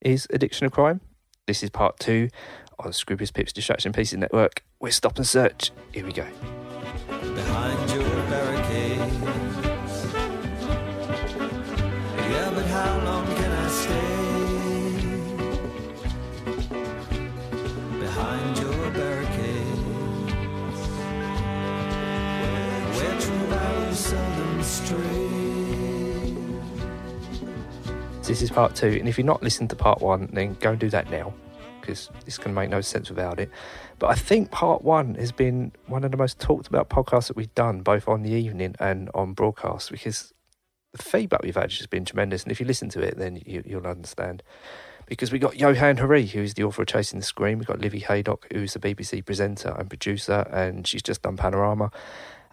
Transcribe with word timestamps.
Is 0.00 0.28
addiction 0.30 0.64
a 0.64 0.70
crime? 0.70 1.00
This 1.48 1.64
is 1.64 1.70
part 1.70 1.98
two 1.98 2.28
on 2.78 2.92
Scroobius 2.92 3.32
Pip's 3.32 3.52
Distraction 3.52 3.92
Pieces 3.92 4.16
Network. 4.16 4.62
We're 4.78 4.92
Stop 4.92 5.16
and 5.16 5.26
Search. 5.26 5.72
Here 5.92 6.06
we 6.06 6.12
go. 6.12 6.24
This 28.28 28.42
is 28.42 28.50
part 28.50 28.74
two, 28.74 28.88
and 28.88 29.08
if 29.08 29.16
you're 29.16 29.24
not 29.24 29.42
listening 29.42 29.68
to 29.68 29.74
part 29.74 30.02
one, 30.02 30.28
then 30.34 30.52
go 30.60 30.72
and 30.72 30.78
do 30.78 30.90
that 30.90 31.10
now 31.10 31.32
because 31.80 32.10
it's 32.26 32.36
going 32.36 32.54
to 32.54 32.60
make 32.60 32.68
no 32.68 32.82
sense 32.82 33.08
without 33.08 33.40
it. 33.40 33.50
But 33.98 34.08
I 34.08 34.16
think 34.16 34.50
part 34.50 34.82
one 34.82 35.14
has 35.14 35.32
been 35.32 35.72
one 35.86 36.04
of 36.04 36.10
the 36.10 36.18
most 36.18 36.38
talked 36.38 36.66
about 36.66 36.90
podcasts 36.90 37.28
that 37.28 37.38
we've 37.38 37.54
done, 37.54 37.80
both 37.80 38.06
on 38.06 38.20
the 38.20 38.32
evening 38.32 38.76
and 38.78 39.08
on 39.14 39.32
broadcast, 39.32 39.90
because 39.90 40.34
the 40.92 41.02
feedback 41.02 41.40
we've 41.42 41.54
had 41.54 41.72
has 41.72 41.86
been 41.86 42.04
tremendous. 42.04 42.42
And 42.42 42.52
if 42.52 42.60
you 42.60 42.66
listen 42.66 42.90
to 42.90 43.00
it, 43.00 43.16
then 43.16 43.40
you, 43.46 43.62
you'll 43.64 43.86
understand. 43.86 44.42
Because 45.06 45.32
we 45.32 45.38
got 45.38 45.56
Johann 45.56 45.96
Hari, 45.96 46.26
who's 46.26 46.52
the 46.52 46.64
author 46.64 46.82
of 46.82 46.88
Chasing 46.88 47.20
the 47.20 47.24
Scream. 47.24 47.58
We've 47.58 47.66
got 47.66 47.80
Livvy 47.80 48.00
Haydock, 48.00 48.46
who's 48.52 48.74
the 48.74 48.78
BBC 48.78 49.24
presenter 49.24 49.74
and 49.78 49.88
producer, 49.88 50.46
and 50.52 50.86
she's 50.86 51.02
just 51.02 51.22
done 51.22 51.38
Panorama. 51.38 51.90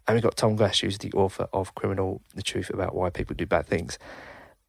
And 0.08 0.16
we've 0.16 0.24
got 0.24 0.38
Tom 0.38 0.56
Gash, 0.56 0.80
who's 0.80 1.00
the 1.00 1.12
author 1.12 1.50
of 1.52 1.76
Criminal 1.76 2.22
The 2.34 2.44
Truth 2.44 2.70
About 2.70 2.96
Why 2.96 3.10
People 3.10 3.36
Do 3.36 3.46
Bad 3.46 3.66
Things 3.66 4.00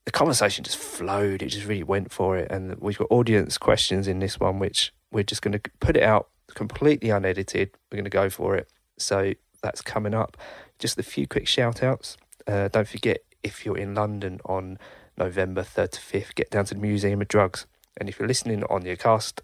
the 0.06 0.12
conversation 0.12 0.64
just 0.64 0.78
flowed. 0.78 1.42
It 1.42 1.48
just 1.48 1.66
really 1.66 1.82
went 1.82 2.10
for 2.10 2.38
it. 2.38 2.50
And 2.50 2.76
we've 2.80 2.96
got 2.96 3.08
audience 3.10 3.58
questions 3.58 4.08
in 4.08 4.20
this 4.20 4.40
one, 4.40 4.58
which 4.58 4.94
we're 5.10 5.24
just 5.24 5.42
going 5.42 5.58
to 5.58 5.70
put 5.80 5.96
it 5.96 6.02
out 6.02 6.28
completely 6.54 7.10
unedited. 7.10 7.70
We're 7.90 7.96
going 7.96 8.04
to 8.04 8.10
go 8.10 8.30
for 8.30 8.56
it. 8.56 8.68
So 8.98 9.34
that's 9.62 9.82
coming 9.82 10.14
up. 10.14 10.36
Just 10.78 10.98
a 10.98 11.02
few 11.02 11.26
quick 11.26 11.48
shout 11.48 11.82
outs. 11.82 12.16
Uh, 12.46 12.68
don't 12.68 12.88
forget, 12.88 13.18
if 13.42 13.66
you're 13.66 13.76
in 13.76 13.94
London 13.94 14.40
on 14.44 14.78
November 15.18 15.62
3rd 15.62 15.90
to 15.90 16.00
5th, 16.00 16.34
get 16.34 16.50
down 16.50 16.64
to 16.66 16.74
the 16.74 16.80
Museum 16.80 17.20
of 17.20 17.28
Drugs. 17.28 17.66
And 17.96 18.08
if 18.08 18.18
you're 18.18 18.28
listening 18.28 18.62
on 18.64 18.84
your 18.84 18.96
cast 18.96 19.42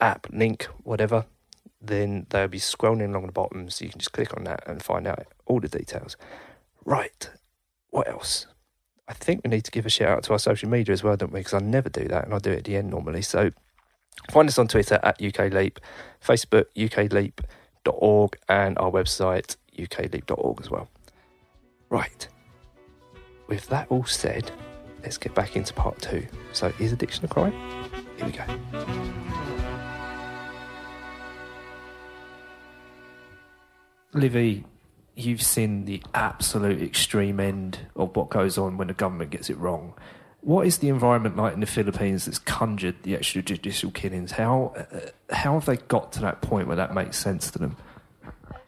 app, 0.00 0.26
link, 0.32 0.64
whatever, 0.82 1.26
then 1.80 2.26
they'll 2.30 2.48
be 2.48 2.58
scrolling 2.58 3.10
along 3.10 3.26
the 3.26 3.32
bottom. 3.32 3.68
So 3.68 3.84
you 3.84 3.90
can 3.90 3.98
just 3.98 4.12
click 4.12 4.34
on 4.34 4.44
that 4.44 4.62
and 4.66 4.82
find 4.82 5.06
out 5.06 5.26
all 5.44 5.60
the 5.60 5.68
details. 5.68 6.16
Right. 6.84 7.30
What 7.90 8.08
else? 8.08 8.46
I 9.06 9.12
think 9.12 9.42
we 9.44 9.50
need 9.50 9.64
to 9.64 9.70
give 9.70 9.84
a 9.84 9.90
shout 9.90 10.08
out 10.08 10.22
to 10.24 10.32
our 10.32 10.38
social 10.38 10.68
media 10.68 10.92
as 10.92 11.02
well, 11.02 11.16
don't 11.16 11.32
we? 11.32 11.40
Because 11.40 11.54
I 11.54 11.58
never 11.58 11.88
do 11.88 12.08
that, 12.08 12.24
and 12.24 12.34
I 12.34 12.38
do 12.38 12.52
it 12.52 12.58
at 12.58 12.64
the 12.64 12.76
end 12.76 12.90
normally. 12.90 13.22
So 13.22 13.50
find 14.30 14.48
us 14.48 14.58
on 14.58 14.68
Twitter 14.68 14.98
at 15.02 15.22
UK 15.22 15.52
Leap, 15.52 15.78
Facebook 16.24 16.66
ukleap.org, 16.76 18.38
and 18.48 18.78
our 18.78 18.90
website 18.90 19.56
ukleap.org 19.76 20.60
as 20.60 20.70
well. 20.70 20.88
Right. 21.90 22.28
With 23.46 23.68
that 23.68 23.88
all 23.90 24.04
said, 24.04 24.50
let's 25.02 25.18
get 25.18 25.34
back 25.34 25.54
into 25.54 25.74
part 25.74 26.00
two. 26.00 26.26
So, 26.52 26.72
is 26.78 26.92
addiction 26.92 27.26
a 27.26 27.28
crime? 27.28 27.52
Here 28.16 28.26
we 28.26 28.32
go. 28.32 28.44
Livvy, 34.14 34.64
you've 35.14 35.42
seen 35.42 35.84
the 35.84 36.02
absolute 36.14 36.82
extreme 36.82 37.40
end 37.40 37.78
of 37.96 38.14
what 38.16 38.30
goes 38.30 38.58
on 38.58 38.76
when 38.76 38.88
the 38.88 38.94
government 38.94 39.30
gets 39.30 39.48
it 39.48 39.56
wrong. 39.58 39.94
What 40.40 40.66
is 40.66 40.78
the 40.78 40.88
environment 40.88 41.36
like 41.36 41.54
in 41.54 41.60
the 41.60 41.66
Philippines 41.66 42.26
that's 42.26 42.38
conjured 42.38 43.02
the 43.02 43.14
extrajudicial 43.14 43.94
killings? 43.94 44.32
How 44.32 44.74
uh, 44.76 45.34
how 45.34 45.54
have 45.54 45.64
they 45.64 45.76
got 45.76 46.12
to 46.12 46.20
that 46.20 46.42
point 46.42 46.66
where 46.66 46.76
that 46.76 46.94
makes 46.94 47.18
sense 47.18 47.50
to 47.52 47.58
them? 47.58 47.76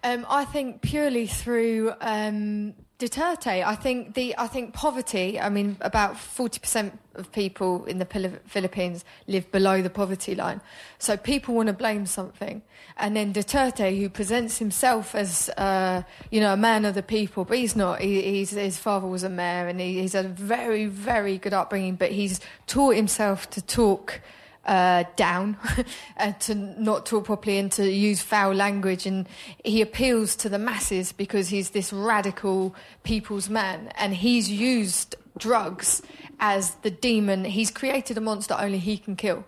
Um, 0.02 0.24
I 0.28 0.44
think 0.44 0.82
purely 0.82 1.26
through 1.26 1.92
um, 2.00 2.74
Duterte. 2.98 3.62
I 3.62 3.74
think 3.74 4.14
the 4.14 4.34
I 4.38 4.46
think 4.46 4.72
poverty. 4.72 5.38
I 5.38 5.50
mean, 5.50 5.76
about 5.82 6.18
forty 6.18 6.58
percent 6.58 6.98
of 7.14 7.30
people 7.30 7.84
in 7.84 7.98
the 7.98 8.40
Philippines 8.46 9.04
live 9.26 9.50
below 9.52 9.82
the 9.82 9.90
poverty 9.90 10.34
line. 10.34 10.62
So 10.98 11.16
people 11.18 11.54
want 11.54 11.66
to 11.66 11.74
blame 11.74 12.06
something, 12.06 12.62
and 12.96 13.14
then 13.14 13.34
Duterte, 13.34 13.98
who 13.98 14.08
presents 14.08 14.56
himself 14.56 15.14
as 15.14 15.50
uh, 15.58 16.04
you 16.30 16.40
know 16.40 16.54
a 16.54 16.56
man 16.56 16.86
of 16.86 16.94
the 16.94 17.02
people, 17.02 17.44
but 17.44 17.58
he's 17.58 17.76
not. 17.76 18.00
He, 18.00 18.22
he's, 18.22 18.50
his 18.50 18.78
father 18.78 19.06
was 19.06 19.24
a 19.24 19.28
mayor, 19.28 19.68
and 19.68 19.78
he, 19.78 20.00
he's 20.00 20.14
had 20.14 20.24
a 20.24 20.28
very 20.28 20.86
very 20.86 21.36
good 21.36 21.52
upbringing, 21.52 21.96
but 21.96 22.12
he's 22.12 22.40
taught 22.66 22.96
himself 22.96 23.50
to 23.50 23.60
talk 23.60 24.22
uh, 24.66 25.04
down 25.16 25.56
and 26.16 26.38
to 26.40 26.54
not 26.54 27.06
talk 27.06 27.24
properly 27.24 27.58
and 27.58 27.72
to 27.72 27.90
use 27.90 28.20
foul 28.20 28.52
language. 28.52 29.06
And 29.06 29.28
he 29.64 29.80
appeals 29.80 30.36
to 30.36 30.48
the 30.48 30.58
masses 30.58 31.12
because 31.12 31.48
he's 31.48 31.70
this 31.70 31.92
radical 31.92 32.74
people's 33.02 33.48
man. 33.48 33.92
And 33.96 34.14
he's 34.14 34.50
used 34.50 35.14
drugs 35.38 36.02
as 36.40 36.74
the 36.76 36.90
demon. 36.90 37.44
He's 37.44 37.70
created 37.70 38.18
a 38.18 38.20
monster 38.20 38.56
only 38.58 38.78
he 38.78 38.98
can 38.98 39.16
kill. 39.16 39.44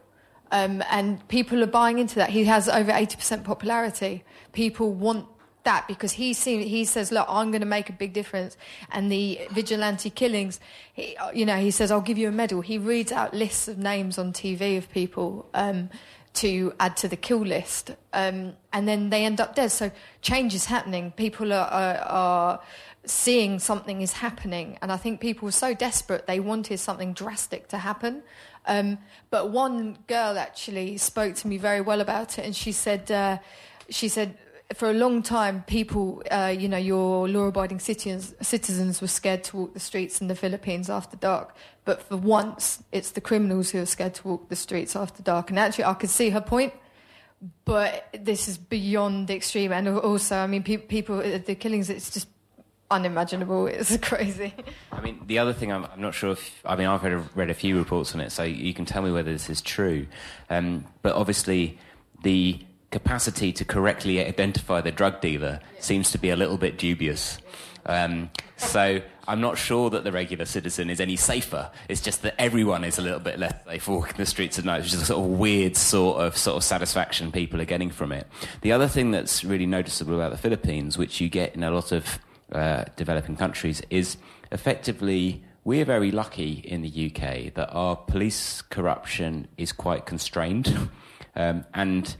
Um, 0.51 0.83
and 0.91 1.27
people 1.29 1.63
are 1.63 1.67
buying 1.67 1.99
into 1.99 2.15
that. 2.17 2.31
He 2.31 2.45
has 2.45 2.69
over 2.69 2.91
80% 2.91 3.45
popularity. 3.45 4.25
People 4.53 4.93
want 4.93 5.27
that 5.69 5.87
because 5.87 6.13
he 6.13 6.33
seems, 6.33 6.65
he 6.65 6.83
says, 6.87 7.13
look, 7.13 7.27
I'm 7.29 7.51
going 7.51 7.61
to 7.61 7.67
make 7.79 7.91
a 7.91 7.93
big 7.93 8.15
difference. 8.15 8.57
And 8.91 9.13
the 9.13 9.39
vigilante 9.51 10.09
killings, 10.09 10.61
he, 10.95 11.15
you 11.35 11.45
know, 11.45 11.57
he 11.57 11.71
says, 11.71 11.91
I'll 11.91 12.09
give 12.11 12.17
you 12.17 12.29
a 12.29 12.33
medal. 12.33 12.63
He 12.63 12.79
reads 12.79 13.13
out 13.13 13.35
lists 13.35 13.69
of 13.69 13.77
names 13.77 14.17
on 14.17 14.33
TV 14.33 14.79
of 14.79 14.91
people 14.91 15.47
um, 15.53 15.91
to 16.35 16.73
add 16.81 16.97
to 16.97 17.09
the 17.09 17.17
kill 17.17 17.41
list, 17.41 17.91
um, 18.15 18.55
and 18.73 18.89
then 18.89 19.11
they 19.11 19.27
end 19.27 19.41
up 19.43 19.55
dead. 19.55 19.71
So 19.71 19.91
change 20.23 20.55
is 20.55 20.65
happening. 20.65 21.13
People 21.13 21.53
are, 21.53 21.67
are, 21.67 21.97
are 21.97 22.61
seeing 23.05 23.59
something 23.59 24.01
is 24.01 24.13
happening, 24.13 24.79
and 24.81 24.91
I 24.91 24.97
think 24.97 25.21
people 25.21 25.45
were 25.45 25.61
so 25.67 25.75
desperate 25.75 26.27
they 26.27 26.41
wanted 26.41 26.79
something 26.79 27.13
drastic 27.13 27.69
to 27.69 27.79
happen. 27.79 28.23
Um, 28.67 28.99
but 29.29 29.51
one 29.51 29.99
girl 30.07 30.39
actually 30.39 30.97
spoke 30.97 31.35
to 31.37 31.49
me 31.49 31.59
very 31.59 31.83
well 31.83 32.01
about 32.01 32.39
it, 32.39 32.47
and 32.47 32.57
she 32.57 32.73
said, 32.73 33.11
uh, 33.11 33.39
she 33.91 34.09
said 34.09 34.37
for 34.75 34.91
a 34.91 34.93
long 34.93 35.23
time, 35.23 35.63
people, 35.67 36.23
uh, 36.31 36.55
you 36.57 36.69
know, 36.69 36.77
your 36.77 37.27
law-abiding 37.29 37.81
citizens, 37.81 38.35
citizens 38.43 39.01
were 39.01 39.09
scared 39.09 39.43
to 39.45 39.57
walk 39.57 39.75
the 39.75 39.81
streets 39.81 40.21
in 40.21 40.29
the 40.29 40.35
Philippines 40.35 40.91
after 40.91 41.17
dark. 41.17 41.55
But 41.87 42.03
for 42.03 42.19
once, 42.19 42.83
it's 42.93 43.13
the 43.13 43.23
criminals 43.23 43.71
who 43.71 43.81
are 43.81 43.87
scared 43.87 44.15
to 44.15 44.29
walk 44.29 44.51
the 44.51 44.57
streets 44.57 44.95
after 44.95 45.23
dark. 45.23 45.49
And 45.49 45.59
actually, 45.59 45.85
I 45.85 45.95
could 45.95 46.11
see 46.11 46.29
her 46.31 46.43
point, 46.43 46.75
but 47.65 48.09
this 48.21 48.47
is 48.47 48.59
beyond 48.59 49.31
extreme. 49.31 49.73
And 49.73 49.89
also, 49.89 50.37
I 50.37 50.47
mean, 50.47 50.63
pe- 50.63 50.77
people, 50.77 51.17
the 51.19 51.55
killings, 51.55 51.89
it's 51.89 52.11
just 52.11 52.29
unimaginable. 52.91 53.67
It's 53.73 53.97
crazy. 53.97 54.53
I 54.93 55.01
mean, 55.01 55.23
the 55.27 55.39
other 55.39 55.55
thing, 55.55 55.73
I'm, 55.73 55.87
I'm 55.87 56.01
not 56.03 56.13
sure 56.13 56.33
if, 56.33 56.61
I 56.67 56.77
mean, 56.77 56.89
I've 56.89 57.03
read 57.03 57.15
a, 57.15 57.25
read 57.35 57.49
a 57.49 57.55
few 57.55 57.79
reports 57.79 58.15
on 58.15 58.21
it, 58.21 58.33
so 58.33 58.43
you 58.43 58.75
can 58.75 58.85
tell 58.85 59.01
me 59.01 59.13
whether 59.13 59.33
this 59.33 59.49
is 59.49 59.63
true. 59.63 60.07
Um, 60.51 60.85
but 61.01 61.15
obviously, 61.15 61.79
the 62.23 62.61
capacity 62.91 63.53
to 63.53 63.65
correctly 63.65 64.25
identify 64.25 64.81
the 64.81 64.93
drug 64.93 65.21
dealer 65.21 65.61
seems 65.79 66.11
to 66.13 66.19
be 66.19 66.31
a 66.31 66.37
little 66.37 66.57
bit 66.57 66.79
dubious. 66.79 67.39
Um, 67.87 68.31
so 68.57 69.01
I'm 69.27 69.41
not 69.41 69.57
sure 69.59 69.91
that 69.91 70.05
the 70.05 70.13
regular 70.13 70.45
citizen 70.45 70.91
is 70.91 71.01
any 71.01 71.17
safer. 71.17 71.71
It's 71.89 72.01
just 72.01 72.23
that 72.23 72.35
everyone 72.41 72.85
is 72.85 72.99
a 72.99 73.03
little 73.03 73.21
bit 73.21 73.39
less 73.39 73.55
safe 73.67 73.89
walking 73.89 74.17
the 74.17 74.27
streets 74.27 74.59
at 74.59 74.65
night, 74.65 74.83
which 74.83 74.95
is 74.95 75.03
a 75.03 75.07
sort 75.07 75.25
of 75.25 75.39
weird 75.39 75.77
sort 75.77 76.21
of 76.21 76.37
sort 76.37 76.57
of 76.57 76.65
satisfaction 76.65 77.31
people 77.31 77.61
are 77.61 77.67
getting 77.67 77.91
from 77.91 78.13
it. 78.13 78.27
The 78.63 78.73
other 78.73 78.89
thing 78.89 79.11
that's 79.11 79.45
really 79.45 79.67
noticeable 79.67 80.15
about 80.15 80.33
the 80.33 80.39
Philippines, 80.39 80.99
which 80.99 81.21
you 81.21 81.29
get 81.29 81.55
in 81.55 81.63
a 81.63 81.71
lot 81.71 81.93
of 81.93 82.19
uh, 82.53 82.85
developing 82.97 83.37
countries, 83.37 83.83
is 83.91 84.17
effectively 84.51 85.45
we're 85.65 85.85
very 85.85 86.11
lucky 86.11 86.63
in 86.65 86.81
the 86.81 87.13
UK 87.13 87.53
that 87.55 87.69
our 87.73 87.97
police 87.97 88.63
corruption 88.63 89.47
is 89.59 89.73
quite 89.73 90.07
constrained, 90.07 90.89
um, 91.37 91.65
and 91.75 92.17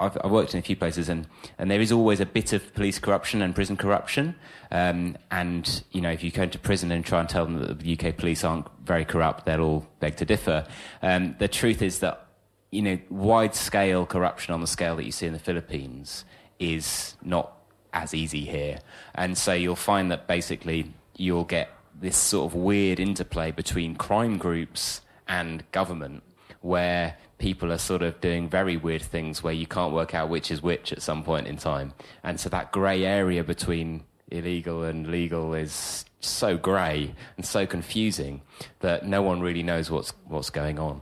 I've, 0.00 0.18
I've, 0.24 0.30
worked 0.30 0.54
in 0.54 0.60
a 0.60 0.62
few 0.62 0.76
places, 0.76 1.08
and, 1.08 1.26
and 1.58 1.70
there 1.70 1.80
is 1.80 1.92
always 1.92 2.20
a 2.20 2.26
bit 2.26 2.52
of 2.52 2.74
police 2.74 2.98
corruption 2.98 3.42
and 3.42 3.54
prison 3.54 3.76
corruption. 3.76 4.34
Um, 4.70 5.16
and 5.30 5.84
you 5.92 6.00
know, 6.00 6.10
if 6.10 6.24
you 6.24 6.30
go 6.30 6.42
into 6.42 6.58
prison 6.58 6.90
and 6.90 7.04
try 7.04 7.20
and 7.20 7.28
tell 7.28 7.44
them 7.44 7.60
that 7.60 7.78
the 7.78 7.98
UK 7.98 8.16
police 8.16 8.44
aren't 8.44 8.66
very 8.84 9.04
corrupt, 9.04 9.46
they'll 9.46 9.60
all 9.60 9.86
beg 10.00 10.16
to 10.16 10.24
differ. 10.24 10.66
Um, 11.02 11.36
the 11.38 11.48
truth 11.48 11.82
is 11.82 12.00
that 12.00 12.26
you 12.70 12.82
know, 12.82 12.98
wide 13.08 13.54
scale 13.54 14.04
corruption 14.04 14.52
on 14.52 14.60
the 14.60 14.66
scale 14.66 14.96
that 14.96 15.04
you 15.04 15.12
see 15.12 15.26
in 15.26 15.32
the 15.32 15.38
Philippines 15.38 16.24
is 16.58 17.14
not 17.22 17.52
as 17.92 18.14
easy 18.14 18.44
here, 18.44 18.80
and 19.14 19.38
so 19.38 19.52
you'll 19.52 19.76
find 19.76 20.10
that 20.10 20.26
basically 20.26 20.92
you'll 21.16 21.44
get 21.44 21.70
this 22.00 22.16
sort 22.16 22.50
of 22.50 22.56
weird 22.56 22.98
interplay 22.98 23.52
between 23.52 23.94
crime 23.94 24.38
groups 24.38 25.02
and 25.28 25.70
government, 25.70 26.24
where 26.60 27.16
people 27.38 27.72
are 27.72 27.78
sort 27.78 28.02
of 28.02 28.20
doing 28.20 28.48
very 28.48 28.76
weird 28.76 29.02
things 29.02 29.42
where 29.42 29.52
you 29.52 29.66
can't 29.66 29.92
work 29.92 30.14
out 30.14 30.28
which 30.28 30.50
is 30.50 30.62
which 30.62 30.92
at 30.92 31.02
some 31.02 31.22
point 31.22 31.46
in 31.46 31.56
time. 31.56 31.92
And 32.22 32.38
so 32.38 32.48
that 32.50 32.72
grey 32.72 33.04
area 33.04 33.42
between 33.44 34.04
illegal 34.30 34.82
and 34.82 35.06
legal 35.06 35.54
is 35.54 36.04
so 36.20 36.56
grey 36.56 37.14
and 37.36 37.44
so 37.44 37.66
confusing 37.66 38.42
that 38.80 39.06
no 39.06 39.22
one 39.22 39.40
really 39.40 39.62
knows 39.62 39.90
what's 39.90 40.12
what's 40.26 40.50
going 40.50 40.78
on. 40.78 41.00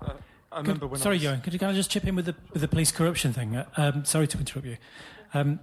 Uh, 0.00 0.12
I 0.50 0.60
remember 0.60 0.86
when 0.86 1.00
sorry, 1.00 1.14
I 1.14 1.16
was... 1.16 1.22
Johann, 1.24 1.40
could 1.42 1.52
you, 1.52 1.58
can 1.58 1.68
I 1.68 1.72
just 1.72 1.90
chip 1.90 2.06
in 2.06 2.14
with 2.14 2.26
the, 2.26 2.34
with 2.52 2.62
the 2.62 2.68
police 2.68 2.90
corruption 2.90 3.32
thing? 3.32 3.56
Uh, 3.56 3.66
um, 3.76 4.04
sorry 4.04 4.26
to 4.28 4.38
interrupt 4.38 4.66
you. 4.66 4.76
Um, 5.34 5.60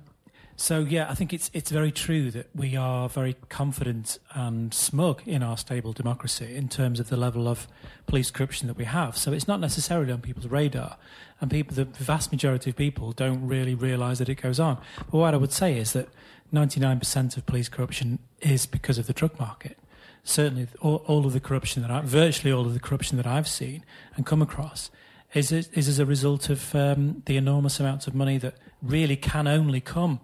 so 0.58 0.80
yeah, 0.80 1.10
I 1.10 1.16
think 1.16 1.34
it's 1.34 1.52
it's 1.54 1.70
very 1.70 1.92
true 1.92 2.32
that 2.32 2.50
we 2.56 2.78
are 2.78 3.10
very 3.10 3.36
confident 3.50 4.20
and 4.32 4.74
smug 4.74 5.22
in 5.26 5.44
our 5.44 5.58
stable 5.58 5.92
democracy 5.92 6.56
in 6.56 6.70
terms 6.70 7.00
of 7.00 7.10
the 7.10 7.18
level 7.18 7.48
of 7.48 7.68
police 8.08 8.32
corruption 8.32 8.68
that 8.70 8.78
we 8.78 8.86
have. 8.86 9.18
So 9.18 9.34
it's 9.34 9.48
not 9.48 9.60
necessarily 9.60 10.14
on 10.14 10.22
people's 10.22 10.48
radar, 10.48 10.98
and 11.42 11.52
people, 11.52 11.76
the 11.76 11.84
vast 11.86 12.32
majority 12.32 12.70
of 12.70 12.78
people, 12.78 13.12
don't 13.12 13.46
really 13.46 13.76
realise 13.76 14.20
that 14.20 14.30
it 14.30 14.42
goes 14.42 14.60
on. 14.60 14.78
But 14.98 15.18
what 15.18 15.34
I 15.34 15.38
would 15.38 15.52
say 15.52 15.78
is 15.78 15.92
that 15.92 16.08
99% 16.54 17.36
of 17.36 17.46
police 17.46 17.68
corruption 17.68 18.20
is 18.40 18.66
because 18.66 18.98
of 18.98 19.08
the 19.08 19.14
drug 19.14 19.38
market. 19.38 19.78
Certainly, 20.24 20.68
all, 20.80 21.04
all 21.06 21.26
of 21.26 21.34
the 21.34 21.42
corruption 21.42 21.82
that 21.82 21.92
I, 21.92 22.02
virtually 22.02 22.54
all 22.54 22.66
of 22.66 22.74
the 22.74 22.80
corruption 22.80 23.18
that 23.18 23.28
I've 23.28 23.48
seen 23.48 23.84
and 24.16 24.26
come 24.26 24.42
across 24.42 24.90
is 25.34 25.52
is 25.52 25.90
as 25.90 26.00
a 26.00 26.06
result 26.06 26.50
of 26.50 26.74
um, 26.74 27.24
the 27.26 27.36
enormous 27.36 27.82
amounts 27.82 28.08
of 28.08 28.16
money 28.16 28.38
that 28.38 28.56
really 28.82 29.18
can 29.18 29.48
only 29.48 29.82
come 29.82 30.22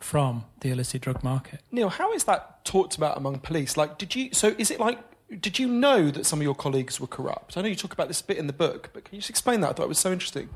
from 0.00 0.44
the 0.60 0.70
illicit 0.70 1.02
drug 1.02 1.22
market. 1.22 1.60
Neil, 1.70 1.90
how 1.90 2.12
is 2.12 2.24
that 2.24 2.64
talked 2.64 2.96
about 2.96 3.16
among 3.16 3.38
police? 3.38 3.76
Like, 3.76 3.98
did 3.98 4.14
you? 4.14 4.30
So, 4.32 4.54
is 4.58 4.70
it 4.70 4.80
like? 4.80 4.98
Did 5.40 5.60
you 5.60 5.68
know 5.68 6.10
that 6.10 6.26
some 6.26 6.40
of 6.40 6.42
your 6.42 6.56
colleagues 6.56 6.98
were 6.98 7.06
corrupt? 7.06 7.56
I 7.56 7.62
know 7.62 7.68
you 7.68 7.76
talk 7.76 7.92
about 7.92 8.08
this 8.08 8.20
bit 8.20 8.36
in 8.36 8.48
the 8.48 8.52
book, 8.52 8.90
but 8.92 9.04
can 9.04 9.14
you 9.14 9.20
just 9.20 9.30
explain 9.30 9.60
that? 9.60 9.70
I 9.70 9.72
thought 9.74 9.84
it 9.84 9.88
was 9.88 9.98
so 9.98 10.10
interesting. 10.10 10.48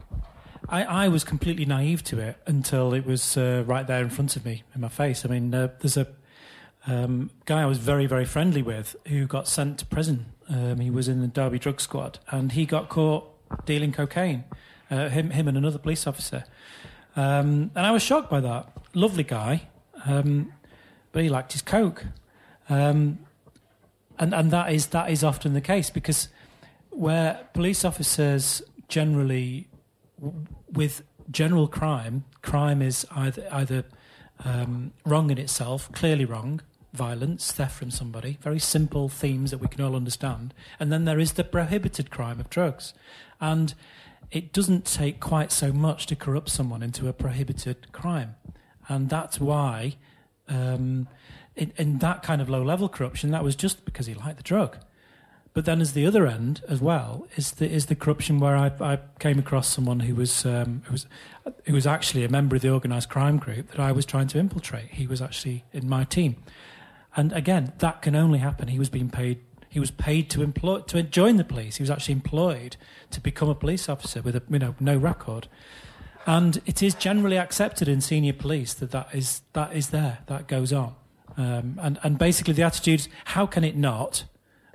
I, 0.68 0.82
I 0.82 1.08
was 1.08 1.22
completely 1.22 1.64
naive 1.64 2.02
to 2.04 2.18
it 2.18 2.38
until 2.46 2.92
it 2.92 3.06
was 3.06 3.36
uh, 3.36 3.62
right 3.66 3.86
there 3.86 4.02
in 4.02 4.10
front 4.10 4.34
of 4.34 4.44
me, 4.44 4.64
in 4.74 4.80
my 4.80 4.88
face. 4.88 5.24
I 5.24 5.28
mean, 5.28 5.54
uh, 5.54 5.68
there's 5.78 5.96
a 5.96 6.08
um, 6.86 7.30
guy 7.44 7.62
I 7.62 7.66
was 7.66 7.78
very, 7.78 8.06
very 8.06 8.24
friendly 8.24 8.62
with 8.62 8.96
who 9.06 9.26
got 9.26 9.46
sent 9.46 9.78
to 9.78 9.86
prison. 9.86 10.26
Um, 10.48 10.80
he 10.80 10.90
was 10.90 11.06
in 11.06 11.20
the 11.20 11.28
Derby 11.28 11.58
drug 11.58 11.80
squad, 11.80 12.18
and 12.30 12.52
he 12.52 12.66
got 12.66 12.88
caught 12.88 13.30
dealing 13.66 13.92
cocaine. 13.92 14.44
Uh, 14.90 15.08
him, 15.08 15.30
him, 15.30 15.48
and 15.48 15.56
another 15.56 15.78
police 15.78 16.06
officer. 16.06 16.44
Um, 17.16 17.70
and 17.74 17.86
I 17.86 17.90
was 17.90 18.02
shocked 18.02 18.28
by 18.28 18.40
that. 18.40 18.70
Lovely 18.94 19.24
guy, 19.24 19.68
um, 20.06 20.52
but 21.12 21.22
he 21.22 21.28
liked 21.28 21.52
his 21.52 21.62
coke. 21.62 22.06
Um, 22.68 23.18
and 24.18 24.32
and 24.32 24.50
that 24.50 24.72
is 24.72 24.88
that 24.88 25.10
is 25.10 25.24
often 25.24 25.54
the 25.54 25.60
case 25.60 25.90
because 25.90 26.28
where 26.90 27.40
police 27.52 27.84
officers 27.84 28.62
generally 28.88 29.68
with 30.70 31.02
general 31.30 31.66
crime, 31.66 32.24
crime 32.42 32.80
is 32.80 33.06
either 33.10 33.46
either 33.50 33.84
um, 34.44 34.92
wrong 35.04 35.30
in 35.30 35.38
itself, 35.38 35.90
clearly 35.92 36.24
wrong, 36.24 36.60
violence, 36.92 37.52
theft 37.52 37.76
from 37.76 37.90
somebody, 37.90 38.38
very 38.40 38.58
simple 38.58 39.08
themes 39.08 39.50
that 39.50 39.58
we 39.58 39.68
can 39.68 39.84
all 39.84 39.96
understand, 39.96 40.54
and 40.78 40.92
then 40.92 41.04
there 41.04 41.18
is 41.18 41.32
the 41.32 41.44
prohibited 41.44 42.10
crime 42.10 42.38
of 42.38 42.50
drugs, 42.50 42.94
and 43.40 43.74
it 44.30 44.52
doesn't 44.52 44.84
take 44.84 45.20
quite 45.20 45.52
so 45.52 45.72
much 45.72 46.06
to 46.06 46.16
corrupt 46.16 46.48
someone 46.48 46.82
into 46.82 47.08
a 47.08 47.12
prohibited 47.12 47.90
crime. 47.92 48.36
And 48.88 49.08
that's 49.08 49.40
why, 49.40 49.96
um, 50.48 51.08
in, 51.56 51.72
in, 51.76 51.98
that 51.98 52.22
kind 52.22 52.42
of 52.42 52.48
low 52.48 52.62
level 52.62 52.88
corruption, 52.88 53.30
that 53.30 53.42
was 53.42 53.56
just 53.56 53.84
because 53.84 54.06
he 54.06 54.14
liked 54.14 54.36
the 54.36 54.42
drug. 54.42 54.78
But 55.54 55.64
then, 55.64 55.80
as 55.80 55.92
the 55.92 56.04
other 56.04 56.26
end 56.26 56.62
as 56.68 56.80
well, 56.80 57.26
is 57.36 57.52
the, 57.52 57.70
is 57.70 57.86
the 57.86 57.94
corruption 57.94 58.40
where 58.40 58.56
I, 58.56 58.72
I 58.80 58.98
came 59.20 59.38
across 59.38 59.68
someone 59.68 60.00
who 60.00 60.14
was, 60.16 60.44
um, 60.44 60.82
who, 60.86 60.92
was, 60.92 61.06
who 61.66 61.72
was 61.72 61.86
actually 61.86 62.24
a 62.24 62.28
member 62.28 62.56
of 62.56 62.62
the 62.62 62.70
organised 62.70 63.08
crime 63.08 63.38
group 63.38 63.70
that 63.70 63.80
I 63.80 63.92
was 63.92 64.04
trying 64.04 64.26
to 64.28 64.38
infiltrate. 64.38 64.90
He 64.90 65.06
was 65.06 65.22
actually 65.22 65.64
in 65.72 65.88
my 65.88 66.04
team. 66.04 66.36
And 67.16 67.32
again, 67.32 67.72
that 67.78 68.02
can 68.02 68.16
only 68.16 68.40
happen. 68.40 68.68
He 68.68 68.78
was 68.78 68.88
being 68.88 69.08
paid 69.08 69.40
he 69.74 69.80
was 69.80 69.90
paid 69.90 70.30
to 70.30 70.40
employ 70.40 70.82
to 70.82 71.02
join 71.02 71.36
the 71.36 71.42
police. 71.42 71.78
He 71.78 71.82
was 71.82 71.90
actually 71.90 72.12
employed 72.12 72.76
to 73.10 73.20
become 73.20 73.48
a 73.48 73.56
police 73.56 73.88
officer 73.88 74.22
with 74.22 74.36
a 74.36 74.42
you 74.48 74.60
know 74.60 74.76
no 74.78 74.96
record. 74.96 75.48
And 76.26 76.60
it 76.66 76.82
is 76.82 76.94
generally 76.94 77.38
accepted 77.38 77.88
in 77.88 78.00
senior 78.00 78.32
police 78.32 78.74
that 78.74 78.90
that 78.92 79.08
is 79.12 79.42
that 79.52 79.74
is 79.74 79.90
there 79.90 80.18
that 80.26 80.48
goes 80.48 80.72
on. 80.72 80.94
Um, 81.36 81.78
and 81.82 81.98
and 82.02 82.18
basically 82.18 82.54
the 82.54 82.62
attitude 82.62 83.00
is 83.00 83.08
how 83.26 83.46
can 83.46 83.64
it 83.64 83.76
not 83.76 84.24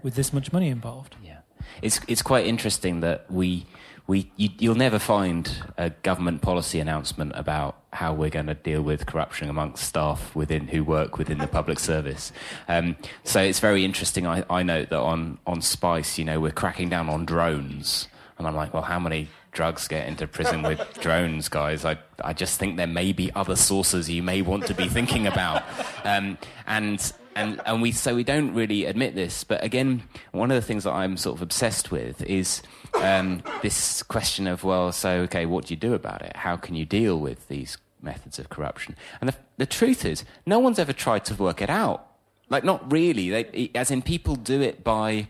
with 0.03 0.15
this 0.15 0.33
much 0.33 0.51
money 0.53 0.69
involved? 0.69 1.15
Yeah, 1.23 1.39
it's 1.81 1.99
it's 2.07 2.21
quite 2.21 2.45
interesting 2.45 2.99
that 2.99 3.29
we 3.31 3.65
we 4.09 4.31
you, 4.37 4.69
will 4.69 4.75
never 4.75 4.97
find 4.97 5.51
a 5.77 5.91
government 5.91 6.41
policy 6.41 6.79
announcement 6.79 7.31
about 7.35 7.75
how 7.93 8.11
we're 8.11 8.31
going 8.31 8.47
to 8.47 8.55
deal 8.55 8.81
with 8.81 9.05
corruption 9.05 9.49
amongst 9.49 9.83
staff 9.83 10.35
within 10.35 10.67
who 10.67 10.83
work 10.83 11.19
within 11.19 11.37
the 11.37 11.47
public 11.47 11.77
service. 11.79 12.31
Um, 12.67 12.95
so 13.23 13.39
it's 13.39 13.59
very 13.59 13.85
interesting. 13.85 14.25
I, 14.25 14.43
I 14.49 14.63
note 14.63 14.89
that 14.89 14.99
on 14.99 15.37
on 15.45 15.61
Spice, 15.61 16.17
you 16.17 16.25
know, 16.25 16.39
we're 16.39 16.51
cracking 16.51 16.89
down 16.89 17.07
on 17.07 17.25
drones, 17.25 18.07
and 18.37 18.47
I'm 18.47 18.55
like, 18.55 18.73
well, 18.73 18.83
how 18.83 18.99
many 18.99 19.29
drugs 19.51 19.87
get 19.87 20.07
into 20.07 20.27
prison 20.27 20.61
with 20.63 20.81
drones, 21.01 21.49
guys? 21.49 21.85
I 21.85 21.97
I 22.23 22.33
just 22.33 22.59
think 22.59 22.77
there 22.77 22.87
may 22.87 23.13
be 23.13 23.31
other 23.33 23.55
sources 23.55 24.09
you 24.09 24.23
may 24.23 24.41
want 24.41 24.67
to 24.67 24.73
be 24.73 24.87
thinking 24.87 25.27
about, 25.27 25.63
um, 26.03 26.37
and 26.67 27.11
and 27.35 27.61
and 27.65 27.81
we 27.81 27.91
so 27.91 28.15
we 28.15 28.23
don't 28.23 28.53
really 28.53 28.85
admit 28.85 29.15
this. 29.15 29.43
But 29.43 29.63
again, 29.63 30.03
one 30.31 30.51
of 30.51 30.55
the 30.55 30.61
things 30.61 30.83
that 30.83 30.93
I'm 30.93 31.17
sort 31.17 31.37
of 31.37 31.41
obsessed 31.41 31.91
with 31.91 32.21
is 32.23 32.61
um, 32.95 33.43
this 33.61 34.03
question 34.03 34.47
of 34.47 34.63
well, 34.63 34.91
so 34.91 35.09
okay, 35.21 35.45
what 35.45 35.65
do 35.65 35.73
you 35.73 35.79
do 35.79 35.93
about 35.93 36.21
it? 36.21 36.35
How 36.35 36.55
can 36.55 36.75
you 36.75 36.85
deal 36.85 37.19
with 37.19 37.47
these 37.47 37.77
methods 38.01 38.39
of 38.39 38.49
corruption? 38.49 38.95
And 39.21 39.29
the, 39.29 39.35
the 39.57 39.65
truth 39.65 40.05
is, 40.05 40.23
no 40.45 40.59
one's 40.59 40.79
ever 40.79 40.93
tried 40.93 41.25
to 41.25 41.35
work 41.35 41.61
it 41.61 41.69
out. 41.69 42.05
Like, 42.49 42.63
not 42.63 42.91
really. 42.91 43.29
They, 43.29 43.71
as 43.75 43.91
in, 43.91 44.01
people 44.01 44.35
do 44.35 44.61
it 44.61 44.83
by 44.83 45.27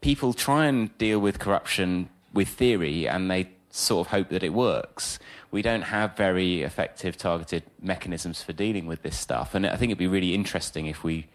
people 0.00 0.32
try 0.32 0.66
and 0.66 0.96
deal 0.98 1.18
with 1.18 1.38
corruption 1.38 2.08
with 2.32 2.48
theory, 2.48 3.08
and 3.08 3.30
they 3.30 3.48
sort 3.76 4.06
of 4.06 4.10
hope 4.10 4.28
that 4.30 4.42
it 4.42 4.52
works. 4.52 5.18
We 5.50 5.62
don't 5.62 5.82
have 5.82 6.16
very 6.16 6.62
effective 6.62 7.16
targeted 7.16 7.62
mechanisms 7.80 8.42
for 8.42 8.52
dealing 8.52 8.86
with 8.86 9.02
this 9.02 9.18
stuff, 9.18 9.54
and 9.54 9.66
I 9.66 9.76
think 9.76 9.90
it'd 9.90 9.98
be 9.98 10.06
really 10.06 10.34
interesting 10.34 10.86
if 10.86 11.04
we 11.04 11.28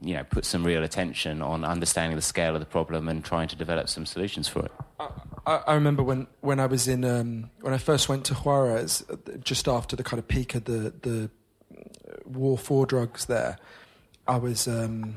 you 0.00 0.14
know, 0.14 0.24
put 0.24 0.44
some 0.44 0.64
real 0.64 0.84
attention 0.84 1.42
on 1.42 1.64
understanding 1.64 2.14
the 2.16 2.22
scale 2.22 2.54
of 2.54 2.60
the 2.60 2.66
problem 2.66 3.08
and 3.08 3.24
trying 3.24 3.48
to 3.48 3.56
develop 3.56 3.88
some 3.88 4.06
solutions 4.06 4.46
for 4.46 4.64
it. 4.64 4.72
I, 5.46 5.56
I 5.66 5.74
remember 5.74 6.02
when, 6.02 6.28
when 6.40 6.60
I 6.60 6.66
was 6.66 6.86
in 6.86 7.04
um, 7.04 7.50
when 7.62 7.74
I 7.74 7.78
first 7.78 8.08
went 8.08 8.24
to 8.26 8.34
Juarez, 8.34 9.04
uh, 9.10 9.16
just 9.42 9.66
after 9.66 9.96
the 9.96 10.04
kind 10.04 10.18
of 10.18 10.28
peak 10.28 10.54
of 10.54 10.64
the 10.64 10.92
the 11.02 11.30
war 12.24 12.58
for 12.58 12.86
drugs 12.86 13.26
there. 13.26 13.58
I 14.26 14.36
was 14.36 14.68
um, 14.68 15.16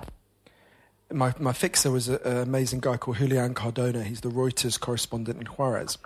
my 1.12 1.34
my 1.40 1.54
fixer 1.54 1.92
was 1.92 2.08
an 2.10 2.20
amazing 2.26 2.80
guy 2.80 2.98
called 2.98 3.18
Julian 3.18 3.54
Cardona. 3.54 4.04
He's 4.04 4.22
the 4.22 4.30
Reuters 4.30 4.80
correspondent 4.80 5.40
in 5.40 5.46
Juarez, 5.46 5.98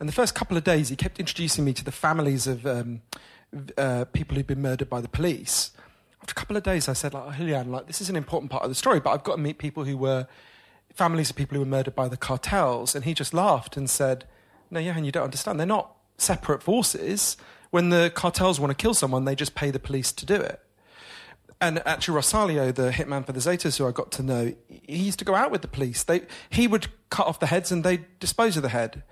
and 0.00 0.08
the 0.08 0.12
first 0.12 0.34
couple 0.34 0.56
of 0.56 0.64
days 0.64 0.88
he 0.88 0.96
kept 0.96 1.18
introducing 1.18 1.64
me 1.64 1.72
to 1.74 1.84
the 1.84 1.92
families 1.92 2.46
of 2.46 2.66
um, 2.66 3.02
uh, 3.76 4.04
people 4.12 4.36
who'd 4.36 4.46
been 4.46 4.62
murdered 4.62 4.88
by 4.88 5.00
the 5.00 5.08
police 5.08 5.72
after 6.28 6.32
a 6.32 6.42
couple 6.42 6.56
of 6.56 6.62
days, 6.62 6.88
I 6.88 6.92
said, 6.92 7.14
like, 7.14 7.24
oh, 7.26 7.32
Julian, 7.32 7.70
like, 7.70 7.86
this 7.86 8.02
is 8.02 8.10
an 8.10 8.16
important 8.16 8.50
part 8.50 8.62
of 8.62 8.70
the 8.70 8.74
story, 8.74 9.00
but 9.00 9.10
I've 9.10 9.24
got 9.24 9.36
to 9.36 9.40
meet 9.40 9.56
people 9.56 9.84
who 9.84 9.96
were 9.96 10.26
families 10.92 11.30
of 11.30 11.36
people 11.36 11.54
who 11.54 11.60
were 11.60 11.66
murdered 11.66 11.94
by 11.94 12.08
the 12.08 12.18
cartels. 12.18 12.94
And 12.94 13.04
he 13.04 13.14
just 13.14 13.32
laughed 13.32 13.78
and 13.78 13.88
said, 13.88 14.24
no, 14.70 14.78
Johann, 14.78 15.04
you 15.04 15.12
don't 15.12 15.24
understand. 15.24 15.58
They're 15.58 15.66
not 15.66 15.94
separate 16.18 16.62
forces. 16.62 17.38
When 17.70 17.88
the 17.88 18.12
cartels 18.14 18.60
want 18.60 18.70
to 18.70 18.74
kill 18.74 18.94
someone, 18.94 19.24
they 19.24 19.34
just 19.34 19.54
pay 19.54 19.70
the 19.70 19.78
police 19.78 20.12
to 20.12 20.26
do 20.26 20.34
it. 20.34 20.60
And 21.60 21.82
actually, 21.86 22.20
Rosalio, 22.20 22.72
the 22.72 22.90
hitman 22.90 23.26
for 23.26 23.32
the 23.32 23.40
Zetas, 23.40 23.78
who 23.78 23.86
I 23.86 23.90
got 23.90 24.12
to 24.12 24.22
know, 24.22 24.54
he 24.68 24.98
used 24.98 25.18
to 25.18 25.24
go 25.24 25.34
out 25.34 25.50
with 25.50 25.62
the 25.62 25.68
police. 25.68 26.04
They, 26.04 26.22
he 26.50 26.68
would 26.68 26.86
cut 27.10 27.26
off 27.26 27.40
the 27.40 27.46
heads 27.46 27.72
and 27.72 27.82
they 27.82 28.04
dispose 28.20 28.56
of 28.56 28.62
the 28.62 28.68
head. 28.68 29.02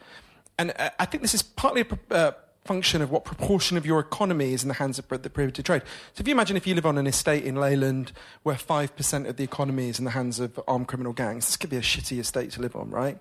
And 0.58 0.72
uh, 0.78 0.90
I 0.98 1.06
think 1.06 1.22
this 1.22 1.34
is 1.34 1.42
partly 1.42 1.84
a 2.10 2.14
uh, 2.14 2.32
function 2.66 3.00
of 3.02 3.10
what 3.10 3.24
proportion 3.24 3.76
of 3.76 3.86
your 3.86 4.00
economy 4.00 4.52
is 4.52 4.62
in 4.62 4.68
the 4.68 4.74
hands 4.74 4.98
of 4.98 5.08
the 5.08 5.30
prohibited 5.30 5.64
trade. 5.64 5.82
So 6.14 6.20
if 6.20 6.28
you 6.28 6.32
imagine 6.32 6.56
if 6.56 6.66
you 6.66 6.74
live 6.74 6.86
on 6.86 6.98
an 6.98 7.06
estate 7.06 7.44
in 7.44 7.56
Leyland 7.56 8.12
where 8.42 8.56
5% 8.56 9.28
of 9.28 9.36
the 9.36 9.44
economy 9.44 9.88
is 9.88 9.98
in 9.98 10.04
the 10.04 10.10
hands 10.12 10.40
of 10.40 10.60
armed 10.68 10.88
criminal 10.88 11.12
gangs, 11.12 11.46
this 11.46 11.56
could 11.56 11.70
be 11.70 11.76
a 11.76 11.82
shitty 11.82 12.18
estate 12.18 12.50
to 12.52 12.60
live 12.60 12.76
on, 12.76 12.90
right? 12.90 13.18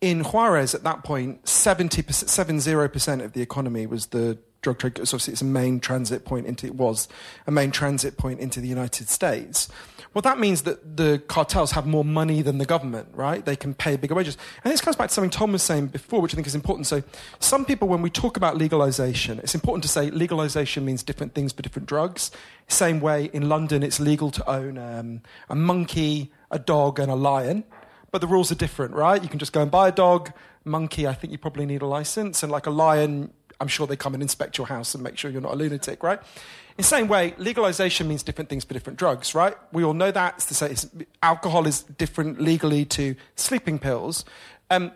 In 0.00 0.22
Juarez, 0.22 0.74
at 0.74 0.84
that 0.84 1.02
point, 1.02 1.44
70%, 1.44 2.04
70% 2.04 3.24
of 3.24 3.32
the 3.32 3.42
economy 3.42 3.86
was 3.86 4.06
the 4.06 4.38
drug 4.62 4.78
trade. 4.78 4.96
So 4.96 5.02
obviously, 5.02 5.32
it's 5.32 5.42
a 5.42 5.46
main 5.46 5.80
transit 5.80 6.24
point 6.24 6.46
into 6.46 6.66
it 6.66 6.74
was 6.74 7.08
a 7.46 7.50
main 7.50 7.70
transit 7.70 8.16
point 8.16 8.40
into 8.40 8.60
the 8.60 8.68
United 8.68 9.08
States. 9.08 9.68
Well, 10.14 10.22
that 10.22 10.38
means 10.38 10.62
that 10.62 10.96
the 10.96 11.22
cartels 11.28 11.72
have 11.72 11.86
more 11.86 12.04
money 12.04 12.40
than 12.42 12.58
the 12.58 12.64
government, 12.64 13.08
right? 13.12 13.44
They 13.44 13.56
can 13.56 13.74
pay 13.74 13.96
bigger 13.96 14.14
wages. 14.14 14.38
And 14.64 14.72
this 14.72 14.80
comes 14.80 14.96
back 14.96 15.08
to 15.08 15.14
something 15.14 15.30
Tom 15.30 15.52
was 15.52 15.62
saying 15.62 15.88
before, 15.88 16.20
which 16.20 16.32
I 16.32 16.36
think 16.36 16.46
is 16.46 16.54
important. 16.54 16.86
So, 16.86 17.02
some 17.40 17.64
people, 17.64 17.88
when 17.88 18.02
we 18.02 18.10
talk 18.10 18.36
about 18.36 18.56
legalization, 18.56 19.38
it's 19.40 19.54
important 19.54 19.82
to 19.82 19.88
say 19.88 20.10
legalization 20.10 20.84
means 20.84 21.02
different 21.02 21.34
things 21.34 21.52
for 21.52 21.62
different 21.62 21.86
drugs. 21.86 22.30
Same 22.68 23.00
way 23.00 23.26
in 23.32 23.48
London, 23.48 23.82
it's 23.82 24.00
legal 24.00 24.30
to 24.30 24.50
own 24.50 24.78
um, 24.78 25.20
a 25.48 25.54
monkey, 25.54 26.32
a 26.50 26.58
dog, 26.58 26.98
and 26.98 27.10
a 27.10 27.14
lion. 27.14 27.64
But 28.10 28.20
the 28.22 28.26
rules 28.26 28.50
are 28.50 28.56
different, 28.56 28.94
right? 28.94 29.22
You 29.22 29.28
can 29.28 29.38
just 29.38 29.52
go 29.52 29.60
and 29.60 29.70
buy 29.70 29.88
a 29.88 29.92
dog. 29.92 30.32
Monkey, 30.64 31.06
I 31.06 31.12
think 31.12 31.30
you 31.30 31.38
probably 31.38 31.66
need 31.66 31.82
a 31.82 31.86
license. 31.86 32.42
And 32.42 32.50
like 32.50 32.66
a 32.66 32.70
lion, 32.70 33.30
I'm 33.60 33.68
sure 33.68 33.86
they 33.86 33.96
come 33.96 34.14
and 34.14 34.22
inspect 34.22 34.56
your 34.58 34.66
house 34.68 34.94
and 34.94 35.02
make 35.02 35.18
sure 35.18 35.30
you're 35.30 35.40
not 35.40 35.52
a 35.54 35.56
lunatic, 35.56 36.02
right? 36.02 36.18
In 36.20 36.82
the 36.82 36.82
same 36.84 37.08
way, 37.08 37.34
legalization 37.38 38.06
means 38.06 38.22
different 38.22 38.48
things 38.48 38.62
for 38.64 38.72
different 38.72 38.98
drugs, 38.98 39.34
right? 39.34 39.56
We 39.72 39.82
all 39.82 39.94
know 39.94 40.12
that. 40.12 40.34
It's 40.36 40.46
to 40.46 40.54
say, 40.54 40.70
it's, 40.70 40.86
alcohol 41.22 41.66
is 41.66 41.82
different 41.82 42.40
legally 42.40 42.84
to 42.86 43.16
sleeping 43.34 43.80
pills. 43.80 44.24
Um, 44.70 44.92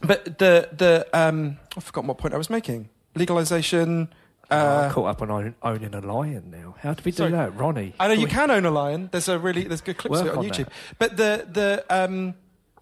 but 0.00 0.38
the, 0.38 0.68
the 0.70 1.08
um, 1.12 1.58
I've 1.76 1.82
forgotten 1.82 2.06
what 2.06 2.18
point 2.18 2.34
I 2.34 2.38
was 2.38 2.48
making. 2.50 2.88
Legalization. 3.16 4.08
Oh, 4.50 4.56
Uh, 4.56 4.82
I'm 4.86 4.92
caught 4.92 5.06
up 5.10 5.22
on 5.22 5.30
own, 5.30 5.54
owning 5.62 5.92
a 5.94 6.00
lion 6.00 6.50
now. 6.50 6.76
How 6.80 6.94
do 6.94 7.02
we 7.04 7.10
do 7.10 7.16
Sorry. 7.18 7.32
that, 7.32 7.56
Ronnie? 7.58 7.94
I 8.00 8.06
know 8.08 8.14
you 8.14 8.24
We- 8.26 8.30
can 8.30 8.50
own 8.50 8.64
a 8.64 8.70
lion. 8.70 9.08
There's 9.12 9.28
a 9.28 9.38
really 9.38 9.64
there's 9.64 9.80
good 9.82 9.98
clips 9.98 10.20
of 10.20 10.26
it 10.26 10.30
on 10.32 10.38
on 10.38 10.44
YouTube. 10.44 10.66
that. 10.66 10.72
But 10.98 11.16
the 11.16 11.46
the 11.50 11.84
um, 11.90 12.34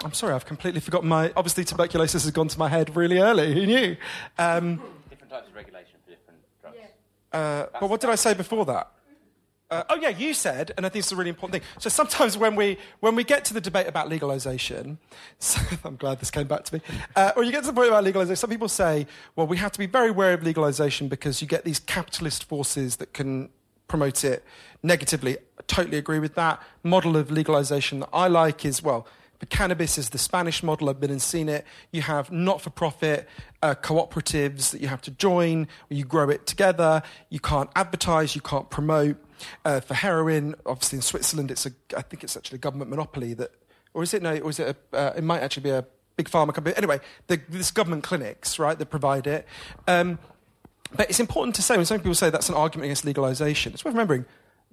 I'm 0.04 0.12
sorry, 0.12 0.34
I've 0.34 0.44
completely 0.46 0.80
forgotten 0.80 1.08
my. 1.08 1.32
Obviously, 1.36 1.64
tuberculosis 1.64 2.22
has 2.24 2.30
gone 2.32 2.48
to 2.48 2.58
my 2.58 2.68
head 2.68 2.94
really 2.94 3.18
early. 3.18 3.54
Who 3.54 3.66
knew? 3.66 3.96
Um, 4.38 4.80
types 5.36 5.48
of 5.48 5.54
regulation 5.54 5.98
for 6.04 6.10
different 6.10 6.40
drugs. 6.60 6.76
uh, 7.32 7.66
but 7.80 7.90
what 7.90 8.00
did 8.00 8.10
I 8.10 8.14
say 8.14 8.34
before 8.34 8.64
that? 8.66 8.90
Uh, 9.68 9.82
oh 9.90 9.96
yeah, 9.96 10.10
you 10.10 10.32
said, 10.32 10.72
and 10.76 10.86
I 10.86 10.88
think 10.88 11.00
it's 11.00 11.10
a 11.10 11.16
really 11.16 11.28
important 11.30 11.60
thing. 11.60 11.68
So 11.80 11.90
sometimes 11.90 12.38
when 12.38 12.54
we 12.54 12.78
when 13.00 13.16
we 13.16 13.24
get 13.24 13.44
to 13.46 13.54
the 13.54 13.60
debate 13.60 13.88
about 13.88 14.08
legalization, 14.08 14.98
so, 15.40 15.60
I'm 15.84 15.96
glad 15.96 16.20
this 16.20 16.30
came 16.30 16.46
back 16.46 16.62
to 16.64 16.74
me. 16.74 16.80
Uh, 17.16 17.32
when 17.34 17.46
you 17.46 17.52
get 17.52 17.62
to 17.62 17.66
the 17.66 17.72
point 17.72 17.88
about 17.88 18.04
legalization, 18.04 18.36
some 18.36 18.50
people 18.50 18.68
say, 18.68 19.08
well, 19.34 19.48
we 19.48 19.56
have 19.56 19.72
to 19.72 19.78
be 19.78 19.86
very 19.86 20.12
wary 20.12 20.34
of 20.34 20.44
legalization 20.44 21.08
because 21.08 21.42
you 21.42 21.48
get 21.48 21.64
these 21.64 21.80
capitalist 21.80 22.44
forces 22.44 22.96
that 22.96 23.12
can 23.12 23.50
promote 23.88 24.24
it 24.24 24.44
negatively. 24.84 25.36
I 25.36 25.62
totally 25.66 25.98
agree 25.98 26.20
with 26.20 26.36
that. 26.36 26.62
Model 26.84 27.16
of 27.16 27.32
legalization 27.32 28.00
that 28.00 28.10
I 28.12 28.28
like 28.28 28.64
is 28.64 28.84
well. 28.84 29.06
For 29.38 29.46
cannabis 29.46 29.98
is 29.98 30.10
the 30.10 30.18
Spanish 30.18 30.62
model. 30.62 30.88
I've 30.88 31.00
been 31.00 31.10
and 31.10 31.20
seen 31.20 31.48
it. 31.48 31.66
You 31.92 32.02
have 32.02 32.32
not-for-profit 32.32 33.28
uh, 33.62 33.74
cooperatives 33.74 34.70
that 34.70 34.80
you 34.80 34.88
have 34.88 35.02
to 35.02 35.10
join, 35.10 35.68
you 35.88 36.04
grow 36.04 36.30
it 36.30 36.46
together. 36.46 37.02
You 37.28 37.40
can't 37.40 37.70
advertise, 37.76 38.34
you 38.34 38.40
can't 38.40 38.70
promote. 38.70 39.16
Uh, 39.64 39.80
for 39.80 39.94
heroin, 39.94 40.54
obviously 40.64 40.96
in 40.96 41.02
Switzerland, 41.02 41.50
it's 41.50 41.66
a. 41.66 41.70
I 41.96 42.00
think 42.00 42.24
it's 42.24 42.36
actually 42.36 42.56
a 42.56 42.60
government 42.60 42.88
monopoly 42.88 43.34
that, 43.34 43.50
or 43.92 44.02
is 44.02 44.14
it 44.14 44.22
no? 44.22 44.34
Or 44.38 44.48
is 44.48 44.58
it? 44.58 44.76
A, 44.92 44.96
uh, 44.96 45.12
it 45.14 45.24
might 45.24 45.42
actually 45.42 45.64
be 45.64 45.70
a 45.70 45.84
big 46.16 46.30
pharma 46.30 46.54
company. 46.54 46.74
Anyway, 46.74 47.00
the, 47.26 47.40
this 47.48 47.70
government 47.70 48.02
clinics, 48.02 48.58
right, 48.58 48.78
that 48.78 48.86
provide 48.86 49.26
it. 49.26 49.46
Um, 49.86 50.18
but 50.94 51.10
it's 51.10 51.20
important 51.20 51.54
to 51.56 51.62
say 51.62 51.76
when 51.76 51.84
some 51.84 51.98
people 51.98 52.14
say 52.14 52.30
that's 52.30 52.48
an 52.48 52.54
argument 52.54 52.86
against 52.86 53.04
legalization, 53.04 53.74
it's 53.74 53.84
worth 53.84 53.92
remembering 53.92 54.24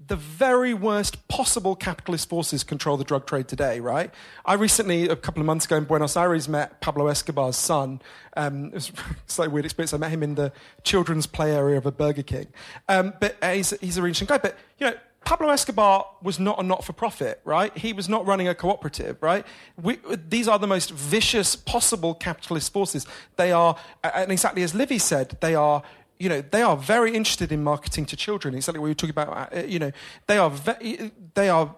the 0.07 0.15
very 0.15 0.73
worst 0.73 1.27
possible 1.27 1.75
capitalist 1.75 2.27
forces 2.27 2.63
control 2.63 2.97
the 2.97 3.03
drug 3.03 3.25
trade 3.25 3.47
today, 3.47 3.79
right? 3.79 4.11
I 4.45 4.55
recently, 4.55 5.07
a 5.07 5.15
couple 5.15 5.41
of 5.41 5.45
months 5.45 5.65
ago 5.65 5.77
in 5.77 5.85
Buenos 5.85 6.17
Aires, 6.17 6.49
met 6.49 6.81
Pablo 6.81 7.07
Escobar's 7.07 7.55
son. 7.55 8.01
Um, 8.35 8.65
it 8.67 8.73
was 8.73 8.89
a 8.89 8.93
slightly 9.27 9.53
weird 9.53 9.65
experience. 9.65 9.93
I 9.93 9.97
met 9.97 10.11
him 10.11 10.23
in 10.23 10.35
the 10.35 10.51
children's 10.83 11.25
play 11.25 11.55
area 11.55 11.77
of 11.77 11.85
a 11.85 11.91
Burger 11.91 12.23
King. 12.23 12.47
Um, 12.89 13.13
but 13.19 13.37
uh, 13.41 13.51
he's, 13.53 13.71
he's 13.79 13.97
a 13.97 14.01
really 14.01 14.09
interesting 14.09 14.27
guy. 14.27 14.39
But, 14.39 14.57
you 14.77 14.87
know, 14.87 14.95
Pablo 15.25 15.49
Escobar 15.49 16.05
was 16.21 16.39
not 16.39 16.59
a 16.59 16.63
not 16.63 16.83
for 16.83 16.91
profit, 16.93 17.39
right? 17.45 17.75
He 17.77 17.93
was 17.93 18.09
not 18.09 18.25
running 18.25 18.47
a 18.47 18.55
cooperative, 18.55 19.21
right? 19.21 19.45
We, 19.81 19.99
these 20.27 20.47
are 20.47 20.59
the 20.59 20.67
most 20.67 20.91
vicious 20.91 21.55
possible 21.55 22.13
capitalist 22.13 22.73
forces. 22.73 23.07
They 23.37 23.51
are, 23.51 23.77
and 24.03 24.31
exactly 24.31 24.63
as 24.63 24.75
Livvy 24.75 24.97
said, 24.97 25.37
they 25.39 25.55
are 25.55 25.81
you 26.23 26.29
know, 26.29 26.41
they 26.55 26.61
are 26.61 26.77
very 26.77 27.11
interested 27.19 27.51
in 27.51 27.63
marketing 27.63 28.05
to 28.11 28.15
children. 28.15 28.55
Exactly 28.55 28.79
what 28.79 28.87
you 28.87 28.91
were 28.91 29.01
talking 29.03 29.17
about. 29.21 29.53
uh, 29.53 29.63
You 29.75 29.79
know, 29.79 29.91
they 30.27 30.37
are, 30.37 30.49
ve- 30.49 31.11
they 31.33 31.49
are. 31.49 31.75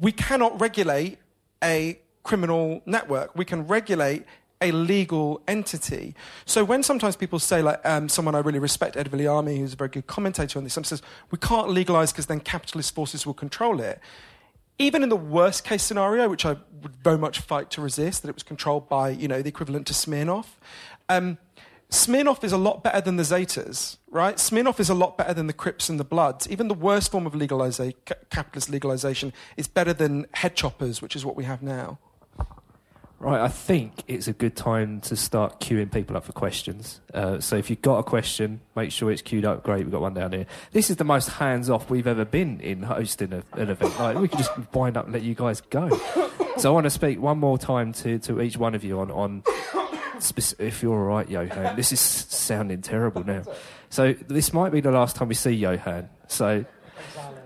We 0.00 0.12
cannot 0.12 0.52
regulate 0.60 1.18
a 1.62 1.98
criminal 2.22 2.82
network. 2.86 3.28
We 3.36 3.44
can 3.44 3.66
regulate 3.66 4.22
a 4.60 4.70
legal 4.72 5.42
entity. 5.48 6.14
So 6.46 6.64
when 6.64 6.82
sometimes 6.82 7.16
people 7.16 7.40
say, 7.40 7.62
like 7.62 7.80
um, 7.84 8.08
someone 8.08 8.34
I 8.34 8.38
really 8.38 8.60
respect, 8.60 8.96
Ed 8.96 9.10
Vulliamy, 9.10 9.58
who's 9.58 9.72
a 9.72 9.76
very 9.76 9.90
good 9.90 10.06
commentator 10.06 10.58
on 10.58 10.64
this, 10.64 10.74
says 10.74 11.02
we 11.32 11.38
can't 11.38 11.68
legalize 11.68 12.12
because 12.12 12.26
then 12.26 12.40
capitalist 12.40 12.94
forces 12.94 13.26
will 13.26 13.34
control 13.34 13.80
it. 13.80 13.98
Even 14.78 15.02
in 15.02 15.08
the 15.08 15.16
worst 15.16 15.64
case 15.64 15.82
scenario, 15.82 16.28
which 16.28 16.46
I 16.46 16.56
would 16.82 16.96
very 17.02 17.18
much 17.18 17.40
fight 17.40 17.70
to 17.70 17.80
resist, 17.80 18.22
that 18.22 18.28
it 18.28 18.34
was 18.34 18.44
controlled 18.44 18.88
by, 18.88 19.10
you 19.10 19.28
know, 19.28 19.42
the 19.42 19.48
equivalent 19.48 19.86
to 19.88 19.94
Smirnoff. 19.94 20.46
Um, 21.08 21.38
Smirnoff 21.92 22.42
is 22.42 22.52
a 22.52 22.56
lot 22.56 22.82
better 22.82 23.02
than 23.02 23.16
the 23.16 23.22
Zetas, 23.22 23.98
right? 24.10 24.36
Smirnoff 24.36 24.80
is 24.80 24.88
a 24.88 24.94
lot 24.94 25.18
better 25.18 25.34
than 25.34 25.46
the 25.46 25.52
Crips 25.52 25.90
and 25.90 26.00
the 26.00 26.04
Bloods. 26.04 26.48
Even 26.48 26.68
the 26.68 26.74
worst 26.74 27.12
form 27.12 27.26
of 27.26 27.34
capitalist 28.30 28.70
legalization 28.70 29.30
is 29.58 29.68
better 29.68 29.92
than 29.92 30.26
head 30.32 30.56
choppers, 30.56 31.02
which 31.02 31.14
is 31.14 31.26
what 31.26 31.36
we 31.36 31.44
have 31.44 31.62
now. 31.62 31.98
Right, 33.18 33.42
I 33.42 33.48
think 33.48 34.04
it's 34.08 34.26
a 34.26 34.32
good 34.32 34.56
time 34.56 35.02
to 35.02 35.16
start 35.16 35.60
queuing 35.60 35.92
people 35.92 36.16
up 36.16 36.24
for 36.24 36.32
questions. 36.32 37.02
Uh, 37.12 37.40
so 37.40 37.56
if 37.56 37.68
you've 37.68 37.82
got 37.82 37.98
a 37.98 38.02
question, 38.02 38.62
make 38.74 38.90
sure 38.90 39.12
it's 39.12 39.22
queued 39.22 39.44
up. 39.44 39.62
Great, 39.62 39.84
we've 39.84 39.92
got 39.92 40.00
one 40.00 40.14
down 40.14 40.32
here. 40.32 40.46
This 40.72 40.88
is 40.88 40.96
the 40.96 41.04
most 41.04 41.28
hands-off 41.28 41.90
we've 41.90 42.06
ever 42.06 42.24
been 42.24 42.58
in 42.60 42.82
hosting 42.82 43.34
a, 43.34 43.42
an 43.52 43.68
event. 43.68 43.96
Like, 44.00 44.16
we 44.16 44.28
can 44.28 44.38
just 44.38 44.50
wind 44.74 44.96
up 44.96 45.04
and 45.04 45.12
let 45.12 45.22
you 45.22 45.34
guys 45.34 45.60
go. 45.60 45.90
So 46.56 46.70
I 46.70 46.72
want 46.72 46.84
to 46.84 46.90
speak 46.90 47.20
one 47.20 47.36
more 47.38 47.58
time 47.58 47.92
to, 47.92 48.18
to 48.20 48.40
each 48.40 48.56
one 48.56 48.74
of 48.74 48.82
you 48.82 48.98
on, 48.98 49.10
on 49.10 49.42
if 50.58 50.82
you're 50.82 50.98
all 50.98 51.06
right, 51.06 51.28
Johann. 51.28 51.76
This 51.76 51.92
is 51.92 52.00
sounding 52.00 52.82
terrible 52.82 53.24
now. 53.24 53.42
So 53.90 54.12
this 54.12 54.52
might 54.52 54.72
be 54.72 54.80
the 54.80 54.90
last 54.90 55.16
time 55.16 55.28
we 55.28 55.34
see 55.34 55.50
Johann. 55.50 56.08
So 56.28 56.64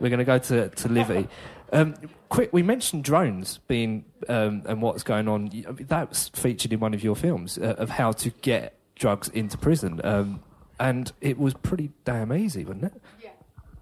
we're 0.01 0.11
going 0.11 0.19
to 0.19 0.25
go 0.25 0.39
to, 0.39 0.69
to 0.69 0.89
Livvy. 0.89 1.29
Um, 1.73 1.95
quick, 2.29 2.53
we 2.53 2.63
mentioned 2.63 3.05
drones 3.05 3.59
being 3.67 4.05
um, 4.29 4.63
and 4.67 4.81
what's 4.81 5.03
going 5.03 5.29
on. 5.29 5.51
That 5.81 6.09
was 6.09 6.29
featured 6.29 6.73
in 6.73 6.81
one 6.81 6.95
of 6.95 7.03
your 7.03 7.17
films 7.17 7.59
uh, 7.59 7.75
of 7.79 7.91
how 7.91 8.13
to 8.13 8.31
get 8.31 8.79
drugs 8.95 9.29
into 9.29 9.59
prison, 9.59 10.01
um, 10.05 10.41
and 10.79 11.13
it 11.21 11.39
was 11.39 11.55
pretty 11.55 11.91
damn 12.05 12.33
easy, 12.33 12.65
wasn't 12.65 12.85
it? 12.85 13.03
Yeah. 13.23 13.31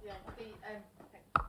Yeah. 0.04 1.40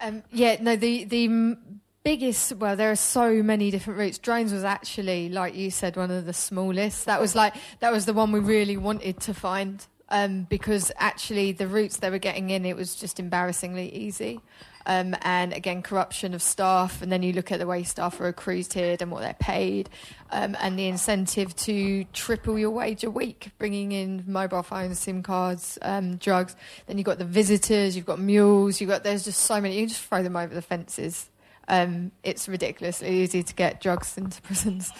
Um, 0.00 0.22
yeah, 0.32 0.56
no, 0.60 0.76
the 0.76 1.04
the 1.04 1.56
biggest. 2.04 2.52
Well, 2.52 2.76
there 2.76 2.90
are 2.90 2.96
so 2.96 3.42
many 3.42 3.70
different 3.70 3.98
routes. 3.98 4.18
Drones 4.18 4.52
was 4.52 4.62
actually, 4.62 5.30
like 5.30 5.56
you 5.56 5.70
said, 5.70 5.96
one 5.96 6.10
of 6.10 6.26
the 6.26 6.32
smallest. 6.32 7.06
That 7.06 7.20
was 7.20 7.34
like 7.34 7.54
that 7.80 7.90
was 7.90 8.06
the 8.06 8.12
one 8.12 8.30
we 8.30 8.40
really 8.40 8.76
wanted 8.76 9.20
to 9.20 9.34
find 9.34 9.84
um, 10.10 10.44
because 10.44 10.92
actually 10.98 11.52
the 11.52 11.66
routes 11.66 11.96
they 11.96 12.10
were 12.10 12.18
getting 12.18 12.50
in, 12.50 12.64
it 12.64 12.76
was 12.76 12.94
just 12.94 13.18
embarrassingly 13.18 13.92
easy. 13.92 14.40
Um, 14.86 15.16
and 15.22 15.54
again, 15.54 15.80
corruption 15.80 16.34
of 16.34 16.42
staff, 16.42 17.00
and 17.00 17.10
then 17.10 17.22
you 17.22 17.32
look 17.32 17.50
at 17.50 17.58
the 17.58 17.66
way 17.66 17.84
staff 17.84 18.20
are 18.20 18.28
accrued 18.28 18.76
and 18.76 19.10
what 19.10 19.22
they're 19.22 19.32
paid, 19.32 19.88
um, 20.30 20.54
and 20.60 20.78
the 20.78 20.88
incentive 20.88 21.56
to 21.56 22.04
triple 22.12 22.58
your 22.58 22.70
wage 22.70 23.02
a 23.02 23.10
week, 23.10 23.50
bringing 23.56 23.92
in 23.92 24.24
mobile 24.26 24.62
phones, 24.62 24.98
SIM 24.98 25.22
cards, 25.22 25.78
um, 25.80 26.16
drugs. 26.16 26.54
Then 26.86 26.98
you've 26.98 27.06
got 27.06 27.18
the 27.18 27.24
visitors, 27.24 27.96
you've 27.96 28.04
got 28.04 28.20
mules, 28.20 28.78
you've 28.78 28.90
got 28.90 29.04
there's 29.04 29.24
just 29.24 29.40
so 29.40 29.58
many. 29.58 29.76
You 29.76 29.82
can 29.82 29.88
just 29.88 30.04
throw 30.04 30.22
them 30.22 30.36
over 30.36 30.54
the 30.54 30.62
fences. 30.62 31.30
Um, 31.68 32.12
it's 32.22 32.48
ridiculously 32.48 33.08
easy 33.22 33.42
to 33.42 33.54
get 33.54 33.80
drugs 33.80 34.16
into 34.18 34.40
prisons. 34.42 34.90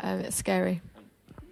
Um, 0.00 0.20
it's 0.20 0.36
scary. 0.36 0.80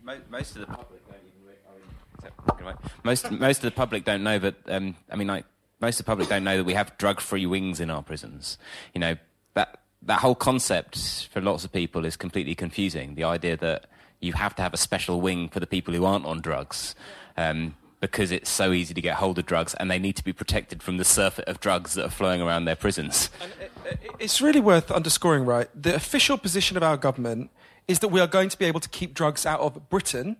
Mo- 0.03 0.19
most 0.31 0.57
of 0.57 0.61
the 0.61 0.67
public 0.67 1.07
don't 1.09 1.17
even. 1.27 1.47
re- 1.49 1.55
I 1.69 1.73
mean, 1.79 1.95
except- 2.19 2.61
anyway, 2.61 2.75
most 3.03 3.31
most 3.31 3.59
of 3.59 3.65
the 3.65 3.71
public 3.77 4.05
don't 4.05 4.23
know 4.23 4.39
that. 4.39 4.55
Um, 4.69 4.97
I 5.11 5.17
mean, 5.17 5.29
like 5.29 5.45
most 5.81 6.01
of 6.01 6.07
the 6.07 6.11
public 6.11 6.29
don't 6.29 6.45
know 6.45 6.57
that 6.57 6.65
we 6.65 6.75
have 6.75 6.97
drug-free 6.99 7.47
wings 7.47 7.81
in 7.81 7.91
our 7.91 8.03
prisons. 8.03 8.59
You 8.95 9.01
know 9.01 9.17
that 9.55 9.81
that 10.03 10.21
whole 10.21 10.35
concept 10.35 11.29
for 11.33 11.41
lots 11.41 11.65
of 11.65 11.73
people 11.73 12.05
is 12.05 12.17
completely 12.17 12.55
confusing. 12.55 13.15
The 13.15 13.25
idea 13.25 13.57
that 13.59 13.87
you 14.21 14.33
have 14.35 14.55
to 14.57 14.63
have 14.63 14.73
a 14.75 14.79
special 14.79 15.21
wing 15.21 15.49
for 15.49 15.61
the 15.61 15.67
people 15.67 15.93
who 15.95 16.05
aren't 16.05 16.27
on 16.27 16.41
drugs. 16.41 16.95
Um, 17.37 17.77
because 18.01 18.31
it's 18.31 18.51
so 18.51 18.73
easy 18.73 18.93
to 18.93 19.01
get 19.01 19.15
hold 19.15 19.39
of 19.39 19.47
drugs 19.47 19.73
and 19.81 19.91
they 19.91 19.99
need 19.99 20.15
to 20.15 20.23
be 20.23 20.33
protected 20.33 20.83
from 20.83 20.99
the 20.99 21.05
surfeit 21.07 21.47
of 21.49 21.59
drugs 21.59 21.95
that 21.95 22.05
are 22.05 22.11
flowing 22.11 22.43
around 22.43 22.67
their 22.67 22.77
prisons. 22.77 23.31
It's 24.19 24.41
really 24.41 24.61
worth 24.61 24.91
underscoring, 24.91 25.45
right? 25.45 25.69
The 25.75 25.95
official 25.95 26.39
position 26.39 26.77
of 26.77 26.83
our 26.83 26.97
government 26.97 27.51
is 27.87 27.99
that 28.01 28.09
we 28.09 28.21
are 28.21 28.27
going 28.27 28.49
to 28.49 28.59
be 28.59 28.65
able 28.65 28.81
to 28.81 28.89
keep 28.89 29.15
drugs 29.15 29.45
out 29.45 29.61
of 29.61 29.89
Britain. 29.89 30.37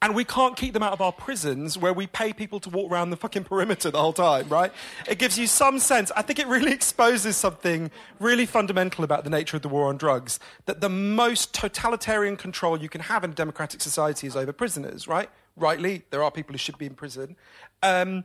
And 0.00 0.16
we 0.16 0.24
can't 0.24 0.56
keep 0.56 0.74
them 0.74 0.82
out 0.82 0.92
of 0.92 1.00
our 1.00 1.12
prisons 1.12 1.78
where 1.78 1.92
we 1.92 2.08
pay 2.08 2.32
people 2.32 2.58
to 2.58 2.68
walk 2.68 2.90
around 2.90 3.10
the 3.10 3.16
fucking 3.16 3.44
perimeter 3.44 3.88
the 3.88 4.00
whole 4.00 4.12
time, 4.12 4.48
right? 4.48 4.72
It 5.08 5.20
gives 5.20 5.38
you 5.38 5.46
some 5.46 5.78
sense. 5.78 6.10
I 6.16 6.22
think 6.22 6.40
it 6.40 6.48
really 6.48 6.72
exposes 6.80 7.36
something 7.36 7.88
really 8.18 8.44
fundamental 8.44 9.04
about 9.04 9.22
the 9.22 9.30
nature 9.30 9.56
of 9.56 9.62
the 9.62 9.68
war 9.68 9.86
on 9.86 9.98
drugs 9.98 10.40
that 10.66 10.80
the 10.80 10.88
most 10.88 11.54
totalitarian 11.54 12.36
control 12.36 12.76
you 12.76 12.88
can 12.88 13.02
have 13.02 13.22
in 13.22 13.30
a 13.30 13.34
democratic 13.34 13.80
society 13.80 14.26
is 14.26 14.34
over 14.34 14.52
prisoners, 14.52 15.06
right? 15.06 15.30
Rightly, 15.56 16.02
there 16.10 16.24
are 16.24 16.32
people 16.32 16.52
who 16.52 16.58
should 16.58 16.78
be 16.78 16.86
in 16.86 16.94
prison. 16.94 17.36
Um, 17.84 18.24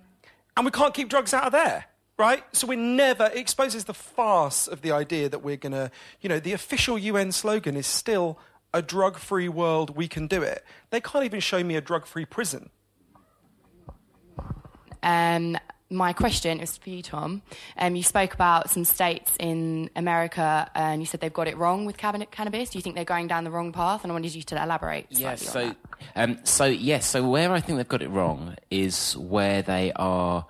and 0.55 0.65
we 0.65 0.71
can't 0.71 0.95
keep 0.95 1.09
drugs 1.09 1.31
out 1.31 1.43
of 1.43 1.51
there 1.51 1.85
right? 2.17 2.43
So 2.51 2.67
we 2.67 2.75
never, 2.75 3.25
it 3.25 3.37
exposes 3.37 3.85
the 3.85 3.93
farce 3.93 4.67
of 4.67 4.81
the 4.81 4.91
idea 4.91 5.29
that 5.29 5.43
we're 5.43 5.57
going 5.57 5.73
to, 5.73 5.91
you 6.21 6.29
know, 6.29 6.39
the 6.39 6.53
official 6.53 6.97
UN 6.97 7.31
slogan 7.31 7.75
is 7.75 7.87
still 7.87 8.39
a 8.73 8.81
drug 8.81 9.17
free 9.17 9.49
world, 9.49 9.95
we 9.95 10.07
can 10.07 10.27
do 10.27 10.41
it. 10.41 10.63
They 10.89 10.99
can't 10.99 11.23
even 11.23 11.39
show 11.39 11.63
me 11.63 11.75
a 11.75 11.81
drug 11.81 12.05
free 12.05 12.25
prison. 12.25 12.69
Um, 15.01 15.57
my 15.89 16.11
question 16.11 16.59
is 16.59 16.77
for 16.77 16.89
you, 16.89 17.01
Tom. 17.01 17.41
Um, 17.77 17.95
you 17.95 18.03
spoke 18.03 18.33
about 18.33 18.69
some 18.69 18.83
states 18.83 19.31
in 19.39 19.89
America 19.95 20.69
and 20.75 21.01
you 21.01 21.05
said 21.05 21.21
they've 21.21 21.31
got 21.31 21.47
it 21.47 21.55
wrong 21.55 21.85
with 21.85 21.95
cannabis. 21.97 22.71
Do 22.71 22.77
you 22.77 22.81
think 22.81 22.95
they're 22.95 23.05
going 23.05 23.27
down 23.27 23.45
the 23.45 23.51
wrong 23.51 23.71
path? 23.71 24.03
And 24.03 24.11
I 24.11 24.13
wanted 24.13 24.35
you 24.35 24.43
to 24.43 24.61
elaborate. 24.61 25.05
Yes, 25.09 25.43
so, 25.43 25.73
um, 26.15 26.39
so, 26.43 26.65
yes, 26.65 27.05
so 27.05 27.27
where 27.27 27.53
I 27.53 27.61
think 27.61 27.77
they've 27.77 27.87
got 27.87 28.01
it 28.01 28.09
wrong 28.09 28.57
is 28.69 29.15
where 29.15 29.61
they 29.61 29.93
are 29.95 30.45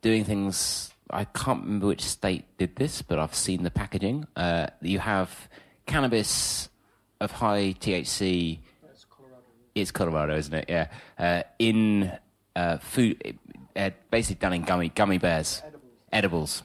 doing 0.00 0.24
things 0.24 0.89
I 1.12 1.24
can't 1.24 1.62
remember 1.62 1.88
which 1.88 2.02
state 2.02 2.44
did 2.58 2.76
this, 2.76 3.02
but 3.02 3.18
I've 3.18 3.34
seen 3.34 3.62
the 3.62 3.70
packaging. 3.70 4.26
Uh, 4.36 4.68
you 4.80 4.98
have 4.98 5.48
cannabis 5.86 6.68
of 7.20 7.32
high 7.32 7.74
THC. 7.78 8.58
It's 8.90 9.04
Colorado. 9.04 9.42
It's 9.74 9.90
Colorado, 9.90 10.36
isn't 10.36 10.54
it? 10.54 10.64
Yeah. 10.68 10.88
Uh, 11.18 11.42
in 11.58 12.12
uh, 12.56 12.78
food, 12.78 13.38
uh, 13.76 13.90
basically 14.10 14.40
done 14.40 14.52
in 14.52 14.62
gummy 14.62 14.88
gummy 14.88 15.18
bears, 15.18 15.62
edibles. 15.64 15.82
edibles. 16.12 16.62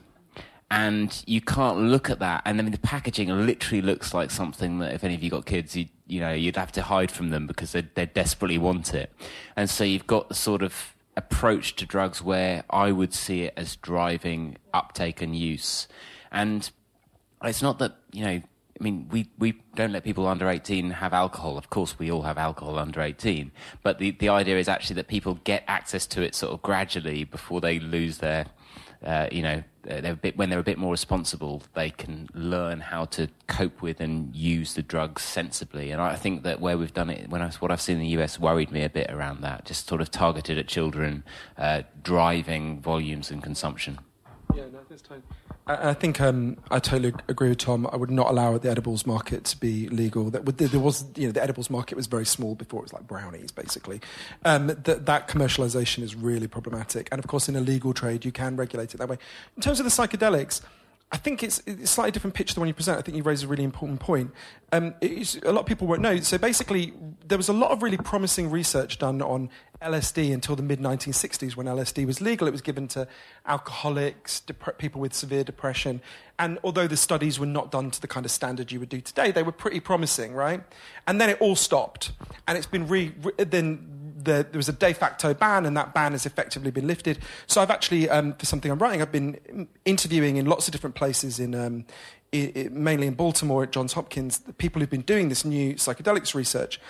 And 0.68 1.22
you 1.26 1.40
can't 1.40 1.78
look 1.78 2.10
at 2.10 2.18
that, 2.18 2.42
and 2.44 2.58
then 2.58 2.68
the 2.72 2.78
packaging 2.78 3.28
literally 3.28 3.82
looks 3.82 4.12
like 4.12 4.32
something 4.32 4.80
that, 4.80 4.94
if 4.94 5.04
any 5.04 5.14
of 5.14 5.22
you 5.22 5.30
got 5.30 5.46
kids, 5.46 5.76
you 5.76 5.86
you 6.08 6.20
know 6.20 6.32
you'd 6.32 6.56
have 6.56 6.72
to 6.72 6.82
hide 6.82 7.12
from 7.12 7.30
them 7.30 7.46
because 7.46 7.72
they 7.72 7.82
they 7.94 8.06
desperately 8.06 8.58
want 8.58 8.92
it. 8.92 9.12
And 9.54 9.70
so 9.70 9.84
you've 9.84 10.08
got 10.08 10.28
the 10.28 10.34
sort 10.34 10.62
of 10.62 10.95
approach 11.16 11.76
to 11.76 11.86
drugs 11.86 12.22
where 12.22 12.64
I 12.68 12.92
would 12.92 13.14
see 13.14 13.42
it 13.42 13.54
as 13.56 13.76
driving 13.76 14.58
uptake 14.74 15.22
and 15.22 15.34
use. 15.34 15.88
And 16.30 16.70
it's 17.42 17.62
not 17.62 17.78
that, 17.78 17.96
you 18.12 18.24
know, 18.24 18.42
I 18.78 18.84
mean, 18.84 19.08
we, 19.10 19.30
we 19.38 19.62
don't 19.74 19.92
let 19.92 20.04
people 20.04 20.26
under 20.26 20.48
18 20.50 20.90
have 20.90 21.14
alcohol. 21.14 21.56
Of 21.56 21.70
course, 21.70 21.98
we 21.98 22.10
all 22.10 22.22
have 22.22 22.36
alcohol 22.36 22.78
under 22.78 23.00
18. 23.00 23.50
But 23.82 23.98
the, 23.98 24.10
the 24.10 24.28
idea 24.28 24.58
is 24.58 24.68
actually 24.68 24.96
that 24.96 25.08
people 25.08 25.40
get 25.44 25.64
access 25.66 26.06
to 26.08 26.22
it 26.22 26.34
sort 26.34 26.52
of 26.52 26.60
gradually 26.60 27.24
before 27.24 27.62
they 27.62 27.78
lose 27.78 28.18
their 28.18 28.46
uh, 29.04 29.28
you 29.30 29.42
know, 29.42 29.62
they're 29.82 30.12
a 30.12 30.16
bit, 30.16 30.36
when 30.36 30.50
they're 30.50 30.58
a 30.58 30.64
bit 30.64 30.78
more 30.78 30.90
responsible, 30.90 31.62
they 31.74 31.90
can 31.90 32.28
learn 32.34 32.80
how 32.80 33.04
to 33.04 33.28
cope 33.46 33.82
with 33.82 34.00
and 34.00 34.34
use 34.34 34.74
the 34.74 34.82
drugs 34.82 35.22
sensibly. 35.22 35.90
And 35.90 36.02
I 36.02 36.16
think 36.16 36.42
that 36.42 36.60
where 36.60 36.76
we've 36.76 36.94
done 36.94 37.10
it, 37.10 37.28
when 37.30 37.42
I, 37.42 37.50
what 37.60 37.70
I've 37.70 37.80
seen 37.80 37.96
in 37.96 38.02
the 38.02 38.22
US 38.22 38.38
worried 38.40 38.70
me 38.70 38.82
a 38.82 38.90
bit 38.90 39.10
around 39.10 39.42
that, 39.42 39.64
just 39.64 39.88
sort 39.88 40.00
of 40.00 40.10
targeted 40.10 40.58
at 40.58 40.66
children, 40.66 41.22
uh, 41.56 41.82
driving 42.02 42.80
volumes 42.80 43.30
and 43.30 43.42
consumption. 43.42 43.98
Yeah, 44.54 44.64
no, 44.72 44.80
that's 44.88 45.02
totally. 45.02 45.22
I, 45.68 45.94
think 45.94 46.20
um, 46.20 46.58
I 46.70 46.78
totally 46.78 47.12
agree 47.28 47.48
with 47.48 47.58
Tom. 47.58 47.88
I 47.92 47.96
would 47.96 48.10
not 48.10 48.28
allow 48.30 48.56
the 48.56 48.70
edibles 48.70 49.04
market 49.04 49.44
to 49.46 49.56
be 49.58 49.88
legal. 49.88 50.30
That 50.30 50.44
would, 50.44 50.58
there 50.58 50.78
was, 50.78 51.04
you 51.16 51.26
know, 51.26 51.32
the 51.32 51.42
edibles 51.42 51.70
market 51.70 51.96
was 51.96 52.06
very 52.06 52.24
small 52.24 52.54
before. 52.54 52.80
It 52.80 52.84
was 52.84 52.92
like 52.92 53.06
brownies, 53.08 53.50
basically. 53.50 54.00
Um, 54.44 54.68
that, 54.68 55.06
that 55.06 55.26
commercialization 55.26 56.04
is 56.04 56.14
really 56.14 56.46
problematic. 56.46 57.08
And 57.10 57.18
of 57.18 57.26
course, 57.26 57.48
in 57.48 57.56
a 57.56 57.60
legal 57.60 57.92
trade, 57.92 58.24
you 58.24 58.30
can 58.30 58.56
regulate 58.56 58.94
it 58.94 58.98
that 58.98 59.08
way. 59.08 59.18
In 59.56 59.62
terms 59.62 59.80
of 59.80 59.84
the 59.84 59.90
psychedelics, 59.90 60.60
I 61.12 61.18
think 61.18 61.44
it's, 61.44 61.62
it's 61.66 61.84
a 61.84 61.86
slightly 61.86 62.10
different 62.10 62.34
picture 62.34 62.54
than 62.54 62.62
when 62.62 62.68
you 62.68 62.74
present. 62.74 62.98
I 62.98 63.02
think 63.02 63.16
you 63.16 63.22
raise 63.22 63.44
a 63.44 63.46
really 63.46 63.62
important 63.62 64.00
point. 64.00 64.32
Um, 64.72 64.94
a 65.00 65.52
lot 65.52 65.60
of 65.60 65.66
people 65.66 65.86
won't 65.86 66.02
know. 66.02 66.18
So 66.18 66.36
basically, 66.36 66.94
there 67.24 67.38
was 67.38 67.48
a 67.48 67.52
lot 67.52 67.70
of 67.70 67.80
really 67.82 67.96
promising 67.96 68.50
research 68.50 68.98
done 68.98 69.22
on 69.22 69.48
LSD 69.80 70.34
until 70.34 70.56
the 70.56 70.64
mid 70.64 70.80
1960s 70.80 71.54
when 71.54 71.66
LSD 71.66 72.06
was 72.06 72.20
legal. 72.20 72.48
It 72.48 72.50
was 72.50 72.60
given 72.60 72.88
to 72.88 73.06
alcoholics, 73.46 74.42
people 74.78 75.00
with 75.00 75.14
severe 75.14 75.44
depression. 75.44 76.00
And 76.40 76.58
although 76.64 76.88
the 76.88 76.96
studies 76.96 77.38
were 77.38 77.46
not 77.46 77.70
done 77.70 77.92
to 77.92 78.00
the 78.00 78.08
kind 78.08 78.26
of 78.26 78.32
standard 78.32 78.72
you 78.72 78.80
would 78.80 78.88
do 78.88 79.00
today, 79.00 79.30
they 79.30 79.44
were 79.44 79.52
pretty 79.52 79.78
promising, 79.78 80.34
right? 80.34 80.62
And 81.06 81.20
then 81.20 81.30
it 81.30 81.40
all 81.40 81.54
stopped. 81.54 82.12
And 82.48 82.58
it's 82.58 82.66
been 82.66 82.88
re, 82.88 83.14
re- 83.22 83.44
then 83.44 84.05
the, 84.26 84.46
there 84.50 84.58
was 84.58 84.68
a 84.68 84.72
de 84.74 84.92
facto 84.92 85.32
ban, 85.32 85.64
and 85.64 85.76
that 85.76 85.94
ban 85.94 86.12
has 86.12 86.26
effectively 86.26 86.70
been 86.70 86.86
lifted. 86.86 87.18
So 87.46 87.62
I've 87.62 87.70
actually, 87.70 88.10
um, 88.10 88.34
for 88.34 88.44
something 88.44 88.70
I'm 88.70 88.78
writing, 88.78 89.00
I've 89.00 89.12
been 89.12 89.68
interviewing 89.84 90.36
in 90.36 90.44
lots 90.46 90.68
of 90.68 90.72
different 90.72 90.96
places 90.96 91.40
in. 91.40 91.54
Um, 91.54 91.86
mainly 92.32 93.06
in 93.06 93.14
Baltimore 93.14 93.62
at 93.62 93.72
Johns 93.72 93.94
Hopkins, 93.94 94.38
the 94.38 94.52
people 94.52 94.80
who've 94.80 94.90
been 94.90 95.00
doing 95.02 95.30
this 95.30 95.44
new 95.44 95.74
psychedelics 95.74 96.34
research. 96.34 96.80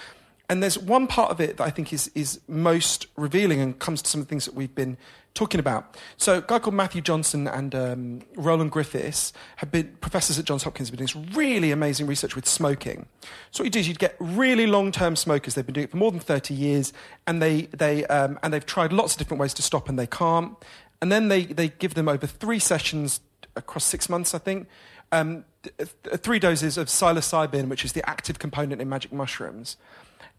And 0.48 0.62
there's 0.62 0.78
one 0.78 1.06
part 1.06 1.30
of 1.30 1.40
it 1.40 1.56
that 1.56 1.64
I 1.64 1.70
think 1.70 1.92
is, 1.92 2.10
is 2.14 2.40
most 2.46 3.06
revealing 3.16 3.60
and 3.60 3.78
comes 3.78 4.00
to 4.02 4.10
some 4.10 4.20
of 4.20 4.26
the 4.26 4.30
things 4.30 4.44
that 4.44 4.54
we've 4.54 4.74
been 4.74 4.96
talking 5.34 5.60
about. 5.60 5.96
So, 6.16 6.38
a 6.38 6.40
guy 6.40 6.58
called 6.58 6.74
Matthew 6.74 7.00
Johnson 7.00 7.46
and 7.46 7.74
um, 7.74 8.22
Roland 8.36 8.72
Griffiths 8.72 9.32
have 9.56 9.70
been 9.70 9.96
professors 10.00 10.38
at 10.38 10.44
Johns 10.44 10.62
Hopkins, 10.62 10.88
have 10.88 10.96
been 10.96 11.06
doing 11.06 11.24
this 11.26 11.36
really 11.36 11.70
amazing 11.70 12.06
research 12.06 12.34
with 12.34 12.48
smoking. 12.48 13.06
So, 13.50 13.62
what 13.62 13.66
you 13.66 13.70
do 13.70 13.80
is 13.80 13.88
you'd 13.88 13.98
get 13.98 14.16
really 14.18 14.66
long 14.66 14.90
term 14.92 15.14
smokers, 15.14 15.54
they've 15.54 15.66
been 15.66 15.74
doing 15.74 15.84
it 15.84 15.90
for 15.90 15.98
more 15.98 16.10
than 16.10 16.20
30 16.20 16.54
years, 16.54 16.92
and, 17.26 17.42
they, 17.42 17.62
they, 17.66 18.06
um, 18.06 18.38
and 18.42 18.52
they've 18.52 18.66
tried 18.66 18.92
lots 18.92 19.12
of 19.12 19.18
different 19.18 19.40
ways 19.40 19.54
to 19.54 19.62
stop, 19.62 19.88
and 19.88 19.98
they 19.98 20.06
can't. 20.06 20.56
And 21.02 21.12
then 21.12 21.28
they, 21.28 21.44
they 21.44 21.68
give 21.68 21.94
them 21.94 22.08
over 22.08 22.26
three 22.26 22.58
sessions 22.58 23.20
across 23.54 23.84
six 23.84 24.08
months, 24.08 24.34
I 24.34 24.38
think. 24.38 24.66
Um, 25.12 25.44
th- 25.62 25.90
three 26.16 26.38
doses 26.38 26.78
of 26.78 26.88
psilocybin, 26.88 27.68
which 27.68 27.84
is 27.84 27.92
the 27.92 28.08
active 28.08 28.38
component 28.38 28.80
in 28.80 28.88
magic 28.88 29.12
mushrooms. 29.12 29.76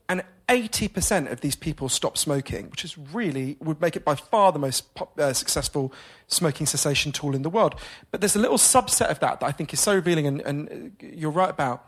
And 0.09 0.23
80% 0.47 1.29
of 1.29 1.41
these 1.41 1.55
people 1.55 1.89
stop 1.89 2.17
smoking, 2.17 2.69
which 2.69 2.85
is 2.85 2.97
really 2.97 3.57
would 3.59 3.81
make 3.81 3.97
it 3.97 4.05
by 4.05 4.15
far 4.15 4.53
the 4.53 4.59
most 4.59 4.85
uh, 5.17 5.33
successful 5.33 5.91
smoking 6.27 6.65
cessation 6.65 7.11
tool 7.11 7.35
in 7.35 7.41
the 7.41 7.49
world. 7.49 7.75
But 8.11 8.21
there's 8.21 8.35
a 8.35 8.39
little 8.39 8.57
subset 8.57 9.09
of 9.09 9.19
that 9.19 9.41
that 9.41 9.45
I 9.45 9.51
think 9.51 9.73
is 9.73 9.81
so 9.81 9.93
revealing, 9.93 10.25
and, 10.25 10.41
and 10.41 10.95
you're 11.01 11.31
right 11.31 11.49
about. 11.49 11.85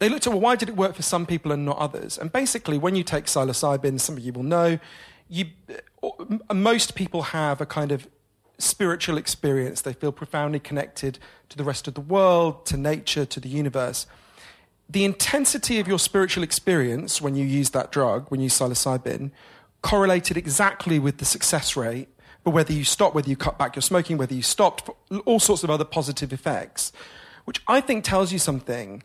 They 0.00 0.08
looked 0.08 0.26
at 0.26 0.32
well, 0.32 0.40
why 0.40 0.56
did 0.56 0.68
it 0.68 0.76
work 0.76 0.96
for 0.96 1.02
some 1.02 1.26
people 1.26 1.52
and 1.52 1.64
not 1.64 1.78
others? 1.78 2.18
And 2.18 2.32
basically, 2.32 2.76
when 2.76 2.96
you 2.96 3.04
take 3.04 3.26
psilocybin, 3.26 4.00
some 4.00 4.16
of 4.16 4.24
you 4.24 4.32
will 4.32 4.42
know, 4.42 4.80
you, 5.28 5.46
uh, 6.02 6.54
most 6.54 6.96
people 6.96 7.22
have 7.22 7.60
a 7.60 7.66
kind 7.66 7.92
of 7.92 8.08
spiritual 8.58 9.16
experience. 9.16 9.80
They 9.80 9.92
feel 9.92 10.10
profoundly 10.10 10.58
connected 10.58 11.20
to 11.50 11.56
the 11.56 11.62
rest 11.62 11.86
of 11.86 11.94
the 11.94 12.00
world, 12.00 12.66
to 12.66 12.76
nature, 12.76 13.24
to 13.26 13.38
the 13.38 13.48
universe 13.48 14.06
the 14.92 15.04
intensity 15.04 15.80
of 15.80 15.88
your 15.88 15.98
spiritual 15.98 16.44
experience 16.44 17.20
when 17.20 17.34
you 17.34 17.44
use 17.44 17.70
that 17.70 17.90
drug, 17.90 18.26
when 18.30 18.40
you 18.40 18.44
use 18.44 18.58
psilocybin, 18.58 19.30
correlated 19.80 20.36
exactly 20.36 20.98
with 20.98 21.18
the 21.18 21.24
success 21.24 21.76
rate 21.76 22.08
but 22.44 22.50
whether 22.50 22.72
you 22.72 22.84
stop, 22.84 23.14
whether 23.14 23.28
you 23.28 23.36
cut 23.36 23.58
back 23.58 23.76
your 23.76 23.82
smoking, 23.82 24.18
whether 24.18 24.34
you 24.34 24.42
stopped, 24.42 24.90
all 25.24 25.38
sorts 25.38 25.62
of 25.62 25.70
other 25.70 25.84
positive 25.84 26.32
effects, 26.32 26.92
which 27.44 27.62
I 27.68 27.80
think 27.80 28.04
tells 28.04 28.32
you 28.32 28.38
something. 28.38 29.02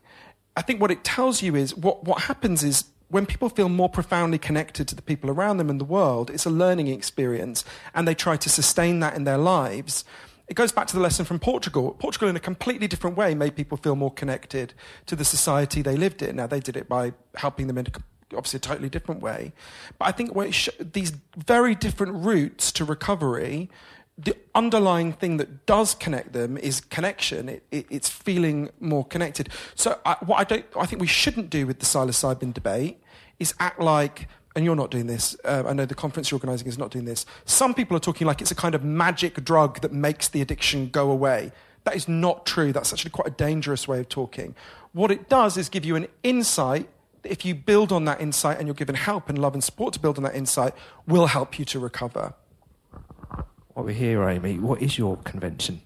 I 0.56 0.62
think 0.62 0.82
what 0.82 0.92
it 0.92 1.04
tells 1.04 1.42
you 1.42 1.56
is 1.56 1.76
what, 1.76 2.04
what 2.04 2.24
happens 2.24 2.64
is 2.64 2.86
when 3.10 3.26
people 3.26 3.50
feel 3.50 3.70
more 3.70 3.90
profoundly 3.90 4.38
connected 4.38 4.88
to 4.88 4.96
the 4.96 5.02
people 5.02 5.30
around 5.30 5.58
them 5.58 5.70
and 5.70 5.80
the 5.80 5.86
world, 5.86 6.30
it's 6.30 6.46
a 6.46 6.50
learning 6.50 6.88
experience, 6.88 7.64
and 7.94 8.08
they 8.08 8.16
try 8.16 8.38
to 8.38 8.50
sustain 8.50 9.00
that 9.00 9.16
in 9.16 9.24
their 9.24 9.38
lives. 9.38 10.04
It 10.48 10.56
goes 10.56 10.72
back 10.72 10.88
to 10.88 10.96
the 10.96 11.02
lesson 11.02 11.26
from 11.26 11.40
Portugal. 11.40 11.92
Portugal, 12.00 12.30
in 12.30 12.36
a 12.36 12.40
completely 12.40 12.88
different 12.88 13.18
way, 13.18 13.36
made 13.36 13.56
people 13.56 13.78
feel 13.78 13.96
more 13.96 14.14
connected 14.14 14.74
to 15.08 15.16
the 15.16 15.26
society 15.26 15.82
they 15.82 15.98
lived 15.98 16.22
in. 16.22 16.38
Now, 16.38 16.48
they 16.48 16.62
did 16.62 16.78
it 16.78 16.88
by 16.88 17.14
helping 17.36 17.68
them 17.68 17.78
in 17.78 17.88
obviously 18.34 18.58
a 18.58 18.62
totally 18.62 18.90
different 18.90 19.22
way. 19.22 19.54
But 20.00 20.08
I 20.08 20.12
think 20.12 20.54
sh- 20.54 20.70
these 20.80 21.14
very 21.36 21.76
different 21.76 22.26
routes 22.26 22.72
to 22.74 22.86
recovery, 22.86 23.70
the 24.18 24.36
underlying 24.56 25.14
thing 25.14 25.38
that 25.38 25.66
does 25.66 25.96
connect 25.96 26.34
them 26.34 26.58
is 26.58 26.82
connection. 26.82 27.50
It, 27.50 27.64
it, 27.72 27.86
it's 27.90 28.10
feeling 28.10 28.70
more 28.80 29.06
connected. 29.06 29.50
So 29.76 30.00
I, 30.06 30.16
what 30.26 30.40
I 30.40 30.44
don't, 30.44 30.66
I 30.76 30.86
think 30.86 31.02
we 31.02 31.08
shouldn't 31.08 31.50
do 31.50 31.68
with 31.68 31.80
the 31.80 31.86
psilocybin 31.86 32.54
debate 32.54 33.02
is 33.40 33.54
act 33.60 33.80
like 33.80 34.28
and 34.58 34.66
you're 34.66 34.76
not 34.76 34.90
doing 34.90 35.06
this, 35.06 35.38
uh, 35.46 35.64
I 35.68 35.74
know 35.74 35.86
the 35.86 35.94
conference 35.94 36.32
you're 36.32 36.40
organising 36.40 36.68
is 36.68 36.80
not 36.80 36.90
doing 36.90 37.06
this. 37.06 37.28
Some 37.46 37.76
people 37.76 37.96
are 37.96 38.00
talking 38.00 38.26
like 38.26 38.42
it's 38.42 38.50
a 38.50 38.56
kind 38.56 38.74
of 38.74 38.84
magic 38.84 39.44
drug 39.44 39.82
that 39.82 39.94
makes 39.94 40.30
the 40.30 40.42
addiction 40.42 40.90
go 40.90 41.12
away. 41.12 41.52
That 41.84 41.96
is 41.96 42.08
not 42.08 42.48
true. 42.48 42.74
That's 42.74 42.92
actually 42.92 43.12
quite 43.12 43.28
a 43.28 43.32
dangerous 43.32 43.88
way 43.88 44.00
of 44.00 44.10
talking. 44.10 44.56
What 44.94 45.12
it 45.12 45.30
does 45.30 45.58
is 45.58 45.70
give 45.70 45.86
you 45.86 45.96
an 45.96 46.08
insight 46.24 46.90
if 47.24 47.46
you 47.46 47.54
build 47.54 47.92
on 47.92 48.06
that 48.06 48.20
insight 48.20 48.58
and 48.58 48.68
you're 48.68 48.74
given 48.74 48.96
help 48.96 49.30
and 49.30 49.38
love 49.38 49.54
and 49.54 49.64
support 49.64 49.94
to 49.94 50.00
build 50.00 50.18
on 50.18 50.24
that 50.24 50.36
insight, 50.36 50.74
will 51.08 51.28
help 51.28 51.60
you 51.60 51.66
to 51.66 51.80
recover. 51.80 52.34
What 53.76 53.86
we 53.86 53.94
hear, 53.94 54.28
Amy, 54.28 54.58
what 54.58 54.82
is 54.82 54.98
your 54.98 55.18
convention? 55.18 55.82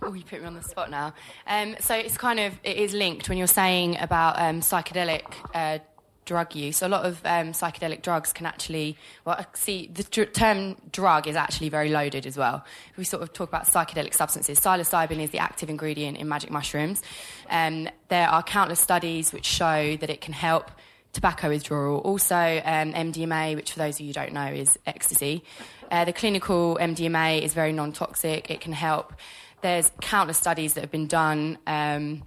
Oh, 0.00 0.14
you 0.14 0.24
put 0.24 0.40
me 0.40 0.46
on 0.46 0.54
the 0.54 0.62
spot 0.62 0.90
now. 0.90 1.12
Um, 1.46 1.76
so 1.80 1.94
it's 1.94 2.16
kind 2.16 2.40
of 2.40 2.54
it 2.64 2.78
is 2.78 2.94
linked 2.94 3.28
when 3.28 3.36
you're 3.36 3.46
saying 3.46 3.98
about 3.98 4.40
um, 4.40 4.60
psychedelic 4.60 5.24
uh, 5.52 5.80
drug 6.26 6.54
use. 6.54 6.82
A 6.82 6.88
lot 6.88 7.06
of 7.06 7.24
um, 7.24 7.52
psychedelic 7.52 8.02
drugs 8.02 8.32
can 8.32 8.44
actually 8.44 8.98
well 9.24 9.44
see 9.54 9.88
the 9.92 10.02
term 10.02 10.76
drug 10.92 11.26
is 11.26 11.36
actually 11.36 11.70
very 11.70 11.88
loaded 11.88 12.26
as 12.26 12.36
well. 12.36 12.64
We 12.96 13.04
sort 13.04 13.22
of 13.22 13.32
talk 13.32 13.48
about 13.48 13.66
psychedelic 13.66 14.12
substances, 14.12 14.60
psilocybin 14.60 15.20
is 15.20 15.30
the 15.30 15.38
active 15.38 15.70
ingredient 15.70 16.18
in 16.18 16.28
magic 16.28 16.50
mushrooms. 16.50 17.02
Um, 17.48 17.88
there 18.08 18.28
are 18.28 18.42
countless 18.42 18.80
studies 18.80 19.32
which 19.32 19.46
show 19.46 19.96
that 19.96 20.10
it 20.10 20.20
can 20.20 20.34
help 20.34 20.70
tobacco 21.14 21.48
withdrawal. 21.48 21.98
Also, 22.00 22.36
um, 22.36 22.92
MDMA, 22.92 23.56
which 23.56 23.72
for 23.72 23.78
those 23.78 23.94
of 23.94 24.02
you 24.02 24.08
who 24.08 24.12
don't 24.12 24.34
know 24.34 24.46
is 24.46 24.78
ecstasy. 24.86 25.42
Uh, 25.90 26.04
the 26.04 26.12
clinical 26.12 26.76
MDMA 26.78 27.40
is 27.40 27.54
very 27.54 27.72
non-toxic. 27.72 28.50
It 28.50 28.60
can 28.60 28.72
help 28.72 29.14
there's 29.62 29.90
countless 30.00 30.36
studies 30.36 30.74
that 30.74 30.82
have 30.82 30.90
been 30.90 31.06
done 31.06 31.58
um, 31.66 32.22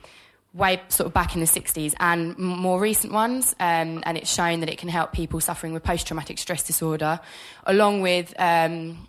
way 0.54 0.82
sort 0.90 1.08
of 1.08 1.14
back 1.14 1.36
in 1.36 1.42
the 1.42 1.48
60s 1.48 1.94
and 2.00 2.38
more 2.38 2.80
recent 2.80 3.14
ones, 3.14 3.56
um, 3.60 4.02
and 4.04 4.18
it's 4.18 4.34
shown 4.34 4.62
that 4.62 4.70
it 4.70 4.78
can 4.78 4.90
help 4.90 5.12
people 5.12 5.40
suffering 5.40 5.74
with 5.74 5.84
post-traumatic 5.84 6.38
stress 6.38 6.64
disorder, 6.64 7.20
along 7.66 8.02
with 8.02 8.34
um, 8.40 9.08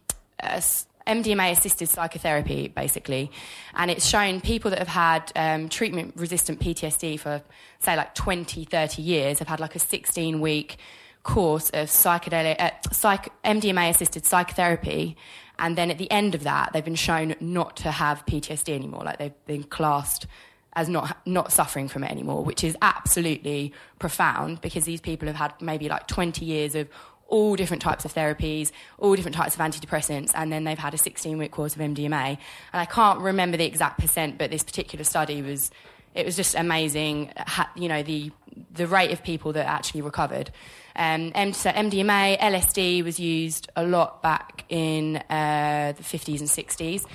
MDMA 1.06 1.52
assisted 1.52 1.88
psychotherapy, 1.88 2.68
basically. 2.68 3.30
And 3.74 3.90
it's 3.90 4.06
shown 4.06 4.40
people 4.40 4.70
that 4.70 4.78
have 4.78 4.88
had 4.88 5.32
um, 5.34 5.68
treatment 5.68 6.14
resistant 6.16 6.60
PTSD 6.60 7.18
for, 7.18 7.42
say, 7.78 7.96
like 7.96 8.14
20, 8.14 8.64
30 8.64 9.02
years 9.02 9.38
have 9.38 9.48
had 9.48 9.60
like 9.60 9.74
a 9.74 9.80
16 9.80 10.40
week 10.40 10.76
course 11.22 11.70
of 11.70 11.88
psychedelic, 11.88 12.60
uh, 12.60 12.70
psych- 12.92 13.32
MDMA 13.44 13.90
assisted 13.90 14.24
psychotherapy 14.24 15.16
and 15.60 15.76
then 15.76 15.90
at 15.90 15.98
the 15.98 16.10
end 16.10 16.34
of 16.34 16.44
that, 16.44 16.72
they've 16.72 16.84
been 16.84 16.94
shown 16.94 17.34
not 17.38 17.76
to 17.76 17.90
have 17.90 18.24
PTSD 18.24 18.74
anymore. 18.74 19.02
Like 19.04 19.18
they've 19.18 19.44
been 19.46 19.62
classed 19.62 20.26
as 20.74 20.88
not 20.88 21.18
not 21.26 21.52
suffering 21.52 21.88
from 21.88 22.04
it 22.04 22.10
anymore, 22.10 22.44
which 22.44 22.62
is 22.62 22.76
absolutely 22.82 23.72
profound 23.98 24.60
because 24.60 24.84
these 24.84 25.00
people 25.00 25.26
have 25.26 25.36
had 25.36 25.52
maybe 25.60 25.88
like 25.88 26.06
20 26.06 26.44
years 26.44 26.74
of 26.74 26.88
all 27.26 27.56
different 27.56 27.80
types 27.80 28.04
of 28.04 28.12
therapies, 28.12 28.72
all 28.98 29.14
different 29.14 29.36
types 29.36 29.54
of 29.54 29.60
antidepressants, 29.60 30.32
and 30.34 30.52
then 30.52 30.64
they've 30.64 30.78
had 30.78 30.92
a 30.94 30.98
16 30.98 31.38
week 31.38 31.52
course 31.52 31.74
of 31.74 31.80
MDMA. 31.80 32.10
And 32.12 32.38
I 32.72 32.84
can't 32.84 33.20
remember 33.20 33.56
the 33.56 33.64
exact 33.64 33.98
percent, 33.98 34.36
but 34.36 34.50
this 34.50 34.62
particular 34.62 35.04
study 35.04 35.40
was 35.40 35.70
it 36.14 36.26
was 36.26 36.36
just 36.36 36.54
amazing. 36.54 37.32
You 37.76 37.88
know 37.88 38.02
the 38.02 38.32
the 38.72 38.86
rate 38.86 39.12
of 39.12 39.22
people 39.22 39.52
that 39.54 39.66
actually 39.66 40.02
recovered. 40.02 40.50
Um, 40.96 41.32
so 41.52 41.70
MDMA, 41.70 42.38
LSD 42.38 43.04
was 43.04 43.18
used 43.20 43.70
a 43.76 43.84
lot 43.84 44.22
back 44.22 44.64
in 44.68 45.16
uh, 45.30 45.92
the 45.96 46.02
50s 46.02 46.40
and 46.40 46.48
60s. 46.48 47.06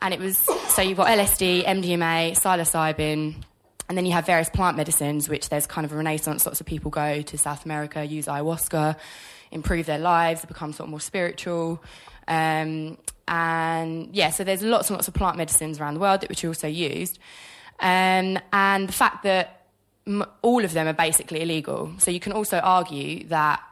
And 0.00 0.14
it 0.14 0.20
was, 0.20 0.38
so 0.38 0.82
you've 0.82 0.96
got 0.96 1.08
LSD, 1.08 1.64
MDMA, 1.64 2.32
psilocybin, 2.32 3.42
and 3.88 3.96
then 3.96 4.04
you 4.06 4.12
have 4.12 4.26
various 4.26 4.48
plant 4.48 4.76
medicines, 4.76 5.28
which 5.28 5.48
there's 5.48 5.66
kind 5.66 5.84
of 5.84 5.92
a 5.92 5.96
renaissance. 5.96 6.44
Lots 6.44 6.60
of 6.60 6.66
people 6.66 6.90
go 6.90 7.22
to 7.22 7.38
South 7.38 7.64
America, 7.64 8.04
use 8.04 8.26
ayahuasca, 8.26 8.96
improve 9.50 9.86
their 9.86 9.98
lives, 9.98 10.44
become 10.44 10.72
sort 10.72 10.86
of 10.86 10.90
more 10.90 11.00
spiritual. 11.00 11.82
Um, 12.28 12.98
and 13.26 14.14
yeah, 14.14 14.30
so 14.30 14.44
there's 14.44 14.62
lots 14.62 14.88
and 14.88 14.96
lots 14.96 15.08
of 15.08 15.14
plant 15.14 15.36
medicines 15.36 15.80
around 15.80 15.94
the 15.94 16.00
world 16.00 16.24
which 16.28 16.44
are 16.44 16.48
also 16.48 16.68
used. 16.68 17.18
Um, 17.80 18.38
and 18.52 18.88
the 18.88 18.92
fact 18.92 19.22
that 19.22 19.66
all 20.42 20.64
of 20.64 20.72
them 20.72 20.86
are 20.86 20.94
basically 20.94 21.42
illegal. 21.42 21.92
So 21.98 22.10
you 22.10 22.20
can 22.20 22.32
also 22.32 22.58
argue 22.58 23.26
that 23.28 23.62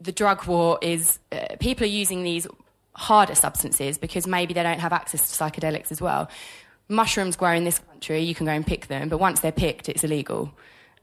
the 0.00 0.12
drug 0.12 0.46
war 0.46 0.78
is 0.82 1.18
uh, 1.32 1.56
people 1.60 1.84
are 1.84 1.88
using 1.88 2.22
these 2.22 2.46
harder 2.94 3.34
substances 3.34 3.98
because 3.98 4.26
maybe 4.26 4.54
they 4.54 4.62
don't 4.62 4.80
have 4.80 4.92
access 4.92 5.30
to 5.30 5.44
psychedelics 5.44 5.90
as 5.90 6.00
well. 6.00 6.28
Mushrooms 6.88 7.36
grow 7.36 7.52
in 7.52 7.64
this 7.64 7.78
country, 7.78 8.20
you 8.20 8.34
can 8.34 8.46
go 8.46 8.52
and 8.52 8.66
pick 8.66 8.88
them, 8.88 9.08
but 9.08 9.18
once 9.18 9.40
they're 9.40 9.52
picked, 9.52 9.88
it's 9.88 10.04
illegal. 10.04 10.52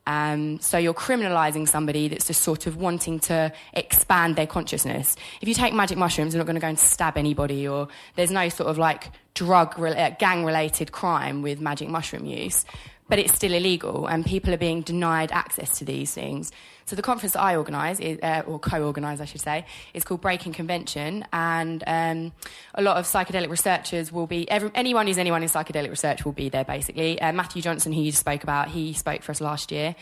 Um, 0.07 0.59
so 0.59 0.77
you're 0.77 0.95
criminalising 0.95 1.67
somebody 1.67 2.07
that's 2.07 2.25
just 2.25 2.41
sort 2.41 2.65
of 2.65 2.77
wanting 2.77 3.19
to 3.21 3.53
expand 3.73 4.35
their 4.35 4.47
consciousness. 4.47 5.15
If 5.41 5.47
you 5.47 5.53
take 5.53 5.73
magic 5.73 5.97
mushrooms, 5.97 6.33
you're 6.33 6.39
not 6.39 6.47
going 6.47 6.55
to 6.55 6.61
go 6.61 6.67
and 6.67 6.79
stab 6.79 7.17
anybody, 7.17 7.67
or 7.67 7.87
there's 8.15 8.31
no 8.31 8.49
sort 8.49 8.69
of 8.69 8.77
like 8.77 9.11
drug 9.33 9.79
uh, 9.79 10.09
gang 10.17 10.43
related 10.43 10.91
crime 10.91 11.41
with 11.41 11.61
magic 11.61 11.87
mushroom 11.87 12.25
use 12.25 12.65
but 13.11 13.19
it's 13.19 13.33
still 13.33 13.53
illegal, 13.53 14.07
and 14.07 14.25
people 14.25 14.53
are 14.53 14.57
being 14.57 14.81
denied 14.83 15.33
access 15.33 15.77
to 15.79 15.83
these 15.83 16.13
things. 16.13 16.49
So 16.85 16.95
the 16.95 17.01
conference 17.01 17.33
that 17.33 17.41
I 17.41 17.55
organise, 17.55 17.99
uh, 17.99 18.43
or 18.45 18.59
co-organise, 18.59 19.21
I 19.21 19.25
should 19.25 19.41
say, 19.41 19.65
is 19.93 20.03
called 20.03 20.21
Breaking 20.21 20.53
Convention, 20.53 21.25
and 21.31 21.83
um, 21.87 22.33
a 22.75 22.81
lot 22.81 22.97
of 22.97 23.05
psychedelic 23.05 23.49
researchers 23.49 24.11
will 24.11 24.27
be. 24.27 24.49
Every, 24.49 24.71
anyone 24.75 25.07
who's 25.07 25.17
anyone 25.17 25.43
in 25.43 25.49
psychedelic 25.49 25.89
research 25.89 26.25
will 26.25 26.31
be 26.31 26.49
there, 26.49 26.65
basically. 26.65 27.21
Uh, 27.21 27.31
Matthew 27.33 27.61
Johnson, 27.61 27.93
who 27.93 28.01
you 28.01 28.11
spoke 28.11 28.43
about, 28.43 28.69
he 28.69 28.93
spoke 28.93 29.23
for 29.23 29.31
us 29.31 29.41
last 29.41 29.71
year, 29.71 29.95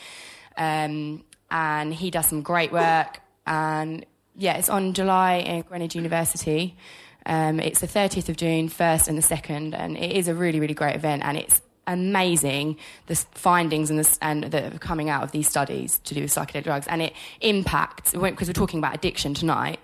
um, 0.57 1.23
and 1.51 1.93
he 1.93 2.11
does 2.11 2.27
some 2.27 2.41
great 2.41 2.71
work. 2.71 3.19
And 3.45 4.05
yeah, 4.35 4.57
it's 4.57 4.69
on 4.69 4.93
July 4.93 5.35
in 5.35 5.61
Greenwich 5.61 5.95
University. 5.95 6.77
Um, 7.25 7.59
it's 7.59 7.81
the 7.81 7.87
30th 7.87 8.29
of 8.29 8.37
June, 8.37 8.69
1st 8.69 9.07
and 9.07 9.17
the 9.17 9.21
2nd, 9.21 9.75
and 9.77 9.97
it 9.97 10.13
is 10.13 10.27
a 10.27 10.33
really, 10.33 10.59
really 10.59 10.73
great 10.73 10.95
event, 10.95 11.23
and 11.23 11.37
it's 11.37 11.61
amazing 11.89 12.77
the 13.07 13.15
findings 13.33 13.89
and, 13.89 13.99
the, 13.99 14.17
and 14.21 14.43
that 14.45 14.73
are 14.73 14.79
coming 14.79 15.09
out 15.09 15.23
of 15.23 15.31
these 15.31 15.49
studies 15.49 15.99
to 16.05 16.13
do 16.13 16.21
with 16.21 16.31
psychedelic 16.31 16.63
drugs, 16.63 16.87
and 16.87 17.01
it 17.01 17.13
impacts 17.41 18.13
because 18.13 18.47
we're 18.47 18.53
talking 18.53 18.79
about 18.79 18.95
addiction 18.95 19.33
tonight, 19.33 19.79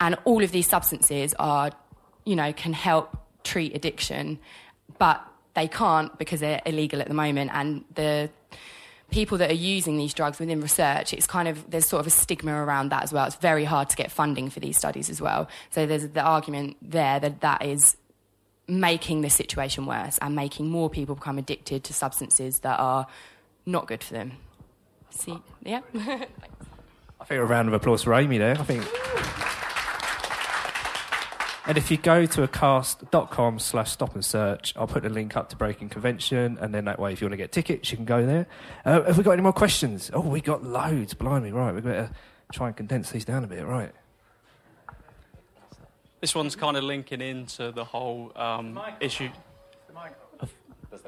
and 0.00 0.16
all 0.24 0.42
of 0.42 0.50
these 0.50 0.66
substances 0.66 1.34
are, 1.38 1.70
you 2.24 2.34
know, 2.34 2.52
can 2.52 2.72
help 2.72 3.16
treat 3.44 3.76
addiction, 3.76 4.38
but 4.98 5.24
they 5.54 5.68
can't 5.68 6.18
because 6.18 6.40
they're 6.40 6.62
illegal 6.66 7.00
at 7.00 7.08
the 7.08 7.14
moment, 7.14 7.50
and 7.54 7.84
the 7.94 8.28
people 9.10 9.38
that 9.38 9.50
are 9.50 9.54
using 9.54 9.96
these 9.96 10.12
drugs 10.12 10.40
within 10.40 10.60
research, 10.60 11.12
it's 11.12 11.26
kind 11.26 11.46
of 11.46 11.70
there's 11.70 11.86
sort 11.86 12.00
of 12.00 12.06
a 12.06 12.10
stigma 12.10 12.52
around 12.52 12.90
that 12.90 13.04
as 13.04 13.12
well. 13.12 13.24
It's 13.26 13.36
very 13.36 13.64
hard 13.64 13.88
to 13.90 13.96
get 13.96 14.10
funding 14.10 14.50
for 14.50 14.58
these 14.58 14.76
studies 14.76 15.08
as 15.08 15.20
well. 15.20 15.48
So 15.70 15.86
there's 15.86 16.08
the 16.08 16.22
argument 16.22 16.76
there 16.82 17.20
that 17.20 17.40
that 17.42 17.64
is 17.64 17.96
making 18.68 19.20
the 19.20 19.30
situation 19.30 19.86
worse 19.86 20.18
and 20.18 20.34
making 20.34 20.68
more 20.68 20.90
people 20.90 21.14
become 21.14 21.38
addicted 21.38 21.84
to 21.84 21.92
substances 21.92 22.60
that 22.60 22.78
are 22.80 23.06
not 23.64 23.86
good 23.86 24.02
for 24.02 24.14
them. 24.14 24.32
See, 25.10 25.38
yeah. 25.62 25.80
I 25.94 27.24
think 27.24 27.40
a 27.40 27.44
round 27.44 27.68
of 27.68 27.74
applause 27.74 28.02
for 28.02 28.14
Amy 28.14 28.38
there. 28.38 28.56
I 28.58 28.64
think. 28.64 28.84
And 31.68 31.76
if 31.76 31.90
you 31.90 31.96
go 31.96 32.26
to 32.26 32.46
acast.com 32.46 33.58
slash 33.58 33.90
stop 33.90 34.14
and 34.14 34.24
search, 34.24 34.72
I'll 34.76 34.86
put 34.86 35.02
the 35.02 35.08
link 35.08 35.36
up 35.36 35.48
to 35.48 35.56
Breaking 35.56 35.88
Convention, 35.88 36.58
and 36.60 36.72
then 36.72 36.84
that 36.84 37.00
way, 37.00 37.12
if 37.12 37.20
you 37.20 37.24
want 37.24 37.32
to 37.32 37.38
get 37.38 37.50
tickets, 37.50 37.90
you 37.90 37.96
can 37.96 38.04
go 38.04 38.24
there. 38.24 38.46
Uh, 38.84 39.02
have 39.02 39.18
we 39.18 39.24
got 39.24 39.32
any 39.32 39.42
more 39.42 39.52
questions? 39.52 40.08
Oh, 40.14 40.20
we 40.20 40.40
got 40.40 40.62
loads. 40.62 41.14
Blimey, 41.14 41.50
right. 41.50 41.74
Got 41.74 41.82
to 41.82 42.10
try 42.52 42.68
and 42.68 42.76
condense 42.76 43.10
these 43.10 43.24
down 43.24 43.42
a 43.42 43.48
bit, 43.48 43.66
right? 43.66 43.90
This 46.20 46.34
one's 46.34 46.56
kind 46.56 46.76
of 46.76 46.84
linking 46.84 47.20
into 47.20 47.72
the 47.72 47.84
whole 47.84 48.32
um, 48.36 48.80
issue. 49.00 49.28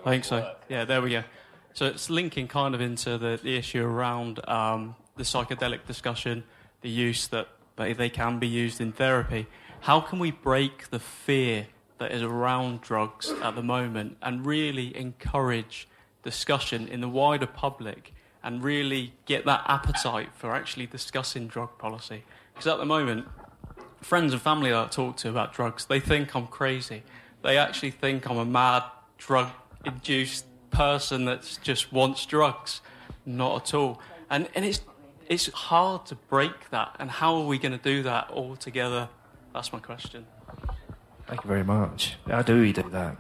I 0.05 0.11
think 0.11 0.25
so. 0.25 0.55
Yeah, 0.69 0.85
there 0.85 1.01
we 1.01 1.11
go. 1.11 1.25
So 1.73 1.87
it's 1.87 2.11
linking 2.11 2.49
kind 2.49 2.75
of 2.75 2.81
into 2.81 3.19
the, 3.19 3.39
the 3.43 3.57
issue 3.57 3.85
around 3.85 4.47
um, 4.49 4.97
the 5.17 5.23
psychedelic 5.23 5.87
discussion, 5.87 6.45
the 6.83 6.91
use 6.91 7.29
that 7.29 7.49
they 7.77 8.11
can 8.11 8.39
be 8.39 8.49
used 8.49 8.81
in 8.81 8.93
therapy. 8.93 9.47
How 9.81 10.01
can 10.01 10.19
we 10.19 10.31
break 10.31 10.91
the 10.91 10.99
fear 10.99 11.67
that 11.99 12.13
is 12.13 12.23
around 12.23 12.81
drugs 12.81 13.33
at 13.43 13.55
the 13.55 13.63
moment 13.63 14.17
and 14.23 14.45
really 14.45 14.97
encourage 14.97 15.89
discussion 16.23 16.89
in 16.89 17.01
the 17.01 17.09
wider 17.09 17.47
public 17.47 18.13
and 18.43 18.63
really 18.63 19.13
get 19.27 19.45
that 19.47 19.63
appetite 19.67 20.31
for 20.35 20.55
actually 20.55 20.87
discussing 20.87 21.47
drug 21.47 21.79
policy? 21.79 22.25
Because 22.53 22.67
at 22.67 22.79
the 22.79 22.87
moment, 22.87 23.27
friends 24.01 24.33
and 24.33 24.43
family 24.43 24.71
that 24.71 24.79
I 24.79 24.89
talk 24.89 25.17
to 25.19 25.29
about 25.29 25.53
drugs, 25.53 25.87
they 25.87 26.01
think 26.01 26.35
I'm 26.35 26.47
crazy. 26.47 27.03
They 27.43 27.59
actually 27.59 27.91
think 27.91 28.29
I'm 28.29 28.39
a 28.39 28.45
mad, 28.45 28.85
drug 29.17 29.49
induced 29.85 30.45
person 30.71 31.25
that 31.27 31.59
just 31.63 31.93
wants 31.93 32.27
drugs. 32.27 32.81
Not 33.25 33.63
at 33.63 33.75
all. 33.75 34.01
And, 34.31 34.49
and 34.55 34.65
it's, 34.65 34.81
it's 35.29 35.49
hard 35.53 36.07
to 36.07 36.15
break 36.15 36.71
that. 36.71 36.97
And 36.99 37.11
how 37.11 37.37
are 37.37 37.47
we 37.47 37.59
going 37.59 37.73
to 37.73 37.79
do 37.83 38.03
that 38.05 38.31
all 38.31 38.57
together? 38.57 39.09
That's 39.53 39.73
my 39.73 39.79
question. 39.79 40.27
Thank 41.27 41.45
you 41.45 41.49
very 41.49 41.65
much. 41.65 42.17
How 42.27 42.43
do 42.43 42.61
we 42.61 42.73
do 42.73 42.89
that? 42.91 43.17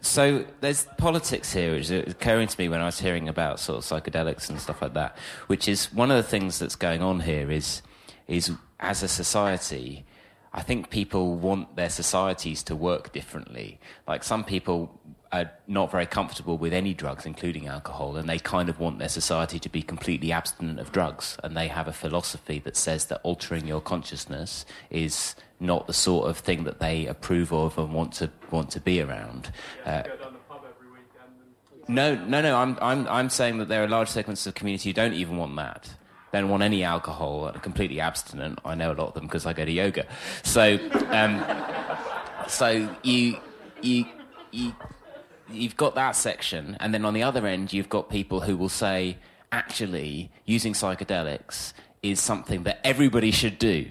So 0.00 0.44
there's 0.60 0.86
politics 0.96 1.52
here, 1.52 1.72
which 1.72 1.90
is 1.90 2.12
occurring 2.12 2.48
to 2.48 2.60
me 2.60 2.68
when 2.68 2.80
I 2.80 2.86
was 2.86 2.98
hearing 2.98 3.28
about 3.28 3.60
sort 3.60 3.78
of 3.78 3.84
psychedelics 3.84 4.48
and 4.50 4.60
stuff 4.60 4.82
like 4.82 4.94
that, 4.94 5.16
which 5.46 5.68
is 5.68 5.92
one 5.92 6.10
of 6.10 6.16
the 6.16 6.22
things 6.22 6.58
that's 6.58 6.74
going 6.74 7.02
on 7.02 7.20
here 7.20 7.50
is 7.50 7.82
is 8.28 8.52
as 8.80 9.02
a 9.02 9.08
society, 9.08 10.04
I 10.52 10.62
think 10.62 10.90
people 10.90 11.36
want 11.36 11.76
their 11.76 11.90
societies 11.90 12.62
to 12.64 12.76
work 12.76 13.12
differently. 13.12 13.78
Like 14.06 14.24
some 14.24 14.44
people 14.44 15.00
are 15.32 15.50
not 15.66 15.90
very 15.90 16.06
comfortable 16.06 16.56
with 16.56 16.72
any 16.72 16.94
drugs, 16.94 17.26
including 17.26 17.66
alcohol, 17.66 18.16
and 18.16 18.28
they 18.28 18.38
kind 18.38 18.68
of 18.68 18.78
want 18.78 18.98
their 18.98 19.08
society 19.08 19.58
to 19.58 19.68
be 19.68 19.82
completely 19.82 20.32
abstinent 20.32 20.78
of 20.78 20.92
drugs. 20.92 21.36
And 21.42 21.56
they 21.56 21.68
have 21.68 21.88
a 21.88 21.92
philosophy 21.92 22.58
that 22.60 22.76
says 22.76 23.06
that 23.06 23.20
altering 23.22 23.66
your 23.66 23.80
consciousness 23.80 24.64
is 24.90 25.34
not 25.60 25.86
the 25.86 25.92
sort 25.92 26.28
of 26.28 26.38
thing 26.38 26.64
that 26.64 26.80
they 26.80 27.06
approve 27.06 27.52
of 27.52 27.78
and 27.78 27.92
want 27.92 28.12
to 28.14 28.30
want 28.50 28.70
to 28.70 28.80
be 28.80 29.00
around. 29.00 29.52
Uh, 29.84 30.02
no, 31.88 32.14
no, 32.14 32.42
no. 32.42 32.56
I'm, 32.56 32.78
I'm, 32.80 33.06
I'm 33.08 33.30
saying 33.30 33.58
that 33.58 33.68
there 33.68 33.84
are 33.84 33.88
large 33.88 34.08
segments 34.08 34.46
of 34.46 34.54
the 34.54 34.58
community 34.58 34.90
who 34.90 34.94
don't 34.94 35.12
even 35.12 35.36
want 35.36 35.54
that. 35.56 35.90
Don't 36.36 36.50
want 36.50 36.62
any 36.62 36.84
alcohol, 36.84 37.46
are 37.46 37.58
completely 37.60 37.98
abstinent. 37.98 38.58
I 38.62 38.74
know 38.74 38.92
a 38.92 38.96
lot 39.00 39.08
of 39.08 39.14
them 39.14 39.24
because 39.24 39.46
I 39.46 39.54
go 39.54 39.64
to 39.64 39.72
yoga. 39.72 40.04
So, 40.42 40.78
um, 41.08 41.42
so 42.46 42.94
you, 43.02 43.38
you, 43.80 44.04
you, 44.50 44.74
you've 45.50 45.78
got 45.78 45.94
that 45.94 46.14
section, 46.14 46.76
and 46.78 46.92
then 46.92 47.06
on 47.06 47.14
the 47.14 47.22
other 47.22 47.46
end, 47.46 47.72
you've 47.72 47.88
got 47.88 48.10
people 48.10 48.40
who 48.40 48.54
will 48.54 48.68
say, 48.68 49.16
actually, 49.50 50.30
using 50.44 50.74
psychedelics 50.74 51.72
is 52.02 52.20
something 52.20 52.64
that 52.64 52.80
everybody 52.84 53.30
should 53.30 53.58
do 53.58 53.86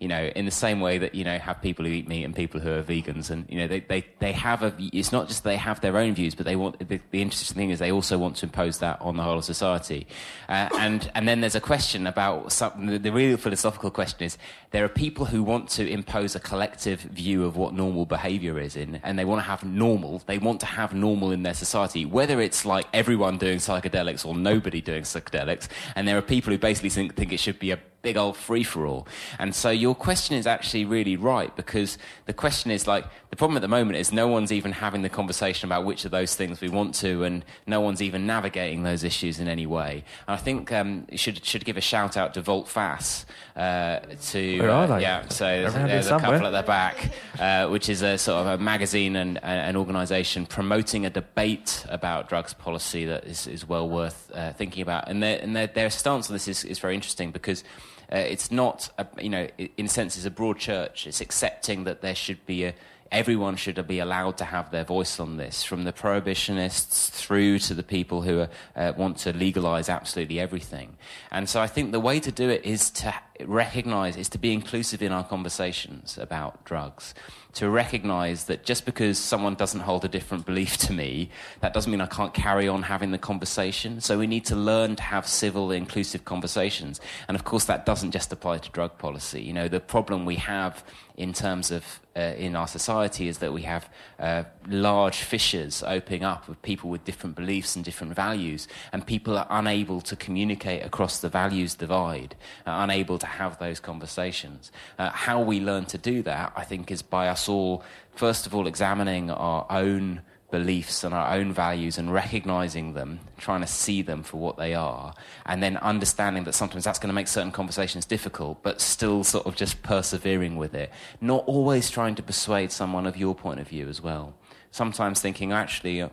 you 0.00 0.08
know, 0.08 0.30
in 0.36 0.44
the 0.44 0.50
same 0.50 0.80
way 0.80 0.98
that, 0.98 1.14
you 1.14 1.24
know, 1.24 1.38
have 1.38 1.60
people 1.60 1.84
who 1.84 1.90
eat 1.90 2.08
meat 2.08 2.24
and 2.24 2.34
people 2.34 2.60
who 2.60 2.70
are 2.70 2.82
vegans. 2.82 3.30
And, 3.30 3.44
you 3.48 3.58
know, 3.58 3.66
they, 3.66 3.80
they, 3.80 4.06
they 4.20 4.32
have 4.32 4.62
a, 4.62 4.72
it's 4.78 5.10
not 5.10 5.28
just 5.28 5.44
they 5.44 5.56
have 5.56 5.80
their 5.80 5.96
own 5.96 6.14
views, 6.14 6.34
but 6.34 6.46
they 6.46 6.56
want, 6.56 6.78
the, 6.78 7.00
the 7.10 7.20
interesting 7.20 7.56
thing 7.56 7.70
is 7.70 7.78
they 7.78 7.90
also 7.90 8.16
want 8.16 8.36
to 8.36 8.46
impose 8.46 8.78
that 8.78 9.00
on 9.00 9.16
the 9.16 9.22
whole 9.22 9.38
of 9.38 9.44
society. 9.44 10.06
Uh, 10.48 10.68
and, 10.78 11.10
and 11.14 11.26
then 11.26 11.40
there's 11.40 11.56
a 11.56 11.60
question 11.60 12.06
about, 12.06 12.52
something, 12.52 12.86
the, 12.86 12.98
the 12.98 13.12
real 13.12 13.36
philosophical 13.36 13.90
question 13.90 14.24
is, 14.24 14.38
there 14.70 14.84
are 14.84 14.88
people 14.88 15.24
who 15.24 15.42
want 15.42 15.68
to 15.70 15.88
impose 15.88 16.36
a 16.36 16.40
collective 16.40 17.00
view 17.00 17.44
of 17.44 17.56
what 17.56 17.74
normal 17.74 18.04
behavior 18.04 18.58
is 18.58 18.76
in, 18.76 19.00
and 19.02 19.18
they 19.18 19.24
want 19.24 19.40
to 19.40 19.48
have 19.48 19.64
normal, 19.64 20.22
they 20.26 20.38
want 20.38 20.60
to 20.60 20.66
have 20.66 20.94
normal 20.94 21.32
in 21.32 21.42
their 21.42 21.54
society, 21.54 22.04
whether 22.04 22.40
it's 22.40 22.64
like 22.64 22.86
everyone 22.92 23.38
doing 23.38 23.58
psychedelics 23.58 24.26
or 24.26 24.34
nobody 24.36 24.80
doing 24.80 25.02
psychedelics. 25.02 25.68
And 25.96 26.06
there 26.06 26.18
are 26.18 26.22
people 26.22 26.52
who 26.52 26.58
basically 26.58 26.90
think, 26.90 27.16
think 27.16 27.32
it 27.32 27.40
should 27.40 27.58
be 27.58 27.70
a 27.70 27.78
big 28.02 28.16
old 28.16 28.36
free 28.36 28.62
for 28.62 28.86
all. 28.86 29.06
And 29.38 29.54
so 29.54 29.70
your 29.70 29.94
question 29.94 30.36
is 30.36 30.46
actually 30.46 30.84
really 30.84 31.16
right 31.16 31.54
because 31.56 31.98
the 32.26 32.32
question 32.32 32.70
is 32.70 32.86
like 32.86 33.04
the 33.30 33.36
problem 33.36 33.56
at 33.56 33.60
the 33.60 33.68
moment 33.68 33.98
is 33.98 34.12
no 34.12 34.26
one's 34.26 34.52
even 34.52 34.72
having 34.72 35.02
the 35.02 35.08
conversation 35.08 35.68
about 35.68 35.84
which 35.84 36.04
of 36.04 36.10
those 36.10 36.34
things 36.34 36.60
we 36.60 36.68
want 36.68 36.94
to, 36.96 37.24
and 37.24 37.44
no 37.66 37.80
one's 37.80 38.00
even 38.00 38.26
navigating 38.26 38.84
those 38.84 39.04
issues 39.04 39.38
in 39.38 39.48
any 39.48 39.66
way. 39.66 40.04
And 40.26 40.34
I 40.34 40.36
think 40.36 40.72
um, 40.72 41.06
you 41.10 41.18
should 41.18 41.44
should 41.44 41.64
give 41.64 41.76
a 41.76 41.82
shout 41.82 42.16
out 42.16 42.34
to 42.34 42.42
Volteface 42.42 43.26
uh, 43.54 44.00
to 44.30 44.58
Where 44.60 44.70
are 44.70 44.92
uh, 44.92 44.98
yeah. 44.98 45.28
So 45.28 45.44
there's 45.70 46.06
a 46.06 46.08
somewhere. 46.08 46.38
couple 46.38 46.46
at 46.46 46.62
the 46.62 46.66
back, 46.66 47.10
uh, 47.38 47.68
which 47.68 47.88
is 47.88 48.02
a 48.02 48.16
sort 48.16 48.46
of 48.46 48.60
a 48.60 48.62
magazine 48.62 49.16
and 49.16 49.36
uh, 49.38 49.40
an 49.42 49.76
organisation 49.76 50.46
promoting 50.46 51.04
a 51.04 51.10
debate 51.10 51.84
about 51.90 52.28
drugs 52.28 52.54
policy 52.54 53.04
that 53.04 53.24
is, 53.24 53.46
is 53.46 53.68
well 53.68 53.88
worth 53.88 54.30
uh, 54.34 54.52
thinking 54.54 54.82
about. 54.82 55.08
And 55.08 55.22
their 55.22 55.38
and 55.42 55.54
their, 55.54 55.66
their 55.66 55.90
stance 55.90 56.30
on 56.30 56.34
this 56.34 56.48
is, 56.48 56.64
is 56.64 56.78
very 56.78 56.94
interesting 56.94 57.30
because. 57.30 57.62
Uh, 58.10 58.16
it's 58.16 58.50
not, 58.50 58.90
a, 58.98 59.06
you 59.20 59.28
know, 59.28 59.46
in 59.76 59.86
a 59.86 59.88
sense, 59.88 60.16
it's 60.16 60.24
a 60.24 60.30
broad 60.30 60.58
church. 60.58 61.06
It's 61.06 61.20
accepting 61.20 61.84
that 61.84 62.00
there 62.00 62.14
should 62.14 62.44
be 62.46 62.64
a, 62.64 62.74
everyone 63.10 63.56
should 63.56 63.86
be 63.86 63.98
allowed 63.98 64.36
to 64.38 64.44
have 64.44 64.70
their 64.70 64.84
voice 64.84 65.18
on 65.18 65.36
this, 65.36 65.62
from 65.62 65.84
the 65.84 65.92
prohibitionists 65.92 67.10
through 67.10 67.58
to 67.58 67.74
the 67.74 67.82
people 67.82 68.22
who 68.22 68.40
are, 68.40 68.50
uh, 68.76 68.92
want 68.96 69.16
to 69.18 69.32
legalize 69.32 69.88
absolutely 69.88 70.38
everything. 70.40 70.96
And 71.30 71.48
so 71.48 71.60
I 71.60 71.66
think 71.66 71.92
the 71.92 72.00
way 72.00 72.20
to 72.20 72.32
do 72.32 72.48
it 72.50 72.64
is 72.64 72.90
to 72.90 73.14
recognize, 73.46 74.16
is 74.16 74.28
to 74.30 74.38
be 74.38 74.52
inclusive 74.52 75.02
in 75.02 75.12
our 75.12 75.24
conversations 75.24 76.18
about 76.18 76.64
drugs. 76.64 77.14
To 77.54 77.70
recognize 77.70 78.44
that 78.44 78.64
just 78.64 78.84
because 78.84 79.18
someone 79.18 79.54
doesn't 79.54 79.80
hold 79.80 80.04
a 80.04 80.08
different 80.08 80.44
belief 80.44 80.76
to 80.78 80.92
me, 80.92 81.30
that 81.60 81.72
doesn't 81.72 81.90
mean 81.90 82.00
I 82.00 82.06
can't 82.06 82.34
carry 82.34 82.68
on 82.68 82.82
having 82.82 83.10
the 83.10 83.18
conversation. 83.18 84.00
So 84.00 84.18
we 84.18 84.26
need 84.26 84.44
to 84.46 84.54
learn 84.56 84.96
to 84.96 85.02
have 85.02 85.26
civil, 85.26 85.72
inclusive 85.72 86.24
conversations. 86.24 87.00
And 87.26 87.34
of 87.34 87.44
course, 87.44 87.64
that 87.64 87.86
doesn't 87.86 88.12
just 88.12 88.32
apply 88.32 88.58
to 88.58 88.70
drug 88.70 88.98
policy. 88.98 89.42
You 89.42 89.54
know, 89.54 89.66
the 89.66 89.80
problem 89.80 90.24
we 90.24 90.36
have 90.36 90.84
in 91.16 91.32
terms 91.32 91.70
of 91.70 92.00
uh, 92.18 92.34
in 92.36 92.56
our 92.56 92.66
society 92.66 93.28
is 93.28 93.38
that 93.38 93.52
we 93.52 93.62
have 93.62 93.88
uh, 94.18 94.42
large 94.66 95.18
fissures 95.18 95.84
opening 95.86 96.24
up 96.24 96.48
of 96.48 96.60
people 96.62 96.90
with 96.90 97.04
different 97.04 97.36
beliefs 97.36 97.76
and 97.76 97.84
different 97.84 98.12
values, 98.12 98.66
and 98.92 99.06
people 99.06 99.38
are 99.38 99.46
unable 99.50 100.00
to 100.00 100.16
communicate 100.16 100.84
across 100.84 101.20
the 101.20 101.28
values 101.28 101.74
divide, 101.74 102.34
are 102.66 102.82
unable 102.82 103.18
to 103.18 103.26
have 103.26 103.58
those 103.60 103.78
conversations. 103.78 104.72
Uh, 104.98 105.10
how 105.10 105.40
we 105.40 105.60
learn 105.60 105.84
to 105.84 105.98
do 105.98 106.22
that, 106.22 106.52
I 106.56 106.64
think, 106.64 106.90
is 106.90 107.02
by 107.02 107.28
us 107.28 107.48
all, 107.48 107.84
first 108.16 108.46
of 108.46 108.54
all, 108.54 108.66
examining 108.66 109.30
our 109.30 109.64
own 109.70 110.22
beliefs 110.50 111.04
and 111.04 111.12
our 111.12 111.34
own 111.34 111.52
values 111.52 111.98
and 111.98 112.12
recognizing 112.12 112.94
them, 112.94 113.20
trying 113.36 113.60
to 113.60 113.66
see 113.66 114.00
them 114.00 114.22
for 114.22 114.38
what 114.38 114.56
they 114.56 114.74
are, 114.74 115.14
and 115.44 115.62
then 115.62 115.76
understanding 115.78 116.44
that 116.44 116.54
sometimes 116.54 116.84
that's 116.84 116.98
going 116.98 117.08
to 117.08 117.14
make 117.14 117.28
certain 117.28 117.52
conversations 117.52 118.06
difficult, 118.06 118.62
but 118.62 118.80
still 118.80 119.22
sort 119.24 119.46
of 119.46 119.56
just 119.56 119.82
persevering 119.82 120.56
with 120.56 120.74
it. 120.74 120.90
Not 121.20 121.44
always 121.46 121.90
trying 121.90 122.14
to 122.14 122.22
persuade 122.22 122.72
someone 122.72 123.06
of 123.06 123.16
your 123.16 123.34
point 123.34 123.60
of 123.60 123.68
view 123.68 123.88
as 123.88 124.00
well. 124.00 124.34
Sometimes 124.70 125.20
thinking, 125.20 125.52
actually, 125.52 126.00
uh, 126.00 126.08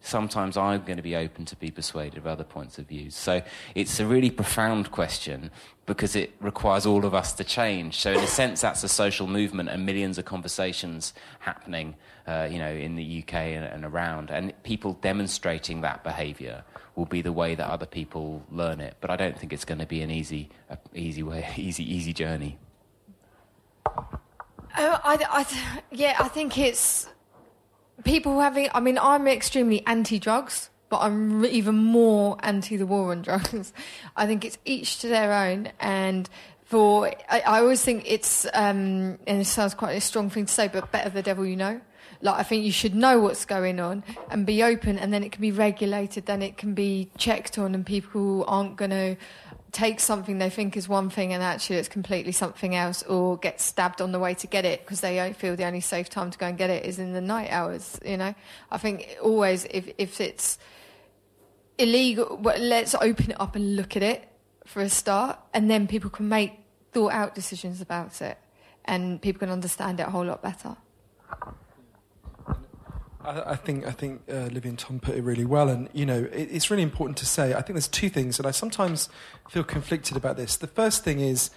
sometimes 0.00 0.56
I'm 0.56 0.82
going 0.82 0.96
to 0.96 1.02
be 1.02 1.16
open 1.16 1.44
to 1.46 1.56
be 1.56 1.70
persuaded 1.70 2.18
of 2.18 2.26
other 2.26 2.44
points 2.44 2.78
of 2.78 2.86
view. 2.86 3.10
So 3.10 3.42
it's 3.74 4.00
a 4.00 4.06
really 4.06 4.30
profound 4.30 4.90
question 4.90 5.50
because 5.84 6.16
it 6.16 6.34
requires 6.40 6.86
all 6.86 7.04
of 7.04 7.14
us 7.14 7.32
to 7.34 7.44
change. 7.44 7.96
So 7.98 8.12
in 8.12 8.18
a 8.18 8.26
sense, 8.26 8.60
that's 8.60 8.82
a 8.84 8.88
social 8.88 9.26
movement 9.26 9.68
and 9.68 9.84
millions 9.86 10.18
of 10.18 10.24
conversations 10.24 11.12
happening, 11.40 11.96
uh, 12.26 12.48
you 12.50 12.58
know, 12.58 12.70
in 12.70 12.96
the 12.96 13.22
UK 13.22 13.34
and, 13.34 13.64
and 13.64 13.84
around, 13.84 14.30
and 14.30 14.52
people 14.62 14.94
demonstrating 14.94 15.82
that 15.82 16.02
behaviour 16.02 16.64
will 16.96 17.04
be 17.04 17.22
the 17.22 17.32
way 17.32 17.54
that 17.54 17.68
other 17.68 17.86
people 17.86 18.42
learn 18.50 18.80
it. 18.80 18.96
But 19.00 19.10
I 19.10 19.16
don't 19.16 19.38
think 19.38 19.52
it's 19.52 19.64
going 19.64 19.78
to 19.78 19.86
be 19.86 20.02
an 20.02 20.10
easy, 20.10 20.48
easy 20.94 21.22
way, 21.22 21.48
easy, 21.56 21.84
easy 21.84 22.12
journey. 22.12 22.58
Oh, 24.78 25.00
I, 25.04 25.18
I, 25.30 25.46
yeah, 25.90 26.16
I 26.18 26.28
think 26.28 26.58
it's 26.58 27.08
people 28.04 28.40
having. 28.40 28.68
I 28.74 28.80
mean, 28.80 28.98
I'm 28.98 29.28
extremely 29.28 29.86
anti-drugs, 29.86 30.70
but 30.88 30.98
I'm 30.98 31.44
even 31.44 31.76
more 31.76 32.36
anti 32.40 32.76
the 32.76 32.86
war 32.86 33.12
on 33.12 33.22
drugs. 33.22 33.72
I 34.16 34.26
think 34.26 34.44
it's 34.44 34.58
each 34.64 35.00
to 35.00 35.08
their 35.08 35.32
own, 35.32 35.70
and 35.80 36.28
for 36.64 37.08
I, 37.30 37.40
I 37.40 37.60
always 37.60 37.82
think 37.82 38.04
it's, 38.06 38.44
um, 38.52 39.18
and 39.26 39.40
it 39.40 39.46
sounds 39.46 39.74
quite 39.74 39.96
a 39.96 40.00
strong 40.00 40.30
thing 40.30 40.46
to 40.46 40.52
say, 40.52 40.68
but 40.68 40.90
better 40.90 41.10
the 41.10 41.22
devil 41.22 41.46
you 41.46 41.56
know. 41.56 41.80
Like 42.20 42.38
I 42.38 42.42
think 42.42 42.64
you 42.64 42.72
should 42.72 42.94
know 42.94 43.20
what's 43.20 43.44
going 43.44 43.80
on 43.80 44.04
and 44.30 44.46
be 44.46 44.62
open, 44.62 44.98
and 44.98 45.12
then 45.12 45.22
it 45.22 45.32
can 45.32 45.42
be 45.42 45.52
regulated, 45.52 46.26
then 46.26 46.42
it 46.42 46.56
can 46.56 46.74
be 46.74 47.10
checked 47.18 47.58
on, 47.58 47.74
and 47.74 47.84
people 47.84 48.44
aren't 48.46 48.76
going 48.76 48.90
to 48.90 49.16
take 49.76 50.00
something 50.00 50.38
they 50.38 50.48
think 50.48 50.74
is 50.74 50.88
one 50.88 51.10
thing 51.10 51.34
and 51.34 51.42
actually 51.42 51.76
it's 51.76 51.88
completely 51.88 52.32
something 52.32 52.74
else 52.74 53.02
or 53.02 53.36
get 53.36 53.60
stabbed 53.60 54.00
on 54.00 54.10
the 54.10 54.18
way 54.18 54.32
to 54.32 54.46
get 54.46 54.64
it 54.64 54.80
because 54.80 55.02
they 55.02 55.34
feel 55.34 55.54
the 55.54 55.64
only 55.64 55.80
safe 55.80 56.08
time 56.08 56.30
to 56.30 56.38
go 56.38 56.46
and 56.46 56.56
get 56.56 56.70
it 56.70 56.86
is 56.86 56.98
in 56.98 57.12
the 57.12 57.20
night 57.20 57.50
hours 57.50 58.00
you 58.02 58.16
know? 58.16 58.34
I 58.70 58.78
think 58.78 59.18
always 59.22 59.66
if 59.66 59.90
if 59.98 60.18
it's 60.18 60.58
illegal 61.76 62.38
well, 62.40 62.58
let's 62.58 62.94
open 62.94 63.32
it 63.32 63.40
up 63.40 63.54
and 63.54 63.76
look 63.76 63.96
at 63.96 64.02
it 64.02 64.26
for 64.64 64.80
a 64.80 64.88
start 64.88 65.38
and 65.52 65.70
then 65.70 65.86
people 65.86 66.08
can 66.08 66.26
make 66.26 66.54
thought 66.92 67.12
out 67.12 67.34
decisions 67.34 67.82
about 67.82 68.22
it 68.22 68.38
and 68.86 69.20
people 69.20 69.40
can 69.40 69.50
understand 69.50 70.00
it 70.00 70.06
a 70.06 70.10
whole 70.10 70.24
lot 70.24 70.42
better 70.42 70.74
I, 73.26 73.56
think 73.56 73.86
I 73.86 73.90
think 73.90 74.22
uh, 74.30 74.48
Livvy 74.52 74.68
and 74.68 74.78
Tom 74.78 75.00
put 75.00 75.16
it 75.16 75.22
really 75.22 75.44
well, 75.44 75.68
and 75.68 75.88
you 75.92 76.06
know 76.06 76.28
it, 76.32 76.48
it's 76.50 76.70
really 76.70 76.82
important 76.82 77.16
to 77.18 77.26
say. 77.26 77.52
I 77.54 77.62
think 77.62 77.74
there's 77.74 77.88
two 77.88 78.08
things, 78.08 78.38
and 78.38 78.46
I 78.46 78.50
sometimes 78.50 79.08
feel 79.50 79.64
conflicted 79.64 80.16
about 80.16 80.36
this. 80.36 80.56
The 80.56 80.66
first 80.66 81.04
thing 81.04 81.20
is 81.20 81.50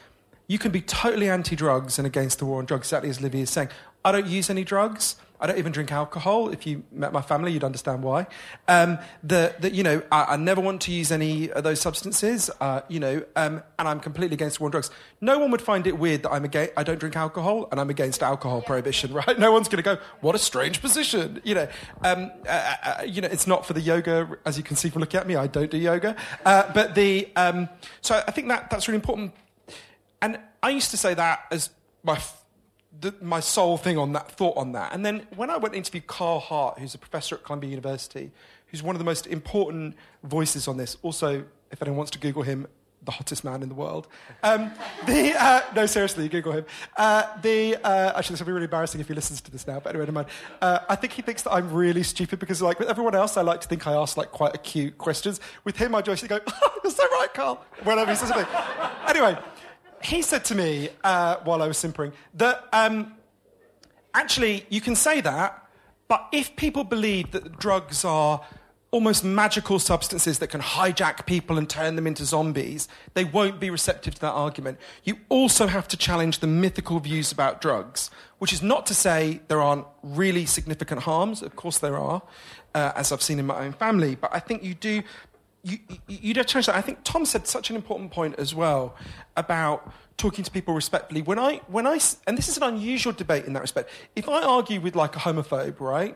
you 0.47 0.57
can 0.57 0.71
be 0.71 0.81
totally 0.81 1.29
anti-drugs 1.29 1.99
and 1.99 2.07
against 2.07 2.39
the 2.39 2.45
war 2.45 2.59
on 2.59 2.65
drugs, 2.65 2.87
exactly 2.87 3.09
as 3.09 3.21
Livvy 3.21 3.41
is 3.41 3.49
saying. 3.49 3.69
I 4.03 4.11
don't 4.11 4.27
use 4.27 4.49
any 4.49 4.63
drugs. 4.63 5.15
I 5.41 5.47
don't 5.47 5.57
even 5.57 5.71
drink 5.71 5.91
alcohol. 5.91 6.49
If 6.49 6.67
you 6.67 6.83
met 6.91 7.13
my 7.13 7.21
family, 7.21 7.53
you'd 7.53 7.63
understand 7.63 8.03
why. 8.03 8.27
Um, 8.67 8.99
the, 9.23 9.55
the, 9.59 9.73
you 9.73 9.83
know, 9.83 10.01
I, 10.11 10.33
I 10.33 10.35
never 10.35 10.59
want 10.59 10.81
to 10.81 10.91
use 10.91 11.11
any 11.11 11.49
of 11.51 11.63
those 11.63 11.79
substances. 11.79 12.49
Uh, 12.59 12.81
you 12.89 12.99
know, 12.99 13.23
um, 13.35 13.63
and 13.77 13.87
I'm 13.87 14.01
completely 14.01 14.33
against 14.33 14.59
war 14.59 14.67
on 14.67 14.71
drugs. 14.71 14.91
No 15.21 15.39
one 15.39 15.51
would 15.51 15.61
find 15.61 15.87
it 15.87 15.97
weird 15.97 16.23
that 16.23 16.31
I'm 16.31 16.43
against. 16.43 16.73
I 16.75 16.83
don't 16.83 16.99
drink 16.99 17.15
alcohol, 17.15 17.67
and 17.71 17.79
I'm 17.79 17.89
against 17.89 18.21
alcohol 18.21 18.61
prohibition. 18.61 19.13
Right? 19.19 19.37
No 19.37 19.51
one's 19.51 19.67
going 19.67 19.83
to 19.83 19.95
go. 19.95 20.01
What 20.21 20.35
a 20.35 20.39
strange 20.39 20.81
position. 20.81 21.41
You 21.43 21.55
know, 21.55 21.67
um, 22.03 22.31
uh, 22.47 22.75
uh, 22.83 23.03
you 23.05 23.21
know, 23.21 23.27
it's 23.29 23.47
not 23.47 23.65
for 23.65 23.73
the 23.73 23.81
yoga, 23.81 24.37
as 24.45 24.57
you 24.57 24.63
can 24.63 24.77
see 24.77 24.89
from 24.89 25.01
looking 25.01 25.19
at 25.19 25.27
me. 25.27 25.35
I 25.35 25.47
don't 25.47 25.69
do 25.69 25.77
yoga, 25.77 26.15
uh, 26.45 26.71
but 26.73 26.95
the. 26.95 27.29
Um, 27.35 27.67
so 28.01 28.23
I 28.25 28.31
think 28.31 28.47
that 28.47 28.69
that's 28.69 28.87
really 28.87 28.95
important. 28.95 29.33
And 30.21 30.39
I 30.63 30.69
used 30.69 30.91
to 30.91 30.97
say 30.97 31.13
that 31.15 31.45
as 31.51 31.69
my 32.03 32.19
the, 33.01 33.13
my 33.21 33.39
sole 33.39 33.77
thing 33.77 33.97
on 33.97 34.13
that 34.13 34.31
thought 34.31 34.57
on 34.57 34.73
that. 34.73 34.93
And 34.93 35.05
then 35.05 35.27
when 35.35 35.49
I 35.49 35.57
went 35.57 35.73
to 35.73 35.77
interview 35.77 36.01
Carl 36.01 36.39
Hart, 36.39 36.79
who's 36.79 36.95
a 36.95 36.97
professor 36.97 37.35
at 37.35 37.43
Columbia 37.43 37.69
University, 37.69 38.31
who's 38.67 38.83
one 38.83 38.95
of 38.95 38.99
the 38.99 39.05
most 39.05 39.27
important 39.27 39.95
voices 40.23 40.67
on 40.67 40.77
this. 40.77 40.97
Also, 41.01 41.43
if 41.71 41.81
anyone 41.81 41.97
wants 41.97 42.11
to 42.11 42.19
Google 42.19 42.43
him, 42.43 42.67
the 43.03 43.11
hottest 43.11 43.43
man 43.43 43.63
in 43.63 43.69
the 43.69 43.75
world. 43.75 44.07
Um, 44.43 44.71
the, 45.05 45.33
uh, 45.41 45.61
no, 45.73 45.85
seriously, 45.85 46.27
Google 46.27 46.51
him. 46.51 46.65
Uh, 46.97 47.23
the, 47.41 47.77
uh, 47.77 48.13
actually, 48.17 48.33
this 48.33 48.41
will 48.41 48.47
be 48.47 48.51
really 48.51 48.65
embarrassing 48.65 48.99
if 48.99 49.07
he 49.07 49.13
listens 49.13 49.39
to 49.41 49.51
this 49.51 49.65
now, 49.65 49.79
but 49.79 49.91
anyway, 49.91 50.05
never 50.05 50.11
mind. 50.11 50.27
Uh, 50.61 50.79
I 50.89 50.95
think 50.95 51.13
he 51.13 51.21
thinks 51.21 51.43
that 51.43 51.51
I'm 51.51 51.71
really 51.71 52.03
stupid 52.03 52.39
because, 52.39 52.61
like, 52.61 52.77
with 52.77 52.89
everyone 52.89 53.15
else, 53.15 53.37
I 53.37 53.41
like 53.41 53.61
to 53.61 53.67
think 53.67 53.87
I 53.87 53.93
ask, 53.93 54.17
like, 54.17 54.31
quite 54.31 54.53
acute 54.53 54.97
questions. 54.97 55.39
With 55.63 55.77
him, 55.77 55.95
I 55.95 56.01
just 56.01 56.27
go, 56.27 56.39
oh, 56.47 56.79
you're 56.83 56.91
so 56.91 57.03
right, 57.13 57.33
Carl, 57.33 57.63
whenever 57.83 58.11
he 58.11 58.17
says 58.17 58.29
something. 58.29 58.47
anyway, 59.07 59.37
he 60.03 60.21
said 60.21 60.45
to 60.45 60.55
me 60.55 60.89
uh, 61.03 61.37
while 61.43 61.61
I 61.61 61.67
was 61.67 61.77
simpering 61.77 62.13
that 62.35 62.63
um, 62.73 63.13
actually, 64.13 64.65
you 64.69 64.81
can 64.81 64.95
say 64.95 65.21
that, 65.21 65.67
but 66.07 66.27
if 66.31 66.55
people 66.55 66.83
believe 66.83 67.31
that 67.31 67.59
drugs 67.59 68.03
are 68.03 68.41
almost 68.91 69.23
magical 69.23 69.77
substances 69.77 70.39
that 70.39 70.47
can 70.47 70.61
hijack 70.61 71.25
people 71.27 71.57
and 71.59 71.69
turn 71.69 71.95
them 71.95 72.07
into 72.07 72.25
zombies, 72.25 72.87
they 73.13 73.23
won't 73.23 73.59
be 73.59 73.69
receptive 73.69 74.15
to 74.15 74.21
that 74.21 74.31
argument. 74.31 74.79
You 75.03 75.17
also 75.29 75.67
have 75.67 75.87
to 75.89 75.97
challenge 75.97 76.39
the 76.39 76.47
mythical 76.47 76.99
views 76.99 77.31
about 77.31 77.61
drugs, 77.61 78.09
which 78.39 78.51
is 78.51 78.63
not 78.63 78.87
to 78.87 78.95
say 78.95 79.41
there 79.47 79.61
aren't 79.61 79.85
really 80.01 80.45
significant 80.47 81.01
harms. 81.01 81.43
Of 81.43 81.55
course, 81.55 81.77
there 81.77 81.97
are, 81.97 82.23
uh, 82.73 82.93
as 82.95 83.11
I've 83.11 83.21
seen 83.21 83.37
in 83.37 83.45
my 83.45 83.63
own 83.63 83.73
family. 83.73 84.15
But 84.15 84.31
I 84.33 84.39
think 84.39 84.63
you 84.63 84.73
do. 84.73 85.03
You, 85.63 85.77
you, 85.89 85.97
you 86.07 86.33
do 86.33 86.43
change 86.43 86.67
that. 86.67 86.75
I 86.75 86.81
think 86.81 86.99
Tom 87.03 87.25
said 87.25 87.47
such 87.47 87.69
an 87.69 87.75
important 87.75 88.11
point 88.11 88.35
as 88.39 88.55
well 88.55 88.95
about 89.35 89.91
talking 90.17 90.43
to 90.43 90.51
people 90.51 90.73
respectfully. 90.73 91.21
When 91.21 91.39
I, 91.39 91.61
when 91.67 91.87
I, 91.87 91.99
and 92.27 92.37
this 92.37 92.47
is 92.47 92.57
an 92.57 92.63
unusual 92.63 93.13
debate 93.13 93.45
in 93.45 93.53
that 93.53 93.61
respect. 93.61 93.89
If 94.15 94.29
I 94.29 94.43
argue 94.43 94.79
with 94.79 94.95
like 94.95 95.15
a 95.15 95.19
homophobe, 95.19 95.79
right? 95.79 96.15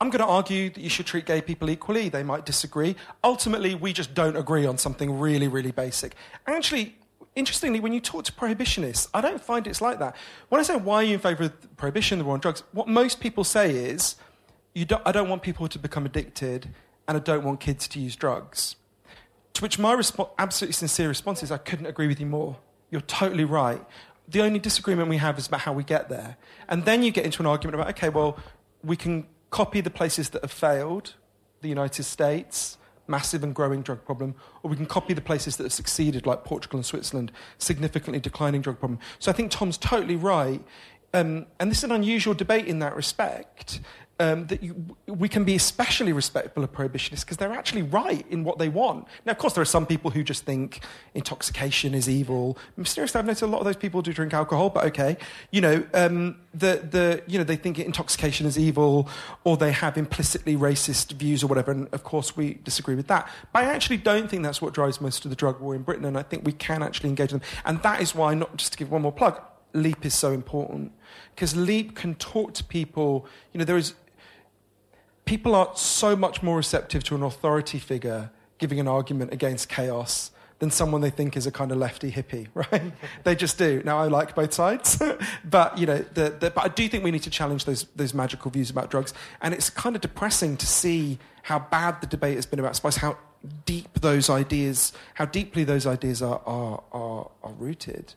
I'm 0.00 0.08
going 0.08 0.20
to 0.20 0.26
argue 0.26 0.70
that 0.70 0.80
you 0.80 0.88
should 0.88 1.04
treat 1.04 1.26
gay 1.26 1.42
people 1.42 1.68
equally. 1.68 2.08
They 2.08 2.22
might 2.22 2.46
disagree. 2.46 2.96
Ultimately, 3.22 3.74
we 3.74 3.92
just 3.92 4.14
don't 4.14 4.36
agree 4.36 4.64
on 4.64 4.78
something 4.78 5.18
really, 5.18 5.46
really 5.46 5.72
basic. 5.72 6.14
Actually, 6.46 6.96
interestingly, 7.36 7.80
when 7.80 7.92
you 7.92 8.00
talk 8.00 8.24
to 8.24 8.32
prohibitionists, 8.32 9.08
I 9.12 9.20
don't 9.20 9.40
find 9.40 9.66
it's 9.66 9.82
like 9.82 9.98
that. 9.98 10.16
When 10.48 10.58
I 10.58 10.62
say, 10.64 10.76
why 10.76 10.96
are 10.96 11.02
you 11.02 11.14
in 11.14 11.20
favour 11.20 11.44
of 11.44 11.76
prohibition, 11.76 12.18
the 12.18 12.24
war 12.24 12.32
on 12.32 12.40
drugs, 12.40 12.62
what 12.72 12.88
most 12.88 13.20
people 13.20 13.44
say 13.44 13.70
is, 13.74 14.16
you 14.74 14.86
don't, 14.86 15.02
I 15.04 15.12
don't 15.12 15.28
want 15.28 15.42
people 15.42 15.68
to 15.68 15.78
become 15.78 16.06
addicted 16.06 16.70
and 17.10 17.16
I 17.16 17.20
don't 17.20 17.42
want 17.42 17.58
kids 17.58 17.88
to 17.88 17.98
use 17.98 18.14
drugs. 18.14 18.76
To 19.54 19.62
which 19.62 19.80
my 19.80 19.96
respo- 19.96 20.30
absolutely 20.38 20.74
sincere 20.74 21.08
response 21.08 21.42
is, 21.42 21.50
I 21.50 21.58
couldn't 21.58 21.86
agree 21.86 22.06
with 22.06 22.20
you 22.20 22.26
more. 22.26 22.56
You're 22.88 23.00
totally 23.00 23.42
right. 23.42 23.84
The 24.28 24.42
only 24.42 24.60
disagreement 24.60 25.08
we 25.08 25.16
have 25.16 25.36
is 25.36 25.48
about 25.48 25.62
how 25.62 25.72
we 25.72 25.82
get 25.82 26.08
there. 26.08 26.36
And 26.68 26.84
then 26.84 27.02
you 27.02 27.10
get 27.10 27.24
into 27.24 27.42
an 27.42 27.46
argument 27.46 27.74
about, 27.74 27.88
okay, 27.88 28.10
well, 28.10 28.38
we 28.84 28.96
can 28.96 29.26
copy 29.50 29.80
the 29.80 29.90
places 29.90 30.30
that 30.30 30.42
have 30.42 30.52
failed, 30.52 31.14
the 31.62 31.68
United 31.68 32.04
States, 32.04 32.78
massive 33.08 33.42
and 33.42 33.56
growing 33.56 33.82
drug 33.82 34.04
problem, 34.04 34.36
or 34.62 34.70
we 34.70 34.76
can 34.76 34.86
copy 34.86 35.12
the 35.12 35.20
places 35.20 35.56
that 35.56 35.64
have 35.64 35.72
succeeded, 35.72 36.26
like 36.26 36.44
Portugal 36.44 36.78
and 36.78 36.86
Switzerland, 36.86 37.32
significantly 37.58 38.20
declining 38.20 38.60
drug 38.60 38.78
problem. 38.78 39.00
So 39.18 39.32
I 39.32 39.34
think 39.34 39.50
Tom's 39.50 39.78
totally 39.78 40.14
right. 40.14 40.62
Um, 41.12 41.46
and 41.58 41.72
this 41.72 41.78
is 41.78 41.84
an 41.84 41.90
unusual 41.90 42.34
debate 42.34 42.66
in 42.66 42.78
that 42.78 42.94
respect 42.94 43.80
um, 44.20 44.46
that 44.48 44.62
you, 44.62 44.96
we 45.06 45.28
can 45.28 45.44
be 45.44 45.56
especially 45.56 46.12
respectful 46.12 46.62
of 46.62 46.70
prohibitionists 46.72 47.20
because 47.20 47.38
they're 47.38 47.52
actually 47.52 47.82
right 47.82 48.24
in 48.28 48.44
what 48.44 48.58
they 48.58 48.68
want. 48.68 49.08
Now, 49.24 49.32
of 49.32 49.38
course, 49.38 49.54
there 49.54 49.62
are 49.62 49.64
some 49.64 49.86
people 49.86 50.10
who 50.10 50.22
just 50.22 50.44
think 50.44 50.80
intoxication 51.14 51.94
is 51.94 52.06
evil. 52.08 52.58
Mysteriously, 52.76 53.18
I've 53.18 53.24
noticed 53.24 53.42
a 53.42 53.46
lot 53.46 53.60
of 53.60 53.64
those 53.64 53.76
people 53.76 54.02
do 54.02 54.12
drink 54.12 54.34
alcohol, 54.34 54.68
but 54.68 54.84
okay. 54.84 55.16
You 55.50 55.62
know, 55.62 55.86
um, 55.94 56.36
the, 56.52 56.86
the, 56.90 57.22
you 57.26 57.38
know, 57.38 57.44
they 57.44 57.56
think 57.56 57.78
intoxication 57.78 58.46
is 58.46 58.58
evil 58.58 59.08
or 59.44 59.56
they 59.56 59.72
have 59.72 59.96
implicitly 59.96 60.54
racist 60.54 61.12
views 61.12 61.42
or 61.42 61.46
whatever. 61.46 61.72
And 61.72 61.88
of 61.92 62.04
course, 62.04 62.36
we 62.36 62.58
disagree 62.62 62.96
with 62.96 63.06
that. 63.06 63.26
But 63.54 63.64
I 63.64 63.74
actually 63.74 63.96
don't 63.96 64.28
think 64.28 64.42
that's 64.42 64.60
what 64.60 64.74
drives 64.74 65.00
most 65.00 65.24
of 65.24 65.30
the 65.30 65.36
drug 65.36 65.60
war 65.60 65.74
in 65.74 65.82
Britain. 65.82 66.04
And 66.04 66.18
I 66.18 66.22
think 66.22 66.44
we 66.44 66.52
can 66.52 66.82
actually 66.82 67.08
engage 67.08 67.30
them. 67.30 67.40
And 67.64 67.80
that 67.82 68.02
is 68.02 68.14
why, 68.14 68.34
not 68.34 68.54
just 68.58 68.72
to 68.72 68.78
give 68.78 68.90
one 68.90 69.00
more 69.00 69.12
plug, 69.12 69.40
Leap 69.72 70.04
is 70.04 70.14
so 70.14 70.32
important 70.32 70.92
because 71.34 71.56
Leap 71.56 71.94
can 71.94 72.14
talk 72.16 72.54
to 72.54 72.64
people. 72.64 73.26
You 73.52 73.58
know, 73.58 73.64
there 73.64 73.76
is 73.76 73.94
people 75.30 75.54
are 75.54 75.70
so 75.76 76.16
much 76.16 76.42
more 76.42 76.56
receptive 76.56 77.04
to 77.04 77.14
an 77.14 77.22
authority 77.22 77.78
figure 77.78 78.32
giving 78.58 78.80
an 78.80 78.88
argument 78.88 79.32
against 79.32 79.68
chaos 79.68 80.32
than 80.58 80.72
someone 80.72 81.02
they 81.02 81.08
think 81.08 81.36
is 81.36 81.46
a 81.46 81.52
kind 81.52 81.70
of 81.70 81.78
lefty 81.78 82.10
hippie, 82.10 82.48
right? 82.54 82.92
they 83.22 83.36
just 83.36 83.56
do. 83.56 83.80
Now, 83.84 84.00
I 84.00 84.08
like 84.08 84.34
both 84.34 84.52
sides, 84.52 85.00
but 85.44 85.78
you 85.78 85.86
know, 85.86 85.98
the, 86.14 86.30
the, 86.30 86.50
but 86.50 86.64
I 86.64 86.66
do 86.66 86.88
think 86.88 87.04
we 87.04 87.12
need 87.12 87.22
to 87.22 87.30
challenge 87.30 87.64
those 87.64 87.84
those 87.94 88.12
magical 88.12 88.50
views 88.50 88.70
about 88.70 88.90
drugs, 88.90 89.14
and 89.40 89.54
it's 89.54 89.70
kind 89.70 89.94
of 89.94 90.02
depressing 90.02 90.56
to 90.56 90.66
see 90.66 91.20
how 91.42 91.60
bad 91.60 92.00
the 92.00 92.08
debate 92.08 92.34
has 92.34 92.44
been 92.44 92.58
about 92.58 92.74
spice, 92.74 92.96
how 92.96 93.16
deep 93.64 94.00
those 94.00 94.28
ideas, 94.28 94.92
how 95.14 95.26
deeply 95.26 95.62
those 95.62 95.86
ideas 95.86 96.22
are 96.22 96.42
are, 96.44 96.82
are, 96.90 97.30
are 97.44 97.52
rooted. 97.52 98.14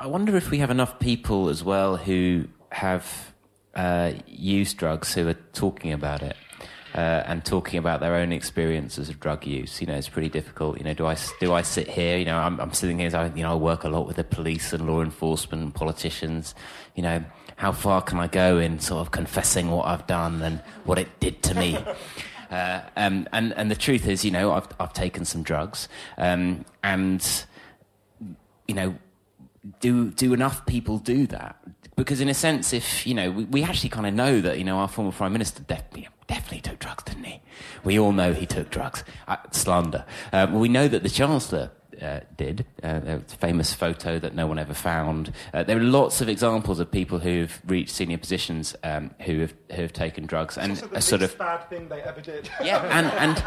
I 0.00 0.06
wonder 0.06 0.34
if 0.34 0.50
we 0.50 0.58
have 0.60 0.70
enough 0.70 0.98
people 0.98 1.50
as 1.50 1.62
well 1.62 1.98
who 1.98 2.48
have 2.70 3.31
uh, 3.74 4.12
use 4.26 4.74
drugs 4.74 5.14
who 5.14 5.28
are 5.28 5.38
talking 5.52 5.92
about 5.92 6.22
it. 6.22 6.36
Uh, 6.94 7.24
and 7.24 7.42
talking 7.42 7.78
about 7.78 8.00
their 8.00 8.16
own 8.16 8.32
experiences 8.32 9.08
of 9.08 9.18
drug 9.18 9.46
use. 9.46 9.80
You 9.80 9.86
know, 9.86 9.94
it's 9.94 10.10
pretty 10.10 10.28
difficult. 10.28 10.76
You 10.76 10.84
know, 10.84 10.92
do 10.92 11.06
I 11.06 11.16
do 11.40 11.54
I 11.54 11.62
sit 11.62 11.88
here? 11.88 12.18
You 12.18 12.26
know, 12.26 12.36
I'm, 12.36 12.60
I'm 12.60 12.74
sitting 12.74 12.98
here. 12.98 13.08
I, 13.16 13.28
you 13.34 13.42
know, 13.42 13.52
I 13.52 13.54
work 13.54 13.84
a 13.84 13.88
lot 13.88 14.06
with 14.06 14.16
the 14.16 14.24
police 14.24 14.74
and 14.74 14.86
law 14.86 15.00
enforcement 15.00 15.62
and 15.62 15.74
politicians. 15.74 16.54
You 16.94 17.02
know, 17.02 17.24
how 17.56 17.72
far 17.72 18.02
can 18.02 18.18
I 18.18 18.26
go 18.26 18.58
in 18.58 18.78
sort 18.78 19.00
of 19.00 19.10
confessing 19.10 19.70
what 19.70 19.86
I've 19.86 20.06
done 20.06 20.42
and 20.42 20.60
what 20.84 20.98
it 20.98 21.18
did 21.18 21.42
to 21.44 21.54
me? 21.54 21.78
Uh, 22.52 22.82
um, 22.98 23.26
and 23.32 23.54
and 23.54 23.70
the 23.70 23.74
truth 23.74 24.06
is, 24.06 24.26
you 24.26 24.30
know, 24.30 24.52
I've 24.52 24.68
I've 24.78 24.92
taken 24.92 25.24
some 25.24 25.42
drugs, 25.42 25.88
um, 26.18 26.66
and 26.84 27.26
you 28.68 28.74
know, 28.74 28.94
do 29.80 30.10
do 30.10 30.34
enough 30.34 30.66
people 30.66 30.98
do 30.98 31.26
that? 31.28 31.56
Because 31.96 32.20
in 32.20 32.28
a 32.28 32.34
sense, 32.34 32.72
if 32.72 33.06
you 33.06 33.14
know, 33.14 33.30
we, 33.30 33.44
we 33.44 33.62
actually 33.62 33.90
kind 33.90 34.06
of 34.06 34.14
know 34.14 34.40
that 34.40 34.58
you 34.58 34.64
know 34.64 34.78
our 34.78 34.88
former 34.88 35.12
prime 35.12 35.32
minister 35.32 35.62
definitely 35.62 36.08
definitely 36.26 36.60
took 36.60 36.78
drugs, 36.78 37.04
didn't 37.04 37.24
he? 37.24 37.40
We 37.84 37.98
all 37.98 38.12
know 38.12 38.32
he 38.32 38.46
took 38.46 38.70
drugs. 38.70 39.04
Uh, 39.28 39.36
slander. 39.50 40.04
Um, 40.32 40.58
we 40.58 40.68
know 40.68 40.88
that 40.88 41.02
the 41.02 41.10
chancellor. 41.10 41.70
Uh, 42.00 42.18
did 42.36 42.66
uh, 42.82 43.00
a 43.04 43.18
famous 43.20 43.74
photo 43.74 44.18
that 44.18 44.34
no 44.34 44.44
one 44.44 44.58
ever 44.58 44.74
found. 44.74 45.30
Uh, 45.54 45.62
there 45.62 45.76
are 45.76 45.82
lots 45.82 46.20
of 46.20 46.28
examples 46.28 46.80
of 46.80 46.90
people 46.90 47.20
who've 47.20 47.60
reached 47.66 47.94
senior 47.94 48.18
positions 48.18 48.74
um, 48.82 49.12
who 49.20 49.40
have 49.40 49.54
who 49.70 49.82
have 49.82 49.92
taken 49.92 50.26
drugs 50.26 50.58
and 50.58 50.82
a 50.92 51.00
sort 51.00 51.22
of 51.22 51.36
bad 51.38 51.68
thing 51.68 51.88
they 51.88 52.00
ever 52.02 52.20
did. 52.20 52.50
yeah, 52.64 52.82
and 52.98 53.06
and 53.06 53.44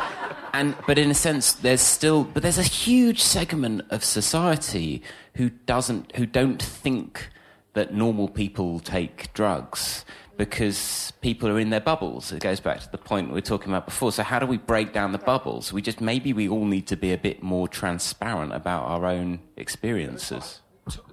and 0.54 0.76
but 0.88 0.98
in 0.98 1.12
a 1.12 1.14
sense, 1.14 1.52
there's 1.54 1.82
still 1.82 2.24
but 2.24 2.44
there's 2.44 2.60
a 2.60 2.64
huge 2.64 3.22
segment 3.22 3.82
of 3.90 4.06
society 4.06 5.02
who 5.34 5.50
doesn't 5.50 6.16
who 6.16 6.26
don't 6.26 6.62
think 6.62 7.30
that 7.76 7.94
normal 7.94 8.28
people 8.28 8.80
take 8.80 9.32
drugs 9.34 10.04
because 10.38 11.14
people 11.22 11.48
are 11.50 11.60
in 11.60 11.70
their 11.70 11.80
bubbles. 11.80 12.32
It 12.32 12.42
goes 12.42 12.60
back 12.60 12.80
to 12.82 12.92
the 12.92 12.98
point 12.98 13.30
we 13.30 13.36
were 13.36 13.42
talking 13.42 13.72
about 13.72 13.86
before. 13.86 14.12
So 14.12 14.24
how 14.24 14.40
do 14.40 14.46
we 14.46 14.58
break 14.58 14.92
down 14.92 15.12
the 15.12 15.18
bubbles? 15.18 15.72
We 15.72 15.82
just 15.82 16.02
maybe 16.02 16.34
we 16.34 16.50
all 16.50 16.66
need 16.66 16.88
to 16.88 16.98
be 16.98 17.14
a 17.14 17.18
bit 17.18 17.44
more 17.44 17.68
transparent 17.68 18.54
about 18.54 18.84
our 18.84 19.06
own 19.06 19.40
experiences. 19.56 20.62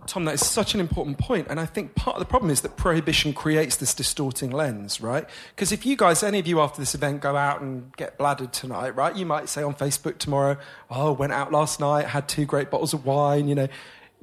Tom, 0.07 0.27
that 0.27 0.35
is 0.35 0.45
such 0.45 0.75
an 0.75 0.81
important 0.81 1.17
point, 1.17 1.47
and 1.49 1.59
I 1.59 1.65
think 1.65 1.95
part 1.95 2.17
of 2.17 2.21
the 2.21 2.27
problem 2.27 2.51
is 2.51 2.61
that 2.61 2.77
prohibition 2.77 3.33
creates 3.33 3.77
this 3.77 3.95
distorting 3.95 4.51
lens, 4.51 5.01
right? 5.01 5.25
Because 5.55 5.73
if 5.73 5.87
you 5.87 5.97
guys, 5.97 6.23
any 6.23 6.39
of 6.39 6.47
you 6.47 6.61
after 6.61 6.79
this 6.79 6.95
event, 6.95 7.23
go 7.23 7.37
out 7.37 7.63
and 7.63 7.91
get 7.97 8.19
bladdered 8.19 8.53
tonight, 8.53 8.91
right? 8.97 9.17
You 9.17 9.25
might 9.25 9.49
say 9.49 9.63
on 9.63 9.75
Facebook 9.75 10.19
tomorrow, 10.19 10.59
"Oh, 10.91 11.13
went 11.13 11.33
out 11.33 11.53
last 11.53 11.81
night, 11.81 12.09
had 12.09 12.29
two 12.29 12.45
great 12.45 12.71
bottles 12.71 12.93
of 12.93 13.07
wine," 13.07 13.49
you 13.49 13.55
know 13.55 13.69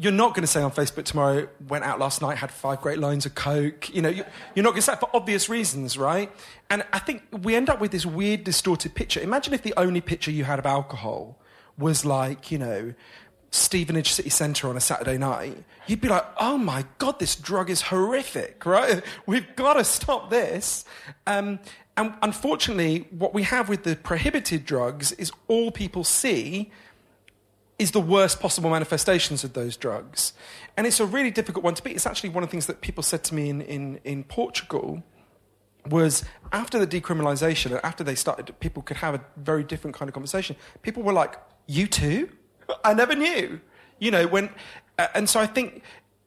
you're 0.02 0.14
not 0.14 0.34
going 0.34 0.44
to 0.44 0.48
say 0.48 0.62
on 0.62 0.72
Facebook 0.72 1.04
tomorrow, 1.04 1.50
went 1.68 1.84
out 1.84 2.00
last 2.00 2.22
night, 2.22 2.38
had 2.38 2.52
five 2.52 2.80
great 2.80 3.00
lines 3.00 3.26
of 3.26 3.36
Coke. 3.36 3.94
You 3.94 4.02
know, 4.02 4.08
you're 4.10 4.24
not 4.64 4.70
going 4.70 4.76
to 4.76 4.82
say 4.82 4.94
that 4.94 5.02
for 5.02 5.10
obvious 5.14 5.50
reasons, 5.50 5.98
right? 5.98 6.32
And 6.70 6.86
I 6.94 7.00
think 7.00 7.24
we 7.44 7.54
end 7.54 7.70
up 7.70 7.82
with 7.82 7.92
this 7.92 8.06
weird, 8.06 8.46
distorted 8.46 8.96
picture. 8.96 9.20
Imagine 9.20 9.54
if 9.54 9.62
the 9.62 9.74
only 9.76 10.00
picture 10.00 10.32
you 10.32 10.46
had 10.46 10.58
of 10.58 10.66
alcohol 10.66 11.38
was 11.78 12.06
like, 12.06 12.50
you 12.50 12.58
know, 12.58 12.94
Stevenage 13.52 14.14
City 14.14 14.30
Centre 14.30 14.70
on 14.70 14.78
a 14.78 14.80
Saturday 14.80 15.18
night. 15.18 15.66
You'd 15.86 16.00
be 16.00 16.08
like, 16.08 16.26
oh 16.40 16.58
my 16.58 16.86
God, 16.98 17.20
this 17.20 17.36
drug 17.36 17.70
is 17.70 17.82
horrific, 17.82 18.66
right? 18.66 19.04
We've 19.26 19.54
got 19.58 19.74
to 19.74 19.84
stop 19.84 20.30
this. 20.30 20.86
Um, 21.28 21.60
and 21.98 22.14
unfortunately, 22.22 23.06
what 23.10 23.34
we 23.34 23.44
have 23.44 23.68
with 23.68 23.84
the 23.84 23.98
prohibited 23.98 24.66
drugs 24.66 25.12
is 25.14 25.30
all 25.50 25.72
people 25.72 26.06
see 26.06 26.72
is 27.80 27.92
the 27.92 28.02
worst 28.02 28.42
possible 28.42 28.70
manifestations 28.70 29.44
of 29.44 29.54
those 29.54 29.78
drugs. 29.78 30.34
And 30.76 30.86
it's 30.86 31.00
a 31.00 31.06
really 31.06 31.32
difficult 31.32 31.63
one 31.63 31.74
to 31.76 31.82
beat. 31.82 31.96
It's 31.96 32.06
actually 32.06 32.30
one 32.30 32.44
of 32.44 32.50
the 32.50 32.52
things 32.52 32.68
that 32.68 32.82
people 32.82 33.02
said 33.02 33.23
to 33.25 33.34
me 33.34 33.50
in, 33.50 33.62
in, 33.62 34.00
in 34.04 34.25
Portugal 34.25 35.02
was 35.88 36.25
after 36.52 36.84
the 36.84 36.86
decriminalization 36.86 37.71
and 37.71 37.80
after 37.84 38.04
they 38.04 38.15
started, 38.15 38.54
people 38.60 38.84
could 38.84 38.98
have 38.98 39.15
a 39.15 39.21
very 39.38 39.63
different 39.63 39.96
kind 39.96 40.10
of 40.10 40.13
conversation. 40.13 40.58
People 40.82 41.04
were 41.04 41.13
like, 41.13 41.36
you 41.67 41.88
too? 41.88 42.30
I 42.84 42.94
never 42.94 43.15
knew. 43.15 43.62
You 43.98 44.12
know, 44.12 44.27
when, 44.27 44.50
uh, 44.98 45.08
and 45.15 45.30
so 45.30 45.40
I 45.40 45.46
think 45.46 45.82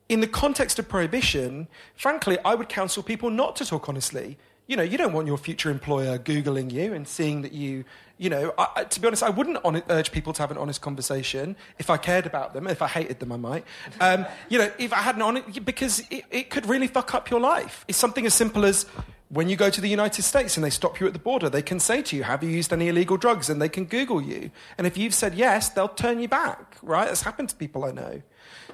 in 0.09 0.21
the 0.21 0.27
context 0.27 0.79
of 0.79 0.89
prohibition, 0.89 1.69
frankly, 1.95 2.39
I 2.45 2.55
would 2.55 2.71
counsel 2.71 3.03
people 3.03 3.29
not 3.31 3.57
to 3.57 3.67
talk 3.67 3.89
honestly. 3.89 4.39
you 4.67 4.77
know, 4.77 4.83
you 4.83 4.97
don't 4.97 5.13
want 5.13 5.27
your 5.27 5.37
future 5.37 5.71
employer 5.71 6.19
Googling 6.19 6.73
you 6.73 6.95
and 6.95 7.07
seeing 7.07 7.43
that 7.43 7.53
you, 7.53 7.85
you 8.23 8.31
know, 8.31 8.55
I, 8.57 8.85
to 8.85 9.01
be 9.01 9.09
honest, 9.09 9.25
I 9.25 9.31
wouldn't 9.31 9.59
on, 9.65 9.83
urge 9.91 10.13
people 10.13 10.33
to 10.33 10.43
have 10.43 10.53
an 10.53 10.57
honest 10.57 10.81
conversation 10.81 11.57
if 11.81 11.91
I 11.91 11.97
cared 11.97 12.25
about 12.25 12.55
them. 12.55 12.69
If 12.69 12.81
I 12.81 12.87
hated 12.87 13.19
them, 13.19 13.33
I 13.33 13.37
might. 13.37 13.65
Um, 14.01 14.27
you 14.49 14.59
know, 14.59 14.71
if 14.79 14.93
I 14.93 14.99
had 14.99 15.17
an 15.17 15.23
honest, 15.23 15.65
because 15.65 16.05
it, 16.09 16.25
it 16.31 16.49
could 16.49 16.67
really 16.67 16.87
fuck 16.87 17.15
up 17.15 17.31
your 17.31 17.41
life. 17.41 17.85
It's 17.89 17.99
something 17.99 18.25
as 18.25 18.33
simple 18.33 18.65
as 18.65 18.85
when 19.31 19.49
you 19.49 19.57
go 19.57 19.71
to 19.71 19.81
the 19.81 19.89
United 19.89 20.23
States 20.23 20.57
and 20.57 20.63
they 20.63 20.71
stop 20.71 21.01
you 21.01 21.09
at 21.09 21.15
the 21.15 21.19
border, 21.19 21.51
they 21.51 21.63
can 21.63 21.81
say 21.81 22.01
to 22.01 22.15
you, 22.15 22.23
Have 22.23 22.45
you 22.45 22.51
used 22.51 22.73
any 22.73 22.87
illegal 22.87 23.17
drugs? 23.17 23.51
And 23.51 23.61
they 23.61 23.69
can 23.69 23.87
Google 23.87 24.23
you. 24.23 24.53
And 24.79 24.87
if 24.87 24.97
you've 24.97 25.15
said 25.15 25.35
yes, 25.35 25.71
they'll 25.71 25.89
turn 25.89 26.21
you 26.21 26.29
back, 26.29 26.77
right? 26.81 27.09
That's 27.09 27.23
happened 27.23 27.49
to 27.49 27.57
people 27.57 27.85
I 27.85 27.91
know. 27.91 28.23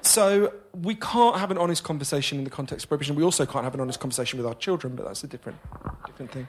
So 0.01 0.53
we 0.79 0.93
can't 0.93 1.37
have 1.37 1.49
an 1.49 1.57
honest 1.57 1.83
conversation 1.83 2.37
in 2.37 2.43
the 2.43 2.51
context 2.51 2.85
of 2.85 2.89
prohibition. 2.89 3.15
We 3.15 3.23
also 3.23 3.47
can't 3.47 3.63
have 3.63 3.73
an 3.73 3.81
honest 3.81 3.99
conversation 3.99 4.37
with 4.37 4.45
our 4.45 4.53
children, 4.53 4.95
but 4.95 5.05
that's 5.05 5.23
a 5.23 5.27
different, 5.27 5.57
different 6.05 6.31
thing. 6.31 6.47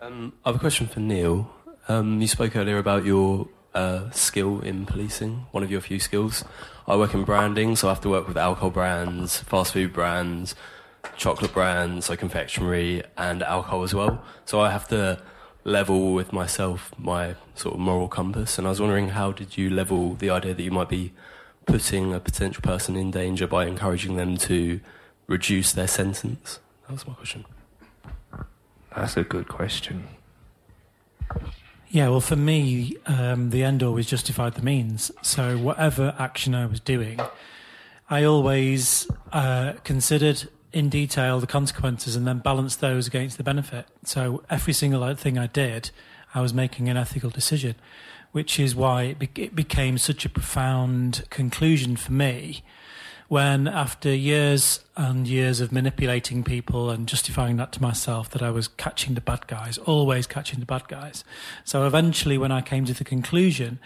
Um, 0.00 0.34
I 0.44 0.50
have 0.50 0.56
a 0.56 0.60
question 0.60 0.86
for 0.86 1.00
Neil. 1.00 1.50
Um, 1.88 2.20
you 2.20 2.26
spoke 2.26 2.56
earlier 2.56 2.78
about 2.78 3.04
your 3.04 3.48
uh, 3.74 4.10
skill 4.10 4.60
in 4.60 4.86
policing, 4.86 5.46
one 5.52 5.62
of 5.62 5.70
your 5.70 5.80
few 5.80 6.00
skills. 6.00 6.44
I 6.88 6.96
work 6.96 7.14
in 7.14 7.22
branding, 7.22 7.76
so 7.76 7.88
I 7.88 7.92
have 7.92 8.00
to 8.00 8.08
work 8.08 8.26
with 8.26 8.36
alcohol 8.36 8.70
brands, 8.70 9.38
fast 9.38 9.72
food 9.72 9.92
brands, 9.92 10.56
chocolate 11.16 11.52
brands, 11.52 12.06
so 12.06 12.16
confectionery, 12.16 13.04
and 13.16 13.42
alcohol 13.42 13.84
as 13.84 13.94
well. 13.94 14.24
So 14.44 14.60
I 14.60 14.70
have 14.70 14.88
to 14.88 15.22
level 15.62 16.12
with 16.12 16.32
myself 16.32 16.92
my 16.98 17.36
sort 17.54 17.74
of 17.74 17.80
moral 17.80 18.08
compass. 18.08 18.58
And 18.58 18.66
I 18.66 18.70
was 18.70 18.80
wondering, 18.80 19.10
how 19.10 19.30
did 19.30 19.56
you 19.56 19.70
level 19.70 20.14
the 20.14 20.30
idea 20.30 20.54
that 20.54 20.62
you 20.62 20.72
might 20.72 20.88
be 20.88 21.12
putting 21.66 22.12
a 22.12 22.18
potential 22.18 22.62
person 22.62 22.96
in 22.96 23.12
danger 23.12 23.46
by 23.46 23.66
encouraging 23.66 24.16
them 24.16 24.36
to 24.38 24.80
reduce 25.28 25.72
their 25.72 25.88
sentence? 25.88 26.58
That 26.86 26.94
was 26.94 27.06
my 27.06 27.14
question. 27.14 27.44
That's 28.94 29.16
a 29.16 29.22
good 29.22 29.46
question. 29.46 30.08
Yeah, 31.88 32.08
well, 32.08 32.20
for 32.20 32.36
me, 32.36 32.96
um, 33.06 33.50
the 33.50 33.62
end 33.62 33.82
always 33.82 34.06
justified 34.06 34.54
the 34.54 34.62
means. 34.62 35.10
So, 35.22 35.56
whatever 35.56 36.14
action 36.18 36.54
I 36.54 36.66
was 36.66 36.80
doing, 36.80 37.20
I 38.10 38.24
always 38.24 39.08
uh, 39.32 39.74
considered 39.84 40.48
in 40.72 40.88
detail 40.88 41.38
the 41.40 41.46
consequences 41.46 42.16
and 42.16 42.26
then 42.26 42.38
balanced 42.38 42.80
those 42.80 43.06
against 43.06 43.36
the 43.36 43.44
benefit. 43.44 43.86
So, 44.04 44.42
every 44.50 44.72
single 44.72 45.14
thing 45.14 45.38
I 45.38 45.46
did, 45.46 45.90
I 46.34 46.40
was 46.40 46.52
making 46.52 46.88
an 46.88 46.96
ethical 46.96 47.30
decision 47.30 47.76
which 48.36 48.60
is 48.60 48.74
why 48.74 49.04
it, 49.04 49.18
be- 49.18 49.42
it 49.42 49.56
became 49.56 49.96
such 49.96 50.26
a 50.26 50.28
profound 50.28 51.24
conclusion 51.30 51.96
for 51.96 52.12
me 52.12 52.62
when 53.28 53.66
after 53.66 54.14
years 54.14 54.80
and 54.96 55.26
years 55.26 55.60
of 55.60 55.72
manipulating 55.72 56.44
people 56.44 56.90
and 56.90 57.08
justifying 57.08 57.56
that 57.56 57.72
to 57.72 57.82
myself 57.82 58.30
that 58.30 58.42
I 58.42 58.50
was 58.50 58.68
catching 58.68 59.14
the 59.14 59.20
bad 59.20 59.46
guys, 59.46 59.78
always 59.78 60.26
catching 60.26 60.60
the 60.60 60.66
bad 60.66 60.86
guys. 60.88 61.24
So 61.64 61.86
eventually 61.86 62.38
when 62.38 62.52
I 62.52 62.60
came 62.60 62.84
to 62.84 62.94
the 62.94 63.04
conclusion 63.04 63.80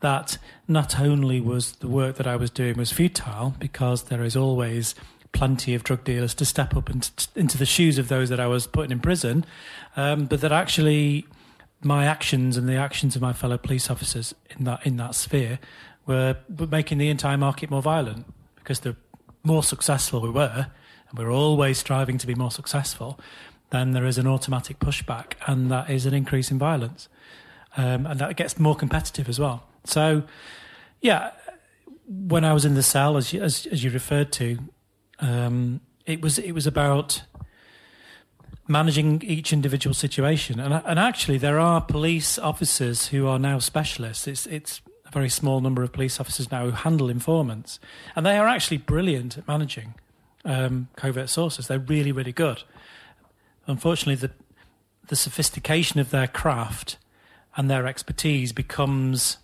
that 0.00 0.38
not 0.66 0.98
only 0.98 1.40
was 1.40 1.72
the 1.76 1.88
work 1.88 2.16
that 2.16 2.26
I 2.26 2.36
was 2.36 2.50
doing 2.50 2.76
was 2.76 2.90
futile 2.90 3.54
because 3.58 4.04
there 4.04 4.24
is 4.24 4.36
always 4.36 4.94
plenty 5.32 5.74
of 5.74 5.84
drug 5.84 6.02
dealers 6.04 6.34
to 6.34 6.46
step 6.46 6.74
up 6.74 6.88
into, 6.88 7.58
the 7.58 7.66
shoes 7.66 7.98
of 7.98 8.08
those 8.08 8.30
that 8.30 8.40
I 8.40 8.46
was 8.46 8.66
putting 8.66 8.92
in 8.92 9.00
prison, 9.00 9.44
um, 9.94 10.24
but 10.24 10.40
that 10.40 10.52
actually 10.52 11.26
my 11.82 12.06
actions 12.06 12.56
and 12.56 12.66
the 12.66 12.76
actions 12.76 13.14
of 13.14 13.22
my 13.22 13.34
fellow 13.34 13.58
police 13.58 13.90
officers 13.90 14.34
in 14.56 14.64
that 14.64 14.86
in 14.86 14.96
that 14.96 15.14
sphere 15.14 15.58
were 16.06 16.36
making 16.70 16.96
the 16.96 17.10
entire 17.10 17.36
market 17.36 17.70
more 17.70 17.82
violent 17.82 18.26
because 18.66 18.80
the 18.80 18.96
more 19.44 19.62
successful 19.62 20.20
we 20.20 20.28
were, 20.28 20.66
and 21.08 21.16
we're 21.16 21.30
always 21.30 21.78
striving 21.78 22.18
to 22.18 22.26
be 22.26 22.34
more 22.34 22.50
successful, 22.50 23.16
then 23.70 23.92
there 23.92 24.04
is 24.04 24.18
an 24.18 24.26
automatic 24.26 24.80
pushback, 24.80 25.34
and 25.46 25.70
that 25.70 25.88
is 25.88 26.04
an 26.04 26.12
increase 26.12 26.50
in 26.50 26.58
violence, 26.58 27.08
um, 27.76 28.06
and 28.06 28.18
that 28.18 28.34
gets 28.34 28.58
more 28.58 28.74
competitive 28.74 29.28
as 29.28 29.38
well. 29.38 29.68
So, 29.84 30.24
yeah, 31.00 31.30
when 32.08 32.44
I 32.44 32.52
was 32.52 32.64
in 32.64 32.74
the 32.74 32.82
cell, 32.82 33.16
as 33.16 33.32
you, 33.32 33.40
as, 33.40 33.66
as 33.66 33.84
you 33.84 33.90
referred 33.90 34.32
to, 34.32 34.58
um, 35.20 35.80
it 36.04 36.20
was 36.20 36.36
it 36.36 36.50
was 36.52 36.66
about 36.66 37.22
managing 38.66 39.22
each 39.22 39.52
individual 39.52 39.94
situation. 39.94 40.58
And, 40.58 40.82
and 40.84 40.98
actually, 40.98 41.38
there 41.38 41.60
are 41.60 41.80
police 41.80 42.36
officers 42.36 43.08
who 43.08 43.28
are 43.28 43.38
now 43.38 43.60
specialists. 43.60 44.26
It's, 44.26 44.44
it's 44.46 44.80
a 45.06 45.10
very 45.10 45.28
small 45.28 45.60
number 45.60 45.82
of 45.82 45.92
police 45.92 46.20
officers 46.20 46.50
now 46.50 46.64
who 46.64 46.70
handle 46.72 47.08
informants. 47.08 47.78
And 48.14 48.26
they 48.26 48.36
are 48.36 48.48
actually 48.48 48.78
brilliant 48.78 49.38
at 49.38 49.46
managing 49.46 49.94
um, 50.44 50.88
covert 50.96 51.28
sources. 51.28 51.68
They're 51.68 51.78
really, 51.78 52.12
really 52.12 52.32
good. 52.32 52.62
Unfortunately, 53.66 54.14
the, 54.14 54.30
the 55.08 55.16
sophistication 55.16 56.00
of 56.00 56.10
their 56.10 56.26
craft 56.26 56.98
and 57.56 57.70
their 57.70 57.86
expertise 57.86 58.52
becomes 58.52 59.38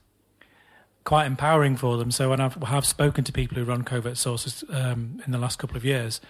quite 1.05 1.27
empowering 1.27 1.77
for 1.77 1.97
them. 1.97 2.11
So 2.11 2.31
when 2.31 2.41
I've 2.41 2.55
have 2.63 2.87
spoken 2.87 3.25
to 3.25 3.33
people 3.33 3.57
who 3.57 3.65
run 3.65 3.83
covert 3.83 4.17
sources 4.17 4.65
um, 4.71 5.21
in 5.27 5.33
the 5.33 5.39
last 5.39 5.59
couple 5.59 5.77
of 5.77 5.85
years, 5.85 6.21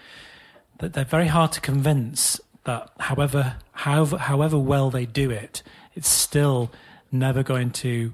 that 0.79 0.93
they're 0.93 1.05
very 1.05 1.27
hard 1.27 1.51
to 1.53 1.61
convince 1.61 2.39
that 2.63 2.89
however 2.99 3.57
however 3.73 4.17
however 4.17 4.57
well 4.57 4.89
they 4.89 5.05
do 5.05 5.29
it, 5.29 5.61
it's 5.93 6.09
still 6.09 6.71
never 7.11 7.43
going 7.43 7.69
to 7.69 8.13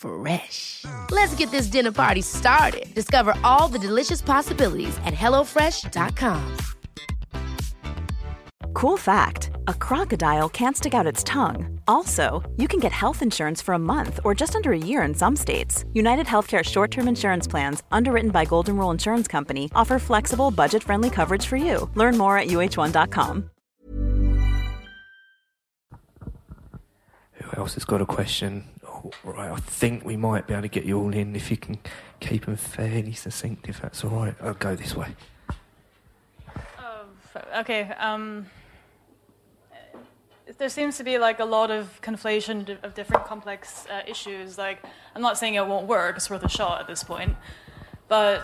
Fresh. 0.00 0.86
Let's 1.10 1.34
get 1.34 1.50
this 1.50 1.66
dinner 1.66 1.92
party 1.92 2.22
started. 2.22 2.92
Discover 2.94 3.34
all 3.44 3.68
the 3.68 3.78
delicious 3.78 4.22
possibilities 4.22 4.96
at 5.04 5.14
hellofresh.com. 5.14 6.56
Cool 8.72 8.96
fact 8.96 9.50
a 9.68 9.74
crocodile 9.74 10.48
can't 10.48 10.76
stick 10.76 10.94
out 10.94 11.06
its 11.06 11.22
tongue. 11.24 11.78
Also, 11.86 12.42
you 12.56 12.66
can 12.66 12.80
get 12.80 12.92
health 12.92 13.20
insurance 13.20 13.60
for 13.60 13.74
a 13.74 13.78
month 13.78 14.20
or 14.24 14.34
just 14.34 14.56
under 14.56 14.72
a 14.72 14.78
year 14.78 15.02
in 15.02 15.14
some 15.14 15.36
states. 15.36 15.84
United 15.92 16.26
Healthcare 16.26 16.64
short 16.64 16.90
term 16.90 17.06
insurance 17.08 17.46
plans, 17.46 17.82
underwritten 17.92 18.30
by 18.30 18.44
Golden 18.46 18.78
Rule 18.78 18.90
Insurance 18.90 19.28
Company, 19.28 19.70
offer 19.74 19.98
flexible, 19.98 20.50
budget 20.50 20.82
friendly 20.82 21.10
coverage 21.10 21.46
for 21.46 21.56
you. 21.56 21.90
Learn 21.94 22.16
more 22.16 22.38
at 22.38 22.48
uh1.com. 22.48 23.50
Who 27.32 27.56
else 27.56 27.74
has 27.74 27.84
got 27.84 28.00
a 28.00 28.06
question? 28.06 28.69
Right, 29.24 29.50
I 29.50 29.56
think 29.56 30.04
we 30.04 30.16
might 30.16 30.46
be 30.46 30.54
able 30.54 30.62
to 30.62 30.68
get 30.68 30.84
you 30.84 30.98
all 30.98 31.14
in 31.14 31.34
if 31.34 31.50
you 31.50 31.56
can 31.56 31.78
keep 32.20 32.46
them 32.46 32.56
fairly 32.56 33.12
succinct, 33.12 33.68
if 33.68 33.80
that's 33.80 34.04
all 34.04 34.10
right. 34.10 34.34
I'll 34.40 34.54
go 34.54 34.74
this 34.74 34.94
way. 34.94 35.14
Okay. 37.56 37.82
Um, 37.98 38.46
there 40.58 40.68
seems 40.68 40.96
to 40.98 41.04
be 41.04 41.18
like 41.18 41.40
a 41.40 41.44
lot 41.44 41.70
of 41.70 42.00
conflation 42.02 42.82
of 42.82 42.94
different 42.94 43.24
complex 43.24 43.86
uh, 43.86 44.02
issues. 44.06 44.58
Like, 44.58 44.82
I'm 45.14 45.22
not 45.22 45.38
saying 45.38 45.54
it 45.54 45.66
won't 45.66 45.86
work; 45.86 46.16
it's 46.16 46.30
worth 46.30 46.44
a 46.44 46.48
shot 46.48 46.80
at 46.80 46.86
this 46.86 47.02
point. 47.02 47.36
But 48.08 48.42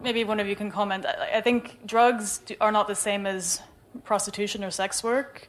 maybe 0.00 0.24
one 0.24 0.40
of 0.40 0.46
you 0.46 0.56
can 0.56 0.70
comment. 0.70 1.06
I, 1.06 1.38
I 1.38 1.40
think 1.40 1.86
drugs 1.86 2.40
are 2.60 2.72
not 2.72 2.88
the 2.88 2.94
same 2.94 3.26
as 3.26 3.60
prostitution 4.04 4.64
or 4.64 4.70
sex 4.70 5.02
work. 5.02 5.48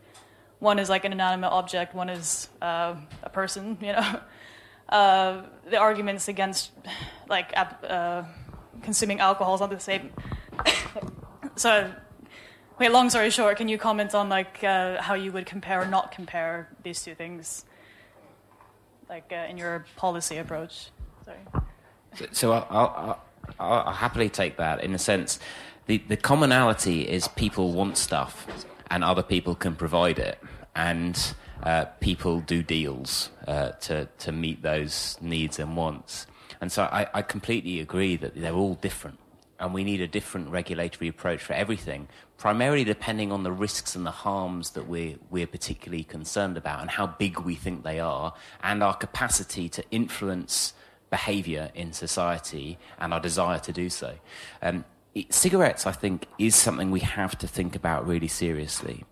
One 0.59 0.79
is 0.79 0.89
like 0.89 1.05
an 1.05 1.11
inanimate 1.11 1.51
object. 1.51 1.93
One 1.93 2.09
is 2.09 2.49
uh, 2.61 2.95
a 3.23 3.29
person. 3.29 3.77
You 3.81 3.93
know, 3.93 4.19
uh, 4.89 5.41
the 5.69 5.77
arguments 5.77 6.27
against 6.27 6.71
like 7.29 7.53
uh, 7.55 8.23
consuming 8.81 9.19
alcohol 9.19 9.55
is 9.55 9.61
not 9.61 9.69
the 9.69 9.79
same. 9.79 10.11
so 11.55 11.91
Wait, 12.77 12.91
long 12.91 13.09
story 13.09 13.29
short, 13.29 13.55
can 13.55 13.69
you 13.69 13.77
comment 13.77 14.13
on 14.13 14.27
like 14.27 14.61
uh, 14.61 15.01
how 15.01 15.13
you 15.13 15.31
would 15.31 15.45
compare 15.45 15.81
or 15.81 15.85
not 15.85 16.11
compare 16.11 16.67
these 16.83 17.01
two 17.01 17.15
things? 17.15 17.63
like 19.09 19.31
uh, 19.31 19.49
in 19.49 19.57
your 19.57 19.85
policy 19.95 20.37
approach? 20.37 20.89
Sorry. 21.25 21.37
So, 22.15 22.25
so 22.31 22.51
I'll, 22.51 22.67
I'll, 22.69 23.21
I'll, 23.59 23.83
I'll 23.87 23.93
happily 23.93 24.29
take 24.29 24.57
that 24.57 24.83
in 24.83 24.93
a 24.93 24.99
sense. 24.99 25.39
The, 25.87 25.97
the 26.07 26.17
commonality 26.17 27.07
is 27.07 27.27
people 27.29 27.73
want 27.73 27.97
stuff 27.97 28.47
and 28.95 29.03
other 29.03 29.23
people 29.23 29.55
can 29.55 29.75
provide 29.75 30.17
it. 30.17 30.39
And 30.73 31.35
uh, 31.61 31.83
people 31.99 32.39
do 32.39 32.63
deals 32.63 33.29
uh, 33.45 33.71
to, 33.87 34.07
to 34.19 34.31
meet 34.31 34.61
those 34.61 35.17
needs 35.19 35.59
and 35.59 35.75
wants. 35.75 36.27
And 36.61 36.71
so 36.71 36.83
I, 36.83 37.05
I 37.13 37.21
completely 37.21 37.81
agree 37.81 38.15
that 38.15 38.35
they're 38.35 38.53
all 38.53 38.75
different. 38.75 39.19
And 39.59 39.73
we 39.73 39.83
need 39.83 39.99
a 39.99 40.07
different 40.07 40.49
regulatory 40.49 41.09
approach 41.09 41.41
for 41.41 41.51
everything, 41.51 42.07
primarily 42.37 42.85
depending 42.85 43.33
on 43.33 43.43
the 43.43 43.51
risks 43.51 43.97
and 43.97 44.05
the 44.05 44.11
harms 44.11 44.71
that 44.71 44.87
we're, 44.87 45.17
we're 45.29 45.47
particularly 45.47 46.05
concerned 46.05 46.55
about 46.55 46.79
and 46.79 46.89
how 46.89 47.05
big 47.05 47.39
we 47.39 47.55
think 47.55 47.83
they 47.83 47.99
are, 47.99 48.33
and 48.63 48.81
our 48.81 48.95
capacity 48.95 49.67
to 49.67 49.83
influence 49.91 50.73
behavior 51.09 51.69
in 51.75 51.91
society 51.91 52.77
and 52.97 53.13
our 53.13 53.19
desire 53.19 53.59
to 53.59 53.73
do 53.73 53.89
so. 53.89 54.13
Um, 54.61 54.85
cigarettes, 55.29 55.85
I 55.85 55.91
think, 55.91 56.27
is 56.37 56.55
something 56.55 56.91
we 56.91 56.99
have 57.01 57.37
to 57.39 57.47
think 57.47 57.75
about 57.75 58.07
really 58.07 58.27
seriously 58.27 59.03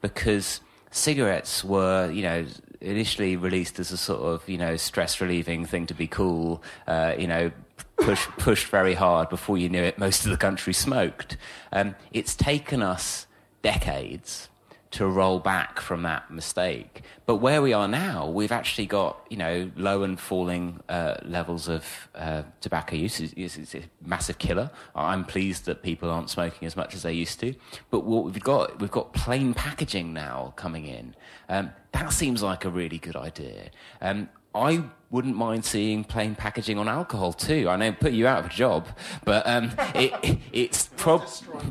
because 0.00 0.60
cigarettes 0.90 1.64
were, 1.64 2.10
you 2.10 2.22
know, 2.22 2.46
initially 2.80 3.36
released 3.36 3.78
as 3.78 3.92
a 3.92 3.96
sort 3.96 4.20
of, 4.20 4.48
you 4.48 4.58
know, 4.58 4.76
stress 4.76 5.20
relieving 5.20 5.64
thing 5.64 5.86
to 5.86 5.94
be 5.94 6.06
cool, 6.06 6.62
uh, 6.86 7.14
you 7.18 7.26
know, 7.26 7.50
push, 7.96 8.26
pushed 8.38 8.66
very 8.66 8.94
hard. 8.94 9.28
Before 9.28 9.56
you 9.56 9.68
knew 9.68 9.82
it, 9.82 9.98
most 9.98 10.24
of 10.24 10.30
the 10.30 10.36
country 10.36 10.72
smoked. 10.72 11.36
Um, 11.72 11.94
it's 12.12 12.34
taken 12.34 12.82
us 12.82 13.26
decades 13.62 14.48
to 14.92 15.06
roll 15.06 15.38
back 15.38 15.80
from 15.80 16.02
that 16.02 16.30
mistake. 16.30 17.02
But 17.26 17.36
where 17.36 17.62
we 17.62 17.72
are 17.72 17.88
now, 17.88 18.28
we've 18.28 18.52
actually 18.52 18.86
got 18.86 19.26
you 19.30 19.36
know 19.36 19.70
low 19.76 20.02
and 20.02 20.18
falling 20.20 20.80
uh, 20.88 21.16
levels 21.24 21.68
of 21.68 21.84
uh, 22.14 22.42
tobacco 22.60 22.96
use. 22.96 23.20
It's, 23.20 23.56
it's, 23.56 23.74
a 23.74 23.82
massive 24.04 24.38
killer. 24.38 24.70
I'm 24.94 25.24
pleased 25.24 25.64
that 25.66 25.82
people 25.82 26.10
aren't 26.10 26.30
smoking 26.30 26.66
as 26.66 26.76
much 26.76 26.94
as 26.94 27.02
they 27.02 27.12
used 27.12 27.40
to. 27.40 27.54
But 27.90 28.04
what 28.04 28.24
we've 28.24 28.42
got, 28.42 28.80
we've 28.80 28.90
got 28.90 29.12
plain 29.12 29.54
packaging 29.54 30.12
now 30.12 30.52
coming 30.56 30.86
in. 30.86 31.14
Um, 31.48 31.72
that 31.92 32.12
seems 32.12 32.42
like 32.42 32.64
a 32.64 32.70
really 32.70 32.98
good 32.98 33.16
idea. 33.16 33.70
Um, 34.00 34.28
I 34.54 34.84
wouldn't 35.12 35.36
mind 35.36 35.62
seeing 35.64 36.02
plain 36.02 36.34
packaging 36.34 36.78
on 36.78 36.88
alcohol 36.88 37.34
too. 37.34 37.68
I 37.68 37.76
know 37.76 37.92
put 37.92 38.12
you 38.12 38.26
out 38.26 38.40
of 38.40 38.46
a 38.46 38.48
job, 38.48 38.88
but 39.24 39.46
um, 39.46 39.70
it, 39.94 40.12
it, 40.22 40.38
it's 40.52 40.86
prob 40.96 41.22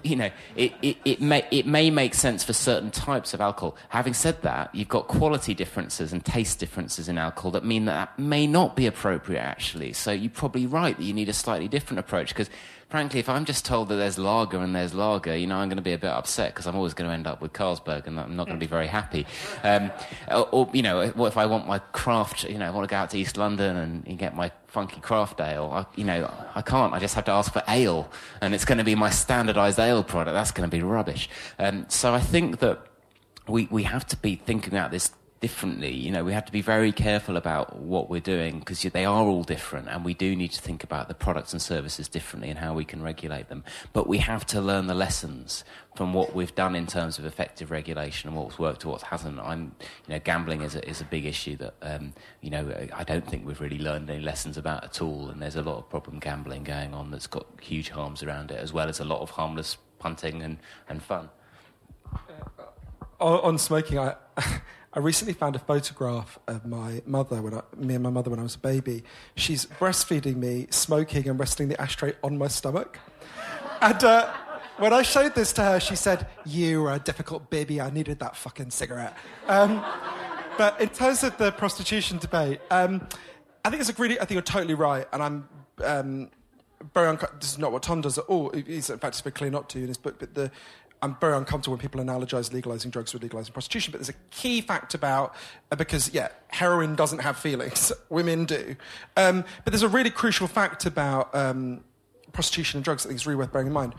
you 0.04 0.16
know 0.16 0.30
it, 0.56 0.74
it, 0.82 0.98
it 1.04 1.22
may 1.22 1.46
it 1.50 1.66
may 1.66 1.90
make 1.90 2.14
sense 2.14 2.44
for 2.44 2.54
certain 2.54 2.92
types 2.92 3.34
of 3.34 3.42
alcohol. 3.42 3.76
Having 3.90 4.14
said 4.14 4.42
that, 4.44 4.74
you've 4.74 4.88
got 4.88 5.08
quality 5.08 5.56
differences 5.56 6.14
and 6.14 6.24
taste 6.24 6.60
differences 6.60 7.10
in 7.10 7.18
alcohol 7.18 7.52
that 7.52 7.66
mean 7.66 7.86
that, 7.86 7.94
that 8.16 8.22
may 8.22 8.46
not 8.46 8.76
be 8.76 8.86
appropriate 8.86 9.42
actually. 9.42 9.92
So 9.94 10.12
you're 10.12 10.30
probably 10.30 10.68
right 10.68 10.96
that 10.96 11.04
you 11.04 11.14
need 11.14 11.28
a 11.28 11.34
slightly 11.34 11.68
different 11.68 12.00
approach 12.00 12.30
because 12.30 12.50
frankly, 12.92 13.22
if 13.22 13.30
I'm 13.30 13.46
just 13.46 13.66
told 13.66 13.88
that 13.88 13.96
there's 13.96 14.20
lager 14.20 14.58
and 14.58 14.76
there's 14.76 14.94
lager, 14.94 15.36
you 15.36 15.48
know, 15.48 15.56
I'm 15.56 15.70
going 15.70 15.78
to 15.78 15.82
be 15.82 15.94
a 15.94 15.98
bit 15.98 16.10
upset 16.10 16.54
because 16.54 16.68
I'm 16.68 16.76
always 16.76 16.94
going 16.94 17.10
to 17.10 17.14
end 17.14 17.26
up 17.26 17.42
with 17.42 17.54
Carlsberg 17.54 18.06
and 18.06 18.20
I'm 18.20 18.36
not 18.36 18.48
going 18.48 18.60
to 18.60 18.64
be 18.64 18.70
very 18.70 18.88
happy. 18.88 19.26
Um, 19.64 19.92
or, 20.30 20.50
or, 20.52 20.70
you 20.74 20.82
know, 20.82 21.08
what 21.10 21.28
if 21.28 21.38
I 21.38 21.46
want 21.46 21.68
my 21.68 21.80
craft, 21.80 22.44
you 22.44 22.58
know, 22.58 22.66
I 22.68 22.70
want 22.70 22.88
to 22.88 22.92
go 22.92 22.98
out 22.98 23.10
to 23.12 23.18
East 23.18 23.38
London 23.38 23.78
and, 23.78 24.06
and 24.06 24.20
get 24.20 24.36
my 24.36 24.52
funky 24.68 25.00
craft 25.00 25.40
ale? 25.40 25.72
I, 25.74 25.86
you 25.96 26.04
know, 26.04 26.30
I 26.54 26.62
can't. 26.62 26.94
I 26.94 27.00
just 27.00 27.16
have 27.16 27.26
to 27.26 27.32
ask 27.32 27.54
for 27.54 27.64
ale 27.70 28.12
and 28.42 28.54
it's 28.54 28.66
going 28.66 28.78
to 28.78 28.84
be 28.84 28.96
my 28.96 29.10
standardized 29.10 29.80
ale 29.80 30.04
product. 30.04 30.34
That's 30.34 30.52
going 30.52 30.70
to 30.70 30.76
be 30.76 30.84
rubbish. 30.84 31.30
Um, 31.58 31.86
so 31.88 32.14
I 32.14 32.20
think 32.20 32.60
that 32.60 32.86
we, 33.48 33.70
we 33.72 33.84
have 33.84 34.06
to 34.08 34.18
be 34.18 34.36
thinking 34.36 34.74
about 34.74 34.92
this 34.92 35.12
differently. 35.42 35.92
You 35.92 36.12
know, 36.12 36.24
we 36.24 36.34
have 36.34 36.46
to 36.46 36.52
be 36.52 36.62
very 36.62 36.92
careful 36.92 37.36
about 37.36 37.76
what 37.76 38.12
we're 38.12 38.22
doing 38.22 38.60
because 38.60 38.84
they 38.84 39.06
are 39.06 39.24
all 39.26 39.44
different, 39.44 39.90
and 39.90 40.06
we 40.06 40.14
do 40.14 40.36
need 40.36 40.52
to 40.52 40.62
think 40.62 40.84
about 40.84 41.08
the 41.08 41.16
products 41.16 41.52
and 41.52 41.62
services 41.62 42.08
differently 42.08 42.50
and 42.50 42.60
how 42.60 42.76
we 42.76 42.86
can 42.86 43.02
regulate 43.02 43.50
them. 43.50 43.64
But 43.92 44.08
we 44.08 44.20
have 44.20 44.46
to 44.48 44.62
learn 44.62 44.86
the 44.86 44.94
lessons 44.94 45.64
from 45.96 46.14
what 46.14 46.36
we've 46.36 46.54
done 46.54 46.76
in 46.76 46.86
terms 46.86 47.18
of 47.18 47.26
effective 47.26 47.72
regulation 47.72 48.30
and 48.30 48.38
what's 48.38 48.60
worked 48.60 48.84
and 48.84 48.92
what 48.92 49.02
hasn't. 49.02 49.40
I'm, 49.40 49.76
you 50.08 50.14
know, 50.14 50.20
gambling 50.20 50.62
is 50.62 50.76
a, 50.76 50.88
is 50.88 51.02
a 51.02 51.06
big 51.06 51.26
issue 51.26 51.58
that, 51.58 51.74
um, 51.82 52.14
you 52.42 52.52
know, 52.52 52.88
I 52.94 53.04
don't 53.04 53.28
think 53.28 53.46
we've 53.46 53.60
really 53.60 53.80
learned 53.80 54.10
any 54.12 54.22
lessons 54.22 54.58
about 54.58 54.84
at 54.84 55.02
all. 55.02 55.30
And 55.30 55.42
there's 55.42 55.56
a 55.56 55.64
lot 55.64 55.80
of 55.80 55.90
problem 55.90 56.20
gambling 56.20 56.64
going 56.64 56.94
on 56.94 57.10
that's 57.10 57.28
got 57.28 57.48
huge 57.60 57.90
harms 57.90 58.22
around 58.22 58.52
it, 58.52 58.60
as 58.60 58.72
well 58.72 58.88
as 58.88 59.00
a 59.00 59.06
lot 59.06 59.22
of 59.22 59.32
harmless 59.32 59.78
punting 59.98 60.44
and, 60.44 60.60
and 60.88 61.02
fun. 61.02 61.30
on, 63.20 63.40
on 63.40 63.58
smoking, 63.58 63.98
I. 63.98 64.16
I 64.94 65.00
recently 65.00 65.34
found 65.34 65.56
a 65.56 65.60
photograph 65.60 66.38
of 66.48 66.66
my 66.66 67.02
mother 67.06 67.42
when 67.42 67.54
I, 67.54 67.62
me 67.78 67.94
and 67.94 68.04
my 68.04 68.10
mother 68.10 68.30
when 68.30 68.42
I 68.42 68.44
was 68.44 68.56
a 68.56 68.60
baby. 68.60 69.06
She's 69.36 69.66
breastfeeding 69.66 70.36
me, 70.36 70.68
smoking, 70.70 71.30
and 71.30 71.40
resting 71.40 71.70
the 71.70 71.80
ashtray 71.80 72.14
on 72.22 72.38
my 72.38 72.50
stomach. 72.50 73.00
And 73.82 74.04
uh, 74.04 74.34
when 74.80 74.92
I 74.92 75.02
showed 75.04 75.34
this 75.34 75.54
to 75.54 75.64
her, 75.64 75.80
she 75.80 75.96
said, 75.96 76.28
"You 76.46 76.86
are 76.88 76.96
a 76.96 77.00
difficult 77.00 77.50
baby. 77.50 77.80
I 77.80 77.90
needed 77.90 78.20
that 78.20 78.36
fucking 78.36 78.72
cigarette." 78.72 79.16
Um, 79.48 79.82
but 80.58 80.82
in 80.82 80.90
terms 80.90 81.24
of 81.24 81.38
the 81.38 81.54
prostitution 81.54 82.18
debate, 82.18 82.60
um, 82.70 83.08
I 83.64 83.70
think 83.70 83.80
it's 83.80 83.90
a 83.90 83.94
really. 83.94 84.20
I 84.20 84.26
think 84.26 84.32
you're 84.32 84.42
totally 84.42 84.76
right, 84.76 85.08
and 85.14 85.24
I'm. 85.24 85.50
Um, 85.82 86.32
very 86.94 87.16
this 87.40 87.52
is 87.52 87.58
not 87.60 87.72
what 87.72 87.84
Tom 87.84 88.02
does 88.02 88.18
at 88.18 88.26
all. 88.26 88.50
He's 88.50 88.90
in 88.90 88.98
fact 88.98 89.22
very 89.22 89.32
clear 89.32 89.52
not 89.52 89.70
to 89.70 89.80
in 89.80 89.88
his 89.88 89.98
book. 89.98 90.18
But 90.20 90.34
the 90.34 90.52
I'm 91.02 91.18
very 91.20 91.36
uncomfortable 91.36 91.78
when 91.78 91.82
people 91.82 92.00
analogize 92.02 92.54
legalizing 92.54 92.92
drugs 92.92 93.14
with 93.14 93.24
legalizing 93.24 93.54
prostitution. 93.54 93.92
But 93.92 94.00
there's 94.00 94.10
a 94.10 94.20
key 94.30 94.62
fact 94.62 94.94
about 94.94 95.34
uh, 95.72 95.76
because 95.76 96.14
yeah, 96.14 96.30
heroin 96.50 96.96
doesn't 96.96 97.20
have 97.20 97.38
feelings, 97.38 97.92
women 98.10 98.46
do. 98.46 98.76
Um, 99.18 99.44
but 99.64 99.74
there's 99.74 99.84
a 99.84 99.90
really 99.90 100.12
crucial 100.12 100.48
fact 100.48 100.86
about 100.86 101.34
um, 101.36 101.84
prostitution 102.34 102.78
and 102.78 102.86
drugs 102.86 103.04
that 103.04 103.10
I 103.10 103.12
think 103.12 103.22
is 103.22 103.28
really 103.28 103.38
worth 103.38 103.52
bearing 103.52 103.68
in 103.68 103.74
mind. 103.74 103.96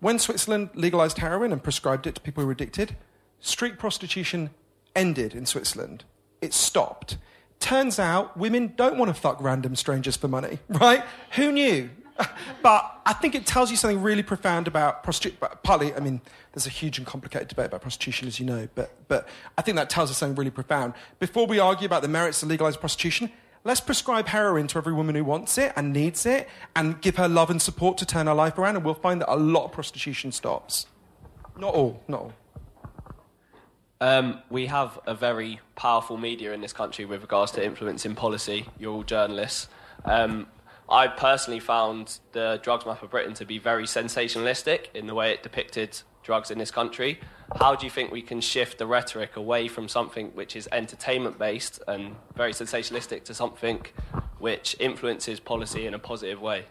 When 0.00 0.18
Switzerland 0.18 0.70
legalized 0.74 1.18
heroin 1.18 1.52
and 1.52 1.62
prescribed 1.62 2.06
it 2.06 2.16
to 2.16 2.20
people 2.20 2.42
who 2.42 2.46
were 2.46 2.52
addicted, 2.52 2.96
street 3.40 3.78
prostitution 3.78 4.50
ended 4.94 5.34
in 5.34 5.46
Switzerland. 5.46 6.04
It 6.40 6.52
stopped. 6.52 7.16
Turns 7.60 7.98
out 7.98 8.36
women 8.36 8.74
don't 8.76 8.98
want 8.98 9.14
to 9.14 9.20
fuck 9.20 9.40
random 9.40 9.76
strangers 9.76 10.16
for 10.16 10.28
money, 10.28 10.58
right? 10.68 11.04
Who 11.32 11.52
knew? 11.52 11.90
but 12.62 13.00
I 13.06 13.12
think 13.12 13.34
it 13.34 13.46
tells 13.46 13.70
you 13.70 13.76
something 13.76 14.02
really 14.02 14.22
profound 14.22 14.68
about 14.68 15.02
prostitution. 15.02 15.38
Partly, 15.62 15.94
I 15.94 16.00
mean, 16.00 16.20
there's 16.52 16.66
a 16.66 16.70
huge 16.70 16.98
and 16.98 17.06
complicated 17.06 17.48
debate 17.48 17.66
about 17.66 17.82
prostitution, 17.82 18.28
as 18.28 18.38
you 18.38 18.46
know, 18.46 18.68
but, 18.74 18.92
but 19.08 19.28
I 19.56 19.62
think 19.62 19.76
that 19.76 19.90
tells 19.90 20.10
us 20.10 20.18
something 20.18 20.36
really 20.36 20.50
profound. 20.50 20.94
Before 21.18 21.46
we 21.46 21.58
argue 21.58 21.86
about 21.86 22.02
the 22.02 22.08
merits 22.08 22.42
of 22.42 22.48
legalized 22.48 22.80
prostitution, 22.80 23.30
let's 23.64 23.80
prescribe 23.80 24.28
heroin 24.28 24.66
to 24.68 24.78
every 24.78 24.92
woman 24.92 25.14
who 25.14 25.24
wants 25.24 25.58
it 25.58 25.72
and 25.76 25.92
needs 25.92 26.26
it 26.26 26.48
and 26.76 27.00
give 27.00 27.16
her 27.16 27.28
love 27.28 27.50
and 27.50 27.60
support 27.60 27.98
to 27.98 28.06
turn 28.06 28.26
her 28.26 28.34
life 28.34 28.58
around, 28.58 28.76
and 28.76 28.84
we'll 28.84 28.94
find 28.94 29.20
that 29.20 29.32
a 29.32 29.36
lot 29.36 29.64
of 29.64 29.72
prostitution 29.72 30.32
stops. 30.32 30.86
Not 31.56 31.74
all, 31.74 32.02
not 32.08 32.20
all. 32.20 32.32
Um, 34.00 34.42
we 34.50 34.66
have 34.66 34.98
a 35.06 35.14
very 35.14 35.60
powerful 35.76 36.16
media 36.16 36.52
in 36.52 36.60
this 36.60 36.72
country 36.72 37.04
with 37.04 37.22
regards 37.22 37.52
to 37.52 37.64
influencing 37.64 38.16
policy. 38.16 38.66
You're 38.76 38.92
all 38.92 39.04
journalists. 39.04 39.68
Um, 40.04 40.48
I 40.88 41.08
personally 41.08 41.60
found 41.60 42.18
the 42.32 42.60
Drugs 42.62 42.84
Map 42.84 43.02
of 43.02 43.10
Britain 43.10 43.34
to 43.34 43.44
be 43.44 43.58
very 43.58 43.84
sensationalistic 43.84 44.86
in 44.94 45.06
the 45.06 45.14
way 45.14 45.32
it 45.32 45.42
depicted 45.42 46.00
drugs 46.22 46.50
in 46.50 46.58
this 46.58 46.70
country. 46.70 47.20
How 47.58 47.74
do 47.74 47.84
you 47.84 47.90
think 47.90 48.10
we 48.10 48.22
can 48.22 48.40
shift 48.40 48.78
the 48.78 48.86
rhetoric 48.86 49.36
away 49.36 49.68
from 49.68 49.88
something 49.88 50.28
which 50.28 50.56
is 50.56 50.68
entertainment 50.72 51.38
based 51.38 51.82
and 51.86 52.16
very 52.36 52.52
sensationalistic 52.52 53.24
to 53.24 53.34
something 53.34 53.84
which 54.38 54.76
influences 54.80 55.40
policy 55.40 55.86
in 55.86 55.94
a 55.94 55.98
positive 55.98 56.40
way? 56.40 56.66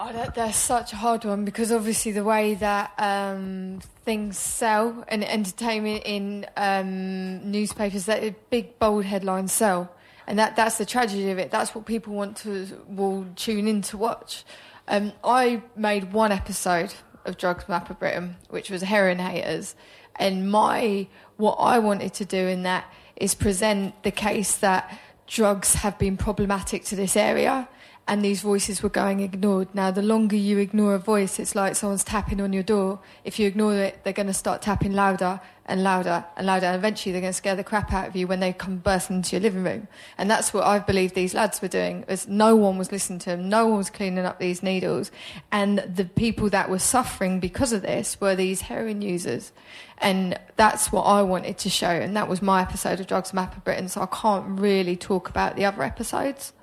Oh, 0.00 0.12
that, 0.12 0.36
that's 0.36 0.56
such 0.56 0.92
a 0.92 0.96
hard 0.96 1.24
one 1.24 1.44
because 1.44 1.72
obviously 1.72 2.12
the 2.12 2.22
way 2.22 2.54
that 2.54 2.92
um, 2.98 3.80
things 4.04 4.38
sell 4.38 5.04
and 5.08 5.24
entertainment 5.24 6.04
in 6.04 6.46
um, 6.56 7.50
newspapers, 7.50 8.06
that 8.06 8.48
big 8.48 8.78
bold 8.78 9.04
headlines 9.04 9.52
sell, 9.52 9.92
and 10.28 10.38
that, 10.38 10.56
that's 10.56 10.76
the 10.76 10.84
tragedy 10.84 11.30
of 11.30 11.38
it. 11.38 11.50
That's 11.50 11.74
what 11.74 11.86
people 11.86 12.12
want 12.12 12.36
to 12.38 12.84
will 12.86 13.26
tune 13.34 13.66
in 13.66 13.80
to 13.82 13.96
watch. 13.96 14.44
Um, 14.86 15.14
I 15.24 15.62
made 15.74 16.12
one 16.12 16.32
episode 16.32 16.92
of 17.24 17.38
Drugs 17.38 17.66
Map 17.66 17.88
of 17.88 17.98
Britain, 17.98 18.36
which 18.50 18.68
was 18.68 18.82
heroin 18.82 19.18
haters. 19.18 19.74
And 20.16 20.50
my 20.50 21.08
what 21.38 21.54
I 21.54 21.78
wanted 21.78 22.12
to 22.14 22.26
do 22.26 22.46
in 22.46 22.62
that 22.64 22.92
is 23.16 23.34
present 23.34 24.02
the 24.02 24.10
case 24.10 24.56
that 24.56 25.00
drugs 25.26 25.76
have 25.76 25.98
been 25.98 26.18
problematic 26.18 26.84
to 26.84 26.96
this 26.96 27.16
area 27.16 27.66
and 28.08 28.24
these 28.24 28.40
voices 28.40 28.82
were 28.82 28.88
going 28.88 29.20
ignored. 29.20 29.68
Now, 29.74 29.90
the 29.90 30.02
longer 30.02 30.34
you 30.34 30.56
ignore 30.58 30.94
a 30.94 30.98
voice, 30.98 31.38
it's 31.38 31.54
like 31.54 31.76
someone's 31.76 32.02
tapping 32.02 32.40
on 32.40 32.54
your 32.54 32.62
door. 32.62 33.00
If 33.22 33.38
you 33.38 33.46
ignore 33.46 33.74
it, 33.74 34.02
they're 34.02 34.14
going 34.14 34.28
to 34.28 34.34
start 34.34 34.62
tapping 34.62 34.94
louder 34.94 35.40
and 35.66 35.82
louder 35.82 36.24
and 36.34 36.46
louder, 36.46 36.64
and 36.64 36.74
eventually 36.74 37.12
they're 37.12 37.20
going 37.20 37.34
to 37.34 37.36
scare 37.36 37.54
the 37.54 37.62
crap 37.62 37.92
out 37.92 38.08
of 38.08 38.16
you 38.16 38.26
when 38.26 38.40
they 38.40 38.54
come 38.54 38.78
bursting 38.78 39.16
into 39.16 39.36
your 39.36 39.42
living 39.42 39.62
room. 39.62 39.88
And 40.16 40.30
that's 40.30 40.54
what 40.54 40.64
I 40.64 40.78
believe 40.78 41.12
these 41.12 41.34
lads 41.34 41.60
were 41.60 41.68
doing. 41.68 42.06
Is 42.08 42.26
no 42.26 42.56
one 42.56 42.78
was 42.78 42.90
listening 42.90 43.18
to 43.20 43.30
them, 43.30 43.50
no 43.50 43.66
one 43.66 43.76
was 43.76 43.90
cleaning 43.90 44.24
up 44.24 44.38
these 44.38 44.62
needles, 44.62 45.10
and 45.52 45.80
the 45.80 46.06
people 46.06 46.48
that 46.48 46.70
were 46.70 46.78
suffering 46.78 47.40
because 47.40 47.74
of 47.74 47.82
this 47.82 48.18
were 48.18 48.34
these 48.34 48.62
heroin 48.62 49.02
users. 49.02 49.52
And 49.98 50.38
that's 50.56 50.90
what 50.90 51.02
I 51.02 51.20
wanted 51.20 51.58
to 51.58 51.68
show, 51.68 51.90
and 51.90 52.16
that 52.16 52.28
was 52.28 52.40
my 52.40 52.62
episode 52.62 53.00
of 53.00 53.06
Drugs 53.06 53.34
Map 53.34 53.54
of 53.54 53.64
Britain. 53.64 53.90
So 53.90 54.00
I 54.00 54.06
can't 54.06 54.58
really 54.58 54.96
talk 54.96 55.28
about 55.28 55.56
the 55.56 55.66
other 55.66 55.82
episodes. 55.82 56.54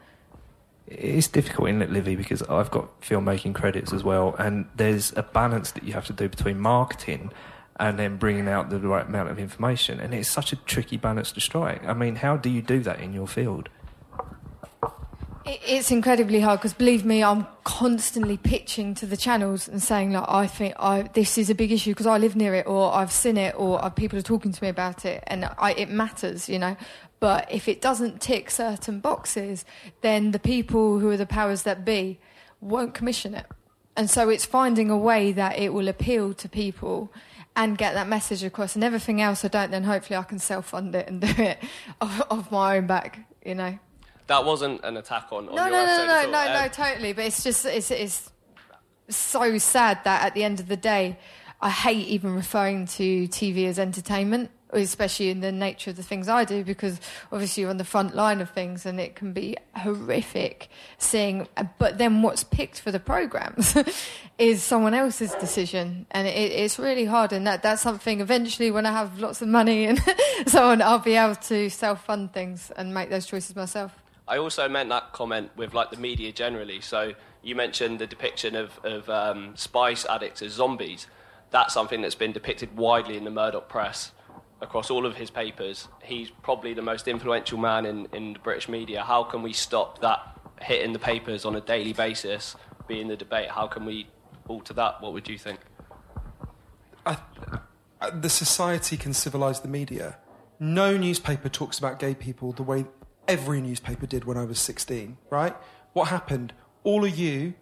It's 0.88 1.28
difficult, 1.28 1.70
isn't 1.70 1.82
it, 1.82 1.92
Livvy? 1.92 2.16
Because 2.16 2.44
I've 2.44 2.70
got 2.70 3.02
filmmaking 3.02 3.56
credits 3.56 3.92
as 3.92 4.04
well, 4.04 4.36
and 4.38 4.68
there's 4.76 5.12
a 5.16 5.24
balance 5.24 5.72
that 5.72 5.84
you 5.84 5.94
have 5.94 6.06
to 6.06 6.14
do 6.14 6.30
between 6.30 6.60
marketing 6.60 7.32
and 7.78 8.00
then 8.00 8.18
bringing 8.18 8.48
out 8.48 8.70
the 8.70 8.80
right 8.80 9.06
amount 9.06 9.30
of 9.30 9.40
information. 9.40 10.00
And 10.00 10.14
it's 10.14 10.30
such 10.30 10.54
a 10.54 10.56
tricky 10.56 10.98
balance 10.98 11.32
to 11.34 11.42
strike. 11.42 11.84
I 11.86 11.94
mean, 11.94 12.18
how 12.18 12.38
do 12.38 12.50
you 12.50 12.62
do 12.62 12.80
that 12.82 13.02
in 13.02 13.14
your 13.14 13.28
field? 13.28 13.70
It's 15.48 15.92
incredibly 15.92 16.40
hard 16.40 16.60
because 16.60 16.74
believe 16.74 17.06
me, 17.06 17.24
I'm 17.24 17.46
constantly 17.64 18.36
pitching 18.36 18.96
to 18.96 19.06
the 19.06 19.16
channels 19.16 19.68
and 19.68 19.82
saying 19.82 20.12
like, 20.12 20.26
I 20.28 20.48
think 20.48 20.74
I 20.80 21.04
this 21.14 21.38
is 21.38 21.52
a 21.52 21.56
big 21.56 21.72
issue 21.72 21.92
because 21.92 22.08
I 22.08 22.18
live 22.18 22.36
near 22.36 22.56
it, 22.56 22.66
or 22.66 22.92
I've 22.92 23.12
seen 23.12 23.38
it, 23.38 23.54
or 23.56 23.84
uh, 23.84 23.90
people 23.90 24.18
are 24.18 24.24
talking 24.24 24.52
to 24.52 24.64
me 24.64 24.70
about 24.70 25.06
it, 25.06 25.24
and 25.28 25.46
I, 25.60 25.74
it 25.74 25.90
matters, 25.90 26.50
you 26.50 26.58
know. 26.58 26.76
But 27.20 27.51
if 27.51 27.68
it 27.68 27.82
doesn't 27.82 28.22
tick 28.22 28.49
certain 28.49 28.99
boxes, 28.99 29.66
then 30.01 30.32
the 30.32 30.39
people 30.39 30.99
who 30.99 31.09
are 31.09 31.18
the 31.18 31.26
powers 31.26 31.63
that 31.63 31.86
be 31.86 32.20
won't 32.59 32.93
commission 32.93 33.34
it, 33.34 33.45
and 33.97 34.09
so 34.09 34.30
it's 34.30 34.45
finding 34.45 34.89
a 34.89 34.97
way 34.97 35.32
that 35.32 35.57
it 35.57 35.74
will 35.74 35.88
appeal 35.88 36.34
to 36.34 36.49
people 36.49 37.11
and 37.55 37.78
get 37.78 37.93
that 37.93 38.07
message 38.07 38.43
across. 38.43 38.76
And 38.76 38.84
everything 38.84 39.22
else 39.22 39.45
I 39.45 39.47
don't, 39.47 39.72
then 39.72 39.84
hopefully 39.84 40.18
I 40.18 40.24
can 40.24 40.39
self 40.39 40.68
fund 40.68 40.93
it 40.95 41.07
and 41.07 41.22
do 41.36 41.41
it 41.41 41.59
off, 42.01 42.22
off 42.30 42.51
my 42.51 42.78
own 42.78 42.88
back, 42.88 43.20
you 43.45 43.55
know. 43.55 43.80
That 44.28 44.43
wasn't 44.43 44.84
an 44.84 44.97
attack 44.97 45.28
on, 45.32 45.47
on 45.49 45.55
No, 45.55 45.66
no, 45.66 45.86
no, 45.86 46.05
no, 46.07 46.32
no, 46.32 46.53
no, 46.61 46.68
totally. 46.68 47.13
But 47.13 47.26
it's 47.26 47.43
just, 47.43 47.66
it's, 47.66 47.91
it's 47.91 48.32
so 49.07 49.57
sad 49.59 49.99
that 50.03 50.26
at 50.26 50.34
the 50.34 50.43
end 50.43 50.59
of 50.59 50.68
the 50.68 50.78
day, 50.78 51.18
I 51.61 51.70
hate 51.70 52.07
even 52.07 52.36
referring 52.36 52.88
to 52.88 53.28
TV 53.28 53.68
as 53.68 53.80
entertainment, 53.80 54.49
especially 54.82 55.30
in 55.30 55.42
the 55.42 55.52
nature 55.52 55.92
of 55.92 55.96
the 55.96 56.04
things 56.04 56.28
I 56.28 56.44
do, 56.44 56.64
because 56.64 57.00
obviously 57.32 57.62
you're 57.62 57.70
on 57.70 57.78
the 57.78 57.84
front 57.86 58.16
line 58.16 58.42
of 58.42 58.50
things 58.50 58.86
and 58.86 59.00
it 59.00 59.16
can 59.16 59.34
be 59.34 59.58
horrific 59.76 60.70
seeing. 60.98 61.48
But 61.78 61.98
then 61.98 62.22
what's 62.22 62.44
picked 62.44 62.80
for 62.80 62.92
the 62.92 63.00
programs 63.00 63.76
is 64.38 64.64
someone 64.64 64.94
else's 64.94 65.34
decision, 65.36 66.06
and 66.12 66.28
it, 66.28 66.32
it's 66.52 66.78
really 66.78 67.06
hard. 67.06 67.34
And 67.34 67.46
that 67.48 67.64
that's 67.64 67.82
something 67.82 68.22
eventually 68.22 68.72
when 68.72 68.86
I 68.86 68.92
have 68.92 69.20
lots 69.20 69.42
of 69.42 69.48
money 69.48 69.86
and 69.86 70.02
so 70.48 70.70
on, 70.70 70.82
I'll 70.82 71.00
be 71.00 71.16
able 71.16 71.36
to 71.36 71.70
self 71.70 72.06
fund 72.06 72.34
things 72.34 72.72
and 72.76 72.94
make 72.94 73.10
those 73.10 73.26
choices 73.26 73.56
myself. 73.56 73.96
I 74.28 74.38
also 74.38 74.68
meant 74.68 74.90
that 74.90 75.14
comment 75.14 75.52
with 75.56 75.74
like 75.74 75.92
the 75.92 75.98
media 75.98 76.32
generally. 76.32 76.82
So 76.82 77.14
you 77.44 77.56
mentioned 77.56 78.00
the 78.00 78.08
depiction 78.08 78.56
of, 78.56 78.80
of 78.84 79.08
um, 79.10 79.56
spice 79.56 80.06
addicts 80.10 80.42
as 80.42 80.54
zombies. 80.54 81.08
That's 81.52 81.74
something 81.74 82.02
that's 82.02 82.16
been 82.16 82.32
depicted 82.32 82.76
widely 82.76 83.18
in 83.18 83.24
the 83.24 83.32
Murdoch 83.32 83.70
press 83.70 84.12
across 84.66 84.89
all 84.89 85.05
of 85.05 85.16
his 85.16 85.30
papers. 85.30 85.88
He's 86.03 86.30
probably 86.30 86.74
the 86.74 86.82
most 86.82 87.07
influential 87.07 87.57
man 87.57 87.86
in, 87.86 88.07
in 88.11 88.34
the 88.34 88.39
British 88.39 88.68
media. 88.68 89.03
How 89.03 89.24
can 89.24 89.41
we 89.41 89.53
stop 89.53 90.01
that 90.01 90.20
hitting 90.61 90.91
the 90.91 90.99
papers 90.99 91.45
on 91.45 91.55
a 91.55 91.61
daily 91.61 91.93
basis, 91.93 92.55
being 92.88 93.07
the 93.07 93.16
debate? 93.16 93.49
How 93.49 93.68
can 93.68 93.86
we 93.86 94.07
alter 94.47 94.74
that? 94.74 95.01
What 95.01 95.13
would 95.13 95.30
you 95.30 95.38
think? 95.38 95.59
Uh, 97.05 97.16
the 98.13 98.30
society 98.30 98.97
can 98.97 99.13
civilise 99.13 99.61
the 99.61 99.68
media. 99.68 100.18
No 100.59 100.97
newspaper 100.97 101.49
talks 101.49 101.78
about 101.78 101.99
gay 101.99 102.16
people 102.16 102.51
the 102.51 102.63
way 102.63 102.86
every 103.28 103.61
newspaper 103.61 104.05
did 104.05 104.26
when 104.26 104.38
I 104.38 104.45
was 104.45 104.59
16, 104.59 105.18
right? 105.30 105.55
What 105.93 106.09
happened? 106.09 106.53
All 106.84 107.05
of 107.05 107.18
you, 107.18 107.53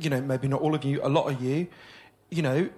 you 0.00 0.10
know, 0.10 0.20
maybe 0.20 0.48
not 0.48 0.60
all 0.60 0.74
of 0.74 0.84
you, 0.84 1.00
a 1.02 1.08
lot 1.08 1.30
of 1.30 1.42
you, 1.42 1.68
you 2.30 2.42
know, 2.42 2.68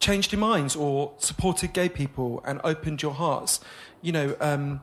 changed 0.00 0.32
your 0.32 0.40
minds 0.40 0.76
or 0.76 1.12
supported 1.18 1.72
gay 1.72 1.88
people 1.88 2.42
and 2.44 2.60
opened 2.64 3.02
your 3.02 3.14
hearts. 3.14 3.60
You 4.00 4.12
know, 4.12 4.36
um, 4.40 4.80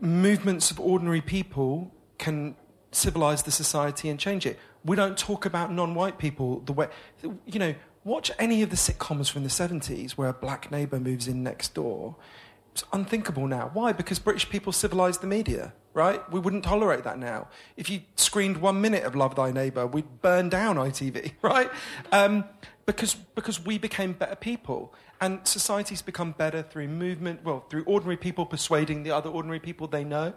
movements 0.00 0.70
of 0.70 0.80
ordinary 0.80 1.20
people 1.20 1.92
can 2.18 2.56
civilize 2.92 3.42
the 3.44 3.50
society 3.50 4.08
and 4.08 4.18
change 4.18 4.46
it. 4.46 4.58
We 4.84 4.96
don't 4.96 5.16
talk 5.16 5.44
about 5.44 5.72
non-white 5.72 6.18
people 6.18 6.60
the 6.60 6.72
way 6.72 6.88
you 7.46 7.58
know. 7.58 7.74
Watch 8.02 8.30
any 8.38 8.62
of 8.62 8.70
the 8.70 8.76
sitcoms 8.76 9.30
from 9.30 9.44
the 9.44 9.50
seventies 9.50 10.16
where 10.16 10.30
a 10.30 10.32
black 10.32 10.70
neighbour 10.70 10.98
moves 10.98 11.28
in 11.28 11.42
next 11.42 11.74
door. 11.74 12.16
It's 12.72 12.82
unthinkable 12.94 13.46
now. 13.46 13.70
Why? 13.74 13.92
Because 13.92 14.18
British 14.18 14.48
people 14.48 14.72
civilized 14.72 15.20
the 15.20 15.26
media, 15.26 15.74
right? 15.92 16.22
We 16.32 16.40
wouldn't 16.40 16.64
tolerate 16.64 17.04
that 17.04 17.18
now. 17.18 17.48
If 17.76 17.90
you 17.90 18.00
screened 18.16 18.58
one 18.58 18.80
minute 18.80 19.04
of 19.04 19.14
Love 19.14 19.34
Thy 19.34 19.50
Neighbour, 19.50 19.86
we'd 19.86 20.22
burn 20.22 20.48
down 20.48 20.76
ITV, 20.76 21.32
right? 21.42 21.70
Um, 22.10 22.44
because 22.86 23.14
because 23.14 23.64
we 23.64 23.78
became 23.78 24.12
better 24.12 24.36
people, 24.36 24.94
and 25.20 25.46
societies 25.46 26.02
become 26.02 26.32
better 26.32 26.62
through 26.62 26.88
movement. 26.88 27.44
Well, 27.44 27.64
through 27.68 27.84
ordinary 27.84 28.16
people 28.16 28.46
persuading 28.46 29.02
the 29.02 29.10
other 29.10 29.30
ordinary 29.30 29.60
people 29.60 29.86
they 29.86 30.04
know, 30.04 30.34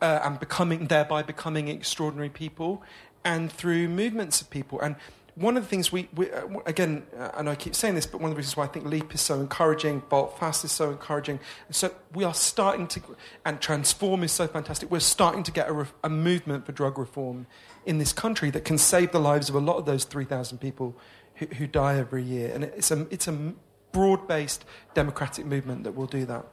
uh, 0.00 0.20
and 0.24 0.38
becoming 0.38 0.86
thereby 0.86 1.22
becoming 1.22 1.68
extraordinary 1.68 2.30
people, 2.30 2.82
and 3.24 3.50
through 3.50 3.88
movements 3.88 4.40
of 4.40 4.50
people. 4.50 4.80
And 4.80 4.96
one 5.36 5.58
of 5.58 5.62
the 5.62 5.68
things 5.68 5.92
we, 5.92 6.08
we 6.14 6.30
uh, 6.30 6.46
again, 6.64 7.02
uh, 7.16 7.30
and 7.34 7.48
I 7.48 7.54
keep 7.54 7.74
saying 7.74 7.94
this, 7.94 8.06
but 8.06 8.22
one 8.22 8.30
of 8.30 8.34
the 8.34 8.38
reasons 8.38 8.56
why 8.56 8.64
I 8.64 8.68
think 8.68 8.86
Leap 8.86 9.14
is 9.14 9.20
so 9.20 9.38
encouraging, 9.38 10.00
Volteface 10.02 10.64
is 10.64 10.72
so 10.72 10.90
encouraging, 10.90 11.40
so 11.70 11.94
we 12.14 12.24
are 12.24 12.32
starting 12.32 12.86
to, 12.88 13.02
and 13.44 13.60
Transform 13.60 14.24
is 14.24 14.32
so 14.32 14.46
fantastic. 14.46 14.90
We're 14.90 15.00
starting 15.00 15.42
to 15.42 15.52
get 15.52 15.68
a, 15.68 15.72
ref, 15.72 15.92
a 16.02 16.08
movement 16.08 16.64
for 16.64 16.72
drug 16.72 16.98
reform 16.98 17.46
in 17.84 17.98
this 17.98 18.14
country 18.14 18.50
that 18.50 18.64
can 18.64 18.78
save 18.78 19.12
the 19.12 19.20
lives 19.20 19.50
of 19.50 19.54
a 19.54 19.60
lot 19.60 19.76
of 19.76 19.84
those 19.84 20.04
3,000 20.04 20.56
people 20.58 20.96
who, 21.36 21.46
who 21.46 21.66
die 21.66 21.96
every 21.96 22.22
year. 22.22 22.52
And 22.54 22.64
it's 22.64 22.90
a, 22.90 23.06
it's 23.10 23.28
a 23.28 23.54
broad-based 23.92 24.64
democratic 24.94 25.46
movement 25.46 25.84
that 25.84 25.92
will 25.92 26.06
do 26.06 26.26
that. 26.26 26.46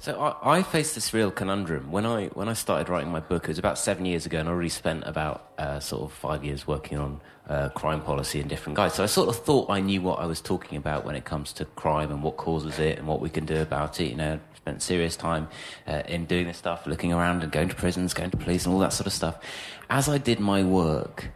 So 0.00 0.20
I, 0.20 0.58
I 0.58 0.62
faced 0.62 0.94
this 0.94 1.14
real 1.14 1.30
conundrum 1.30 1.90
when 1.90 2.04
I 2.04 2.26
when 2.28 2.48
I 2.48 2.52
started 2.52 2.88
writing 2.88 3.10
my 3.10 3.20
book. 3.20 3.44
It 3.44 3.48
was 3.48 3.58
about 3.58 3.78
seven 3.78 4.04
years 4.04 4.26
ago, 4.26 4.38
and 4.38 4.48
I 4.48 4.52
already 4.52 4.68
spent 4.68 5.04
about 5.06 5.48
uh, 5.56 5.80
sort 5.80 6.02
of 6.02 6.12
five 6.12 6.44
years 6.44 6.66
working 6.66 6.98
on 6.98 7.20
uh, 7.48 7.68
crime 7.70 8.02
policy 8.02 8.40
and 8.40 8.48
different 8.48 8.76
guides. 8.76 8.94
So 8.94 9.02
I 9.02 9.06
sort 9.06 9.28
of 9.28 9.36
thought 9.36 9.70
I 9.70 9.80
knew 9.80 10.02
what 10.02 10.18
I 10.18 10.26
was 10.26 10.40
talking 10.40 10.76
about 10.76 11.04
when 11.06 11.14
it 11.14 11.24
comes 11.24 11.52
to 11.54 11.64
crime 11.64 12.10
and 12.10 12.22
what 12.22 12.36
causes 12.36 12.78
it 12.78 12.98
and 12.98 13.06
what 13.06 13.20
we 13.20 13.30
can 13.30 13.46
do 13.46 13.62
about 13.62 14.00
it. 14.00 14.08
You 14.10 14.16
know, 14.16 14.40
spent 14.56 14.82
serious 14.82 15.16
time 15.16 15.48
uh, 15.86 16.02
in 16.08 16.26
doing 16.26 16.46
this 16.46 16.58
stuff, 16.58 16.86
looking 16.86 17.12
around 17.12 17.42
and 17.42 17.50
going 17.52 17.68
to 17.68 17.74
prisons, 17.74 18.12
going 18.12 18.30
to 18.30 18.36
police, 18.36 18.66
and 18.66 18.74
all 18.74 18.80
that 18.80 18.92
sort 18.92 19.06
of 19.06 19.12
stuff. 19.12 19.38
As 19.88 20.08
I 20.08 20.18
did 20.18 20.40
my 20.40 20.62
work, 20.62 21.30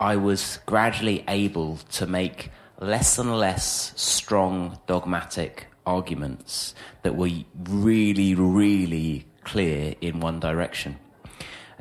I 0.00 0.16
was 0.16 0.58
gradually 0.66 1.24
able 1.28 1.78
to 1.92 2.06
make 2.06 2.50
less 2.80 3.18
and 3.18 3.38
less 3.38 3.92
strong 3.96 4.78
dogmatic 4.86 5.66
arguments 5.86 6.74
that 7.02 7.16
were 7.16 7.30
really, 7.68 8.34
really 8.34 9.26
clear 9.44 9.94
in 10.00 10.20
one 10.20 10.40
direction. 10.40 10.98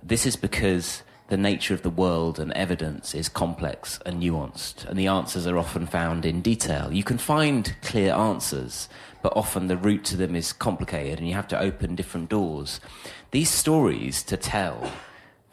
This 0.01 0.25
is 0.25 0.35
because 0.35 1.03
the 1.29 1.37
nature 1.37 1.73
of 1.73 1.81
the 1.81 1.89
world 1.89 2.37
and 2.39 2.51
evidence 2.53 3.15
is 3.15 3.29
complex 3.29 3.99
and 4.05 4.21
nuanced, 4.21 4.85
and 4.85 4.99
the 4.99 5.07
answers 5.07 5.47
are 5.47 5.57
often 5.57 5.87
found 5.87 6.25
in 6.25 6.41
detail. 6.41 6.91
You 6.91 7.03
can 7.03 7.17
find 7.17 7.75
clear 7.81 8.13
answers, 8.13 8.89
but 9.21 9.35
often 9.35 9.67
the 9.67 9.77
route 9.77 10.03
to 10.05 10.17
them 10.17 10.35
is 10.35 10.53
complicated 10.53 11.19
and 11.19 11.27
you 11.27 11.33
have 11.33 11.47
to 11.47 11.59
open 11.59 11.95
different 11.95 12.29
doors. 12.29 12.79
These 13.31 13.49
stories 13.49 14.21
to 14.23 14.37
tell 14.37 14.91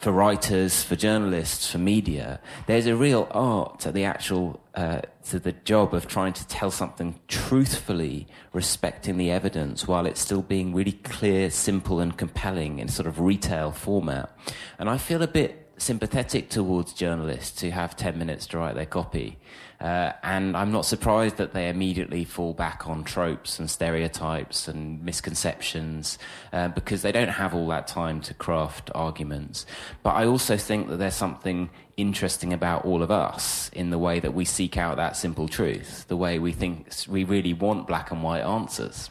for 0.01 0.11
writers, 0.11 0.81
for 0.81 0.95
journalists, 0.95 1.69
for 1.69 1.77
media, 1.77 2.39
there's 2.65 2.87
a 2.87 2.95
real 2.95 3.27
art 3.29 3.79
to 3.79 3.91
the 3.91 4.03
actual 4.03 4.59
uh, 4.73 5.01
to 5.23 5.37
the 5.37 5.51
job 5.51 5.93
of 5.93 6.07
trying 6.07 6.33
to 6.33 6.47
tell 6.47 6.71
something 6.71 7.19
truthfully, 7.27 8.27
respecting 8.51 9.17
the 9.17 9.29
evidence, 9.29 9.87
while 9.87 10.07
it's 10.07 10.19
still 10.19 10.41
being 10.41 10.73
really 10.73 10.93
clear, 10.93 11.51
simple, 11.51 11.99
and 11.99 12.17
compelling 12.17 12.79
in 12.79 12.87
sort 12.87 13.05
of 13.05 13.19
retail 13.19 13.71
format. 13.71 14.35
And 14.79 14.89
I 14.89 14.97
feel 14.97 15.21
a 15.21 15.27
bit 15.27 15.69
sympathetic 15.77 16.49
towards 16.49 16.93
journalists 16.93 17.61
who 17.61 17.69
have 17.69 17.95
10 17.95 18.17
minutes 18.17 18.47
to 18.47 18.57
write 18.57 18.75
their 18.75 18.85
copy. 18.87 19.37
Uh, 19.81 20.13
and 20.21 20.55
I'm 20.55 20.71
not 20.71 20.85
surprised 20.85 21.37
that 21.37 21.53
they 21.53 21.67
immediately 21.67 22.23
fall 22.23 22.53
back 22.53 22.87
on 22.87 23.03
tropes 23.03 23.59
and 23.59 23.67
stereotypes 23.67 24.67
and 24.67 25.03
misconceptions 25.03 26.19
uh, 26.53 26.67
because 26.67 27.01
they 27.01 27.11
don't 27.11 27.29
have 27.29 27.55
all 27.55 27.67
that 27.69 27.87
time 27.87 28.21
to 28.21 28.35
craft 28.35 28.91
arguments. 28.93 29.65
But 30.03 30.11
I 30.11 30.25
also 30.27 30.55
think 30.55 30.89
that 30.89 30.97
there's 30.97 31.15
something 31.15 31.71
interesting 31.97 32.53
about 32.53 32.85
all 32.85 33.01
of 33.01 33.09
us 33.09 33.69
in 33.73 33.89
the 33.89 33.97
way 33.97 34.19
that 34.19 34.35
we 34.35 34.45
seek 34.45 34.77
out 34.77 34.97
that 34.97 35.17
simple 35.17 35.47
truth, 35.47 36.05
the 36.07 36.17
way 36.17 36.37
we 36.37 36.51
think 36.51 36.87
we 37.09 37.23
really 37.23 37.53
want 37.53 37.87
black 37.87 38.11
and 38.11 38.21
white 38.21 38.41
answers. 38.41 39.09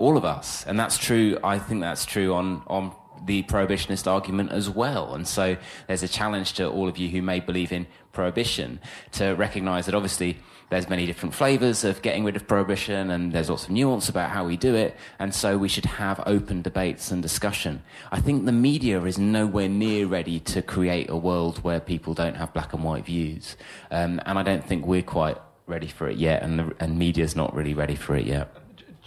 All 0.00 0.16
of 0.16 0.24
us. 0.24 0.66
And 0.66 0.78
that's 0.78 0.98
true, 0.98 1.38
I 1.44 1.60
think 1.60 1.80
that's 1.80 2.04
true 2.04 2.34
on, 2.34 2.62
on 2.66 2.92
the 3.24 3.42
prohibitionist 3.44 4.06
argument 4.06 4.52
as 4.52 4.68
well. 4.68 5.14
And 5.14 5.26
so 5.26 5.56
there's 5.86 6.02
a 6.02 6.08
challenge 6.08 6.54
to 6.54 6.68
all 6.68 6.88
of 6.88 6.98
you 6.98 7.08
who 7.08 7.22
may 7.22 7.40
believe 7.40 7.72
in 7.72 7.86
prohibition 8.12 8.80
to 9.12 9.32
recognise 9.34 9.86
that 9.86 9.94
obviously 9.94 10.38
there's 10.70 10.88
many 10.88 11.06
different 11.06 11.34
flavours 11.34 11.82
of 11.84 12.02
getting 12.02 12.24
rid 12.24 12.36
of 12.36 12.46
prohibition 12.46 13.10
and 13.10 13.32
there's 13.32 13.48
lots 13.48 13.64
of 13.64 13.70
nuance 13.70 14.08
about 14.08 14.30
how 14.30 14.44
we 14.44 14.56
do 14.56 14.74
it. 14.74 14.96
And 15.18 15.34
so 15.34 15.56
we 15.56 15.68
should 15.68 15.86
have 15.86 16.22
open 16.26 16.62
debates 16.62 17.10
and 17.10 17.22
discussion. 17.22 17.82
I 18.12 18.20
think 18.20 18.44
the 18.44 18.52
media 18.52 19.02
is 19.04 19.18
nowhere 19.18 19.68
near 19.68 20.06
ready 20.06 20.40
to 20.40 20.60
create 20.60 21.08
a 21.08 21.16
world 21.16 21.64
where 21.64 21.80
people 21.80 22.12
don't 22.12 22.36
have 22.36 22.52
black 22.52 22.72
and 22.74 22.84
white 22.84 23.06
views. 23.06 23.56
Um, 23.90 24.20
and 24.26 24.38
I 24.38 24.42
don't 24.42 24.64
think 24.64 24.84
we're 24.84 25.02
quite 25.02 25.38
ready 25.66 25.86
for 25.86 26.08
it 26.08 26.16
yet, 26.16 26.42
and, 26.42 26.58
the, 26.58 26.74
and 26.80 26.98
media's 26.98 27.36
not 27.36 27.54
really 27.54 27.74
ready 27.74 27.94
for 27.94 28.16
it 28.16 28.26
yet. 28.26 28.54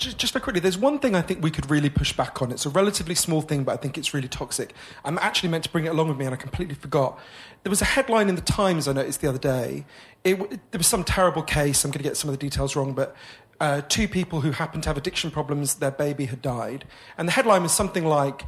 Just, 0.02 0.18
just 0.18 0.34
very 0.34 0.42
quickly, 0.42 0.60
there's 0.60 0.80
one 0.80 0.98
thing 0.98 1.14
I 1.14 1.22
think 1.22 1.44
we 1.44 1.52
could 1.52 1.70
really 1.70 1.90
push 1.92 2.12
back 2.12 2.42
on. 2.42 2.52
It's 2.52 2.66
a 2.66 2.72
relatively 2.72 3.14
small 3.14 3.44
thing, 3.44 3.64
but 3.64 3.74
I 3.74 3.78
think 3.78 4.00
it's 4.00 4.16
really 4.16 4.28
toxic. 4.28 4.74
I'm 5.06 5.20
actually 5.20 5.50
meant 5.50 5.64
to 5.66 5.70
bring 5.70 5.86
it 5.86 5.90
along 5.90 6.08
with 6.08 6.18
me, 6.18 6.26
and 6.26 6.34
I 6.34 6.38
completely 6.38 6.74
forgot. 6.74 7.20
There 7.62 7.70
was 7.70 7.84
a 7.84 7.86
headline 7.86 8.28
in 8.28 8.34
the 8.34 8.42
Times 8.42 8.88
I 8.88 8.94
noticed 8.94 9.22
the 9.22 9.30
other 9.30 9.38
day. 9.38 9.86
It, 10.24 10.40
there 10.72 10.80
was 10.80 10.88
some 10.88 11.04
terrible 11.04 11.44
case. 11.44 11.86
I'm 11.86 11.92
going 11.92 12.02
to 12.02 12.10
get 12.10 12.18
some 12.18 12.32
of 12.32 12.34
the 12.34 12.44
details 12.44 12.76
wrong, 12.76 12.94
but 12.94 13.16
uh, 13.60 13.82
two 13.90 14.08
people 14.08 14.42
who 14.42 14.50
happened 14.50 14.82
to 14.84 14.90
have 14.90 14.98
addiction 14.98 15.30
problems, 15.30 15.76
their 15.76 15.92
baby 15.92 16.26
had 16.26 16.42
died, 16.42 16.86
and 17.16 17.28
the 17.28 17.34
headline 17.34 17.62
was 17.62 17.72
something 17.72 18.04
like 18.04 18.48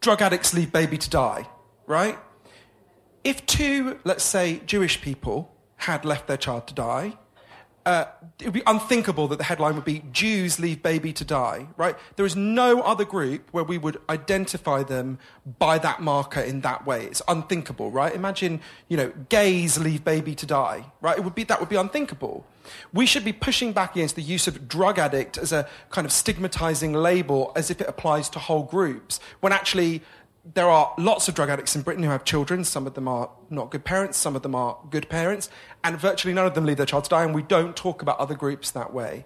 "Drug 0.00 0.22
addicts 0.22 0.54
leave 0.54 0.72
baby 0.72 0.96
to 0.96 1.10
die." 1.10 1.46
Right? 1.86 2.18
If 3.24 3.44
two, 3.44 3.98
let's 4.04 4.24
say, 4.24 4.62
Jewish 4.64 5.02
people 5.02 5.54
had 5.76 6.06
left 6.06 6.28
their 6.28 6.38
child 6.38 6.66
to 6.68 6.74
die, 6.74 7.18
uh, 7.86 8.04
it 8.40 8.44
would 8.44 8.52
be 8.52 8.62
unthinkable 8.66 9.28
that 9.28 9.38
the 9.38 9.44
headline 9.44 9.76
would 9.76 9.84
be 9.84 10.02
Jews 10.10 10.58
leave 10.58 10.82
baby 10.82 11.12
to 11.12 11.24
die, 11.24 11.68
right? 11.76 11.96
There 12.16 12.26
is 12.26 12.34
no 12.34 12.80
other 12.80 13.04
group 13.04 13.48
where 13.52 13.62
we 13.62 13.78
would 13.78 13.98
identify 14.10 14.82
them 14.82 15.20
by 15.58 15.78
that 15.78 16.02
marker 16.02 16.40
in 16.40 16.62
that 16.62 16.84
way. 16.84 17.04
It's 17.04 17.22
unthinkable, 17.28 17.92
right? 17.92 18.12
Imagine, 18.12 18.60
you 18.88 18.96
know, 18.96 19.12
gays 19.28 19.78
leave 19.78 20.04
baby 20.04 20.34
to 20.34 20.44
die, 20.44 20.84
right? 21.00 21.16
It 21.16 21.22
would 21.22 21.36
be, 21.36 21.44
that 21.44 21.60
would 21.60 21.68
be 21.68 21.76
unthinkable. 21.76 22.44
We 22.92 23.06
should 23.06 23.24
be 23.24 23.32
pushing 23.32 23.72
back 23.72 23.94
against 23.94 24.16
the 24.16 24.22
use 24.22 24.48
of 24.48 24.66
drug 24.66 24.98
addict 24.98 25.38
as 25.38 25.52
a 25.52 25.68
kind 25.90 26.04
of 26.04 26.10
stigmatizing 26.10 26.92
label 26.92 27.52
as 27.54 27.70
if 27.70 27.80
it 27.80 27.88
applies 27.88 28.28
to 28.30 28.40
whole 28.40 28.64
groups, 28.64 29.20
when 29.38 29.52
actually 29.52 30.02
there 30.54 30.68
are 30.68 30.94
lots 30.96 31.28
of 31.28 31.34
drug 31.34 31.48
addicts 31.48 31.74
in 31.74 31.82
Britain 31.82 32.02
who 32.02 32.10
have 32.10 32.24
children. 32.24 32.64
Some 32.64 32.86
of 32.86 32.94
them 32.94 33.08
are 33.08 33.30
not 33.50 33.70
good 33.70 33.84
parents, 33.84 34.16
some 34.16 34.36
of 34.36 34.42
them 34.42 34.54
are 34.54 34.78
good 34.90 35.08
parents, 35.08 35.50
and 35.82 35.98
virtually 35.98 36.34
none 36.34 36.46
of 36.46 36.54
them 36.54 36.64
leave 36.64 36.76
their 36.76 36.86
child 36.86 37.04
to 37.04 37.10
die, 37.10 37.24
and 37.24 37.34
we 37.34 37.42
don't 37.42 37.76
talk 37.76 38.02
about 38.02 38.18
other 38.18 38.34
groups 38.34 38.70
that 38.70 38.92
way. 38.92 39.24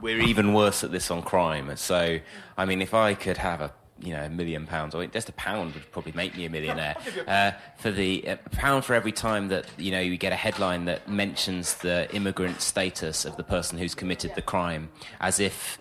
We're 0.00 0.20
even 0.20 0.52
worse 0.52 0.84
at 0.84 0.92
this 0.92 1.10
on 1.10 1.22
crime. 1.22 1.74
So, 1.76 2.18
I 2.58 2.64
mean, 2.66 2.82
if 2.82 2.92
I 2.94 3.14
could 3.14 3.38
have 3.38 3.60
a 3.60 3.72
you 3.98 4.12
know, 4.12 4.24
a 4.24 4.28
million 4.28 4.66
pounds, 4.66 4.94
or 4.94 5.06
just 5.06 5.30
a 5.30 5.32
pound 5.32 5.72
would 5.72 5.90
probably 5.90 6.12
make 6.12 6.36
me 6.36 6.44
a 6.44 6.50
millionaire. 6.50 6.96
Uh, 7.26 7.50
for 7.78 7.90
the 7.90 8.22
a 8.24 8.36
pound 8.36 8.84
for 8.84 8.94
every 8.94 9.10
time 9.10 9.48
that 9.48 9.66
you 9.78 9.90
know 9.90 9.98
you 9.98 10.16
get 10.16 10.32
a 10.32 10.36
headline 10.36 10.84
that 10.84 11.08
mentions 11.08 11.74
the 11.76 12.14
immigrant 12.14 12.60
status 12.60 13.24
of 13.24 13.36
the 13.36 13.42
person 13.42 13.78
who's 13.78 13.94
committed 13.94 14.32
the 14.36 14.42
crime, 14.42 14.90
as 15.18 15.40
if 15.40 15.78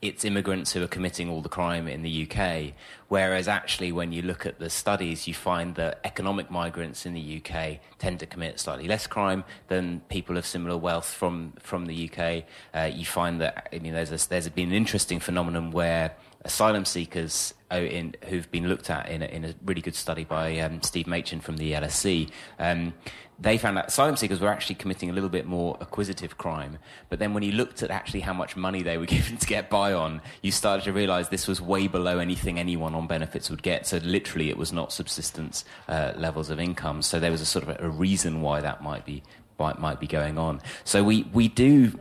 it's 0.00 0.24
immigrants 0.24 0.72
who 0.72 0.82
are 0.82 0.88
committing 0.88 1.28
all 1.28 1.42
the 1.42 1.48
crime 1.48 1.88
in 1.88 2.02
the 2.02 2.28
UK. 2.30 2.72
Whereas 3.08 3.48
actually, 3.48 3.90
when 3.90 4.12
you 4.12 4.22
look 4.22 4.46
at 4.46 4.60
the 4.60 4.70
studies, 4.70 5.26
you 5.26 5.34
find 5.34 5.74
that 5.74 6.00
economic 6.04 6.50
migrants 6.50 7.04
in 7.04 7.14
the 7.14 7.42
UK 7.42 7.78
tend 7.98 8.20
to 8.20 8.26
commit 8.26 8.60
slightly 8.60 8.86
less 8.86 9.08
crime 9.08 9.42
than 9.66 10.00
people 10.08 10.36
of 10.36 10.46
similar 10.46 10.76
wealth 10.76 11.12
from, 11.12 11.52
from 11.58 11.86
the 11.86 12.10
UK. 12.10 12.44
Uh, 12.72 12.88
you 12.92 13.04
find 13.04 13.40
that, 13.40 13.68
I 13.72 13.80
mean, 13.80 13.92
there's, 13.92 14.12
a, 14.12 14.28
there's 14.28 14.48
been 14.50 14.68
an 14.68 14.74
interesting 14.74 15.18
phenomenon 15.18 15.72
where 15.72 16.14
asylum 16.44 16.84
seekers 16.84 17.54
oh, 17.72 17.82
in, 17.82 18.14
who've 18.28 18.50
been 18.52 18.68
looked 18.68 18.90
at 18.90 19.08
in 19.08 19.22
a, 19.22 19.26
in 19.26 19.44
a 19.44 19.54
really 19.64 19.80
good 19.80 19.96
study 19.96 20.22
by 20.22 20.58
um, 20.60 20.80
Steve 20.82 21.08
Machin 21.08 21.40
from 21.40 21.56
the 21.56 21.72
LSE. 21.72 22.30
Um, 22.60 22.94
they 23.40 23.56
found 23.56 23.76
that 23.76 23.88
asylum 23.88 24.16
seekers 24.16 24.40
were 24.40 24.48
actually 24.48 24.74
committing 24.74 25.10
a 25.10 25.12
little 25.12 25.28
bit 25.28 25.46
more 25.46 25.76
acquisitive 25.80 26.38
crime. 26.38 26.78
But 27.08 27.20
then 27.20 27.34
when 27.34 27.44
you 27.44 27.52
looked 27.52 27.82
at 27.84 27.90
actually 27.90 28.20
how 28.20 28.32
much 28.32 28.56
money 28.56 28.82
they 28.82 28.98
were 28.98 29.06
given 29.16 29.36
to 29.36 29.46
get 29.46 29.70
by 29.70 29.92
on, 29.92 30.20
you 30.42 30.50
started 30.50 30.84
to 30.84 30.92
realize 30.92 31.28
this 31.28 31.46
was 31.46 31.60
way 31.60 31.86
below 31.86 32.18
anything 32.18 32.58
anyone 32.58 32.94
on 32.94 33.06
benefits 33.06 33.48
would 33.48 33.62
get. 33.62 33.86
So 33.86 33.98
literally, 33.98 34.50
it 34.50 34.56
was 34.56 34.72
not 34.72 34.92
subsistence 34.92 35.64
uh, 35.88 36.12
levels 36.16 36.50
of 36.50 36.58
income. 36.58 37.02
So 37.02 37.20
there 37.20 37.30
was 37.30 37.40
a 37.40 37.46
sort 37.46 37.68
of 37.68 37.80
a, 37.80 37.88
reason 37.88 38.42
why 38.42 38.60
that 38.60 38.82
might 38.82 39.04
be 39.04 39.22
might, 39.58 39.78
might 39.80 39.98
be 39.98 40.06
going 40.06 40.38
on. 40.38 40.60
So 40.84 41.02
we, 41.02 41.24
we 41.32 41.48
do 41.48 41.92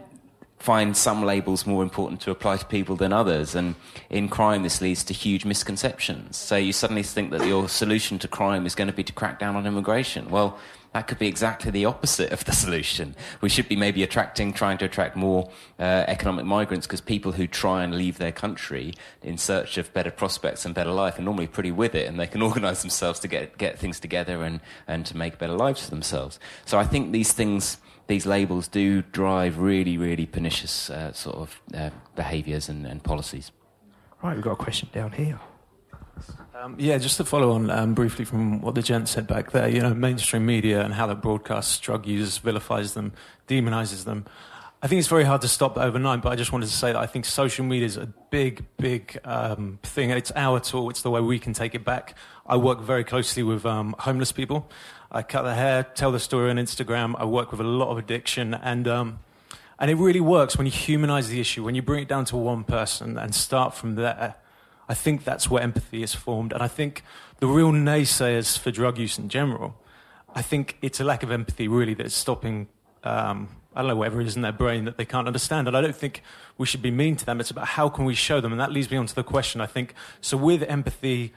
find 0.60 0.98
some 0.98 1.24
labels 1.24 1.66
more 1.66 1.84
important 1.84 2.22
to 2.22 2.32
apply 2.32 2.58
to 2.58 2.66
people 2.66 2.96
than 2.96 3.14
others. 3.14 3.56
And 3.56 3.76
in 4.10 4.28
crime, 4.30 4.64
this 4.64 4.82
leads 4.82 5.04
to 5.06 5.14
huge 5.14 5.46
misconceptions. 5.46 6.38
So 6.38 6.56
you 6.56 6.74
suddenly 6.74 7.04
think 7.04 7.32
that 7.32 7.46
your 7.48 7.70
solution 7.70 8.20
to 8.20 8.28
crime 8.28 8.66
is 8.66 8.76
going 8.76 8.88
to 8.88 8.94
be 8.94 9.04
to 9.04 9.14
crack 9.14 9.40
down 9.40 9.56
on 9.56 9.66
immigration. 9.66 10.30
Well, 10.30 10.60
that 10.94 11.08
could 11.08 11.20
be 11.20 11.28
exactly 11.28 11.70
the 11.72 11.86
opposite 11.86 12.32
of 12.32 12.46
the 12.46 12.52
solution. 12.52 13.16
We 13.42 13.50
should 13.50 13.68
be 13.68 13.76
maybe 13.76 14.04
attracting, 14.04 14.54
trying 14.54 14.78
to 14.80 14.86
attract 14.86 15.16
more 15.16 15.50
uh, 15.80 16.06
economic 16.08 16.46
migrants 16.46 16.88
because 16.88 17.02
people 17.02 17.34
who 17.34 17.48
try 17.48 17.84
and 17.84 17.96
leave 17.96 18.18
their 18.18 18.32
country 18.32 18.94
in 19.22 19.38
search 19.38 19.78
of 19.78 19.94
better 19.94 20.12
prospects 20.12 20.66
and 20.66 20.74
better 20.74 20.92
life 20.92 21.20
are 21.20 21.22
normally 21.22 21.48
pretty 21.48 21.72
with 21.72 21.94
it 21.94 22.08
and 22.08 22.20
they 22.20 22.28
can 22.28 22.42
organise 22.50 22.82
themselves 22.82 23.20
to 23.20 23.28
get, 23.28 23.58
get 23.58 23.78
things 23.78 24.00
together 24.00 24.44
and, 24.44 24.60
and 24.88 25.06
to 25.06 25.18
make 25.18 25.38
better 25.38 25.54
lives 25.54 25.84
for 25.84 25.90
themselves. 25.90 26.40
So 26.66 26.80
I 26.80 26.86
think 26.86 27.12
these 27.12 27.34
things 27.34 27.78
these 28.08 28.26
labels 28.26 28.70
do 28.70 29.02
drive 29.02 29.60
really, 29.60 29.98
really 29.98 30.26
pernicious 30.26 30.90
uh, 30.90 31.12
sort 31.12 31.36
of 31.36 31.62
uh, 31.74 31.90
behaviours 32.16 32.70
and, 32.70 32.88
and, 32.88 33.04
policies. 33.04 33.52
Right, 34.24 34.34
we've 34.34 34.44
got 34.44 34.54
a 34.54 34.56
question 34.56 34.90
down 34.94 35.12
here. 35.12 35.40
Um, 36.56 36.76
yeah, 36.80 36.98
just 36.98 37.18
to 37.18 37.26
follow 37.26 37.52
on 37.52 37.70
um, 37.70 37.94
briefly 37.94 38.26
from 38.26 38.62
what 38.62 38.76
the 38.76 38.82
gent 38.82 39.08
said 39.10 39.28
back 39.28 39.52
there, 39.52 39.70
you 39.70 39.82
know, 39.82 39.94
mainstream 39.94 40.46
media 40.46 40.84
and 40.84 40.94
how 40.94 41.06
that 41.08 41.22
broadcasts 41.22 41.78
drug 41.80 42.08
users, 42.08 42.38
vilifies 42.40 42.94
them, 42.94 43.14
demonizes 43.48 44.06
them. 44.06 44.26
I 44.82 44.88
think 44.88 45.00
it's 45.00 45.08
very 45.08 45.24
hard 45.24 45.42
to 45.42 45.48
stop 45.48 45.76
overnight, 45.78 46.22
but 46.22 46.32
I 46.32 46.36
just 46.36 46.52
wanted 46.52 46.68
to 46.68 46.72
say 46.72 46.92
that 46.92 47.00
I 47.00 47.08
think 47.08 47.26
social 47.26 47.66
media 47.66 47.88
is 47.88 47.98
a 47.98 48.06
big, 48.30 48.64
big 48.78 49.20
um, 49.26 49.80
thing. 49.82 50.12
It's 50.12 50.32
our 50.36 50.60
tool, 50.60 50.90
it's 50.92 51.02
the 51.02 51.10
way 51.10 51.20
we 51.20 51.40
can 51.40 51.54
take 51.54 51.74
it 51.74 51.84
back. 51.84 52.16
I 52.46 52.58
work 52.58 52.82
very 52.82 53.04
closely 53.04 53.42
with 53.42 53.66
um, 53.66 53.96
homeless 54.00 54.32
people. 54.32 54.70
I 55.12 55.24
cut 55.24 55.44
their 55.44 55.56
hair, 55.56 55.84
tell 55.84 56.12
the 56.12 56.20
story 56.20 56.50
on 56.50 56.58
Instagram. 56.58 57.16
I 57.18 57.26
work 57.26 57.52
with 57.52 57.60
a 57.60 57.64
lot 57.64 57.90
of 57.90 57.98
addiction, 57.98 58.54
and 58.54 58.88
um, 58.88 59.20
and 59.80 59.90
it 59.90 59.96
really 59.96 60.20
works 60.20 60.58
when 60.58 60.66
you 60.68 60.72
humanize 60.72 61.30
the 61.30 61.40
issue, 61.40 61.64
when 61.64 61.76
you 61.76 61.82
bring 61.82 62.02
it 62.02 62.08
down 62.08 62.26
to 62.26 62.38
one 62.38 62.64
person 62.64 63.18
and 63.18 63.34
start 63.34 63.74
from 63.74 63.96
there. 63.96 64.36
I 64.90 64.94
think 64.94 65.24
that's 65.24 65.50
where 65.50 65.62
empathy 65.62 66.02
is 66.02 66.16
formed, 66.16 66.54
and 66.54 66.62
I 66.62 66.68
think 66.68 67.04
the 67.40 67.48
real 67.48 67.72
naysayers 67.72 68.58
for 68.58 68.72
drug 68.72 68.98
use 68.98 69.18
in 69.18 69.30
general, 69.30 69.76
I 70.34 70.42
think 70.42 70.78
it's 70.82 71.00
a 71.00 71.04
lack 71.04 71.24
of 71.24 71.32
empathy 71.32 71.68
really 71.68 71.94
that's 71.94 72.16
stopping. 72.16 72.68
Um, 73.04 73.50
I 73.76 73.82
don't 73.82 73.90
know 73.90 73.96
whatever 73.96 74.22
it 74.22 74.28
is 74.28 74.36
in 74.36 74.42
their 74.42 74.52
brain 74.52 74.86
that 74.86 74.98
they 74.98 75.06
can't 75.06 75.28
understand, 75.28 75.68
and 75.68 75.76
I 75.76 75.82
don't 75.82 75.96
think 75.96 76.24
we 76.58 76.66
should 76.66 76.82
be 76.82 76.92
mean 76.92 77.16
to 77.18 77.26
them. 77.26 77.40
It's 77.40 77.52
about 77.52 77.68
how 77.68 77.90
can 77.90 78.06
we 78.06 78.16
show 78.16 78.40
them, 78.40 78.52
and 78.52 78.62
that 78.62 78.72
leads 78.72 78.90
me 78.90 78.98
on 78.98 79.06
to 79.06 79.16
the 79.16 79.24
question. 79.24 79.62
I 79.62 79.66
think 79.66 79.94
so 80.22 80.38
with 80.38 80.64
empathy 80.64 81.34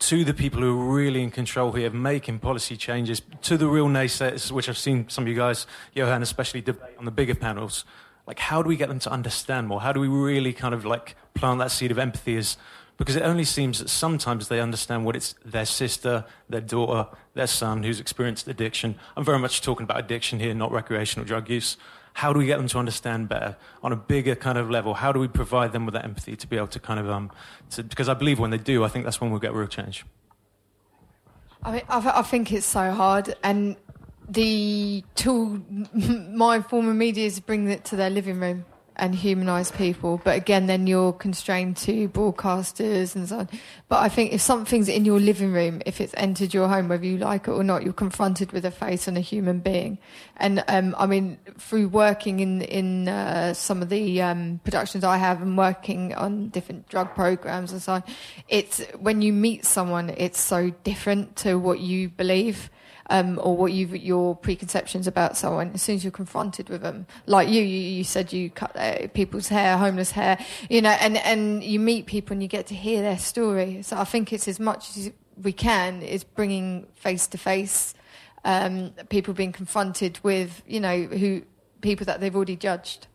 to 0.00 0.24
the 0.24 0.34
people 0.34 0.60
who 0.60 0.80
are 0.80 0.94
really 0.94 1.22
in 1.22 1.30
control 1.30 1.72
here, 1.72 1.90
making 1.90 2.38
policy 2.38 2.76
changes, 2.76 3.22
to 3.42 3.56
the 3.56 3.68
real 3.68 3.86
naysayers, 3.86 4.50
which 4.50 4.68
I've 4.68 4.78
seen 4.78 5.08
some 5.08 5.24
of 5.24 5.28
you 5.28 5.36
guys, 5.36 5.66
Johann 5.94 6.22
especially, 6.22 6.60
debate 6.62 6.96
on 6.98 7.04
the 7.04 7.10
bigger 7.10 7.34
panels. 7.34 7.84
Like, 8.26 8.38
how 8.38 8.62
do 8.62 8.68
we 8.68 8.76
get 8.76 8.88
them 8.88 8.98
to 9.00 9.10
understand 9.10 9.68
more? 9.68 9.80
How 9.82 9.92
do 9.92 10.00
we 10.00 10.08
really 10.08 10.52
kind 10.52 10.74
of 10.74 10.84
like 10.84 11.14
plant 11.34 11.58
that 11.60 11.70
seed 11.70 11.90
of 11.90 11.98
empathy? 11.98 12.36
Is 12.36 12.56
because 12.96 13.16
it 13.16 13.22
only 13.22 13.44
seems 13.44 13.80
that 13.80 13.88
sometimes 13.88 14.48
they 14.48 14.60
understand 14.60 15.04
what 15.04 15.16
it's 15.16 15.34
their 15.44 15.64
sister, 15.64 16.24
their 16.48 16.60
daughter, 16.60 17.08
their 17.34 17.46
son 17.46 17.82
who's 17.82 17.98
experienced 17.98 18.46
addiction. 18.46 18.94
I'm 19.16 19.24
very 19.24 19.38
much 19.38 19.62
talking 19.62 19.84
about 19.84 19.98
addiction 19.98 20.38
here, 20.38 20.54
not 20.54 20.70
recreational 20.70 21.26
drug 21.26 21.50
use. 21.50 21.76
How 22.14 22.32
do 22.32 22.38
we 22.38 22.46
get 22.46 22.58
them 22.58 22.68
to 22.68 22.78
understand 22.78 23.28
better 23.28 23.56
on 23.82 23.92
a 23.92 23.96
bigger 23.96 24.36
kind 24.36 24.56
of 24.56 24.70
level? 24.70 24.94
How 24.94 25.10
do 25.10 25.18
we 25.18 25.26
provide 25.26 25.72
them 25.72 25.84
with 25.84 25.94
that 25.94 26.04
empathy 26.04 26.36
to 26.36 26.46
be 26.46 26.56
able 26.56 26.68
to 26.68 26.78
kind 26.78 27.00
of, 27.00 27.10
um, 27.10 27.32
to, 27.70 27.82
because 27.82 28.08
I 28.08 28.14
believe 28.14 28.38
when 28.38 28.50
they 28.50 28.58
do, 28.58 28.84
I 28.84 28.88
think 28.88 29.04
that's 29.04 29.20
when 29.20 29.30
we'll 29.30 29.40
get 29.40 29.52
real 29.52 29.66
change. 29.66 30.04
I 31.64 31.72
mean, 31.72 31.82
I, 31.88 32.18
I 32.18 32.22
think 32.22 32.52
it's 32.52 32.66
so 32.66 32.92
hard, 32.92 33.34
and 33.42 33.76
the 34.28 35.02
tool 35.14 35.60
my 35.94 36.60
former 36.60 36.94
media 36.94 37.26
is 37.26 37.40
bring 37.40 37.68
it 37.68 37.84
to 37.86 37.96
their 37.96 38.10
living 38.10 38.38
room 38.38 38.64
and 38.96 39.14
humanize 39.14 39.70
people. 39.72 40.20
But 40.22 40.36
again, 40.36 40.66
then 40.66 40.86
you're 40.86 41.12
constrained 41.12 41.76
to 41.78 42.08
broadcasters 42.08 43.14
and 43.14 43.28
so 43.28 43.38
on. 43.38 43.48
But 43.88 44.02
I 44.02 44.08
think 44.08 44.32
if 44.32 44.40
something's 44.40 44.88
in 44.88 45.04
your 45.04 45.18
living 45.18 45.52
room, 45.52 45.82
if 45.84 46.00
it's 46.00 46.14
entered 46.16 46.54
your 46.54 46.68
home, 46.68 46.88
whether 46.88 47.04
you 47.04 47.18
like 47.18 47.48
it 47.48 47.50
or 47.50 47.64
not, 47.64 47.82
you're 47.82 47.92
confronted 47.92 48.52
with 48.52 48.64
a 48.64 48.70
face 48.70 49.08
and 49.08 49.16
a 49.16 49.20
human 49.20 49.58
being. 49.58 49.98
And 50.36 50.62
um, 50.68 50.94
I 50.98 51.06
mean, 51.06 51.38
through 51.58 51.88
working 51.88 52.40
in 52.40 52.62
in 52.62 53.08
uh, 53.08 53.54
some 53.54 53.82
of 53.82 53.88
the 53.88 54.22
um, 54.22 54.60
productions 54.64 55.04
I 55.04 55.16
have 55.16 55.42
and 55.42 55.56
working 55.56 56.14
on 56.14 56.48
different 56.48 56.88
drug 56.88 57.14
programs 57.14 57.72
and 57.72 57.82
so 57.82 57.94
on, 57.94 58.04
it's 58.48 58.80
when 58.98 59.22
you 59.22 59.32
meet 59.32 59.64
someone, 59.64 60.10
it's 60.10 60.40
so 60.40 60.70
different 60.84 61.36
to 61.36 61.58
what 61.58 61.80
you 61.80 62.08
believe. 62.08 62.70
Um, 63.10 63.38
or 63.42 63.56
what 63.56 63.72
you 63.72 63.86
your 63.86 64.36
preconceptions 64.36 65.06
about 65.06 65.36
someone 65.36 65.70
as 65.74 65.82
soon 65.82 65.96
as 65.96 66.04
you're 66.04 66.10
confronted 66.10 66.68
with 66.68 66.82
them. 66.82 67.06
Like 67.26 67.48
you, 67.48 67.62
you, 67.62 67.78
you 67.78 68.04
said 68.04 68.32
you 68.32 68.50
cut 68.50 68.76
uh, 68.76 69.08
people's 69.08 69.48
hair, 69.48 69.76
homeless 69.76 70.10
hair, 70.10 70.38
you 70.70 70.80
know, 70.82 70.90
and 71.00 71.16
and 71.18 71.62
you 71.62 71.80
meet 71.80 72.06
people 72.06 72.34
and 72.34 72.42
you 72.42 72.48
get 72.48 72.66
to 72.68 72.74
hear 72.74 73.02
their 73.02 73.18
story. 73.18 73.82
So 73.82 73.96
I 73.96 74.04
think 74.04 74.32
it's 74.32 74.48
as 74.48 74.58
much 74.58 74.96
as 74.96 75.10
we 75.42 75.52
can 75.52 76.02
is 76.02 76.24
bringing 76.24 76.86
face 76.94 77.26
to 77.28 77.38
face 77.38 77.94
people 79.08 79.34
being 79.34 79.52
confronted 79.52 80.18
with, 80.22 80.62
you 80.66 80.80
know, 80.80 81.04
who 81.04 81.42
people 81.80 82.06
that 82.06 82.20
they've 82.20 82.34
already 82.34 82.56
judged. 82.56 83.06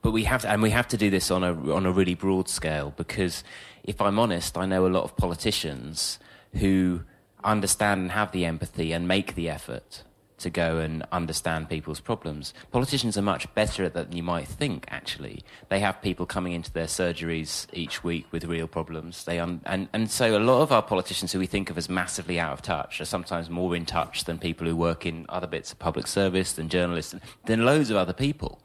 But 0.00 0.10
we 0.10 0.24
have 0.24 0.42
to, 0.42 0.50
and 0.50 0.62
we 0.62 0.70
have 0.70 0.88
to 0.88 0.96
do 0.96 1.10
this 1.10 1.30
on 1.30 1.44
a 1.44 1.72
on 1.72 1.86
a 1.86 1.92
really 1.92 2.14
broad 2.14 2.48
scale 2.48 2.92
because, 2.96 3.44
if 3.84 4.00
I'm 4.00 4.18
honest, 4.18 4.58
I 4.58 4.66
know 4.66 4.86
a 4.86 4.88
lot 4.88 5.04
of 5.04 5.16
politicians 5.16 6.18
who 6.54 7.02
understand 7.44 8.00
and 8.02 8.12
have 8.12 8.32
the 8.32 8.44
empathy 8.44 8.92
and 8.92 9.06
make 9.06 9.34
the 9.34 9.48
effort 9.48 10.02
to 10.42 10.50
go 10.50 10.78
and 10.78 11.04
understand 11.12 11.68
people's 11.68 12.00
problems. 12.00 12.52
Politicians 12.70 13.16
are 13.16 13.22
much 13.22 13.52
better 13.54 13.84
at 13.84 13.94
that 13.94 14.08
than 14.08 14.16
you 14.16 14.22
might 14.22 14.48
think, 14.48 14.84
actually. 14.88 15.44
They 15.68 15.80
have 15.80 16.02
people 16.02 16.26
coming 16.26 16.52
into 16.52 16.72
their 16.72 16.86
surgeries 16.86 17.66
each 17.72 18.04
week 18.04 18.26
with 18.32 18.44
real 18.44 18.66
problems. 18.66 19.24
They 19.24 19.38
un- 19.38 19.62
and, 19.64 19.88
and 19.92 20.10
so 20.10 20.36
a 20.36 20.40
lot 20.40 20.62
of 20.62 20.72
our 20.72 20.82
politicians 20.82 21.32
who 21.32 21.38
we 21.38 21.46
think 21.46 21.70
of 21.70 21.78
as 21.78 21.88
massively 21.88 22.38
out 22.38 22.52
of 22.52 22.62
touch 22.62 23.00
are 23.00 23.04
sometimes 23.04 23.48
more 23.48 23.74
in 23.74 23.86
touch 23.86 24.24
than 24.24 24.38
people 24.38 24.66
who 24.66 24.76
work 24.76 25.06
in 25.06 25.26
other 25.28 25.46
bits 25.46 25.72
of 25.72 25.78
public 25.78 26.06
service, 26.06 26.52
than 26.52 26.68
journalists, 26.68 27.14
than 27.46 27.64
loads 27.64 27.90
of 27.90 27.96
other 27.96 28.12
people. 28.12 28.60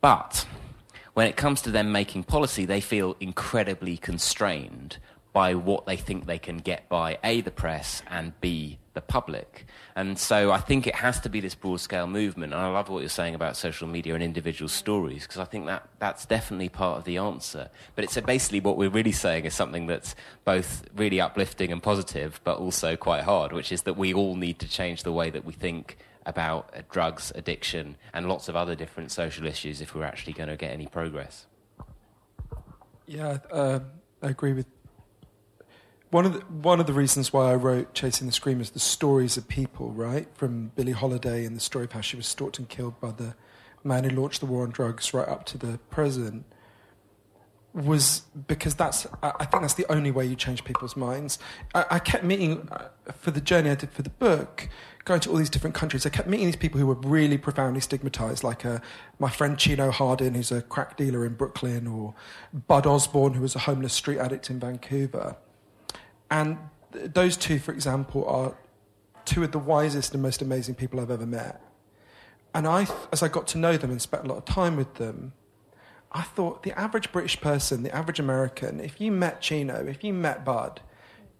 But 0.00 0.46
when 1.14 1.26
it 1.26 1.36
comes 1.36 1.62
to 1.62 1.70
them 1.70 1.90
making 1.90 2.24
policy, 2.24 2.64
they 2.64 2.80
feel 2.80 3.16
incredibly 3.18 3.96
constrained 3.96 4.98
by 5.36 5.54
what 5.54 5.84
they 5.84 5.98
think 5.98 6.24
they 6.24 6.38
can 6.38 6.56
get 6.56 6.88
by 6.88 7.18
A, 7.22 7.42
the 7.42 7.50
press, 7.50 8.02
and 8.08 8.32
B, 8.40 8.78
the 8.94 9.02
public. 9.02 9.66
And 9.94 10.18
so 10.18 10.50
I 10.50 10.60
think 10.60 10.86
it 10.86 10.94
has 10.94 11.20
to 11.20 11.28
be 11.28 11.40
this 11.40 11.54
broad 11.54 11.80
scale 11.80 12.06
movement. 12.06 12.54
And 12.54 12.62
I 12.62 12.68
love 12.68 12.88
what 12.88 13.00
you're 13.00 13.10
saying 13.10 13.34
about 13.34 13.54
social 13.54 13.86
media 13.86 14.14
and 14.14 14.22
individual 14.22 14.70
stories, 14.70 15.24
because 15.24 15.36
I 15.36 15.44
think 15.44 15.66
that 15.66 15.90
that's 15.98 16.24
definitely 16.24 16.70
part 16.70 16.96
of 16.96 17.04
the 17.04 17.18
answer. 17.18 17.68
But 17.94 18.04
it's 18.04 18.18
basically 18.18 18.60
what 18.60 18.78
we're 18.78 18.88
really 18.88 19.12
saying 19.12 19.44
is 19.44 19.52
something 19.52 19.86
that's 19.86 20.14
both 20.46 20.86
really 20.96 21.20
uplifting 21.20 21.70
and 21.70 21.82
positive, 21.82 22.40
but 22.42 22.56
also 22.56 22.96
quite 22.96 23.24
hard, 23.24 23.52
which 23.52 23.72
is 23.72 23.82
that 23.82 23.98
we 23.98 24.14
all 24.14 24.36
need 24.36 24.58
to 24.60 24.68
change 24.68 25.02
the 25.02 25.12
way 25.12 25.28
that 25.28 25.44
we 25.44 25.52
think 25.52 25.98
about 26.24 26.70
uh, 26.74 26.80
drugs, 26.90 27.30
addiction, 27.34 27.96
and 28.14 28.26
lots 28.26 28.48
of 28.48 28.56
other 28.56 28.74
different 28.74 29.12
social 29.12 29.46
issues 29.46 29.82
if 29.82 29.94
we're 29.94 30.02
actually 30.02 30.32
going 30.32 30.48
to 30.48 30.56
get 30.56 30.72
any 30.72 30.86
progress. 30.86 31.44
Yeah, 33.06 33.36
uh, 33.52 33.80
I 34.22 34.30
agree 34.30 34.54
with 34.54 34.66
one 36.10 36.24
of 36.26 36.34
the, 36.34 36.40
one 36.40 36.80
of 36.80 36.86
the 36.86 36.92
reasons 36.92 37.32
why 37.32 37.50
I 37.50 37.54
wrote 37.54 37.94
Chasing 37.94 38.26
the 38.26 38.32
Scream 38.32 38.60
is 38.60 38.70
the 38.70 38.78
stories 38.78 39.36
of 39.36 39.48
people, 39.48 39.90
right? 39.90 40.28
From 40.34 40.68
Billie 40.76 40.92
Holiday 40.92 41.44
and 41.44 41.56
the 41.56 41.60
story 41.60 41.86
of 41.86 41.92
how 41.92 42.00
she 42.00 42.16
was 42.16 42.26
stalked 42.26 42.58
and 42.58 42.68
killed 42.68 43.00
by 43.00 43.10
the 43.12 43.34
man 43.82 44.04
who 44.04 44.10
launched 44.10 44.40
the 44.40 44.46
war 44.46 44.62
on 44.62 44.70
drugs, 44.70 45.12
right 45.12 45.28
up 45.28 45.44
to 45.46 45.58
the 45.58 45.78
president, 45.90 46.44
was 47.74 48.22
because 48.46 48.74
that's 48.74 49.06
I 49.22 49.44
think 49.44 49.62
that's 49.62 49.74
the 49.74 49.84
only 49.92 50.10
way 50.10 50.24
you 50.24 50.34
change 50.34 50.64
people's 50.64 50.96
minds. 50.96 51.38
I, 51.74 51.84
I 51.90 51.98
kept 51.98 52.24
meeting 52.24 52.68
uh, 52.72 52.88
for 53.12 53.30
the 53.30 53.40
journey 53.40 53.68
I 53.68 53.74
did 53.74 53.90
for 53.90 54.02
the 54.02 54.10
book, 54.10 54.68
going 55.04 55.20
to 55.20 55.30
all 55.30 55.36
these 55.36 55.50
different 55.50 55.74
countries. 55.74 56.06
I 56.06 56.08
kept 56.08 56.28
meeting 56.28 56.46
these 56.46 56.56
people 56.56 56.80
who 56.80 56.86
were 56.86 56.94
really 56.94 57.36
profoundly 57.36 57.80
stigmatized, 57.80 58.42
like 58.42 58.64
uh, 58.64 58.78
my 59.18 59.28
friend 59.28 59.58
Chino 59.58 59.90
Hardin, 59.90 60.34
who's 60.34 60.50
a 60.50 60.62
crack 60.62 60.96
dealer 60.96 61.26
in 61.26 61.34
Brooklyn, 61.34 61.86
or 61.86 62.14
Bud 62.52 62.86
Osborne, 62.86 63.34
who 63.34 63.42
was 63.42 63.54
a 63.54 63.60
homeless 63.60 63.92
street 63.92 64.18
addict 64.18 64.48
in 64.48 64.58
Vancouver. 64.58 65.36
And 66.30 66.58
th- 66.92 67.12
those 67.12 67.36
two, 67.36 67.58
for 67.58 67.72
example, 67.72 68.26
are 68.26 68.54
two 69.24 69.42
of 69.42 69.52
the 69.52 69.58
wisest 69.58 70.14
and 70.14 70.22
most 70.22 70.42
amazing 70.42 70.74
people 70.74 71.00
I've 71.00 71.10
ever 71.10 71.26
met. 71.26 71.60
And 72.54 72.66
I, 72.66 72.86
as 73.12 73.22
I 73.22 73.28
got 73.28 73.46
to 73.48 73.58
know 73.58 73.76
them 73.76 73.90
and 73.90 74.00
spent 74.00 74.24
a 74.24 74.28
lot 74.28 74.38
of 74.38 74.44
time 74.44 74.76
with 74.76 74.94
them, 74.94 75.32
I 76.12 76.22
thought 76.22 76.62
the 76.62 76.78
average 76.78 77.12
British 77.12 77.40
person, 77.40 77.82
the 77.82 77.94
average 77.94 78.18
American, 78.18 78.80
if 78.80 79.00
you 79.00 79.12
met 79.12 79.42
Chino, 79.42 79.84
if 79.86 80.02
you 80.02 80.14
met 80.14 80.44
Bud, 80.44 80.80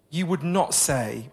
you 0.09 0.25
would 0.25 0.43
not 0.43 0.73
say, 0.73 1.29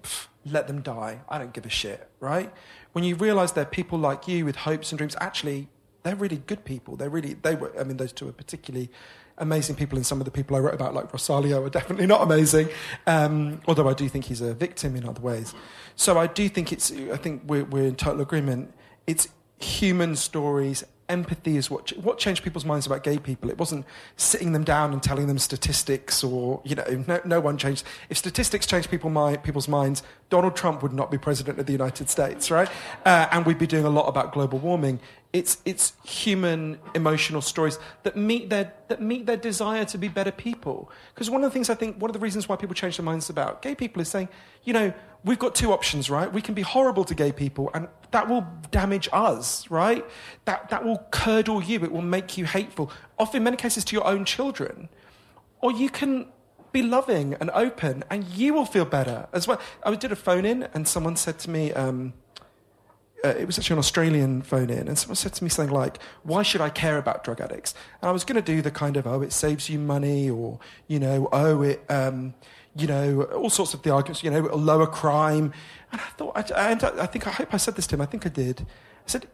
let 0.46 0.66
them 0.66 0.80
die. 0.80 1.20
I 1.28 1.38
don't 1.38 1.52
give 1.52 1.66
a 1.66 1.70
shit, 1.70 2.08
right? 2.20 2.52
When 2.92 3.04
you 3.04 3.16
realize 3.16 3.52
they're 3.52 3.64
people 3.64 3.98
like 3.98 4.26
you 4.26 4.44
with 4.44 4.56
hopes 4.56 4.90
and 4.92 4.98
dreams, 4.98 5.16
actually, 5.20 5.68
they're 6.02 6.16
really 6.16 6.38
good 6.38 6.64
people. 6.64 6.96
They're 6.96 7.10
really, 7.10 7.34
they 7.34 7.54
were, 7.54 7.72
I 7.78 7.84
mean, 7.84 7.96
those 7.96 8.12
two 8.12 8.28
are 8.28 8.32
particularly 8.32 8.90
amazing 9.38 9.76
people, 9.76 9.96
and 9.96 10.06
some 10.06 10.20
of 10.20 10.24
the 10.24 10.30
people 10.30 10.56
I 10.56 10.60
wrote 10.60 10.74
about, 10.74 10.94
like 10.94 11.10
Rosalio, 11.12 11.66
are 11.66 11.70
definitely 11.70 12.06
not 12.06 12.22
amazing. 12.22 12.68
Um, 13.06 13.60
although 13.66 13.88
I 13.88 13.94
do 13.94 14.08
think 14.08 14.26
he's 14.26 14.40
a 14.40 14.54
victim 14.54 14.96
in 14.96 15.06
other 15.06 15.20
ways. 15.20 15.54
So 15.96 16.18
I 16.18 16.26
do 16.26 16.48
think 16.48 16.72
it's. 16.72 16.90
I 16.92 17.16
think 17.16 17.42
we're, 17.46 17.64
we're 17.64 17.86
in 17.86 17.96
total 17.96 18.20
agreement. 18.20 18.72
It's 19.06 19.28
human 19.58 20.16
stories. 20.16 20.84
Empathy 21.08 21.56
is 21.56 21.70
what 21.70 21.90
what 21.98 22.18
changed 22.18 22.42
people's 22.42 22.64
minds 22.64 22.86
about 22.86 23.02
gay 23.02 23.18
people. 23.18 23.50
It 23.50 23.58
wasn't 23.58 23.84
sitting 24.16 24.52
them 24.52 24.64
down 24.64 24.92
and 24.92 25.02
telling 25.02 25.26
them 25.26 25.38
statistics, 25.38 26.24
or 26.24 26.62
you 26.64 26.74
know, 26.74 27.04
no, 27.06 27.20
no 27.24 27.40
one 27.40 27.58
changed. 27.58 27.84
If 28.08 28.16
statistics 28.16 28.66
changed 28.66 28.90
people 28.90 29.10
my, 29.10 29.36
people's 29.36 29.68
minds, 29.68 30.02
Donald 30.30 30.56
Trump 30.56 30.82
would 30.82 30.92
not 30.92 31.10
be 31.10 31.18
president 31.18 31.58
of 31.58 31.66
the 31.66 31.72
United 31.72 32.08
States, 32.10 32.50
right? 32.50 32.68
Uh, 33.04 33.28
and 33.30 33.46
we'd 33.46 33.58
be 33.58 33.66
doing 33.66 33.84
a 33.84 33.90
lot 33.90 34.06
about 34.08 34.32
global 34.32 34.58
warming. 34.58 34.98
It's, 35.32 35.58
it's 35.64 35.94
human 36.04 36.78
emotional 36.94 37.40
stories 37.40 37.78
that 38.04 38.16
meet, 38.16 38.50
their, 38.50 38.72
that 38.86 39.02
meet 39.02 39.26
their 39.26 39.36
desire 39.36 39.84
to 39.86 39.98
be 39.98 40.06
better 40.06 40.30
people. 40.30 40.90
Because 41.12 41.28
one 41.28 41.42
of 41.42 41.50
the 41.50 41.54
things 41.54 41.68
I 41.68 41.74
think, 41.74 42.00
one 42.00 42.08
of 42.08 42.12
the 42.12 42.20
reasons 42.20 42.48
why 42.48 42.54
people 42.54 42.74
change 42.74 42.98
their 42.98 43.04
minds 43.04 43.28
about 43.30 43.60
gay 43.60 43.74
people 43.74 44.00
is 44.00 44.08
saying, 44.08 44.28
you 44.62 44.72
know, 44.72 44.92
we've 45.24 45.38
got 45.38 45.54
two 45.54 45.72
options, 45.72 46.10
right? 46.10 46.30
We 46.32 46.42
can 46.42 46.54
be 46.54 46.62
horrible 46.62 47.04
to 47.04 47.14
gay 47.14 47.32
people, 47.32 47.70
and 47.74 47.88
that 48.10 48.28
will 48.28 48.46
damage 48.70 49.08
us, 49.12 49.70
right? 49.70 50.04
That, 50.44 50.68
that 50.68 50.84
will 50.84 51.04
curdle 51.10 51.62
you, 51.62 51.82
it 51.82 51.90
will 51.90 52.02
make 52.02 52.36
you 52.36 52.44
hateful, 52.44 52.92
often 53.18 53.38
in 53.38 53.44
many 53.44 53.56
cases 53.56 53.84
to 53.86 53.96
your 53.96 54.06
own 54.06 54.24
children. 54.24 54.88
Or 55.60 55.72
you 55.72 55.88
can 55.88 56.26
be 56.72 56.82
loving 56.82 57.34
and 57.34 57.50
open, 57.54 58.04
and 58.10 58.24
you 58.24 58.52
will 58.52 58.66
feel 58.66 58.84
better 58.84 59.26
as 59.32 59.48
well. 59.48 59.60
I 59.82 59.94
did 59.94 60.12
a 60.12 60.16
phone 60.16 60.44
in, 60.44 60.64
and 60.74 60.86
someone 60.86 61.16
said 61.16 61.38
to 61.40 61.50
me, 61.50 61.72
um, 61.72 62.12
uh, 63.24 63.28
it 63.28 63.46
was 63.46 63.58
actually 63.58 63.74
an 63.74 63.78
Australian 63.78 64.42
phone 64.42 64.68
in, 64.68 64.86
and 64.86 64.98
someone 64.98 65.16
said 65.16 65.32
to 65.32 65.42
me 65.42 65.48
something 65.48 65.74
like, 65.74 65.98
"Why 66.24 66.42
should 66.42 66.60
I 66.60 66.68
care 66.68 66.98
about 66.98 67.24
drug 67.24 67.40
addicts?" 67.40 67.72
And 68.02 68.10
I 68.10 68.12
was 68.12 68.22
going 68.22 68.36
to 68.36 68.42
do 68.42 68.60
the 68.60 68.70
kind 68.70 68.98
of, 68.98 69.06
"Oh, 69.06 69.22
it 69.22 69.32
saves 69.32 69.70
you 69.70 69.78
money," 69.78 70.28
or 70.28 70.58
you 70.88 70.98
know, 70.98 71.30
"Oh, 71.32 71.62
it." 71.62 71.82
Um, 71.88 72.34
you 72.76 72.86
know, 72.86 73.22
all 73.22 73.50
sorts 73.50 73.74
of 73.74 73.82
the 73.82 73.90
arguments, 73.90 74.22
you 74.22 74.30
know, 74.30 74.40
lower 74.40 74.86
crime. 74.86 75.52
And 75.92 76.00
I 76.00 76.04
thought, 76.16 76.32
I, 76.52 76.72
I, 76.72 77.02
I 77.02 77.06
think, 77.06 77.26
I 77.26 77.30
hope 77.30 77.54
I 77.54 77.56
said 77.56 77.76
this 77.76 77.86
to 77.88 77.94
him. 77.94 78.00
I 78.00 78.06
think 78.06 78.26
I 78.26 78.30
did. 78.30 78.62
I 78.62 78.64
said, 79.06 79.28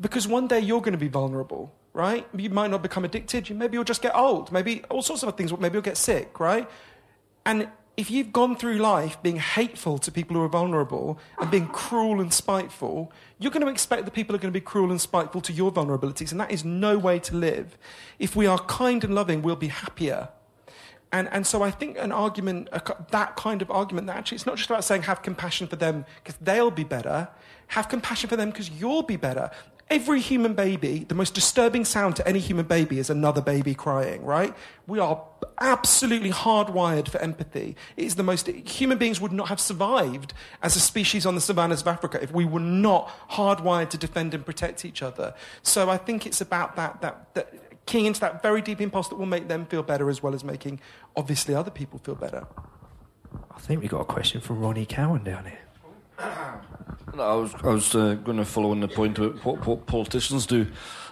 because 0.00 0.26
one 0.26 0.48
day 0.48 0.60
you're 0.60 0.80
going 0.80 0.92
to 0.92 0.98
be 0.98 1.08
vulnerable, 1.08 1.72
right? 1.92 2.26
You 2.36 2.50
might 2.50 2.70
not 2.70 2.82
become 2.82 3.04
addicted. 3.04 3.50
Maybe 3.54 3.74
you'll 3.74 3.84
just 3.84 4.02
get 4.02 4.16
old. 4.16 4.50
Maybe 4.50 4.82
all 4.90 5.02
sorts 5.02 5.22
of 5.22 5.36
things. 5.36 5.56
Maybe 5.56 5.74
you'll 5.74 5.82
get 5.82 5.96
sick, 5.96 6.40
right? 6.40 6.68
And 7.44 7.68
if 7.96 8.10
you've 8.10 8.32
gone 8.32 8.56
through 8.56 8.78
life 8.78 9.22
being 9.22 9.36
hateful 9.36 9.98
to 9.98 10.10
people 10.10 10.34
who 10.34 10.42
are 10.42 10.48
vulnerable 10.48 11.18
and 11.38 11.50
being 11.50 11.66
cruel 11.68 12.20
and 12.20 12.32
spiteful, 12.32 13.12
you're 13.38 13.52
going 13.52 13.64
to 13.64 13.70
expect 13.70 14.06
that 14.06 14.12
people 14.12 14.34
are 14.34 14.38
going 14.38 14.52
to 14.52 14.58
be 14.58 14.64
cruel 14.64 14.90
and 14.90 15.00
spiteful 15.00 15.42
to 15.42 15.52
your 15.52 15.70
vulnerabilities. 15.70 16.32
And 16.32 16.40
that 16.40 16.50
is 16.50 16.64
no 16.64 16.96
way 16.96 17.18
to 17.20 17.36
live. 17.36 17.76
If 18.18 18.34
we 18.34 18.46
are 18.46 18.58
kind 18.58 19.04
and 19.04 19.14
loving, 19.14 19.42
we'll 19.42 19.54
be 19.56 19.68
happier. 19.68 20.30
And, 21.12 21.28
and 21.32 21.46
so 21.46 21.62
I 21.62 21.70
think 21.70 21.98
an 21.98 22.12
argument, 22.12 22.68
that 23.10 23.36
kind 23.36 23.62
of 23.62 23.70
argument, 23.70 24.06
that 24.06 24.16
actually 24.16 24.36
it's 24.36 24.46
not 24.46 24.56
just 24.56 24.70
about 24.70 24.84
saying 24.84 25.02
have 25.02 25.22
compassion 25.22 25.66
for 25.66 25.76
them 25.76 26.04
because 26.22 26.38
they'll 26.40 26.70
be 26.70 26.84
better, 26.84 27.28
have 27.68 27.88
compassion 27.88 28.28
for 28.28 28.36
them 28.36 28.50
because 28.50 28.70
you'll 28.70 29.02
be 29.02 29.16
better. 29.16 29.50
Every 29.88 30.20
human 30.20 30.54
baby, 30.54 31.04
the 31.08 31.16
most 31.16 31.34
disturbing 31.34 31.84
sound 31.84 32.14
to 32.14 32.28
any 32.28 32.38
human 32.38 32.66
baby 32.66 33.00
is 33.00 33.10
another 33.10 33.40
baby 33.40 33.74
crying, 33.74 34.24
right? 34.24 34.54
We 34.86 35.00
are 35.00 35.20
absolutely 35.58 36.30
hardwired 36.30 37.08
for 37.08 37.18
empathy. 37.18 37.74
It 37.96 38.04
is 38.04 38.14
the 38.14 38.22
most, 38.22 38.46
human 38.46 38.98
beings 38.98 39.20
would 39.20 39.32
not 39.32 39.48
have 39.48 39.58
survived 39.58 40.32
as 40.62 40.76
a 40.76 40.80
species 40.80 41.26
on 41.26 41.34
the 41.34 41.40
savannas 41.40 41.80
of 41.80 41.88
Africa 41.88 42.22
if 42.22 42.32
we 42.32 42.44
were 42.44 42.60
not 42.60 43.10
hardwired 43.32 43.90
to 43.90 43.98
defend 43.98 44.32
and 44.32 44.46
protect 44.46 44.84
each 44.84 45.02
other. 45.02 45.34
So 45.62 45.90
I 45.90 45.96
think 45.96 46.24
it's 46.24 46.40
about 46.40 46.76
that, 46.76 47.00
that, 47.00 47.34
that 47.34 47.70
keying 47.86 48.06
into 48.06 48.20
that 48.20 48.42
very 48.42 48.62
deep 48.62 48.80
impulse 48.80 49.08
that 49.08 49.16
will 49.16 49.26
make 49.26 49.48
them 49.48 49.66
feel 49.66 49.82
better 49.82 50.08
as 50.08 50.22
well 50.22 50.34
as 50.34 50.44
making, 50.44 50.80
obviously, 51.16 51.54
other 51.54 51.70
people 51.70 51.98
feel 51.98 52.14
better. 52.14 52.46
I 53.50 53.58
think 53.58 53.82
we 53.82 53.88
got 53.88 54.00
a 54.00 54.04
question 54.04 54.40
from 54.40 54.60
Ronnie 54.60 54.86
Cowan 54.86 55.24
down 55.24 55.44
here. 55.44 55.58
No, 57.14 57.22
I 57.22 57.34
was, 57.34 57.54
I 57.62 57.68
was 57.68 57.94
uh, 57.94 58.14
going 58.14 58.36
to 58.36 58.44
follow 58.44 58.70
on 58.70 58.80
the 58.80 58.88
point 58.88 59.18
about 59.18 59.44
what, 59.44 59.66
what 59.66 59.86
politicians 59.86 60.46
do 60.46 60.66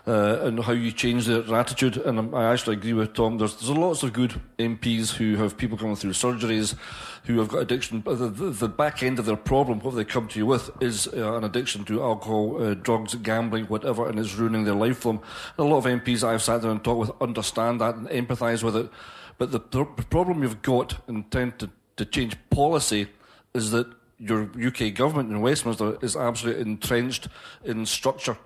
uh, 0.06 0.40
and 0.42 0.60
how 0.62 0.72
you 0.72 0.92
change 0.92 1.26
their 1.26 1.42
attitude. 1.54 1.96
And 1.96 2.34
I 2.34 2.52
actually 2.52 2.76
agree 2.76 2.92
with 2.92 3.14
Tom. 3.14 3.38
There's, 3.38 3.56
there's 3.56 3.70
lots 3.70 4.02
of 4.02 4.12
good 4.12 4.40
MPs 4.58 5.12
who 5.12 5.36
have 5.36 5.56
people 5.56 5.76
coming 5.76 5.96
through 5.96 6.12
surgeries 6.12 6.76
who 7.24 7.38
have 7.38 7.48
got 7.48 7.58
addiction. 7.58 8.00
But 8.00 8.18
the, 8.18 8.28
the, 8.28 8.50
the 8.50 8.68
back 8.68 9.02
end 9.02 9.18
of 9.18 9.26
their 9.26 9.36
problem, 9.36 9.80
what 9.80 9.96
they 9.96 10.04
come 10.04 10.28
to 10.28 10.38
you 10.38 10.46
with, 10.46 10.70
is 10.80 11.08
uh, 11.08 11.36
an 11.36 11.44
addiction 11.44 11.84
to 11.86 12.02
alcohol, 12.02 12.62
uh, 12.62 12.74
drugs, 12.74 13.14
gambling, 13.16 13.66
whatever, 13.66 14.08
and 14.08 14.18
it's 14.18 14.34
ruining 14.34 14.64
their 14.64 14.74
life 14.74 14.98
for 14.98 15.14
them. 15.14 15.22
And 15.58 15.66
a 15.66 15.70
lot 15.70 15.78
of 15.78 15.84
MPs 15.84 16.22
I've 16.22 16.42
sat 16.42 16.62
there 16.62 16.70
and 16.70 16.82
talked 16.82 17.00
with 17.00 17.22
understand 17.22 17.80
that 17.80 17.96
and 17.96 18.08
empathise 18.08 18.62
with 18.62 18.76
it. 18.76 18.90
But 19.38 19.52
the, 19.52 19.60
the 19.70 19.84
problem 19.84 20.42
you've 20.42 20.62
got 20.62 21.00
in 21.08 21.24
trying 21.30 21.52
to, 21.58 21.70
to 21.96 22.04
change 22.04 22.36
policy 22.50 23.08
is 23.54 23.70
that 23.70 23.86
your 24.18 24.50
UK 24.60 24.94
government 24.94 25.30
in 25.30 25.40
Westminster 25.40 25.96
is 26.02 26.16
absolutely 26.16 26.62
entrenched 26.62 27.28
in 27.64 27.86
structure, 27.86 28.36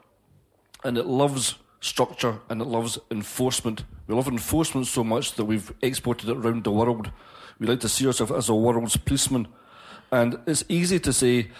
and 0.84 0.98
it 0.98 1.06
loves 1.06 1.56
structure 1.80 2.38
and 2.48 2.60
it 2.60 2.66
loves 2.66 2.98
enforcement. 3.10 3.84
We 4.06 4.14
love 4.14 4.28
enforcement 4.28 4.86
so 4.86 5.02
much 5.02 5.34
that 5.34 5.46
we've 5.46 5.72
exported 5.82 6.28
it 6.28 6.36
around 6.36 6.64
the 6.64 6.70
world. 6.70 7.10
We 7.58 7.66
like 7.66 7.80
to 7.80 7.88
see 7.88 8.06
ourselves 8.06 8.32
as 8.32 8.48
a 8.48 8.54
world's 8.54 8.96
policeman, 8.96 9.48
and 10.10 10.38
it's 10.46 10.64
easy 10.68 11.00
to 11.00 11.12
say 11.12 11.50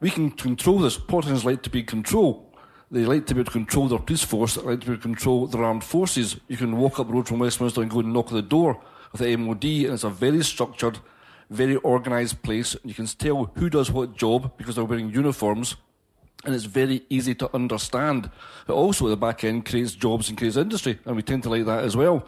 we 0.00 0.10
can 0.10 0.30
control 0.30 0.80
this. 0.80 0.98
Politicians 0.98 1.44
like 1.44 1.62
to 1.62 1.70
be 1.70 1.80
in 1.80 1.86
control. 1.86 2.49
They 2.92 3.04
like 3.04 3.26
to 3.26 3.34
be 3.34 3.40
able 3.40 3.52
to 3.52 3.58
control 3.58 3.88
their 3.88 4.00
police 4.00 4.24
force. 4.24 4.54
They 4.54 4.62
like 4.62 4.80
to 4.80 4.86
be 4.86 4.92
able 4.92 5.02
to 5.02 5.08
control 5.08 5.46
their 5.46 5.62
armed 5.62 5.84
forces. 5.84 6.36
You 6.48 6.56
can 6.56 6.76
walk 6.76 6.98
up 6.98 7.06
the 7.06 7.12
road 7.12 7.28
from 7.28 7.38
Westminster 7.38 7.82
and 7.82 7.90
go 7.90 8.00
and 8.00 8.12
knock 8.12 8.32
on 8.32 8.34
the 8.34 8.42
door 8.42 8.82
of 9.12 9.20
the 9.20 9.36
MOD, 9.36 9.64
and 9.64 9.94
it's 9.94 10.04
a 10.04 10.10
very 10.10 10.42
structured, 10.42 10.98
very 11.50 11.76
organised 11.78 12.42
place. 12.42 12.76
You 12.84 12.94
can 12.94 13.06
tell 13.06 13.52
who 13.54 13.70
does 13.70 13.92
what 13.92 14.16
job 14.16 14.56
because 14.56 14.74
they're 14.74 14.84
wearing 14.84 15.10
uniforms, 15.10 15.76
and 16.44 16.52
it's 16.52 16.64
very 16.64 17.02
easy 17.08 17.34
to 17.36 17.54
understand. 17.54 18.28
It 18.66 18.72
also, 18.72 19.06
at 19.06 19.10
the 19.10 19.16
back 19.16 19.44
end, 19.44 19.66
creates 19.66 19.92
jobs 19.92 20.28
and 20.28 20.36
creates 20.36 20.56
industry, 20.56 20.98
and 21.04 21.14
we 21.14 21.22
tend 21.22 21.44
to 21.44 21.48
like 21.50 21.66
that 21.66 21.84
as 21.84 21.96
well. 21.96 22.26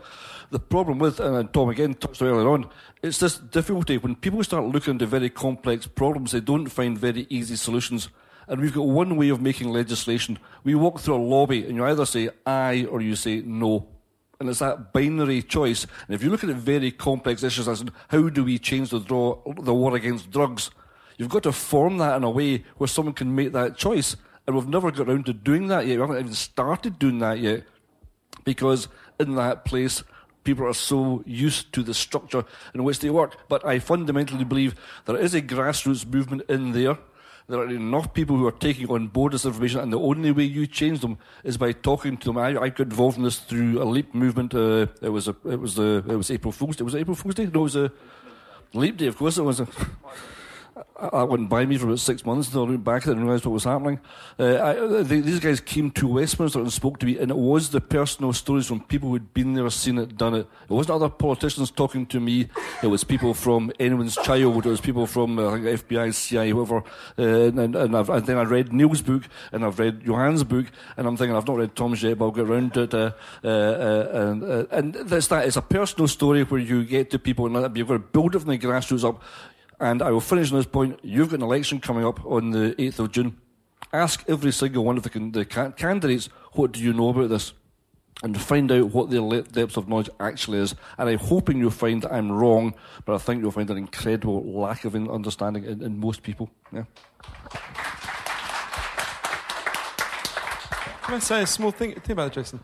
The 0.50 0.60
problem 0.60 0.98
with, 0.98 1.18
and 1.18 1.52
Tom 1.52 1.70
again 1.70 1.94
touched 1.94 2.22
earlier 2.22 2.48
on, 2.48 2.68
it's 3.02 3.18
this 3.18 3.38
difficulty 3.38 3.96
when 3.98 4.14
people 4.14 4.44
start 4.44 4.66
looking 4.66 4.92
into 4.92 5.06
very 5.06 5.30
complex 5.30 5.86
problems, 5.86 6.32
they 6.32 6.40
don't 6.40 6.68
find 6.68 6.96
very 6.96 7.26
easy 7.30 7.56
solutions. 7.56 8.10
And 8.52 8.60
we've 8.60 8.74
got 8.74 8.86
one 8.86 9.16
way 9.16 9.30
of 9.30 9.40
making 9.40 9.70
legislation. 9.70 10.38
We 10.62 10.74
walk 10.74 11.00
through 11.00 11.14
a 11.14 11.16
lobby 11.16 11.64
and 11.64 11.74
you 11.74 11.86
either 11.86 12.04
say 12.04 12.28
aye 12.44 12.86
or 12.90 13.00
you 13.00 13.16
say 13.16 13.40
no. 13.40 13.88
And 14.38 14.46
it's 14.46 14.58
that 14.58 14.92
binary 14.92 15.40
choice. 15.40 15.86
And 16.06 16.14
if 16.14 16.22
you 16.22 16.28
look 16.28 16.44
at 16.44 16.50
very 16.50 16.90
complex 16.90 17.42
issues 17.42 17.66
as 17.66 17.80
in 17.80 17.90
how 18.08 18.28
do 18.28 18.44
we 18.44 18.58
change 18.58 18.90
the, 18.90 19.00
draw, 19.00 19.38
the 19.46 19.72
war 19.72 19.96
against 19.96 20.30
drugs, 20.30 20.70
you've 21.16 21.30
got 21.30 21.44
to 21.44 21.52
form 21.52 21.96
that 21.96 22.14
in 22.18 22.24
a 22.24 22.30
way 22.30 22.62
where 22.76 22.88
someone 22.88 23.14
can 23.14 23.34
make 23.34 23.52
that 23.52 23.78
choice. 23.78 24.16
And 24.46 24.54
we've 24.54 24.68
never 24.68 24.90
got 24.90 25.08
around 25.08 25.24
to 25.26 25.32
doing 25.32 25.68
that 25.68 25.86
yet. 25.86 25.94
We 25.94 26.00
haven't 26.02 26.18
even 26.18 26.34
started 26.34 26.98
doing 26.98 27.20
that 27.20 27.38
yet. 27.38 27.64
Because 28.44 28.88
in 29.18 29.34
that 29.36 29.64
place, 29.64 30.02
people 30.44 30.66
are 30.66 30.74
so 30.74 31.22
used 31.24 31.72
to 31.72 31.82
the 31.82 31.94
structure 31.94 32.44
in 32.74 32.84
which 32.84 32.98
they 32.98 33.08
work. 33.08 33.34
But 33.48 33.64
I 33.64 33.78
fundamentally 33.78 34.44
believe 34.44 34.74
there 35.06 35.16
is 35.16 35.32
a 35.32 35.40
grassroots 35.40 36.04
movement 36.04 36.42
in 36.50 36.72
there. 36.72 36.98
There 37.48 37.58
are 37.58 37.68
enough 37.68 38.14
people 38.14 38.36
who 38.36 38.46
are 38.46 38.52
taking 38.52 38.88
on 38.88 39.08
board 39.08 39.32
this 39.32 39.44
information, 39.44 39.80
and 39.80 39.92
the 39.92 39.98
only 39.98 40.30
way 40.30 40.44
you 40.44 40.66
change 40.66 41.00
them 41.00 41.18
is 41.44 41.56
by 41.56 41.72
talking 41.72 42.16
to 42.18 42.26
them. 42.26 42.38
I, 42.38 42.56
I 42.58 42.68
got 42.68 42.86
involved 42.86 43.18
in 43.18 43.24
this 43.24 43.40
through 43.40 43.82
a 43.82 43.84
leap 43.84 44.14
movement. 44.14 44.54
Uh, 44.54 44.86
it 45.00 45.08
was 45.08 45.28
a, 45.28 45.36
it 45.44 45.60
was 45.60 45.74
the, 45.74 46.04
it 46.08 46.16
was 46.16 46.30
April 46.30 46.52
Fool's 46.52 46.76
Day. 46.76 46.84
Was 46.84 46.94
it 46.94 47.00
April 47.00 47.16
Fool's 47.16 47.34
Day? 47.34 47.46
No, 47.46 47.60
it 47.60 47.62
was 47.64 47.76
a 47.76 47.92
leap 48.72 48.96
day. 48.96 49.06
Of 49.06 49.16
course, 49.16 49.38
it 49.38 49.42
was. 49.42 49.60
A, 49.60 49.68
that 50.74 51.28
went 51.28 51.48
by 51.48 51.66
me 51.66 51.76
for 51.76 51.86
about 51.86 51.98
six 51.98 52.24
months 52.24 52.48
until 52.48 52.64
I 52.66 52.70
went 52.70 52.84
back 52.84 53.06
and 53.06 53.22
realised 53.22 53.44
what 53.44 53.52
was 53.52 53.64
happening. 53.64 54.00
Uh, 54.38 54.56
I, 54.58 55.02
these 55.02 55.40
guys 55.40 55.60
came 55.60 55.90
to 55.92 56.06
Westminster 56.06 56.60
and 56.60 56.72
spoke 56.72 56.98
to 57.00 57.06
me, 57.06 57.18
and 57.18 57.30
it 57.30 57.36
was 57.36 57.70
the 57.70 57.80
personal 57.80 58.32
stories 58.32 58.66
from 58.66 58.80
people 58.80 59.10
who'd 59.10 59.34
been 59.34 59.54
there, 59.54 59.68
seen 59.70 59.98
it, 59.98 60.16
done 60.16 60.34
it. 60.34 60.46
It 60.68 60.72
wasn't 60.72 60.96
other 60.96 61.08
politicians 61.08 61.70
talking 61.70 62.06
to 62.06 62.20
me. 62.20 62.48
It 62.82 62.86
was 62.86 63.04
people 63.04 63.34
from 63.34 63.72
anyone's 63.78 64.16
child. 64.16 64.64
It 64.64 64.70
was 64.70 64.80
people 64.80 65.06
from 65.06 65.38
uh, 65.38 65.52
FBI, 65.52 66.14
CIA, 66.14 66.50
whoever. 66.50 66.78
Uh, 67.18 67.22
and, 67.22 67.58
and, 67.58 67.94
and, 67.94 68.26
then 68.26 68.38
I 68.38 68.42
read 68.42 68.72
Neil's 68.72 69.02
book, 69.02 69.24
and 69.50 69.64
I've 69.64 69.78
read 69.78 70.04
Johann's 70.04 70.44
book, 70.44 70.66
and 70.96 71.06
I'm 71.06 71.16
thinking 71.16 71.36
I've 71.36 71.46
not 71.46 71.56
read 71.56 71.76
Tom's 71.76 72.02
yet, 72.02 72.18
but 72.18 72.26
I'll 72.26 72.30
get 72.30 72.48
around 72.48 72.74
to 72.74 72.82
it. 72.82 72.94
Uh, 72.94 73.10
uh, 73.44 73.48
uh 73.48 74.08
and 74.12 74.42
and 74.70 74.94
that's 74.94 75.26
that. 75.28 75.46
It's 75.46 75.56
a 75.56 75.62
personal 75.62 76.08
story 76.08 76.44
where 76.44 76.60
you 76.60 76.84
get 76.84 77.10
to 77.10 77.18
people, 77.18 77.46
and 77.46 77.76
you've 77.76 77.88
got 77.88 77.94
to 77.94 77.98
build 77.98 78.34
it 78.34 78.40
from 78.40 78.50
the 78.50 78.58
grassroots 78.58 79.04
up. 79.04 79.22
And 79.82 80.00
I 80.00 80.12
will 80.12 80.20
finish 80.20 80.52
on 80.52 80.58
this 80.58 80.66
point. 80.66 81.00
You've 81.02 81.30
got 81.30 81.40
an 81.40 81.42
election 81.42 81.80
coming 81.80 82.06
up 82.06 82.24
on 82.24 82.52
the 82.52 82.72
8th 82.78 83.00
of 83.00 83.10
June. 83.10 83.36
Ask 83.92 84.24
every 84.28 84.52
single 84.52 84.84
one 84.84 84.96
of 84.96 85.02
the, 85.02 85.10
the 85.10 85.44
candidates, 85.44 86.26
what 86.52 86.70
do 86.70 86.80
you 86.80 86.92
know 86.92 87.08
about 87.08 87.30
this? 87.30 87.52
And 88.22 88.40
find 88.40 88.70
out 88.70 88.94
what 88.94 89.10
their 89.10 89.42
depth 89.42 89.76
of 89.76 89.88
knowledge 89.88 90.08
actually 90.20 90.58
is. 90.58 90.76
And 90.96 91.08
I'm 91.08 91.18
hoping 91.18 91.58
you'll 91.58 91.72
find 91.72 92.00
that 92.02 92.12
I'm 92.12 92.30
wrong, 92.30 92.74
but 93.04 93.16
I 93.16 93.18
think 93.18 93.42
you'll 93.42 93.50
find 93.50 93.68
an 93.70 93.76
incredible 93.76 94.44
lack 94.52 94.84
of 94.84 94.94
understanding 94.94 95.64
in, 95.64 95.82
in 95.82 95.98
most 95.98 96.22
people. 96.22 96.48
Yeah. 96.72 96.84
Can 101.02 101.14
I 101.14 101.18
say 101.18 101.42
a 101.42 101.46
small 101.48 101.72
thing, 101.72 101.94
thing 101.94 102.12
about 102.12 102.28
it, 102.28 102.34
Jason? 102.34 102.60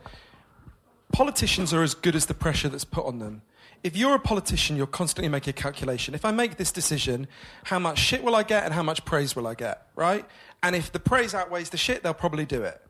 Politicians 1.10 1.74
are 1.74 1.82
as 1.82 1.94
good 1.94 2.14
as 2.14 2.26
the 2.26 2.34
pressure 2.34 2.68
that's 2.68 2.84
put 2.84 3.06
on 3.06 3.18
them 3.18 3.42
if 3.82 3.96
you're 3.96 4.14
a 4.14 4.18
politician, 4.18 4.76
you're 4.76 4.86
constantly 4.86 5.28
making 5.28 5.50
a 5.50 5.54
calculation. 5.54 6.14
If 6.14 6.24
I 6.24 6.30
make 6.30 6.56
this 6.56 6.72
decision, 6.72 7.28
how 7.64 7.78
much 7.78 7.98
shit 7.98 8.22
will 8.22 8.34
I 8.34 8.42
get 8.42 8.64
and 8.64 8.74
how 8.74 8.82
much 8.82 9.04
praise 9.04 9.36
will 9.36 9.46
I 9.46 9.54
get, 9.54 9.86
right? 9.94 10.24
And 10.62 10.74
if 10.74 10.90
the 10.90 11.00
praise 11.00 11.34
outweighs 11.34 11.70
the 11.70 11.76
shit, 11.76 12.02
they'll 12.02 12.14
probably 12.14 12.44
do 12.44 12.62
it. 12.62 12.82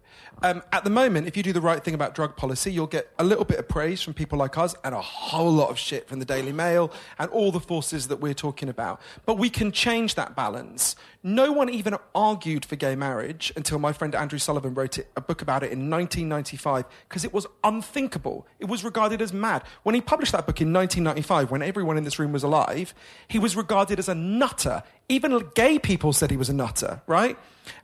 Um, 0.43 0.63
at 0.73 0.85
the 0.85 0.91
moment, 0.91 1.27
if 1.27 1.37
you 1.37 1.43
do 1.43 1.53
the 1.53 1.61
right 1.61 1.83
thing 1.83 1.95
about 1.95 2.15
drug 2.15 2.37
policy, 2.37 2.71
you'll 2.71 2.87
get 2.87 3.11
a 3.19 3.25
little 3.25 3.45
bit 3.45 3.59
of 3.59 3.67
praise 3.67 4.01
from 4.01 4.15
people 4.15 4.39
like 4.39 4.57
us 4.57 4.75
and 4.85 4.95
a 4.95 5.01
whole 5.01 5.51
lot 5.51 5.71
of 5.71 5.79
shit 5.79 6.09
from 6.09 6.21
the 6.21 6.25
Daily 6.25 6.53
Mail 6.53 6.93
and 7.19 7.29
all 7.31 7.51
the 7.51 7.61
forces 7.61 8.07
that 8.09 8.21
we're 8.21 8.35
talking 8.35 8.69
about. 8.69 9.01
But 9.27 9.37
we 9.37 9.51
can 9.51 9.73
change 9.73 10.15
that 10.15 10.37
balance. 10.37 10.95
No 11.25 11.51
one 11.51 11.69
even 11.69 11.97
argued 12.15 12.65
for 12.65 12.77
gay 12.77 12.95
marriage 12.95 13.53
until 13.57 13.81
my 13.81 13.93
friend 13.93 14.15
Andrew 14.15 14.39
Sullivan 14.39 14.75
wrote 14.75 14.99
it, 14.99 15.09
a 15.17 15.21
book 15.21 15.43
about 15.43 15.65
it 15.65 15.73
in 15.73 15.91
1995 15.91 16.85
because 17.09 17.25
it 17.25 17.35
was 17.35 17.47
unthinkable. 17.65 18.47
It 18.61 18.67
was 18.67 18.85
regarded 18.85 19.21
as 19.21 19.33
mad. 19.33 19.65
When 19.83 19.97
he 19.97 20.01
published 20.01 20.33
that 20.33 20.47
book 20.47 20.61
in 20.61 20.73
1995, 20.73 21.51
when 21.51 21.63
everyone 21.63 21.99
in 21.99 22.05
this 22.05 22.21
room 22.21 22.31
was 22.31 22.45
alive, 22.45 22.95
he 23.27 23.41
was 23.41 23.57
regarded 23.57 23.99
as 23.99 24.09
a 24.09 24.15
nutter. 24.15 24.85
Even 25.09 25.51
gay 25.55 25.79
people 25.79 26.13
said 26.13 26.31
he 26.31 26.37
was 26.37 26.49
a 26.49 26.55
nutter, 26.55 27.01
right? 27.07 27.39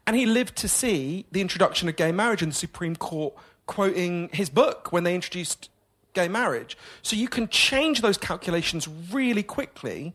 And 0.06 0.16
he 0.16 0.26
lived 0.26 0.56
to 0.56 0.68
see 0.68 1.26
the 1.32 1.40
introduction 1.40 1.88
of 1.88 1.96
gay 1.96 2.12
marriage 2.12 2.42
and 2.42 2.52
the 2.52 2.56
Supreme 2.56 2.96
Court 2.96 3.34
quoting 3.66 4.28
his 4.32 4.50
book 4.50 4.92
when 4.92 5.04
they 5.04 5.14
introduced 5.14 5.70
gay 6.12 6.28
marriage. 6.28 6.76
So 7.02 7.16
you 7.16 7.28
can 7.28 7.48
change 7.48 8.00
those 8.00 8.18
calculations 8.18 8.88
really 9.10 9.42
quickly. 9.42 10.14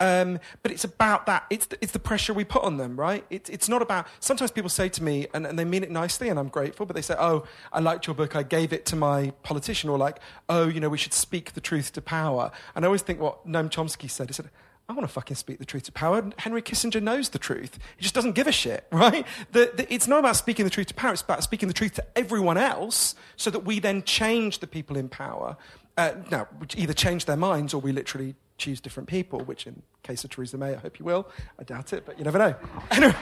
Um, 0.00 0.40
but 0.62 0.72
it's 0.72 0.82
about 0.82 1.26
that. 1.26 1.44
It's 1.48 1.66
the, 1.66 1.78
it's 1.80 1.92
the 1.92 2.00
pressure 2.00 2.34
we 2.34 2.44
put 2.44 2.64
on 2.64 2.76
them, 2.76 2.98
right? 2.98 3.24
It's 3.30 3.48
it's 3.48 3.68
not 3.68 3.82
about. 3.82 4.08
Sometimes 4.18 4.50
people 4.50 4.68
say 4.68 4.88
to 4.88 5.02
me, 5.02 5.28
and, 5.32 5.46
and 5.46 5.56
they 5.56 5.64
mean 5.64 5.84
it 5.84 5.92
nicely, 5.92 6.28
and 6.28 6.40
I'm 6.40 6.48
grateful, 6.48 6.86
but 6.86 6.96
they 6.96 7.02
say, 7.02 7.14
"Oh, 7.16 7.44
I 7.72 7.78
liked 7.78 8.08
your 8.08 8.14
book. 8.16 8.34
I 8.34 8.42
gave 8.42 8.72
it 8.72 8.84
to 8.86 8.96
my 8.96 9.32
politician," 9.44 9.90
or 9.90 9.98
like, 9.98 10.18
"Oh, 10.48 10.66
you 10.66 10.80
know, 10.80 10.88
we 10.88 10.98
should 10.98 11.12
speak 11.12 11.52
the 11.52 11.60
truth 11.60 11.92
to 11.92 12.02
power." 12.02 12.50
And 12.74 12.84
I 12.84 12.86
always 12.86 13.02
think 13.02 13.20
what 13.20 13.46
Noam 13.46 13.70
Chomsky 13.70 14.10
said. 14.10 14.28
He 14.28 14.32
said, 14.32 14.50
I 14.88 14.92
want 14.92 15.06
to 15.06 15.12
fucking 15.12 15.36
speak 15.36 15.58
the 15.58 15.64
truth 15.64 15.84
to 15.84 15.92
power. 15.92 16.30
Henry 16.38 16.60
Kissinger 16.60 17.02
knows 17.02 17.30
the 17.30 17.38
truth. 17.38 17.78
He 17.96 18.02
just 18.02 18.14
doesn't 18.14 18.32
give 18.32 18.46
a 18.46 18.52
shit, 18.52 18.86
right? 18.92 19.26
The, 19.52 19.72
the, 19.74 19.92
it's 19.92 20.08
not 20.08 20.18
about 20.18 20.36
speaking 20.36 20.64
the 20.64 20.70
truth 20.70 20.88
to 20.88 20.94
power. 20.94 21.12
It's 21.12 21.22
about 21.22 21.42
speaking 21.42 21.68
the 21.68 21.74
truth 21.74 21.94
to 21.94 22.04
everyone 22.16 22.58
else 22.58 23.14
so 23.36 23.50
that 23.50 23.60
we 23.60 23.78
then 23.78 24.02
change 24.02 24.58
the 24.58 24.66
people 24.66 24.96
in 24.96 25.08
power. 25.08 25.56
Uh, 25.96 26.12
now, 26.30 26.48
either 26.76 26.92
change 26.92 27.26
their 27.26 27.36
minds 27.36 27.74
or 27.74 27.80
we 27.80 27.92
literally 27.92 28.34
choose 28.58 28.80
different 28.80 29.08
people, 29.08 29.40
which 29.40 29.66
in 29.66 29.82
case 30.02 30.24
of 30.24 30.30
Theresa 30.30 30.58
May, 30.58 30.74
I 30.74 30.78
hope 30.78 30.98
you 30.98 31.04
will. 31.04 31.28
I 31.58 31.64
doubt 31.64 31.92
it, 31.92 32.04
but 32.04 32.18
you 32.18 32.24
never 32.24 32.38
know. 32.38 32.54
Anyway 32.90 33.14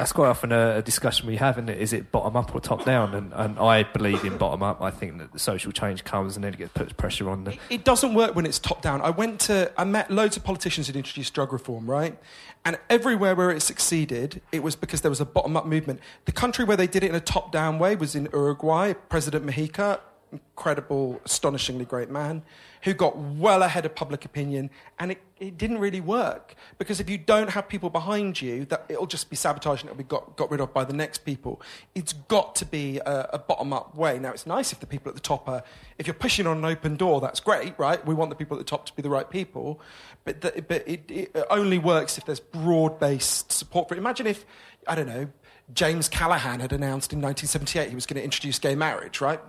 that's 0.00 0.12
quite 0.12 0.28
often 0.28 0.50
a, 0.50 0.78
a, 0.78 0.82
discussion 0.82 1.26
we 1.26 1.36
have, 1.36 1.58
isn't 1.58 1.68
it? 1.68 1.78
Is 1.78 1.92
it 1.92 2.10
bottom 2.10 2.34
up 2.34 2.54
or 2.54 2.60
top 2.60 2.86
down? 2.86 3.14
And, 3.14 3.34
and 3.34 3.58
I 3.58 3.82
believe 3.82 4.24
in 4.24 4.38
bottom 4.38 4.62
up. 4.62 4.80
I 4.80 4.90
think 4.90 5.18
that 5.18 5.34
the 5.34 5.38
social 5.38 5.72
change 5.72 6.04
comes 6.04 6.36
and 6.36 6.44
then 6.44 6.54
it 6.54 6.56
gets 6.56 6.72
puts 6.72 6.94
pressure 6.94 7.28
on 7.28 7.44
the. 7.44 7.58
It, 7.68 7.84
doesn't 7.84 8.14
work 8.14 8.34
when 8.34 8.46
it's 8.46 8.58
top 8.58 8.80
down. 8.80 9.02
I 9.02 9.10
went 9.10 9.40
to, 9.40 9.70
I 9.76 9.84
met 9.84 10.10
loads 10.10 10.38
of 10.38 10.42
politicians 10.44 10.86
who'd 10.86 10.96
introduced 10.96 11.34
drug 11.34 11.52
reform, 11.52 11.90
right? 11.90 12.18
And 12.64 12.78
everywhere 12.88 13.34
where 13.34 13.50
it 13.50 13.60
succeeded, 13.60 14.40
it 14.52 14.62
was 14.62 14.74
because 14.74 15.02
there 15.02 15.10
was 15.10 15.20
a 15.20 15.26
bottom 15.26 15.54
up 15.54 15.66
movement. 15.66 16.00
The 16.24 16.32
country 16.32 16.64
where 16.64 16.78
they 16.78 16.86
did 16.86 17.04
it 17.04 17.10
in 17.10 17.14
a 17.14 17.20
top 17.20 17.52
down 17.52 17.78
way 17.78 17.94
was 17.94 18.14
in 18.14 18.26
Uruguay. 18.32 18.94
President 19.10 19.44
Mujica, 19.44 20.00
incredible, 20.32 21.20
astonishingly 21.24 21.84
great 21.84 22.10
man 22.10 22.42
who 22.82 22.94
got 22.94 23.16
well 23.16 23.62
ahead 23.62 23.84
of 23.84 23.94
public 23.94 24.24
opinion, 24.24 24.70
and 24.98 25.12
it, 25.12 25.20
it 25.38 25.58
didn't 25.58 25.78
really 25.78 26.00
work 26.00 26.54
because 26.78 26.98
if 26.98 27.10
you 27.10 27.18
don't 27.18 27.50
have 27.50 27.68
people 27.68 27.90
behind 27.90 28.40
you, 28.40 28.64
that 28.66 28.86
it'll 28.88 29.06
just 29.06 29.28
be 29.28 29.36
sabotaged 29.36 29.82
and 29.82 29.90
it'll 29.90 29.98
be 29.98 30.04
got, 30.04 30.34
got 30.36 30.50
rid 30.50 30.60
of 30.60 30.72
by 30.72 30.84
the 30.84 30.94
next 30.94 31.18
people. 31.24 31.60
It's 31.94 32.14
got 32.14 32.54
to 32.56 32.64
be 32.64 32.98
a, 32.98 33.28
a 33.34 33.38
bottom-up 33.38 33.94
way. 33.94 34.18
Now, 34.18 34.30
it's 34.30 34.46
nice 34.46 34.72
if 34.72 34.80
the 34.80 34.86
people 34.86 35.10
at 35.10 35.14
the 35.14 35.20
top 35.20 35.46
are, 35.48 35.62
if 35.98 36.06
you're 36.06 36.14
pushing 36.14 36.46
on 36.46 36.58
an 36.58 36.64
open 36.64 36.96
door, 36.96 37.20
that's 37.20 37.40
great, 37.40 37.78
right? 37.78 38.04
We 38.06 38.14
want 38.14 38.30
the 38.30 38.36
people 38.36 38.56
at 38.56 38.60
the 38.60 38.70
top 38.70 38.86
to 38.86 38.94
be 38.94 39.02
the 39.02 39.10
right 39.10 39.28
people, 39.28 39.80
but 40.24 40.40
the, 40.40 40.64
but 40.66 40.88
it, 40.88 41.10
it 41.10 41.36
only 41.50 41.78
works 41.78 42.16
if 42.16 42.24
there's 42.24 42.40
broad-based 42.40 43.52
support 43.52 43.88
for 43.88 43.94
it. 43.94 43.98
Imagine 43.98 44.26
if 44.26 44.46
I 44.86 44.94
don't 44.94 45.08
know. 45.08 45.28
James 45.72 46.08
Callaghan 46.08 46.60
had 46.60 46.72
announced 46.72 47.12
in 47.12 47.20
1978 47.20 47.90
he 47.90 47.94
was 47.94 48.06
going 48.06 48.16
to 48.16 48.24
introduce 48.24 48.58
gay 48.58 48.74
marriage, 48.74 49.20
right? 49.20 49.40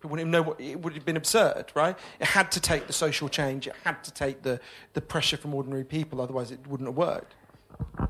People 0.00 0.12
wouldn't 0.12 0.28
even 0.28 0.30
know 0.30 0.42
what, 0.42 0.60
it 0.60 0.80
would 0.80 0.94
have 0.94 1.04
been 1.04 1.18
absurd, 1.18 1.66
right? 1.74 1.94
It 2.18 2.28
had 2.28 2.50
to 2.52 2.60
take 2.60 2.86
the 2.86 2.92
social 2.94 3.28
change, 3.28 3.66
it 3.66 3.74
had 3.84 4.02
to 4.04 4.10
take 4.10 4.40
the, 4.40 4.58
the 4.94 5.02
pressure 5.02 5.36
from 5.36 5.52
ordinary 5.52 5.84
people, 5.84 6.22
otherwise 6.22 6.50
it 6.50 6.66
wouldn't 6.66 6.88
have 6.88 6.96
worked. 6.96 7.34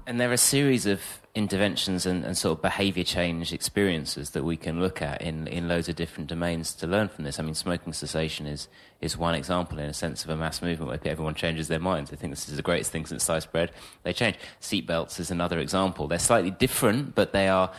And 0.06 0.20
there 0.20 0.30
are 0.30 0.34
a 0.34 0.38
series 0.38 0.86
of 0.86 1.00
interventions 1.34 2.06
and, 2.06 2.24
and 2.24 2.38
sort 2.38 2.58
of 2.58 2.62
behaviour 2.62 3.02
change 3.02 3.52
experiences 3.52 4.30
that 4.30 4.44
we 4.44 4.56
can 4.56 4.80
look 4.80 5.02
at 5.02 5.20
in, 5.20 5.48
in 5.48 5.66
loads 5.66 5.88
of 5.88 5.96
different 5.96 6.28
domains 6.28 6.74
to 6.74 6.86
learn 6.86 7.08
from 7.08 7.24
this. 7.24 7.38
I 7.38 7.42
mean, 7.42 7.54
smoking 7.54 7.92
cessation 7.92 8.46
is, 8.46 8.68
is 9.00 9.16
one 9.16 9.34
example 9.34 9.78
in 9.78 9.86
a 9.86 9.94
sense 9.94 10.24
of 10.24 10.30
a 10.30 10.36
mass 10.36 10.62
movement 10.62 10.88
where 10.88 11.12
everyone 11.12 11.34
changes 11.34 11.68
their 11.68 11.80
minds. 11.80 12.10
They 12.10 12.16
think 12.16 12.32
this 12.32 12.48
is 12.48 12.56
the 12.56 12.62
greatest 12.62 12.92
thing 12.92 13.06
since 13.06 13.24
sliced 13.24 13.52
bread. 13.52 13.72
They 14.04 14.12
change. 14.12 14.36
Seatbelts 14.60 15.18
is 15.18 15.30
another 15.30 15.58
example. 15.58 16.06
They're 16.06 16.18
slightly 16.20 16.50
different, 16.50 17.14
but 17.14 17.32
they 17.32 17.48
are 17.48 17.72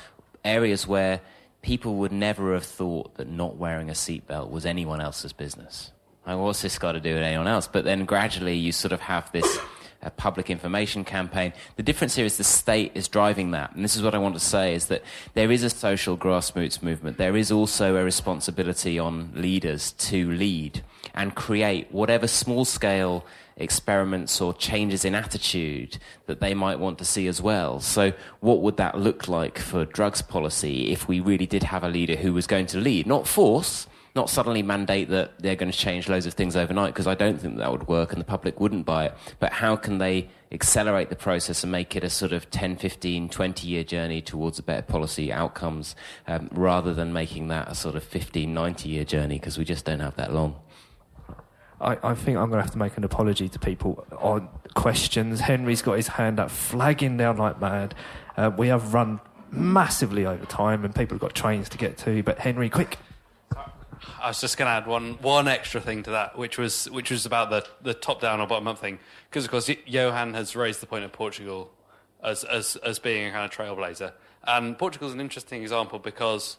areas 0.43 0.87
where 0.87 1.21
people 1.61 1.95
would 1.95 2.11
never 2.11 2.53
have 2.53 2.65
thought 2.65 3.15
that 3.15 3.27
not 3.27 3.57
wearing 3.57 3.89
a 3.89 3.93
seatbelt 3.93 4.49
was 4.49 4.65
anyone 4.65 5.01
else's 5.01 5.33
business. 5.33 5.91
Like, 6.25 6.37
what's 6.37 6.61
this 6.61 6.77
got 6.77 6.93
to 6.93 6.99
do 6.99 7.13
with 7.13 7.23
anyone 7.23 7.47
else? 7.47 7.67
But 7.67 7.83
then 7.83 8.05
gradually 8.05 8.55
you 8.55 8.71
sort 8.71 8.91
of 8.91 9.01
have 9.01 9.31
this 9.31 9.59
a 10.01 10.09
public 10.09 10.49
information 10.49 11.03
campaign. 11.03 11.53
The 11.75 11.83
difference 11.83 12.15
here 12.15 12.25
is 12.25 12.37
the 12.37 12.43
state 12.43 12.91
is 12.95 13.07
driving 13.07 13.51
that. 13.51 13.75
And 13.75 13.83
this 13.83 13.95
is 13.95 14.01
what 14.01 14.15
I 14.15 14.17
want 14.17 14.35
to 14.35 14.39
say 14.39 14.73
is 14.73 14.87
that 14.87 15.03
there 15.33 15.51
is 15.51 15.63
a 15.63 15.69
social 15.69 16.17
grassroots 16.17 16.81
movement. 16.81 17.17
There 17.17 17.37
is 17.37 17.51
also 17.51 17.95
a 17.95 18.03
responsibility 18.03 18.97
on 18.97 19.31
leaders 19.35 19.91
to 19.93 20.31
lead 20.31 20.83
and 21.13 21.35
create 21.35 21.91
whatever 21.91 22.27
small 22.27 22.65
scale 22.65 23.25
experiments 23.57 24.41
or 24.41 24.53
changes 24.53 25.05
in 25.05 25.13
attitude 25.13 25.97
that 26.25 26.39
they 26.39 26.53
might 26.53 26.79
want 26.79 26.97
to 26.97 27.05
see 27.05 27.27
as 27.27 27.41
well. 27.41 27.79
So, 27.79 28.13
what 28.39 28.61
would 28.61 28.77
that 28.77 28.97
look 28.97 29.27
like 29.27 29.59
for 29.59 29.85
drugs 29.85 30.21
policy 30.21 30.91
if 30.91 31.07
we 31.07 31.19
really 31.19 31.45
did 31.45 31.63
have 31.63 31.83
a 31.83 31.89
leader 31.89 32.15
who 32.15 32.33
was 32.33 32.47
going 32.47 32.65
to 32.67 32.77
lead, 32.77 33.05
not 33.05 33.27
force, 33.27 33.87
not 34.15 34.29
suddenly 34.29 34.61
mandate 34.61 35.09
that 35.09 35.39
they're 35.39 35.55
going 35.55 35.71
to 35.71 35.77
change 35.77 36.09
loads 36.09 36.25
of 36.25 36.33
things 36.33 36.55
overnight 36.55 36.93
because 36.93 37.07
I 37.07 37.15
don't 37.15 37.39
think 37.39 37.57
that 37.57 37.71
would 37.71 37.87
work 37.87 38.11
and 38.11 38.19
the 38.19 38.25
public 38.25 38.59
wouldn't 38.59 38.85
buy 38.85 39.05
it. 39.05 39.17
But 39.39 39.53
how 39.53 39.75
can 39.75 39.99
they 39.99 40.29
accelerate 40.51 41.09
the 41.09 41.15
process 41.15 41.63
and 41.63 41.71
make 41.71 41.95
it 41.95 42.03
a 42.03 42.09
sort 42.09 42.33
of 42.33 42.49
10, 42.51 42.75
15, 42.75 43.29
20 43.29 43.67
year 43.67 43.83
journey 43.83 44.21
towards 44.21 44.59
a 44.59 44.63
better 44.63 44.81
policy 44.81 45.31
outcomes 45.31 45.95
um, 46.27 46.49
rather 46.51 46.93
than 46.93 47.13
making 47.13 47.47
that 47.47 47.69
a 47.69 47.75
sort 47.75 47.95
of 47.95 48.03
15, 48.03 48.53
90 48.53 48.89
year 48.89 49.05
journey 49.05 49.39
because 49.39 49.57
we 49.57 49.63
just 49.63 49.85
don't 49.85 50.01
have 50.01 50.15
that 50.17 50.33
long. 50.33 50.55
I, 51.79 51.97
I, 52.03 52.13
think 52.13 52.37
I'm 52.37 52.49
going 52.49 52.59
to 52.59 52.63
have 52.63 52.71
to 52.71 52.77
make 52.77 52.95
an 52.97 53.03
apology 53.03 53.49
to 53.49 53.57
people 53.57 54.05
on 54.19 54.49
questions. 54.75 55.39
Henry's 55.39 55.81
got 55.81 55.93
his 55.93 56.09
hand 56.09 56.39
up, 56.39 56.51
flagging 56.51 57.17
down 57.17 57.37
like 57.37 57.59
mad. 57.59 57.95
Uh, 58.37 58.51
we 58.55 58.67
have 58.67 58.93
run 58.93 59.19
massively 59.51 60.25
over 60.25 60.45
time 60.45 60.85
and 60.85 60.93
people 60.93 61.15
have 61.15 61.21
got 61.21 61.33
trains 61.33 61.69
to 61.69 61.77
get 61.77 61.97
to. 61.99 62.21
But 62.23 62.39
Henry, 62.39 62.69
quick. 62.69 62.97
I 64.19 64.29
was 64.29 64.41
just 64.41 64.57
going 64.57 64.67
to 64.67 64.71
add 64.71 64.87
one 64.87 65.13
one 65.21 65.47
extra 65.47 65.79
thing 65.79 66.03
to 66.03 66.11
that, 66.11 66.37
which 66.37 66.57
was 66.57 66.89
which 66.89 67.11
was 67.11 67.25
about 67.25 67.49
the, 67.49 67.65
the 67.81 67.93
top 67.93 68.21
down 68.21 68.39
or 68.39 68.47
bottom 68.47 68.67
up 68.67 68.79
thing, 68.79 68.99
because 69.29 69.45
of 69.45 69.51
course 69.51 69.69
Johann 69.85 70.33
has 70.33 70.55
raised 70.55 70.81
the 70.81 70.87
point 70.87 71.05
of 71.05 71.11
Portugal 71.11 71.71
as 72.23 72.43
as 72.43 72.75
as 72.77 72.99
being 72.99 73.27
a 73.27 73.31
kind 73.31 73.45
of 73.45 73.51
trailblazer, 73.51 74.13
and 74.45 74.77
Portugal's 74.77 75.13
an 75.13 75.21
interesting 75.21 75.61
example 75.61 75.99
because 75.99 76.57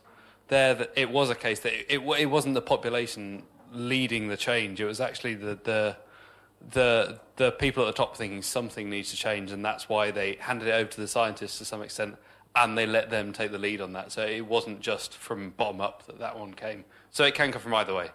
there 0.48 0.86
it 0.96 1.10
was 1.10 1.30
a 1.30 1.34
case 1.34 1.60
that 1.60 1.72
it, 1.72 2.00
it, 2.00 2.20
it 2.20 2.26
wasn't 2.26 2.54
the 2.54 2.62
population 2.62 3.42
leading 3.72 4.28
the 4.28 4.36
change; 4.36 4.80
it 4.80 4.86
was 4.86 5.00
actually 5.00 5.34
the 5.34 5.58
the 5.64 5.96
the 6.70 7.20
the 7.36 7.50
people 7.50 7.82
at 7.82 7.86
the 7.86 7.92
top 7.92 8.16
thinking 8.16 8.42
something 8.42 8.88
needs 8.88 9.10
to 9.10 9.16
change, 9.16 9.50
and 9.50 9.64
that's 9.64 9.88
why 9.88 10.10
they 10.10 10.36
handed 10.40 10.68
it 10.68 10.72
over 10.72 10.90
to 10.90 11.00
the 11.00 11.08
scientists 11.08 11.58
to 11.58 11.64
some 11.64 11.82
extent, 11.82 12.16
and 12.54 12.78
they 12.78 12.86
let 12.86 13.10
them 13.10 13.32
take 13.32 13.50
the 13.50 13.58
lead 13.58 13.80
on 13.80 13.92
that. 13.94 14.12
So 14.12 14.24
it 14.24 14.46
wasn't 14.46 14.80
just 14.80 15.14
from 15.14 15.50
bottom 15.50 15.80
up 15.80 16.06
that 16.06 16.18
that 16.20 16.38
one 16.38 16.54
came. 16.54 16.84
So 17.12 17.24
it 17.24 17.34
can 17.34 17.52
come 17.52 17.60
from 17.60 17.74
either 17.74 17.94
way. 17.94 18.08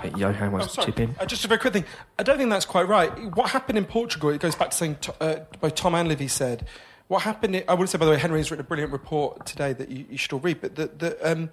Hey, 0.00 0.12
Johann 0.16 0.50
wants 0.50 0.76
oh, 0.76 0.82
to 0.82 0.86
chip 0.86 1.00
in. 1.00 1.14
Uh, 1.18 1.24
just 1.24 1.44
a 1.44 1.48
very 1.48 1.60
quick 1.60 1.72
thing. 1.72 1.84
I 2.18 2.24
don't 2.24 2.36
think 2.36 2.50
that's 2.50 2.66
quite 2.66 2.88
right. 2.88 3.34
What 3.34 3.50
happened 3.50 3.78
in 3.78 3.84
Portugal, 3.86 4.30
it 4.30 4.40
goes 4.40 4.56
back 4.56 4.70
to 4.70 4.76
something 4.76 5.14
uh, 5.20 5.36
both 5.60 5.76
Tom 5.76 5.94
and 5.94 6.08
Livvy 6.08 6.26
said. 6.26 6.66
What 7.06 7.22
happened, 7.22 7.62
I 7.68 7.74
would 7.74 7.88
say, 7.88 7.96
by 7.96 8.06
the 8.06 8.10
way, 8.10 8.18
Henry 8.18 8.40
has 8.40 8.50
written 8.50 8.66
a 8.66 8.68
brilliant 8.68 8.92
report 8.92 9.46
today 9.46 9.72
that 9.72 9.88
you, 9.88 10.04
you 10.10 10.18
should 10.18 10.32
all 10.32 10.40
read, 10.40 10.60
but 10.60 10.74
the, 10.74 10.88
the, 10.88 11.32
um, 11.32 11.50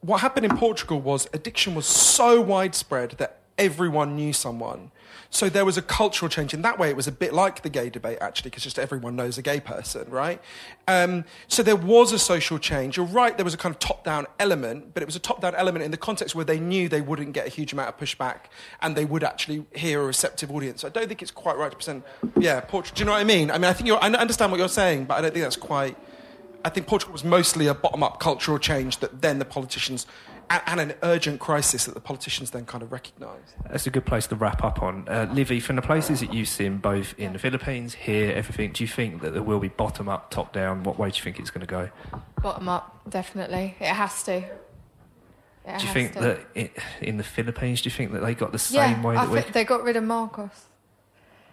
what 0.00 0.20
happened 0.20 0.46
in 0.46 0.56
Portugal 0.56 1.00
was 1.00 1.28
addiction 1.32 1.76
was 1.76 1.86
so 1.86 2.40
widespread 2.40 3.12
that 3.12 3.38
everyone 3.56 4.16
knew 4.16 4.32
someone. 4.32 4.90
So 5.30 5.48
there 5.48 5.64
was 5.64 5.76
a 5.76 5.82
cultural 5.82 6.28
change. 6.28 6.54
In 6.54 6.62
that 6.62 6.78
way, 6.78 6.88
it 6.90 6.96
was 6.96 7.06
a 7.06 7.12
bit 7.12 7.32
like 7.32 7.62
the 7.62 7.68
gay 7.68 7.90
debate, 7.90 8.18
actually, 8.20 8.50
because 8.50 8.62
just 8.62 8.78
everyone 8.78 9.16
knows 9.16 9.38
a 9.38 9.42
gay 9.42 9.60
person, 9.60 10.08
right? 10.10 10.40
Um, 10.88 11.24
so 11.48 11.62
there 11.62 11.76
was 11.76 12.12
a 12.12 12.18
social 12.18 12.58
change. 12.58 12.96
You're 12.96 13.06
right, 13.06 13.36
there 13.36 13.44
was 13.44 13.54
a 13.54 13.58
kind 13.58 13.74
of 13.74 13.78
top 13.78 14.04
down 14.04 14.26
element, 14.38 14.94
but 14.94 15.02
it 15.02 15.06
was 15.06 15.16
a 15.16 15.20
top 15.20 15.40
down 15.40 15.54
element 15.54 15.84
in 15.84 15.90
the 15.90 15.96
context 15.96 16.34
where 16.34 16.44
they 16.44 16.60
knew 16.60 16.88
they 16.88 17.00
wouldn't 17.00 17.32
get 17.32 17.46
a 17.46 17.50
huge 17.50 17.72
amount 17.72 17.88
of 17.88 17.98
pushback 17.98 18.46
and 18.80 18.96
they 18.96 19.04
would 19.04 19.24
actually 19.24 19.64
hear 19.74 20.02
a 20.02 20.06
receptive 20.06 20.50
audience. 20.50 20.82
So 20.82 20.88
I 20.88 20.90
don't 20.90 21.08
think 21.08 21.22
it's 21.22 21.30
quite 21.30 21.56
right 21.56 21.70
to 21.70 21.76
present, 21.76 22.04
yeah, 22.38 22.60
Portugal. 22.60 22.96
Do 22.96 23.00
you 23.00 23.06
know 23.06 23.12
what 23.12 23.20
I 23.20 23.24
mean? 23.24 23.50
I 23.50 23.54
mean, 23.54 23.64
I 23.64 23.72
think 23.72 23.90
I 23.90 23.96
understand 24.08 24.50
what 24.52 24.58
you're 24.58 24.68
saying, 24.68 25.04
but 25.04 25.14
I 25.14 25.20
don't 25.22 25.32
think 25.32 25.44
that's 25.44 25.56
quite. 25.56 25.96
I 26.64 26.68
think 26.68 26.86
Portugal 26.86 27.12
was 27.12 27.24
mostly 27.24 27.66
a 27.66 27.74
bottom 27.74 28.04
up 28.04 28.20
cultural 28.20 28.58
change 28.58 28.98
that 28.98 29.20
then 29.20 29.40
the 29.40 29.44
politicians 29.44 30.06
and, 30.66 30.80
an 30.80 30.94
urgent 31.02 31.40
crisis 31.40 31.84
that 31.86 31.94
the 31.94 32.00
politicians 32.00 32.50
then 32.50 32.66
kind 32.66 32.82
of 32.82 32.92
recognised. 32.92 33.54
That's 33.70 33.86
a 33.86 33.90
good 33.90 34.04
place 34.04 34.26
to 34.28 34.36
wrap 34.36 34.64
up 34.64 34.82
on. 34.82 35.06
Uh, 35.08 35.28
Livvy, 35.32 35.60
from 35.60 35.76
the 35.76 35.82
places 35.82 36.20
that 36.20 36.32
you've 36.32 36.48
seen, 36.48 36.78
both 36.78 37.14
in 37.18 37.32
the 37.32 37.38
Philippines, 37.38 37.94
here, 37.94 38.32
everything, 38.32 38.72
do 38.72 38.84
you 38.84 38.88
think 38.88 39.22
that 39.22 39.32
there 39.32 39.42
will 39.42 39.60
be 39.60 39.68
bottom 39.68 40.08
up, 40.08 40.30
top 40.30 40.52
down? 40.52 40.82
What 40.82 40.98
way 40.98 41.10
do 41.10 41.16
you 41.16 41.22
think 41.22 41.38
it's 41.38 41.50
going 41.50 41.66
to 41.66 41.66
go? 41.66 41.90
Bottom 42.42 42.68
up, 42.68 43.00
definitely. 43.08 43.76
It 43.80 43.86
has 43.86 44.22
to. 44.24 44.44
It 45.64 45.78
do 45.78 45.86
you 45.86 45.92
think 45.92 46.12
to. 46.14 46.20
that 46.20 46.40
it, 46.54 46.76
in 47.00 47.18
the 47.18 47.24
Philippines, 47.24 47.82
do 47.82 47.86
you 47.86 47.92
think 47.92 48.12
that 48.12 48.20
they 48.20 48.34
got 48.34 48.52
the 48.52 48.58
same 48.58 49.00
yeah, 49.00 49.02
way 49.02 49.14
that 49.14 49.28
we... 49.28 49.40
they 49.52 49.64
got 49.64 49.84
rid 49.84 49.96
of 49.96 50.04
Marcos. 50.04 50.50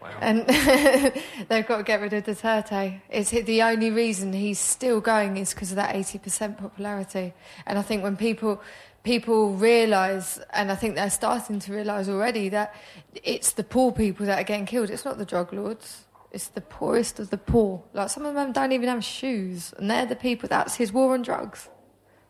Wow. 0.01 0.09
And 0.21 0.47
they've 1.49 1.67
got 1.67 1.77
to 1.77 1.83
get 1.83 2.01
rid 2.01 2.13
of 2.13 2.23
Duterte. 2.23 3.01
It's 3.09 3.31
the 3.31 3.61
only 3.63 3.91
reason 3.91 4.31
he's 4.31 4.59
still 4.59 5.01
going 5.01 5.37
is 5.37 5.53
because 5.53 5.71
of 5.71 5.75
that 5.75 5.93
80% 5.93 6.57
popularity. 6.57 7.33
And 7.65 7.77
I 7.77 7.81
think 7.81 8.01
when 8.01 8.15
people 8.15 8.61
people 9.03 9.51
realise, 9.53 10.39
and 10.51 10.71
I 10.71 10.75
think 10.75 10.95
they're 10.95 11.09
starting 11.09 11.59
to 11.59 11.73
realise 11.73 12.09
already, 12.09 12.49
that 12.49 12.75
it's 13.23 13.53
the 13.53 13.63
poor 13.63 13.91
people 13.91 14.25
that 14.25 14.39
are 14.39 14.43
getting 14.43 14.65
killed. 14.65 14.89
It's 14.89 15.05
not 15.05 15.17
the 15.17 15.25
drug 15.25 15.53
lords. 15.53 16.05
It's 16.31 16.49
the 16.49 16.61
poorest 16.61 17.19
of 17.19 17.29
the 17.29 17.37
poor. 17.37 17.83
Like 17.93 18.09
some 18.09 18.25
of 18.25 18.35
them 18.35 18.51
don't 18.51 18.71
even 18.71 18.89
have 18.89 19.03
shoes, 19.03 19.73
and 19.77 19.89
they're 19.89 20.05
the 20.05 20.15
people. 20.15 20.47
That's 20.47 20.75
his 20.75 20.93
war 20.93 21.13
on 21.13 21.21
drugs. 21.21 21.69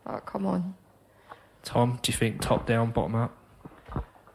Oh, 0.05 0.19
come 0.19 0.45
on. 0.45 0.75
Tom, 1.63 1.99
do 2.01 2.11
you 2.11 2.17
think 2.17 2.41
top 2.41 2.65
down, 2.65 2.91
bottom 2.91 3.15
up? 3.15 3.35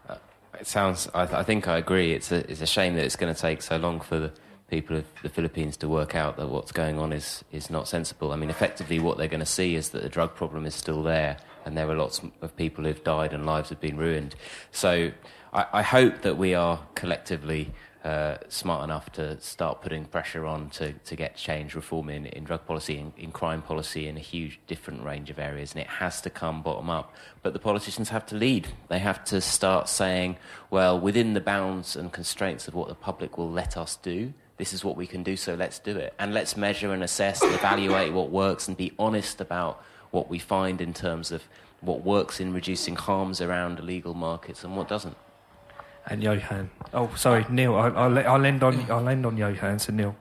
Uh, 0.09 0.17
it 0.61 0.67
sounds. 0.67 1.09
I, 1.15 1.25
th- 1.25 1.39
I, 1.39 1.43
think 1.43 1.67
I 1.67 1.79
agree. 1.79 2.13
It's 2.13 2.31
a 2.31 2.49
it's 2.51 2.61
a 2.61 2.67
shame 2.67 2.95
that 2.97 3.05
it's 3.05 3.17
going 3.17 3.35
to 3.35 3.41
take 3.41 3.63
so 3.63 3.77
long 3.79 4.01
for 4.01 4.19
the 4.19 4.33
people 4.69 4.97
of 4.97 5.05
the 5.23 5.31
Philippines 5.31 5.77
to 5.79 5.89
work 5.89 6.15
out 6.15 6.37
that 6.37 6.49
what's 6.49 6.73
going 6.73 6.99
on 6.99 7.13
is 7.13 7.43
is 7.51 7.71
not 7.71 7.89
sensible. 7.89 8.33
I 8.33 8.37
mean, 8.37 8.51
effectively, 8.51 8.99
what 8.99 9.17
they're 9.17 9.29
going 9.29 9.41
to 9.41 9.47
see 9.47 9.77
is 9.77 9.91
that 9.91 10.03
the 10.03 10.11
drug 10.11 10.35
problem 10.35 10.67
is 10.67 10.75
still 10.75 11.03
there 11.03 11.39
and 11.65 11.77
there 11.77 11.89
are 11.89 11.97
lots 11.97 12.21
of 12.43 12.57
people 12.57 12.85
who've 12.85 13.05
died 13.05 13.33
and 13.33 13.47
lives 13.47 13.69
have 13.71 13.81
been 13.81 13.97
ruined. 13.97 14.35
So 14.71 15.13
I, 15.53 15.67
I 15.73 15.83
hope 15.83 16.23
that 16.23 16.37
we 16.37 16.55
are 16.55 16.81
collectively 16.95 17.73
uh, 18.05 18.37
smart 18.49 18.85
enough 18.85 19.11
to 19.13 19.41
start 19.41 19.81
putting 19.81 20.05
pressure 20.05 20.45
on 20.45 20.69
to, 20.69 20.93
to 20.93 21.17
get 21.17 21.37
change, 21.37 21.75
reform 21.75 22.11
in, 22.11 22.27
in 22.27 22.45
drug 22.45 22.67
policy, 22.67 22.99
in, 22.99 23.15
in 23.17 23.33
crime 23.33 23.63
policy, 23.63 24.07
in 24.07 24.17
a 24.19 24.21
huge 24.21 24.61
different 24.67 25.03
range 25.03 25.31
of 25.31 25.39
areas. 25.39 25.73
And 25.73 25.81
it 25.81 25.87
has 25.87 26.21
to 26.21 26.31
come 26.31 26.63
bottom 26.63 26.91
up. 26.91 27.15
But 27.43 27.55
the 27.55 27.59
politicians 27.59 28.11
have 28.11 28.27
to 28.27 28.35
lead. 28.35 28.69
They 28.89 28.99
have 28.99 29.25
to 29.27 29.41
start 29.41 29.89
saying, 29.89 30.37
well, 30.71 31.01
within 31.01 31.33
the 31.33 31.41
bounds 31.41 31.97
and 31.97 32.13
constraints 32.13 32.69
of 32.69 32.75
what 32.75 32.89
the 32.89 32.95
public 32.95 33.39
will 33.39 33.51
let 33.51 33.77
us 33.77 33.97
do, 33.97 34.35
this 34.59 34.73
is 34.73 34.85
what 34.85 34.97
we 34.97 35.07
can 35.07 35.23
do, 35.23 35.37
so 35.37 35.55
let's 35.55 35.79
do 35.79 35.97
it. 35.97 36.15
And 36.19 36.35
let's 36.35 36.57
measure 36.57 36.93
and 36.93 37.03
assess 37.03 37.43
and 37.43 37.55
evaluate 37.55 38.13
what 38.13 38.31
works 38.31 38.69
and 38.69 38.77
be 38.77 38.93
honest 38.99 39.41
about 39.41 39.83
what 40.15 40.31
we 40.31 40.39
find 40.39 40.81
in 40.81 40.95
terms 40.95 41.33
of 41.33 41.43
what 41.81 42.03
works 42.03 42.41
in 42.41 42.53
reducing 42.53 42.97
harms 42.97 43.41
around 43.41 43.79
illegal 43.79 44.15
markets 44.15 44.65
and 44.65 44.77
what 44.77 44.89
doesn't. 44.89 45.17
And 46.07 46.23
Johann. 46.23 46.71
Oh, 46.93 47.13
sorry, 47.17 47.45
Neil. 47.51 47.75
I, 47.75 47.89
will 47.89 48.19
I'll 48.19 48.45
end 48.45 48.63
on 48.63 48.91
I'll 48.91 49.09
end 49.09 49.27
on 49.27 49.37
Johann. 49.37 49.79
So 49.79 49.93
Neil. 49.93 50.17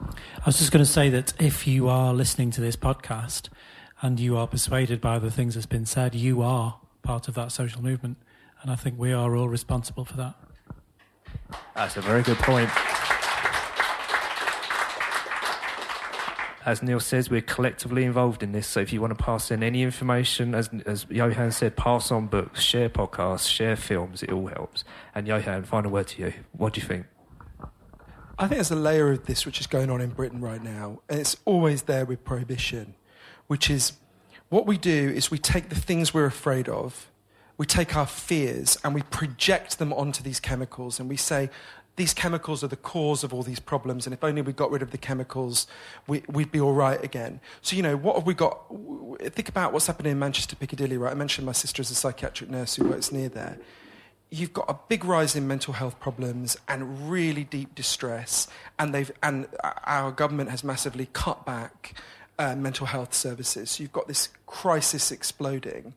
I 0.00 0.42
was 0.46 0.58
just 0.58 0.72
going 0.72 0.84
to 0.84 0.90
say 0.90 1.08
that 1.10 1.32
if 1.40 1.66
you 1.66 1.88
are 1.88 2.12
listening 2.14 2.50
to 2.52 2.60
this 2.60 2.76
podcast 2.76 3.48
and 4.00 4.18
you 4.18 4.36
are 4.36 4.46
persuaded 4.46 5.00
by 5.00 5.18
the 5.18 5.30
things 5.30 5.54
that's 5.54 5.66
been 5.66 5.86
said, 5.86 6.14
you 6.14 6.42
are 6.42 6.80
part 7.02 7.28
of 7.28 7.34
that 7.34 7.52
social 7.52 7.82
movement, 7.82 8.16
and 8.62 8.70
I 8.70 8.76
think 8.76 8.98
we 8.98 9.12
are 9.12 9.36
all 9.36 9.48
responsible 9.48 10.04
for 10.04 10.16
that. 10.16 10.34
That's 11.74 11.96
a 11.96 12.00
very 12.00 12.22
good 12.22 12.38
point. 12.38 12.70
As 16.68 16.82
Neil 16.82 17.00
says, 17.00 17.30
we're 17.30 17.40
collectively 17.40 18.04
involved 18.04 18.42
in 18.42 18.52
this. 18.52 18.66
So 18.66 18.80
if 18.80 18.92
you 18.92 19.00
want 19.00 19.16
to 19.16 19.24
pass 19.24 19.50
in 19.50 19.62
any 19.62 19.82
information, 19.82 20.54
as 20.54 20.68
as 20.84 21.06
Johann 21.08 21.50
said, 21.50 21.76
pass 21.76 22.12
on 22.12 22.26
books, 22.26 22.60
share 22.60 22.90
podcasts, 22.90 23.48
share 23.48 23.74
films. 23.74 24.22
It 24.22 24.30
all 24.30 24.48
helps. 24.48 24.84
And 25.14 25.26
Johann, 25.26 25.64
final 25.64 25.90
word 25.90 26.08
to 26.08 26.20
you. 26.20 26.34
What 26.52 26.74
do 26.74 26.82
you 26.82 26.86
think? 26.86 27.06
I 28.38 28.48
think 28.48 28.56
there's 28.56 28.70
a 28.70 28.76
layer 28.76 29.10
of 29.12 29.24
this 29.24 29.46
which 29.46 29.60
is 29.60 29.66
going 29.66 29.88
on 29.88 30.02
in 30.02 30.10
Britain 30.10 30.42
right 30.42 30.62
now, 30.62 31.00
and 31.08 31.18
it's 31.18 31.38
always 31.46 31.84
there 31.84 32.04
with 32.04 32.22
prohibition, 32.22 32.96
which 33.46 33.70
is 33.70 33.94
what 34.50 34.66
we 34.66 34.76
do 34.76 35.08
is 35.08 35.30
we 35.30 35.38
take 35.38 35.70
the 35.70 35.74
things 35.74 36.12
we're 36.12 36.26
afraid 36.26 36.68
of 36.68 37.10
we 37.58 37.66
take 37.66 37.96
our 37.96 38.06
fears 38.06 38.78
and 38.84 38.94
we 38.94 39.02
project 39.02 39.80
them 39.80 39.92
onto 39.92 40.22
these 40.22 40.38
chemicals 40.38 41.00
and 41.00 41.08
we 41.08 41.16
say, 41.16 41.50
these 41.98 42.14
chemicals 42.14 42.64
are 42.64 42.68
the 42.68 42.76
cause 42.76 43.22
of 43.24 43.34
all 43.34 43.42
these 43.42 43.60
problems, 43.60 44.06
and 44.06 44.14
if 44.14 44.24
only 44.24 44.40
we 44.40 44.52
got 44.52 44.70
rid 44.70 44.80
of 44.80 44.92
the 44.92 44.98
chemicals, 44.98 45.66
we, 46.06 46.22
would 46.28 46.50
be 46.50 46.60
all 46.60 46.72
right 46.72 47.02
again. 47.04 47.40
So, 47.60 47.76
you 47.76 47.82
know, 47.82 47.96
what 47.96 48.16
have 48.16 48.26
we 48.26 48.32
got? 48.32 48.62
Think 49.34 49.48
about 49.50 49.72
what's 49.72 49.86
happening 49.86 50.12
in 50.12 50.18
Manchester 50.18 50.56
Piccadilly, 50.56 50.96
right? 50.96 51.10
I 51.10 51.14
mentioned 51.14 51.44
my 51.44 51.52
sister 51.52 51.82
is 51.82 51.90
a 51.90 51.94
psychiatric 51.94 52.48
nurse 52.48 52.76
who 52.76 52.88
works 52.88 53.12
near 53.12 53.28
there. 53.28 53.58
You've 54.30 54.52
got 54.52 54.66
a 54.68 54.76
big 54.88 55.04
rise 55.04 55.36
in 55.36 55.46
mental 55.46 55.74
health 55.74 55.98
problems 56.00 56.56
and 56.68 57.10
really 57.10 57.44
deep 57.44 57.74
distress, 57.74 58.48
and, 58.78 58.94
they've, 58.94 59.12
and 59.22 59.48
our 59.84 60.12
government 60.12 60.50
has 60.50 60.64
massively 60.64 61.08
cut 61.12 61.44
back 61.44 61.94
uh, 62.38 62.54
mental 62.54 62.86
health 62.86 63.12
services. 63.12 63.72
So 63.72 63.82
you've 63.82 63.92
got 63.92 64.06
this 64.08 64.28
crisis 64.46 65.10
exploding. 65.10 65.94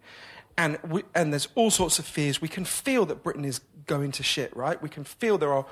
And, 0.58 0.78
we, 0.88 1.04
and 1.16 1.32
there's 1.32 1.48
all 1.56 1.72
sorts 1.72 1.98
of 1.98 2.06
fears. 2.06 2.42
We 2.42 2.48
can 2.48 2.66
feel 2.66 3.06
that 3.06 3.24
Britain 3.24 3.46
is 3.46 3.62
going 3.92 4.14
to 4.14 4.24
shit, 4.24 4.56
right? 4.56 4.82
We 4.82 4.88
can 4.88 5.04
feel 5.04 5.38
there 5.38 5.52
are 5.52 5.66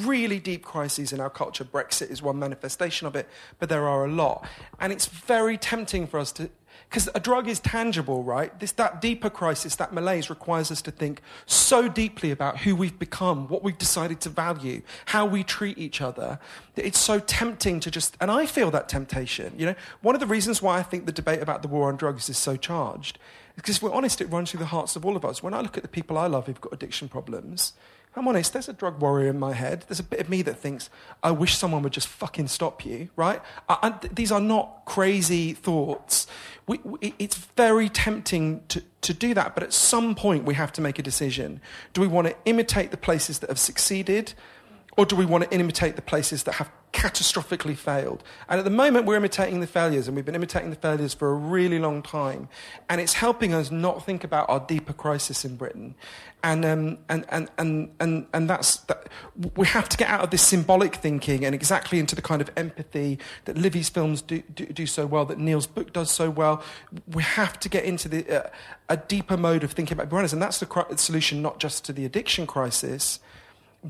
really 0.00 0.40
deep 0.40 0.64
crises 0.64 1.12
in 1.12 1.20
our 1.20 1.30
culture. 1.30 1.64
Brexit 1.64 2.10
is 2.10 2.20
one 2.20 2.36
manifestation 2.36 3.06
of 3.06 3.14
it, 3.14 3.28
but 3.60 3.68
there 3.68 3.86
are 3.88 4.04
a 4.04 4.10
lot. 4.10 4.44
And 4.80 4.92
it's 4.92 5.06
very 5.06 5.56
tempting 5.56 6.08
for 6.08 6.18
us 6.18 6.32
to, 6.32 6.50
because 6.88 7.08
a 7.14 7.20
drug 7.20 7.46
is 7.46 7.60
tangible, 7.60 8.24
right? 8.24 8.58
This, 8.58 8.72
that 8.72 9.00
deeper 9.00 9.30
crisis, 9.30 9.76
that 9.76 9.92
malaise 9.92 10.28
requires 10.28 10.72
us 10.72 10.82
to 10.82 10.90
think 10.90 11.22
so 11.46 11.88
deeply 11.88 12.32
about 12.32 12.58
who 12.58 12.74
we've 12.74 12.98
become, 12.98 13.46
what 13.46 13.62
we've 13.62 13.78
decided 13.78 14.20
to 14.22 14.30
value, 14.30 14.82
how 15.06 15.24
we 15.24 15.44
treat 15.44 15.78
each 15.78 16.00
other. 16.00 16.40
that 16.74 16.84
It's 16.84 16.98
so 16.98 17.20
tempting 17.20 17.78
to 17.78 17.88
just, 17.88 18.16
and 18.20 18.32
I 18.32 18.46
feel 18.46 18.72
that 18.72 18.88
temptation. 18.88 19.52
You 19.56 19.66
know, 19.66 19.74
one 20.02 20.16
of 20.16 20.20
the 20.20 20.26
reasons 20.26 20.60
why 20.60 20.78
I 20.78 20.82
think 20.82 21.06
the 21.06 21.12
debate 21.12 21.40
about 21.40 21.62
the 21.62 21.68
war 21.68 21.86
on 21.86 21.96
drugs 21.96 22.28
is 22.28 22.36
so 22.36 22.56
charged 22.56 23.16
because 23.56 23.76
if 23.76 23.82
we're 23.82 23.92
honest, 23.92 24.20
it 24.20 24.26
runs 24.26 24.50
through 24.50 24.60
the 24.60 24.66
hearts 24.66 24.96
of 24.96 25.04
all 25.04 25.16
of 25.16 25.24
us. 25.24 25.42
When 25.42 25.54
I 25.54 25.60
look 25.60 25.76
at 25.76 25.82
the 25.82 25.88
people 25.88 26.16
I 26.16 26.26
love 26.26 26.46
who've 26.46 26.60
got 26.60 26.72
addiction 26.72 27.08
problems, 27.08 27.72
I'm 28.16 28.26
honest, 28.26 28.52
there's 28.52 28.68
a 28.68 28.72
drug 28.72 29.00
warrior 29.00 29.28
in 29.28 29.38
my 29.38 29.52
head. 29.52 29.84
There's 29.86 30.00
a 30.00 30.04
bit 30.04 30.18
of 30.18 30.28
me 30.28 30.42
that 30.42 30.58
thinks, 30.58 30.90
I 31.22 31.30
wish 31.30 31.56
someone 31.56 31.82
would 31.82 31.92
just 31.92 32.08
fucking 32.08 32.48
stop 32.48 32.84
you, 32.84 33.08
right? 33.14 33.40
I, 33.68 33.78
I, 33.82 34.06
these 34.12 34.32
are 34.32 34.40
not 34.40 34.82
crazy 34.84 35.52
thoughts. 35.52 36.26
We, 36.66 36.80
we, 36.82 37.14
it's 37.20 37.36
very 37.56 37.88
tempting 37.88 38.62
to, 38.68 38.82
to 39.02 39.14
do 39.14 39.32
that, 39.34 39.54
but 39.54 39.62
at 39.62 39.72
some 39.72 40.16
point 40.16 40.44
we 40.44 40.54
have 40.54 40.72
to 40.72 40.80
make 40.80 40.98
a 40.98 41.02
decision. 41.02 41.60
Do 41.92 42.00
we 42.00 42.08
want 42.08 42.26
to 42.26 42.34
imitate 42.46 42.90
the 42.90 42.96
places 42.96 43.38
that 43.40 43.48
have 43.48 43.60
succeeded, 43.60 44.34
or 45.00 45.06
do 45.06 45.16
we 45.16 45.24
want 45.24 45.42
to 45.42 45.50
imitate 45.50 45.96
the 45.96 46.02
places 46.02 46.42
that 46.42 46.56
have 46.56 46.70
catastrophically 46.92 47.74
failed? 47.74 48.22
And 48.50 48.58
at 48.58 48.64
the 48.64 48.70
moment, 48.70 49.06
we're 49.06 49.16
imitating 49.16 49.60
the 49.60 49.66
failures, 49.66 50.06
and 50.06 50.14
we've 50.14 50.26
been 50.26 50.34
imitating 50.34 50.68
the 50.68 50.76
failures 50.76 51.14
for 51.14 51.30
a 51.30 51.34
really 51.34 51.78
long 51.78 52.02
time. 52.02 52.50
And 52.90 53.00
it's 53.00 53.14
helping 53.14 53.54
us 53.54 53.70
not 53.70 54.04
think 54.04 54.24
about 54.24 54.50
our 54.50 54.60
deeper 54.60 54.92
crisis 54.92 55.42
in 55.42 55.56
Britain. 55.56 55.94
And, 56.42 56.66
um, 56.66 56.98
and, 57.08 57.24
and, 57.30 57.48
and, 57.56 57.90
and, 57.98 58.26
and 58.34 58.50
that's, 58.50 58.76
that, 58.88 59.08
we 59.56 59.66
have 59.68 59.88
to 59.88 59.96
get 59.96 60.10
out 60.10 60.20
of 60.20 60.28
this 60.28 60.46
symbolic 60.46 60.96
thinking 60.96 61.46
and 61.46 61.54
exactly 61.54 61.98
into 61.98 62.14
the 62.14 62.20
kind 62.20 62.42
of 62.42 62.50
empathy 62.54 63.18
that 63.46 63.56
Livvy's 63.56 63.88
films 63.88 64.20
do, 64.20 64.42
do, 64.54 64.66
do 64.66 64.84
so 64.84 65.06
well, 65.06 65.24
that 65.24 65.38
Neil's 65.38 65.66
book 65.66 65.94
does 65.94 66.10
so 66.10 66.28
well. 66.28 66.62
We 67.10 67.22
have 67.22 67.58
to 67.60 67.70
get 67.70 67.84
into 67.84 68.06
the, 68.10 68.44
uh, 68.44 68.50
a 68.90 68.98
deeper 68.98 69.38
mode 69.38 69.64
of 69.64 69.72
thinking 69.72 69.94
about 69.94 70.10
Buenos, 70.10 70.34
and 70.34 70.42
that's 70.42 70.60
the 70.60 70.86
solution 70.96 71.40
not 71.40 71.58
just 71.58 71.86
to 71.86 71.94
the 71.94 72.04
addiction 72.04 72.46
crisis, 72.46 73.18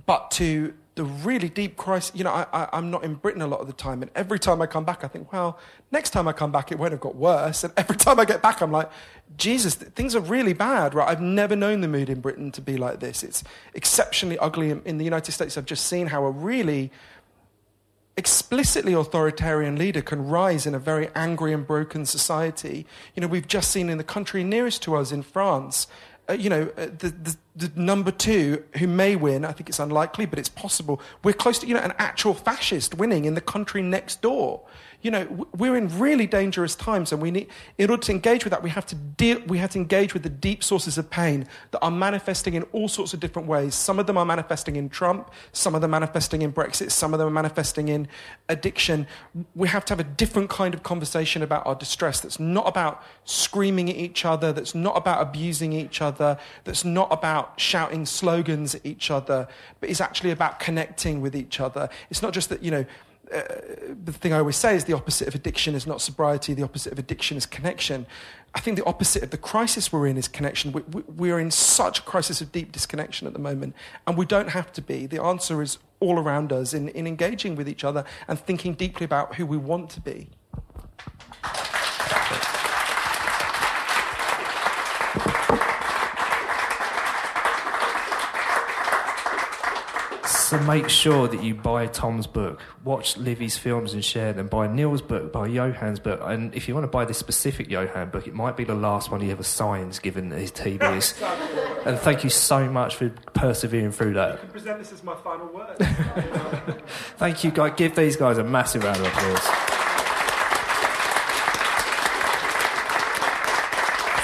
but 0.07 0.31
to 0.31 0.73
the 0.95 1.05
really 1.05 1.49
deep 1.49 1.77
crisis. 1.77 2.13
You 2.15 2.25
know, 2.25 2.31
I, 2.31 2.69
am 2.73 2.91
not 2.91 3.05
in 3.05 3.15
Britain 3.15 3.43
a 3.43 3.47
lot 3.47 3.61
of 3.61 3.67
the 3.67 3.73
time, 3.73 4.03
and 4.03 4.11
every 4.15 4.39
time 4.39 4.61
I 4.61 4.67
come 4.67 4.85
back, 4.85 5.05
I 5.05 5.09
think, 5.09 5.33
well, 5.33 5.59
next 5.91 6.11
time 6.11 6.29
I 6.29 6.33
come 6.33 6.53
back, 6.53 6.73
it 6.73 6.79
won't 6.79 6.93
have 6.93 7.01
got 7.01 7.17
worse. 7.17 7.65
And 7.65 7.73
every 7.77 7.97
time 8.07 8.19
I 8.19 8.25
get 8.25 8.43
back, 8.43 8.61
I'm 8.61 8.73
like, 8.73 8.91
Jesus, 9.37 9.75
things 9.75 10.15
are 10.15 10.21
really 10.21 10.53
bad, 10.53 10.95
right? 10.95 11.09
I've 11.09 11.21
never 11.21 11.55
known 11.55 11.81
the 11.81 11.89
mood 11.89 12.11
in 12.11 12.21
Britain 12.21 12.51
to 12.53 12.61
be 12.61 12.77
like 12.77 13.01
this. 13.01 13.23
It's 13.23 13.45
exceptionally 13.75 14.39
ugly. 14.39 14.71
In 14.85 14.99
the 14.99 15.05
United 15.05 15.33
States, 15.33 15.57
I've 15.57 15.67
just 15.67 15.87
seen 15.87 16.09
how 16.09 16.25
a 16.25 16.31
really 16.31 16.91
explicitly 18.17 18.93
authoritarian 18.93 19.77
leader 19.77 20.03
can 20.03 20.27
rise 20.27 20.67
in 20.67 20.75
a 20.75 20.79
very 20.79 21.09
angry 21.15 21.55
and 21.55 21.67
broken 21.67 22.05
society. 22.05 22.85
You 23.15 23.23
know, 23.23 23.29
we've 23.29 23.49
just 23.49 23.71
seen 23.71 23.89
in 23.89 23.97
the 23.97 24.05
country 24.05 24.45
nearest 24.45 24.83
to 24.83 24.97
us 24.97 25.11
in 25.13 25.23
France 25.23 25.87
uh, 26.31 26.35
you 26.35 26.49
know, 26.49 26.71
uh, 26.77 26.87
the, 26.99 27.09
the, 27.09 27.37
the, 27.57 27.73
number 27.75 28.13
two 28.13 28.63
who 28.79 28.87
may 28.87 29.17
win, 29.17 29.45
I 29.45 29.53
think 29.53 29.69
it's 29.69 29.81
unlikely, 29.81 30.27
but 30.27 30.39
it's 30.39 30.49
possible. 30.49 31.01
We're 31.25 31.35
close 31.35 31.59
to, 31.59 31.67
you 31.67 31.75
know, 31.75 31.81
an 31.81 31.95
actual 31.99 32.35
fascist 32.35 32.95
winning 32.95 33.25
in 33.25 33.35
the 33.35 33.41
country 33.41 33.83
next 33.83 34.23
door 34.23 34.63
you 35.03 35.11
know, 35.11 35.47
we're 35.57 35.77
in 35.77 35.99
really 35.99 36.27
dangerous 36.27 36.75
times, 36.75 37.13
and 37.13 37.23
we 37.23 37.31
need, 37.31 37.49
in 37.79 37.91
order 37.91 38.03
to 38.03 38.13
engage 38.13 38.45
with 38.45 38.51
that, 38.51 38.63
we 38.63 38.71
have 38.71 38.85
to 38.87 38.95
deal, 38.95 39.41
we 39.47 39.59
have 39.59 39.71
to 39.71 39.79
engage 39.79 40.13
with 40.13 40.23
the 40.23 40.29
deep 40.29 40.63
sources 40.63 40.99
of 40.99 41.09
pain 41.09 41.47
that 41.71 41.79
are 41.81 41.91
manifesting 41.91 42.55
in 42.55 42.65
all 42.73 42.89
sorts 42.89 43.15
of 43.15 43.21
different 43.21 43.49
ways. 43.49 43.75
Some 43.75 43.99
of 43.99 44.07
them 44.07 44.19
are 44.19 44.27
manifesting 44.27 44.77
in 44.77 44.91
Trump, 44.91 45.31
some 45.53 45.75
of 45.75 45.81
them 45.81 45.91
manifesting 45.91 46.43
in 46.43 46.53
Brexit, 46.53 46.91
some 46.91 47.15
of 47.15 47.19
them 47.19 47.29
are 47.29 47.33
manifesting 47.33 47.89
in 47.89 48.09
addiction. 48.49 49.07
We 49.55 49.69
have 49.69 49.87
to 49.87 49.93
have 49.93 50.01
a 50.01 50.05
different 50.05 50.51
kind 50.51 50.75
of 50.75 50.83
conversation 50.83 51.43
about 51.43 51.67
our 51.67 51.75
distress 51.75 52.21
that's 52.21 52.39
not 52.39 52.69
about 52.69 53.03
screaming 53.25 53.89
at 53.89 53.97
each 53.97 54.25
other, 54.27 54.53
that's 54.53 54.75
not 54.75 54.97
about 54.97 55.23
abusing 55.23 55.73
each 55.73 56.03
other, 56.03 56.39
that's 56.65 56.85
not 56.85 57.09
about 57.11 57.59
shouting 57.59 58.05
slogans 58.05 58.75
at 58.75 58.85
each 58.85 59.11
other, 59.11 59.49
but 59.81 59.89
is 59.89 60.01
actually 60.01 60.31
about 60.31 60.61
connecting 60.61 61.23
with 61.23 61.35
each 61.35 61.59
other. 61.59 61.89
It's 62.11 62.21
not 62.21 62.35
just 62.35 62.51
that, 62.51 62.63
you 62.63 62.71
know, 62.71 62.85
uh, 63.33 63.43
the 64.05 64.13
thing 64.13 64.33
I 64.33 64.39
always 64.39 64.57
say 64.57 64.75
is 64.75 64.85
the 64.85 64.93
opposite 64.93 65.29
of 65.29 65.35
addiction 65.35 65.75
is 65.75 65.87
not 65.87 66.01
sobriety, 66.01 66.55
the 66.55 66.63
opposite 66.63 66.93
of 66.93 66.99
addiction 66.99 67.37
is 67.37 67.47
connection. 67.47 68.07
I 68.55 68.61
think 68.61 68.77
the 68.77 68.85
opposite 68.85 69.23
of 69.23 69.31
the 69.31 69.39
crisis 69.39 69.93
we're 69.93 70.09
in 70.09 70.17
is 70.17 70.27
connection. 70.27 70.73
We, 70.73 70.83
we, 70.83 71.03
we, 71.03 71.31
are 71.31 71.39
in 71.39 71.53
such 71.53 72.01
a 72.01 72.03
crisis 72.03 72.41
of 72.41 72.51
deep 72.51 72.73
disconnection 72.73 73.29
at 73.29 73.33
the 73.33 73.39
moment, 73.39 73.77
and 74.07 74.17
we 74.17 74.27
don't 74.27 74.49
have 74.49 74.73
to 74.73 74.83
be. 74.83 75.07
The 75.07 75.23
answer 75.23 75.63
is 75.63 75.79
all 76.01 76.19
around 76.19 76.53
us 76.53 76.75
in, 76.75 76.89
in 76.89 77.07
engaging 77.07 77.55
with 77.55 77.69
each 77.69 77.85
other 77.85 78.05
and 78.27 78.39
thinking 78.39 78.75
deeply 78.75 79.05
about 79.05 79.37
who 79.37 79.47
we 79.47 79.57
want 79.57 79.91
to 79.91 80.01
be. 80.01 80.29
So 90.51 90.59
make 90.59 90.89
sure 90.89 91.29
that 91.29 91.45
you 91.45 91.55
buy 91.55 91.87
Tom's 91.87 92.27
book, 92.27 92.61
watch 92.83 93.17
Livvy's 93.17 93.57
films 93.57 93.95
and 93.95 94.05
share 94.05 94.33
them, 94.33 94.49
buy 94.49 94.67
Neil's 94.67 95.01
book, 95.01 95.33
buy 95.33 95.47
Johann's 95.49 96.01
book. 96.01 96.19
And 96.25 96.53
if 96.57 96.67
you 96.67 96.75
want 96.75 96.83
to 96.83 96.89
buy 96.89 97.05
this 97.05 97.19
specific 97.19 97.71
Johann 97.71 98.11
book, 98.11 98.27
it 98.27 98.35
might 98.35 98.57
be 98.57 98.65
the 98.65 98.75
last 98.75 99.13
one 99.13 99.21
he 99.21 99.31
ever 99.31 99.45
signs 99.45 100.01
given 100.01 100.33
his 100.33 100.51
TBs. 100.51 101.23
and 101.87 101.97
thank 102.01 102.25
you 102.25 102.31
so 102.31 102.69
much 102.69 102.97
for 102.97 103.11
persevering 103.33 103.93
through 103.93 104.15
that. 104.15 104.33
You 104.33 104.39
can 104.39 104.49
present 104.49 104.79
this 104.81 104.91
as 104.91 105.05
my 105.05 105.15
final 105.15 105.47
word. 105.47 105.77
thank 107.17 107.45
you, 107.45 107.53
guys. 107.53 107.75
Give 107.77 107.95
these 107.95 108.17
guys 108.17 108.37
a 108.37 108.43
massive 108.43 108.83
round 108.83 108.99
of 108.99 109.07
applause. 109.07 109.39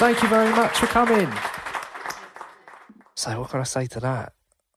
Thank 0.01 0.23
you 0.25 0.29
very 0.29 0.51
much 0.51 0.77
for 0.77 0.89
coming. 0.89 1.33
So, 3.15 3.43
what 3.43 3.51
can 3.51 3.61
I 3.61 3.63
say 3.63 3.87
to 3.87 4.01
that? 4.01 4.36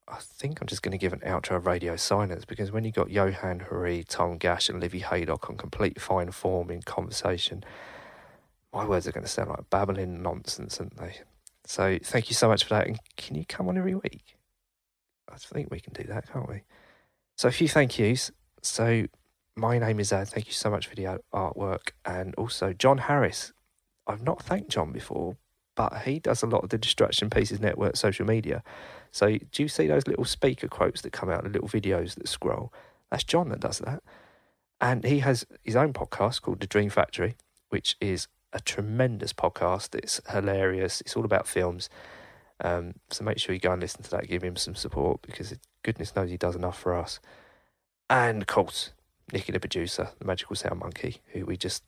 I 0.09 0.17
think 0.19 0.59
I'm 0.59 0.67
just 0.67 0.81
going 0.81 0.91
to 0.91 0.97
give 0.97 1.13
an 1.13 1.19
outro 1.19 1.63
radio 1.63 1.95
silence 1.95 2.43
because 2.43 2.71
when 2.71 2.83
you 2.83 2.91
got 2.91 3.11
Johann 3.11 3.59
Hari, 3.59 4.03
Tom 4.07 4.37
Gash, 4.37 4.67
and 4.67 4.79
Livvy 4.79 4.99
Haydock 4.99 5.49
on 5.49 5.57
complete 5.57 6.01
fine 6.01 6.31
form 6.31 6.71
in 6.71 6.81
conversation, 6.81 7.63
my 8.73 8.85
words 8.85 9.07
are 9.07 9.11
going 9.11 9.23
to 9.23 9.29
sound 9.29 9.49
like 9.49 9.69
babbling 9.69 10.23
nonsense, 10.23 10.79
aren't 10.79 10.97
they? 10.97 11.17
So 11.65 11.99
thank 12.03 12.29
you 12.29 12.35
so 12.35 12.47
much 12.47 12.63
for 12.63 12.69
that. 12.69 12.87
And 12.87 12.97
can 13.17 13.35
you 13.35 13.45
come 13.45 13.67
on 13.67 13.77
every 13.77 13.93
week? 13.93 14.35
I 15.31 15.35
think 15.37 15.69
we 15.69 15.79
can 15.79 15.93
do 15.93 16.03
that, 16.03 16.31
can't 16.31 16.49
we? 16.49 16.63
So 17.37 17.47
a 17.47 17.51
few 17.51 17.69
thank 17.69 17.99
yous. 17.99 18.31
So 18.63 19.05
my 19.55 19.77
name 19.77 19.99
is 19.99 20.11
Ad. 20.11 20.29
Thank 20.29 20.47
you 20.47 20.53
so 20.53 20.71
much 20.71 20.87
for 20.87 20.95
the 20.95 21.19
artwork, 21.33 21.91
and 22.03 22.33
also 22.35 22.73
John 22.73 22.97
Harris. 22.97 23.53
I've 24.07 24.23
not 24.23 24.41
thanked 24.41 24.71
John 24.71 24.91
before, 24.91 25.37
but 25.75 26.01
he 26.01 26.19
does 26.19 26.41
a 26.41 26.47
lot 26.47 26.63
of 26.63 26.69
the 26.69 26.77
Distraction 26.79 27.29
Pieces 27.29 27.59
Network 27.59 27.95
social 27.95 28.25
media. 28.25 28.63
So 29.11 29.37
do 29.37 29.63
you 29.63 29.67
see 29.67 29.87
those 29.87 30.07
little 30.07 30.25
speaker 30.25 30.67
quotes 30.67 31.01
that 31.01 31.13
come 31.13 31.29
out, 31.29 31.43
the 31.43 31.49
little 31.49 31.67
videos 31.67 32.15
that 32.15 32.27
scroll? 32.27 32.73
That's 33.09 33.23
John 33.23 33.49
that 33.49 33.59
does 33.59 33.79
that. 33.79 34.03
And 34.81 35.03
he 35.03 35.19
has 35.19 35.45
his 35.63 35.75
own 35.75 35.93
podcast 35.93 36.41
called 36.41 36.59
The 36.59 36.67
Dream 36.67 36.89
Factory, 36.89 37.35
which 37.69 37.97
is 37.99 38.27
a 38.53 38.59
tremendous 38.59 39.33
podcast. 39.33 39.95
It's 39.95 40.21
hilarious. 40.29 41.01
It's 41.01 41.15
all 41.15 41.25
about 41.25 41.47
films. 41.47 41.89
Um, 42.61 42.95
so 43.09 43.23
make 43.23 43.39
sure 43.39 43.53
you 43.53 43.59
go 43.59 43.71
and 43.71 43.81
listen 43.81 44.03
to 44.03 44.11
that. 44.11 44.27
Give 44.27 44.43
him 44.43 44.55
some 44.55 44.75
support 44.75 45.21
because 45.21 45.53
goodness 45.83 46.15
knows 46.15 46.29
he 46.29 46.37
does 46.37 46.55
enough 46.55 46.77
for 46.77 46.95
us. 46.95 47.19
And 48.09 48.41
of 48.41 48.47
course, 48.47 48.91
Nicky, 49.31 49.51
the 49.51 49.59
producer, 49.59 50.09
the 50.19 50.25
magical 50.25 50.55
sound 50.55 50.79
monkey, 50.79 51.21
who 51.27 51.45
we 51.45 51.57
just 51.57 51.83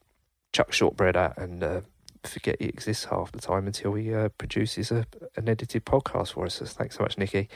chuck 0.54 0.72
shortbread 0.72 1.16
at 1.16 1.38
and 1.38 1.64
uh, 1.64 1.82
forget 2.24 2.58
he 2.60 2.68
exists 2.68 3.06
half 3.06 3.32
the 3.32 3.40
time 3.40 3.68
until 3.68 3.94
he 3.94 4.14
uh, 4.14 4.30
produces 4.30 4.92
a, 4.92 5.06
an 5.36 5.50
edited 5.50 5.86
podcast 5.86 6.34
for 6.34 6.46
us. 6.46 6.56
So 6.56 6.66
thanks 6.66 6.98
so 6.98 7.04
much, 7.04 7.18
Nikki. 7.18 7.50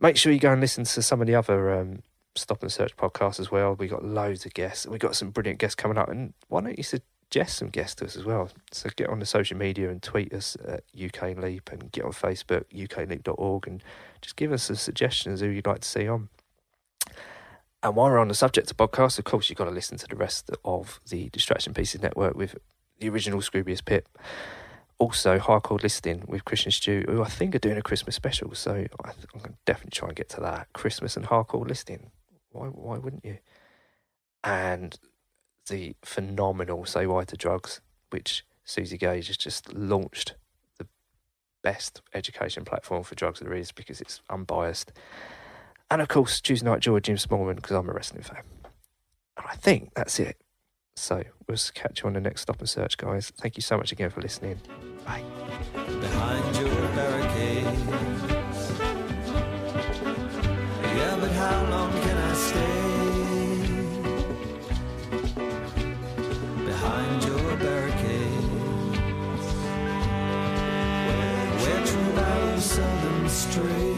Make 0.00 0.16
sure 0.16 0.32
you 0.32 0.38
go 0.38 0.52
and 0.52 0.60
listen 0.60 0.84
to 0.84 1.02
some 1.02 1.20
of 1.20 1.26
the 1.26 1.34
other 1.34 1.72
um, 1.72 2.02
Stop 2.36 2.62
and 2.62 2.72
Search 2.72 2.96
podcasts 2.96 3.40
as 3.40 3.50
well. 3.50 3.74
We 3.74 3.88
got 3.88 4.04
loads 4.04 4.46
of 4.46 4.54
guests. 4.54 4.86
We 4.86 4.98
got 4.98 5.16
some 5.16 5.30
brilliant 5.30 5.58
guests 5.58 5.74
coming 5.74 5.98
up. 5.98 6.08
And 6.08 6.34
why 6.48 6.60
don't 6.60 6.78
you 6.78 6.84
suggest 6.84 7.58
some 7.58 7.68
guests 7.68 7.96
to 7.96 8.04
us 8.04 8.16
as 8.16 8.24
well. 8.24 8.50
So 8.70 8.90
get 8.94 9.08
on 9.08 9.18
the 9.18 9.26
social 9.26 9.56
media 9.56 9.90
and 9.90 10.02
tweet 10.02 10.32
us 10.32 10.56
at 10.66 10.84
UK 10.96 11.36
Leap 11.36 11.70
and 11.72 11.90
get 11.90 12.04
on 12.04 12.12
Facebook, 12.12 12.64
ukleap.org, 12.72 13.66
and 13.66 13.82
just 14.22 14.36
give 14.36 14.52
us 14.52 14.64
some 14.64 14.76
suggestions 14.76 15.40
who 15.40 15.48
you'd 15.48 15.66
like 15.66 15.80
to 15.80 15.88
see 15.88 16.06
on. 16.06 16.28
And 17.82 17.94
while 17.94 18.10
we're 18.10 18.18
on 18.18 18.28
the 18.28 18.34
subject 18.34 18.70
of 18.70 18.76
podcasts, 18.76 19.18
of 19.18 19.24
course, 19.24 19.48
you've 19.48 19.58
got 19.58 19.66
to 19.66 19.70
listen 19.70 19.98
to 19.98 20.06
the 20.08 20.16
rest 20.16 20.50
of 20.64 21.00
the 21.08 21.28
Distraction 21.30 21.74
Pieces 21.74 22.02
Network 22.02 22.34
with 22.34 22.56
the 22.98 23.08
original 23.08 23.40
Scroobius 23.40 23.84
Pip. 23.84 24.08
Also, 24.98 25.38
Hardcore 25.38 25.80
Listing 25.80 26.24
with 26.26 26.44
Christian 26.44 26.72
Stew, 26.72 27.04
who 27.08 27.22
I 27.22 27.28
think 27.28 27.54
are 27.54 27.60
doing 27.60 27.78
a 27.78 27.82
Christmas 27.82 28.16
special. 28.16 28.52
So 28.54 28.72
I 29.04 29.08
I'm 29.08 29.40
going 29.40 29.52
to 29.52 29.58
definitely 29.64 29.96
try 29.96 30.08
and 30.08 30.16
get 30.16 30.28
to 30.30 30.40
that. 30.40 30.72
Christmas 30.72 31.16
and 31.16 31.26
Hardcore 31.26 31.66
Listing. 31.66 32.10
Why, 32.50 32.66
why 32.66 32.98
wouldn't 32.98 33.24
you? 33.24 33.38
And 34.42 34.98
the 35.68 35.94
phenomenal 36.02 36.84
Say 36.84 37.06
Why 37.06 37.24
to 37.24 37.36
Drugs, 37.36 37.80
which 38.10 38.44
Suzi 38.66 38.98
Gage 38.98 39.28
has 39.28 39.36
just 39.36 39.72
launched 39.72 40.34
the 40.78 40.86
best 41.62 42.02
education 42.14 42.64
platform 42.64 43.02
for 43.02 43.14
drugs 43.14 43.40
there 43.40 43.54
is 43.54 43.72
because 43.72 44.00
it's 44.00 44.20
unbiased. 44.28 44.92
And 45.90 46.02
of 46.02 46.08
course, 46.08 46.40
Tuesday 46.40 46.66
Night 46.68 46.80
Joy, 46.80 47.00
Jim 47.00 47.16
Smallman, 47.16 47.56
because 47.56 47.72
I'm 47.72 47.88
a 47.88 47.92
wrestling 47.92 48.22
fan. 48.22 48.42
And 49.36 49.46
I 49.48 49.54
think 49.54 49.94
that's 49.94 50.18
it. 50.18 50.36
So 50.98 51.22
we'll 51.46 51.56
catch 51.74 52.02
you 52.02 52.08
on 52.08 52.14
the 52.14 52.20
next 52.20 52.40
stop 52.42 52.58
and 52.58 52.68
search, 52.68 52.96
guys. 52.98 53.30
Thank 53.30 53.56
you 53.56 53.62
so 53.62 53.76
much 53.76 53.92
again 53.92 54.10
for 54.10 54.20
listening. 54.20 54.60
Bye. 55.06 55.22
behind 55.72 56.56
your 56.56 56.68
barricades. 56.96 57.82
Yeah, 60.96 61.16
but 61.20 61.30
how 61.30 61.70
long 61.70 61.92
can 61.92 62.18
I 62.18 62.34
stay 62.34 62.82
behind 66.66 67.24
your 67.24 67.56
barricades? 67.58 68.46
Where 71.62 71.86
true 71.86 72.60
seldom 72.60 73.28
stray. 73.28 73.97